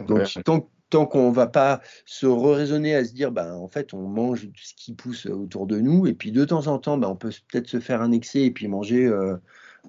Donc 0.07 0.28
tant, 0.43 0.70
tant 0.90 1.06
qu'on 1.06 1.32
va 1.32 1.48
pas 1.48 1.82
se 2.06 2.26
raisonner 2.26 2.96
à 2.96 3.04
se 3.04 3.14
dire, 3.14 3.32
ben, 3.32 3.54
en 3.54 3.68
fait, 3.68 3.94
on 3.94 4.08
mange 4.08 4.50
ce 4.56 4.74
qui 4.74 4.94
pousse 4.94 5.26
autour 5.26 5.68
de 5.68 5.80
nous, 5.80 6.08
et 6.08 6.14
puis 6.14 6.32
de 6.32 6.46
temps 6.46 6.68
en 6.68 6.80
temps, 6.80 6.98
ben, 6.98 7.10
on 7.10 7.16
peut 7.16 7.32
peut-être 7.52 7.68
se 7.68 7.80
faire 7.80 8.02
un 8.02 8.12
excès 8.12 8.44
et 8.44 8.52
puis 8.52 8.68
manger 8.68 9.06
euh, 9.06 9.36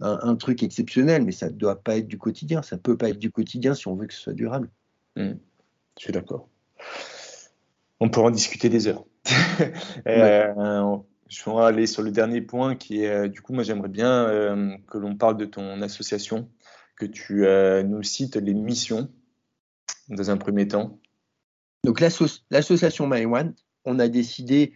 un, 0.00 0.36
truc 0.36 0.62
exceptionnel, 0.62 1.24
mais 1.24 1.32
ça 1.32 1.50
ne 1.50 1.54
doit 1.54 1.82
pas 1.82 1.96
être 1.96 2.08
du 2.08 2.18
quotidien. 2.18 2.62
Ça 2.62 2.76
peut 2.78 2.96
pas 2.96 3.10
être 3.10 3.18
du 3.18 3.30
quotidien 3.30 3.74
si 3.74 3.88
on 3.88 3.94
veut 3.94 4.06
que 4.06 4.14
ce 4.14 4.20
soit 4.20 4.32
durable. 4.32 4.70
Mmh. 5.16 5.32
Je 5.98 6.04
suis 6.04 6.12
d'accord 6.12 6.48
on 8.00 8.08
pourra 8.08 8.28
en 8.28 8.30
discuter 8.30 8.68
des 8.68 8.88
heures. 8.88 9.04
euh, 10.06 10.96
je 11.28 11.44
vais 11.44 11.56
aller 11.62 11.86
sur 11.86 12.02
le 12.02 12.10
dernier 12.10 12.40
point 12.40 12.74
qui 12.74 13.02
est, 13.02 13.10
euh, 13.10 13.28
du 13.28 13.42
coup, 13.42 13.52
moi 13.52 13.62
j'aimerais 13.62 13.88
bien 13.88 14.26
euh, 14.26 14.76
que 14.90 14.98
l'on 14.98 15.16
parle 15.16 15.36
de 15.36 15.44
ton 15.44 15.82
association, 15.82 16.48
que 16.96 17.06
tu 17.06 17.46
euh, 17.46 17.82
nous 17.82 18.02
cites 18.02 18.36
les 18.36 18.54
missions 18.54 19.08
dans 20.08 20.30
un 20.30 20.36
premier 20.36 20.68
temps. 20.68 20.98
Donc 21.84 22.00
l'association 22.00 23.06
MyOne, 23.06 23.54
on 23.84 23.98
a 23.98 24.08
décidé 24.08 24.72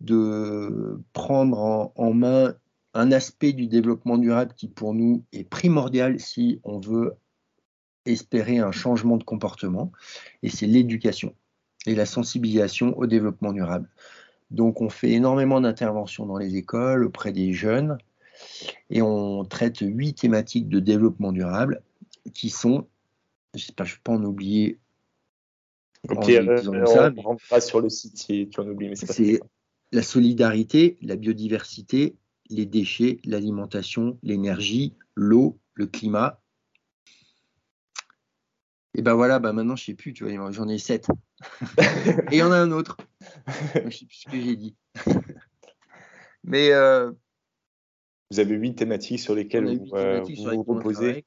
de 0.00 1.00
prendre 1.12 1.92
en, 1.94 2.12
main 2.12 2.54
un 2.94 3.12
aspect 3.12 3.52
du 3.52 3.66
développement 3.66 4.18
durable 4.18 4.52
qui 4.54 4.68
pour 4.68 4.94
nous 4.94 5.24
est 5.32 5.44
primordial 5.44 6.20
si 6.20 6.60
on 6.64 6.78
veut 6.78 7.14
espérer 8.04 8.58
un 8.58 8.72
changement 8.72 9.16
de 9.16 9.24
comportement, 9.24 9.90
et 10.42 10.48
c'est 10.48 10.66
l'éducation 10.66 11.34
et 11.86 11.94
la 11.94 12.06
sensibilisation 12.06 12.96
au 12.98 13.06
développement 13.06 13.52
durable. 13.52 13.88
Donc 14.50 14.80
on 14.80 14.88
fait 14.88 15.10
énormément 15.10 15.60
d'interventions 15.60 16.26
dans 16.26 16.38
les 16.38 16.56
écoles, 16.56 17.04
auprès 17.04 17.32
des 17.32 17.52
jeunes, 17.52 17.98
et 18.90 19.02
on 19.02 19.44
traite 19.44 19.78
huit 19.80 20.14
thématiques 20.14 20.68
de 20.68 20.78
développement 20.78 21.32
durable 21.32 21.82
qui 22.32 22.50
sont, 22.50 22.86
je 23.56 23.72
ne 23.78 23.84
vais 23.84 23.92
pas 24.02 24.12
en 24.12 24.24
oublier. 24.24 24.78
Ok, 26.08 26.28
euh, 26.28 26.62
on, 27.24 27.36
pas 27.50 27.60
sur 27.60 27.80
le 27.80 27.88
site 27.88 28.16
si 28.18 28.48
tu 28.48 28.60
en 28.60 28.68
oublies, 28.68 28.88
mais 28.88 28.96
c'est 28.96 29.40
la 29.92 30.02
solidarité, 30.02 30.98
la 31.00 31.16
biodiversité, 31.16 32.16
les 32.48 32.66
déchets, 32.66 33.18
l'alimentation, 33.24 34.18
l'énergie, 34.22 34.94
l'eau, 35.14 35.58
le 35.74 35.86
climat. 35.86 36.40
Et 38.94 39.02
ben 39.02 39.14
voilà, 39.14 39.38
ben 39.38 39.52
maintenant 39.52 39.76
je 39.76 39.84
sais 39.84 39.94
plus, 39.94 40.12
tu 40.12 40.24
vois, 40.24 40.50
j'en 40.52 40.68
ai 40.68 40.78
sept. 40.78 41.08
Et 42.30 42.36
il 42.36 42.38
y 42.38 42.42
en 42.42 42.52
a 42.52 42.56
un 42.56 42.70
autre. 42.70 42.96
Je 43.74 43.90
sais 43.90 44.06
plus 44.06 44.16
ce 44.16 44.30
que 44.30 44.40
j'ai 44.40 44.56
dit. 44.56 44.74
Mais 46.44 46.70
euh, 46.72 47.10
vous 48.30 48.40
avez 48.40 48.54
huit 48.54 48.74
thématiques 48.74 49.20
sur 49.20 49.34
lesquelles 49.34 49.78
vous, 49.78 49.94
euh, 49.94 50.22
vous, 50.22 50.64
proposez. 50.64 51.24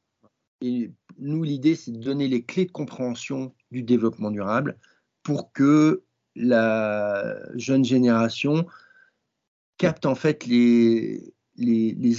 Et 0.62 0.92
nous, 1.18 1.44
l'idée, 1.44 1.76
c'est 1.76 1.92
de 1.92 1.98
donner 1.98 2.28
les 2.28 2.44
clés 2.44 2.66
de 2.66 2.72
compréhension 2.72 3.54
du 3.72 3.84
développement 3.84 4.32
durable 4.32 4.78
pour 5.24 5.52
que 5.52 6.04
la 6.36 7.38
jeune 7.56 7.84
génération 7.84 8.66
capte 9.78 10.06
en 10.06 10.16
fait 10.16 10.46
les, 10.46 11.34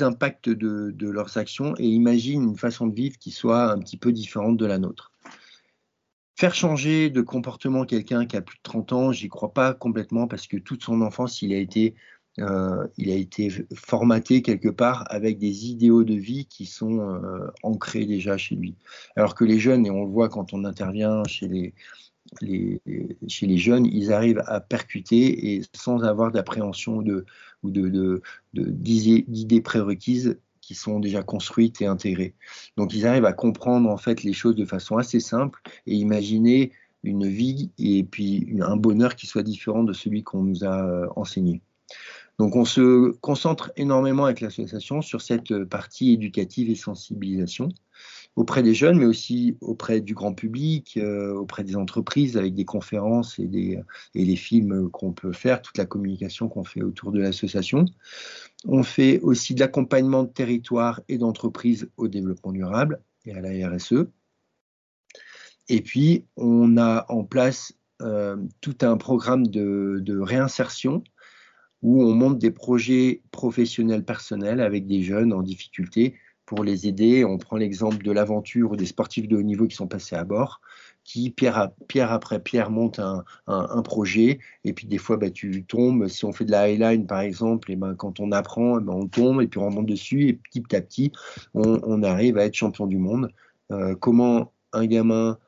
impacts 0.03 0.49
de, 0.49 0.91
de, 0.91 1.09
leurs 1.09 1.36
actions 1.36 1.74
et 1.78 1.86
imagine 1.86 2.43
une 2.43 2.57
façon 2.57 2.86
de 2.86 2.95
vivre 2.95 3.18
qui 3.18 3.30
soit 3.30 3.70
un 3.70 3.78
petit 3.78 3.97
peu 3.97 4.12
différente 4.12 4.57
de 4.57 4.66
la 4.66 4.78
nôtre. 4.78 5.12
Faire 6.36 6.55
changer 6.55 7.11
de 7.11 7.20
comportement 7.20 7.84
quelqu'un 7.84 8.24
qui 8.24 8.36
a 8.36 8.41
plus 8.41 8.57
de 8.57 8.62
30 8.62 8.93
ans, 8.95 9.12
j'y 9.12 9.28
crois 9.28 9.53
pas 9.53 9.74
complètement 9.74 10.26
parce 10.26 10.47
que 10.47 10.57
toute 10.57 10.82
son 10.82 11.03
enfance, 11.03 11.43
il 11.43 11.53
a 11.53 11.59
été, 11.59 11.95
euh, 12.41 12.86
il 12.97 13.11
a 13.11 13.14
été 13.14 13.51
formaté 13.74 14.43
quelque 14.43 14.68
part 14.68 15.05
avec 15.09 15.38
des 15.38 15.66
idéaux 15.66 16.05
de 16.05 16.14
vie 16.14 16.47
qui 16.47 16.66
sont 16.66 17.01
euh, 17.01 17.47
ancrés 17.62 18.07
déjà 18.07 18.36
chez 18.36 18.55
lui. 18.57 18.76
Alors 19.16 19.34
que 19.34 19.45
les 19.45 19.59
jeunes, 19.59 19.86
et 19.86 19.91
on 19.91 20.05
le 20.05 20.11
voit 20.11 20.28
quand 20.28 20.53
on 20.53 20.64
intervient 20.64 21.22
chez 21.26 21.49
les, 21.49 21.74
jeunes, 23.59 23.86
ils 23.86 24.12
arrivent 24.12 24.43
à 24.47 24.61
percuter 24.61 25.55
et 25.55 25.62
sans 25.74 26.03
avoir 26.05 26.30
d'appréhension 26.30 27.03
de, 27.03 27.26
ou 27.62 27.70
de, 27.70 28.22
d'idées 28.55 29.61
prérequises 29.61 30.38
qui 30.61 30.74
sont 30.74 31.01
déjà 31.01 31.22
construites 31.22 31.82
et 31.82 31.86
intégrées. 31.86 32.34
Donc 32.76 32.95
ils 32.95 33.07
arrivent 33.07 33.24
à 33.24 33.32
comprendre 33.32 33.91
en 33.91 33.97
fait 33.97 34.22
les 34.22 34.32
choses 34.32 34.55
de 34.55 34.64
façon 34.64 34.99
assez 34.99 35.20
simple 35.20 35.61
et 35.86 35.95
imaginer 35.95 36.72
une 37.03 37.26
vie 37.26 37.70
et 37.78 38.05
puis 38.05 38.57
un 38.61 38.76
bonheur 38.76 39.16
qui 39.16 39.26
soit 39.26 39.43
différent 39.43 39.82
de 39.82 39.93
celui 39.93 40.22
qu'on 40.22 40.43
nous 40.43 40.64
a 40.64 40.84
euh, 40.84 41.07
enseigné. 41.16 41.62
Donc 42.41 42.57
on 42.57 42.64
se 42.64 43.11
concentre 43.18 43.70
énormément 43.76 44.24
avec 44.24 44.41
l'association 44.41 45.03
sur 45.03 45.20
cette 45.20 45.62
partie 45.64 46.14
éducative 46.14 46.70
et 46.70 46.74
sensibilisation 46.74 47.68
auprès 48.34 48.62
des 48.62 48.72
jeunes, 48.72 48.97
mais 48.99 49.05
aussi 49.05 49.59
auprès 49.61 50.01
du 50.01 50.14
grand 50.14 50.32
public, 50.32 50.97
euh, 50.97 51.34
auprès 51.34 51.64
des 51.64 51.76
entreprises, 51.76 52.38
avec 52.38 52.55
des 52.55 52.64
conférences 52.64 53.38
et 53.38 53.47
des, 53.47 54.36
films 54.36 54.88
qu'on 54.88 55.12
peut 55.12 55.32
faire, 55.32 55.61
toute 55.61 55.76
la 55.76 55.84
communication 55.84 56.49
qu'on 56.49 56.64
fait 56.64 56.82
autour 56.82 57.12
de 57.12 57.20
l'association. 57.20 57.84
On 58.66 58.84
fait 58.84 59.20
aussi 59.20 59.55
de 59.55 59.61
l'accompagnement 59.61 60.22
de 60.22 60.30
territoires 60.30 61.03
et 61.09 61.18
d'entreprises 61.18 61.91
au 61.99 62.09
développement 62.09 62.53
durable 62.53 63.03
et 63.26 63.34
à 63.34 63.43
la 63.43 63.68
RSE. 63.68 64.07
Et 65.68 65.82
puis, 65.82 66.24
on 66.36 66.78
a 66.78 67.05
en 67.11 67.22
place 67.22 67.74
euh, 68.01 68.38
tout 68.62 68.78
un 68.80 68.97
programme 68.97 69.47
de 69.49 70.18
réinsertion 70.18 71.05
où 71.83 72.03
on 72.03 72.14
monte 72.14 72.39
des 72.39 72.51
projets 72.51 73.22
professionnels 73.31 74.05
personnels 74.05 74.61
avec 74.61 74.87
des 74.87 75.03
jeunes 75.03 75.33
en 75.33 75.43
difficulté 75.43 76.14
pour 76.51 76.64
les 76.64 76.89
aider. 76.89 77.24
On 77.24 77.39
prend 77.39 77.57
l'exemple 77.57 78.03
de 78.03 78.11
l'aventure 78.11 78.72
ou 78.72 78.76
des 78.76 78.87
sportifs 78.87 79.28
de 79.28 79.37
haut 79.37 79.43
niveau 79.43 79.66
qui 79.66 79.76
sont 79.76 79.87
passés 79.87 80.16
à 80.16 80.24
bord, 80.24 80.61
qui 81.05 81.31
pierre, 81.31 81.70
après 82.11 82.41
pierre 82.41 82.70
montent 82.70 83.01
un, 83.47 83.83
projet. 83.83 84.41
Et 84.64 84.72
puis 84.72 84.87
des 84.87 84.99
fois, 84.99 85.16
bah, 85.16 85.31
tu 85.31 85.64
tombes. 85.64 86.09
Si 86.09 86.24
on 86.24 86.33
fait 86.33 86.45
de 86.45 86.51
la 86.51 86.62
highline, 86.68 87.07
par 87.07 87.20
exemple, 87.20 87.70
et 87.70 87.76
ben, 87.76 87.95
quand 87.95 88.20
on 88.20 88.33
apprend, 88.33 88.81
eh 88.81 88.83
ben, 88.83 88.93
on 88.93 89.07
tombe 89.07 89.41
et 89.41 89.47
puis 89.47 89.59
on 89.61 89.70
monte 89.70 89.87
dessus. 89.87 90.28
Et 90.28 90.33
petit 90.35 90.74
à 90.74 90.81
petit, 90.81 91.12
on, 91.55 92.03
arrive 92.03 92.37
à 92.37 92.45
être 92.45 92.55
champion 92.55 92.87
du 92.87 92.99
monde. 92.99 93.31
Euh, 93.70 93.95
comment 93.95 94.53
un 94.72 94.87
gamin 94.87 95.39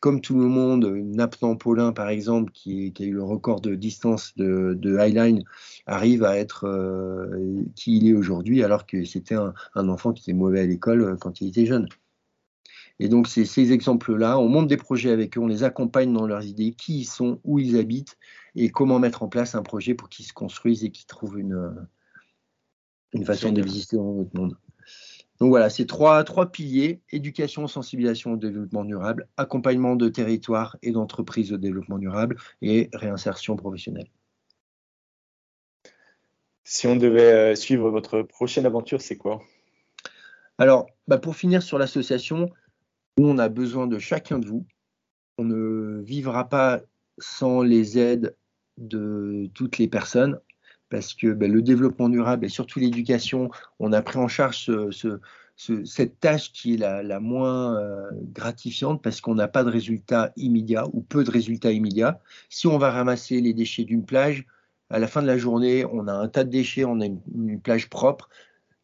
comme 0.00 0.22
tout 0.22 0.38
le 0.38 0.46
monde, 0.46 0.86
Napton 0.86 1.56
Paulin, 1.56 1.92
par 1.92 2.08
exemple, 2.08 2.50
qui, 2.52 2.92
a 2.98 3.02
eu 3.02 3.12
le 3.12 3.22
record 3.22 3.60
de 3.60 3.74
distance 3.74 4.34
de, 4.36 4.96
Highline, 4.96 5.44
arrive 5.86 6.24
à 6.24 6.36
être 6.38 6.64
euh, 6.66 7.62
qui 7.76 7.98
il 7.98 8.08
est 8.08 8.14
aujourd'hui, 8.14 8.64
alors 8.64 8.86
que 8.86 9.04
c'était 9.04 9.36
un, 9.36 9.88
enfant 9.88 10.12
qui 10.12 10.22
était 10.22 10.36
mauvais 10.36 10.60
à 10.60 10.66
l'école 10.66 11.02
euh, 11.02 11.16
quand 11.16 11.42
il 11.42 11.48
était 11.48 11.66
jeune. 11.66 11.86
Et 12.98 13.08
donc, 13.08 13.28
c'est 13.28 13.44
ces 13.44 13.72
exemples-là, 13.72 14.38
on 14.38 14.48
monte 14.48 14.68
des 14.68 14.76
projets 14.76 15.10
avec 15.10 15.36
eux, 15.36 15.40
on 15.40 15.46
les 15.46 15.64
accompagne 15.64 16.12
dans 16.12 16.26
leurs 16.26 16.44
idées, 16.44 16.72
qui 16.72 17.00
ils 17.00 17.04
sont, 17.04 17.38
où 17.44 17.58
ils 17.58 17.78
habitent, 17.78 18.16
et 18.56 18.70
comment 18.70 18.98
mettre 18.98 19.22
en 19.22 19.28
place 19.28 19.54
un 19.54 19.62
projet 19.62 19.94
pour 19.94 20.08
qu'ils 20.08 20.24
se 20.24 20.32
construisent 20.32 20.84
et 20.84 20.90
qu'ils 20.90 21.06
trouvent 21.06 21.38
une, 21.38 21.74
une 23.12 23.24
façon 23.24 23.52
d'exister 23.52 23.96
dans 23.96 24.14
notre 24.14 24.34
monde. 24.34 24.56
Donc 25.40 25.48
voilà, 25.48 25.70
c'est 25.70 25.86
trois, 25.86 26.22
trois 26.24 26.52
piliers, 26.52 27.00
éducation, 27.10 27.66
sensibilisation 27.66 28.32
au 28.32 28.36
développement 28.36 28.84
durable, 28.84 29.26
accompagnement 29.38 29.96
de 29.96 30.08
territoires 30.10 30.76
et 30.82 30.92
d'entreprises 30.92 31.50
au 31.52 31.56
développement 31.56 31.98
durable 31.98 32.36
et 32.60 32.90
réinsertion 32.92 33.56
professionnelle. 33.56 34.10
Si 36.62 36.86
on 36.86 36.94
devait 36.94 37.32
euh, 37.32 37.54
suivre 37.54 37.90
votre 37.90 38.20
prochaine 38.20 38.66
aventure, 38.66 39.00
c'est 39.00 39.16
quoi? 39.16 39.40
Alors, 40.58 40.86
bah, 41.08 41.16
pour 41.16 41.34
finir 41.34 41.62
sur 41.62 41.78
l'association, 41.78 42.50
on 43.16 43.38
a 43.38 43.48
besoin 43.48 43.86
de 43.86 43.98
chacun 43.98 44.38
de 44.38 44.46
vous. 44.46 44.66
On 45.38 45.44
ne 45.44 46.02
vivra 46.02 46.50
pas 46.50 46.82
sans 47.18 47.62
les 47.62 47.98
aides 47.98 48.36
de 48.76 49.48
toutes 49.54 49.78
les 49.78 49.88
personnes 49.88 50.38
parce 50.90 51.14
que 51.14 51.28
ben, 51.28 51.50
le 51.50 51.62
développement 51.62 52.08
durable 52.08 52.44
et 52.44 52.48
surtout 52.48 52.78
l'éducation, 52.80 53.50
on 53.78 53.92
a 53.92 54.02
pris 54.02 54.18
en 54.18 54.28
charge 54.28 54.70
cette 55.56 56.20
tâche 56.20 56.52
qui 56.52 56.74
est 56.74 56.76
la, 56.76 57.20
moins 57.20 57.78
euh, 57.78 58.10
gratifiante 58.34 59.02
parce 59.02 59.20
qu'on 59.20 59.34
n'a 59.34 59.48
pas 59.48 59.64
de 59.64 59.70
résultats 59.70 60.32
immédiats 60.36 60.86
ou 60.92 61.00
peu 61.00 61.24
de 61.24 61.30
résultats 61.30 61.72
immédiats. 61.72 62.20
Si 62.48 62.66
on 62.66 62.76
va 62.76 62.90
ramasser 62.90 63.40
les 63.40 63.54
déchets 63.54 63.84
d'une 63.84 64.04
plage, 64.04 64.46
à 64.90 64.98
la 64.98 65.06
fin 65.06 65.22
de 65.22 65.26
la 65.26 65.38
journée, 65.38 65.84
on 65.86 66.08
a 66.08 66.12
un 66.12 66.28
tas 66.28 66.44
de 66.44 66.50
déchets, 66.50 66.84
on 66.84 67.00
a 67.00 67.06
une 67.06 67.60
plage 67.62 67.88
propre, 67.88 68.28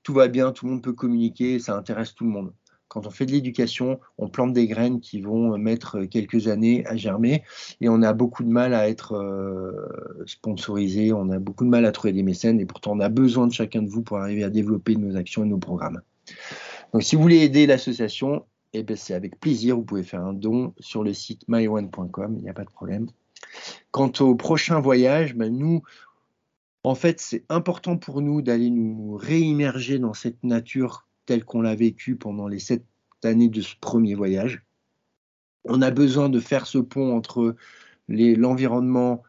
tout 0.03 0.15
va 0.15 0.29
bien, 0.29 0.53
tout 0.53 0.67
le 0.67 0.73
monde 0.73 0.83
peut 0.83 0.93
communiquer, 0.93 1.59
ça 1.59 1.77
intéresse 1.77 2.15
tout 2.15 2.25
le 2.25 2.31
monde. 2.31 2.53
Quand 2.89 3.07
on 3.07 3.11
fait 3.11 3.27
de 3.27 3.33
l'éducation, 3.33 3.99
on 4.19 4.29
plante 4.29 4.53
des 4.53 4.67
graines 4.67 5.01
qui 5.01 5.21
vont 5.21 5.59
mettre 5.59 6.05
quelques 6.05 6.49
années 6.49 6.87
à 6.87 6.97
germer. 6.97 7.43
Et 7.81 7.89
on 7.89 8.03
a 8.03 8.13
beaucoup 8.13 8.45
de 8.45 8.49
mal 8.49 8.75
à 8.75 8.89
être 8.89 9.15
euh, 9.15 10.25
sponsorisé, 10.27 11.13
on 11.13 11.31
a 11.31 11.39
beaucoup 11.39 11.65
de 11.65 11.71
mal 11.71 11.85
à 11.85 11.93
trouver 11.93 12.13
des 12.13 12.23
mécènes. 12.23 12.61
Et 12.61 12.67
pourtant 12.67 12.93
on 12.93 13.01
a 13.01 13.09
besoin 13.09 13.47
de 13.47 13.53
chacun 13.53 13.83
de 13.83 13.89
vous 13.89 14.03
pour 14.03 14.19
arriver 14.19 14.45
à 14.45 14.51
développer 14.51 14.97
nos 14.97 15.17
actions 15.17 15.45
et 15.45 15.49
nos 15.49 15.59
programmes. 15.59 16.01
Donc 16.93 17.03
si 17.03 17.17
vous 17.17 17.23
voulez 17.23 17.39
aider 17.39 17.67
l'association, 17.67 18.45
eh 18.73 18.83
ben, 18.83 18.97
c'est 18.97 19.15
avec 19.15 19.41
plaisir, 19.41 19.77
vous 19.77 19.85
pouvez 19.85 20.03
faire 20.03 20.25
un 20.25 20.33
don 20.33 20.75
sur 20.79 21.03
le 21.03 21.15
site 21.15 21.43
myone.com, 21.49 22.37
il 22.37 22.43
n'y 22.43 22.51
a 22.51 22.55
pas 22.55 22.65
de 22.65 22.71
problème. 22.71 23.07
Quant 23.91 24.13
au 24.21 24.35
prochain 24.35 24.81
voyage, 24.81 25.35
ben, 25.35 25.57
nous, 25.57 25.83
en 26.85 26.95
fait, 26.95 27.21
c'est 27.21 27.45
important 27.49 27.97
pour 27.97 28.21
nous 28.21 28.43
d'aller 28.43 28.71
nous 28.71 29.17
réimmerger 29.17 29.99
dans 29.99 30.15
cette 30.15 30.43
nature 30.45 31.06
tel 31.27 31.45
qu'on 31.45 31.61
l'a 31.61 31.75
vécu 31.75 32.17
pendant 32.17 32.49
les 32.49 32.59
sept 32.59 32.85
années 33.25 33.49
de 33.49 33.61
ce 33.61 33.75
premier 33.81 34.15
voyage. 34.15 34.65
On 35.65 35.83
a 35.83 35.91
besoin 35.91 36.29
de 36.29 36.41
faire 36.41 36.67
ce 36.67 36.79
pont 36.79 37.15
entre 37.17 37.57
l'environnement 38.09 39.23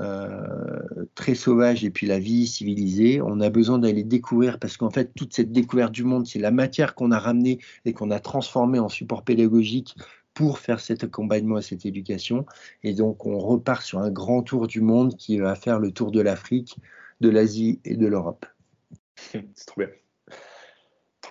euh, 0.00 1.06
très 1.14 1.36
sauvage 1.36 1.84
et 1.84 1.90
puis 1.90 2.06
la 2.06 2.18
vie 2.18 2.46
civilisée. 2.46 3.22
On 3.22 3.40
a 3.40 3.48
besoin 3.48 3.78
d'aller 3.78 4.02
découvrir 4.02 4.58
parce 4.58 4.76
qu'en 4.76 4.90
fait, 4.90 5.12
toute 5.14 5.34
cette 5.34 5.52
découverte 5.52 5.92
du 5.92 6.02
monde, 6.02 6.26
c'est 6.26 6.40
la 6.40 6.50
matière 6.50 6.94
qu'on 6.94 7.12
a 7.12 7.18
ramenée 7.18 7.60
et 7.84 7.92
qu'on 7.92 8.10
a 8.10 8.18
transformée 8.18 8.80
en 8.80 8.88
support 8.88 9.22
pédagogique 9.22 9.94
pour 10.34 10.58
faire 10.58 10.80
cet 10.80 11.04
accompagnement 11.04 11.58
et 11.58 11.62
cette 11.62 11.86
éducation. 11.86 12.44
Et 12.82 12.92
donc, 12.92 13.24
on 13.24 13.38
repart 13.38 13.82
sur 13.82 14.00
un 14.00 14.10
grand 14.10 14.42
tour 14.42 14.66
du 14.66 14.80
monde 14.80 15.16
qui 15.16 15.38
va 15.38 15.54
faire 15.54 15.78
le 15.78 15.92
tour 15.92 16.10
de 16.10 16.20
l'Afrique, 16.20 16.76
de 17.20 17.28
l'Asie 17.28 17.80
et 17.84 17.96
de 17.96 18.06
l'Europe. 18.08 18.44
C'est 19.32 19.66
trop 19.66 19.82
bien. 19.82 19.90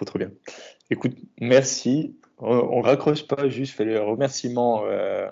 Trop, 0.05 0.19
bien. 0.19 0.31
Écoute, 0.89 1.15
merci. 1.39 2.17
On, 2.37 2.79
ne 2.79 2.83
raccroche 2.83 3.27
pas, 3.27 3.47
juste 3.47 3.75
fais 3.75 3.85
le 3.85 4.01
remerciement. 4.01 4.83
Euh, 4.85 5.29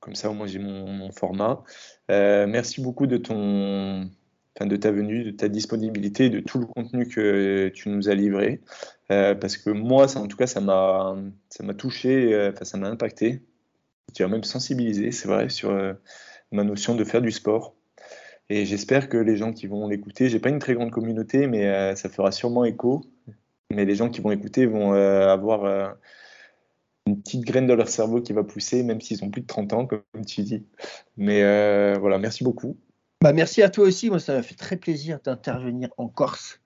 comme 0.00 0.14
ça, 0.14 0.30
au 0.30 0.34
moins, 0.34 0.46
j'ai 0.46 0.58
mon, 0.58 1.10
format. 1.10 1.62
Euh, 2.10 2.46
merci 2.46 2.80
beaucoup 2.80 3.06
de 3.06 3.16
ton, 3.16 4.10
enfin, 4.54 4.66
de 4.66 4.76
ta 4.76 4.92
venue, 4.92 5.24
de 5.24 5.30
ta 5.30 5.48
disponibilité, 5.48 6.30
de 6.30 6.40
tout 6.40 6.58
le 6.58 6.66
contenu 6.66 7.08
que 7.08 7.68
tu 7.74 7.88
nous 7.88 8.08
as 8.08 8.14
livré. 8.14 8.60
Euh, 9.10 9.34
parce 9.34 9.56
que 9.56 9.70
moi, 9.70 10.06
ça, 10.08 10.20
en 10.20 10.26
tout 10.28 10.36
cas, 10.36 10.46
ça 10.46 10.60
m'a, 10.60 11.16
ça 11.48 11.64
m'a 11.64 11.74
touché, 11.74 12.50
enfin, 12.52 12.64
ça 12.64 12.78
m'a 12.78 12.88
impacté. 12.88 13.42
Je 14.08 14.14
dirais 14.14 14.30
même 14.30 14.44
sensibilisé, 14.44 15.10
c'est 15.10 15.28
vrai, 15.28 15.48
sur 15.48 15.76
ma 16.52 16.64
notion 16.64 16.94
de 16.94 17.04
faire 17.04 17.22
du 17.22 17.32
sport. 17.32 17.74
Et 18.50 18.66
j'espère 18.66 19.08
que 19.08 19.16
les 19.16 19.36
gens 19.36 19.52
qui 19.52 19.66
vont 19.66 19.88
l'écouter, 19.88 20.28
j'ai 20.28 20.38
pas 20.38 20.50
une 20.50 20.58
très 20.58 20.74
grande 20.74 20.90
communauté, 20.90 21.46
mais 21.46 21.96
ça 21.96 22.08
fera 22.10 22.30
sûrement 22.30 22.64
écho 22.64 23.02
mais 23.74 23.84
les 23.84 23.94
gens 23.94 24.08
qui 24.08 24.20
vont 24.20 24.30
écouter 24.30 24.66
vont 24.66 24.94
euh, 24.94 25.28
avoir 25.28 25.64
euh, 25.64 25.88
une 27.06 27.20
petite 27.20 27.44
graine 27.44 27.66
dans 27.66 27.76
leur 27.76 27.88
cerveau 27.88 28.20
qui 28.20 28.32
va 28.32 28.44
pousser, 28.44 28.82
même 28.82 29.00
s'ils 29.00 29.22
ont 29.24 29.30
plus 29.30 29.42
de 29.42 29.46
30 29.46 29.72
ans, 29.72 29.86
comme 29.86 30.02
tu 30.26 30.42
dis. 30.42 30.64
Mais 31.16 31.42
euh, 31.42 31.96
voilà, 32.00 32.18
merci 32.18 32.44
beaucoup. 32.44 32.78
Bah, 33.20 33.32
merci 33.32 33.62
à 33.62 33.68
toi 33.68 33.84
aussi. 33.84 34.08
Moi, 34.08 34.20
ça 34.20 34.34
m'a 34.34 34.42
fait 34.42 34.54
très 34.54 34.76
plaisir 34.76 35.18
d'intervenir 35.24 35.88
en 35.98 36.08
Corse. 36.08 36.60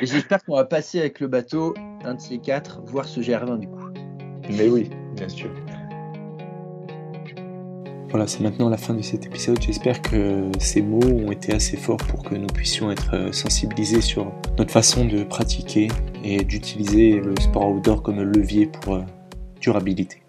Et 0.00 0.06
j'espère 0.06 0.42
qu'on 0.44 0.56
va 0.56 0.64
passer 0.64 1.00
avec 1.00 1.20
le 1.20 1.28
bateau, 1.28 1.74
un 2.04 2.14
de 2.14 2.20
ces 2.20 2.38
quatre, 2.38 2.80
voir 2.82 3.06
ce 3.06 3.20
GR20 3.20 3.58
du 3.58 3.68
coup. 3.68 3.88
Mais 4.50 4.68
oui, 4.68 4.90
bien 5.14 5.28
sûr. 5.28 5.50
Voilà, 8.10 8.26
c'est 8.26 8.40
maintenant 8.40 8.70
la 8.70 8.78
fin 8.78 8.94
de 8.94 9.02
cet 9.02 9.26
épisode. 9.26 9.60
J'espère 9.60 10.00
que 10.00 10.50
ces 10.58 10.80
mots 10.80 11.04
ont 11.04 11.30
été 11.30 11.52
assez 11.52 11.76
forts 11.76 11.98
pour 11.98 12.22
que 12.22 12.34
nous 12.34 12.46
puissions 12.46 12.90
être 12.90 13.34
sensibilisés 13.34 14.00
sur 14.00 14.32
notre 14.56 14.70
façon 14.72 15.04
de 15.04 15.24
pratiquer 15.24 15.88
et 16.28 16.44
d'utiliser 16.44 17.20
le 17.20 17.34
sport 17.40 17.70
outdoor 17.70 18.02
comme 18.02 18.20
levier 18.20 18.66
pour 18.66 18.96
euh, 18.96 19.02
durabilité. 19.60 20.20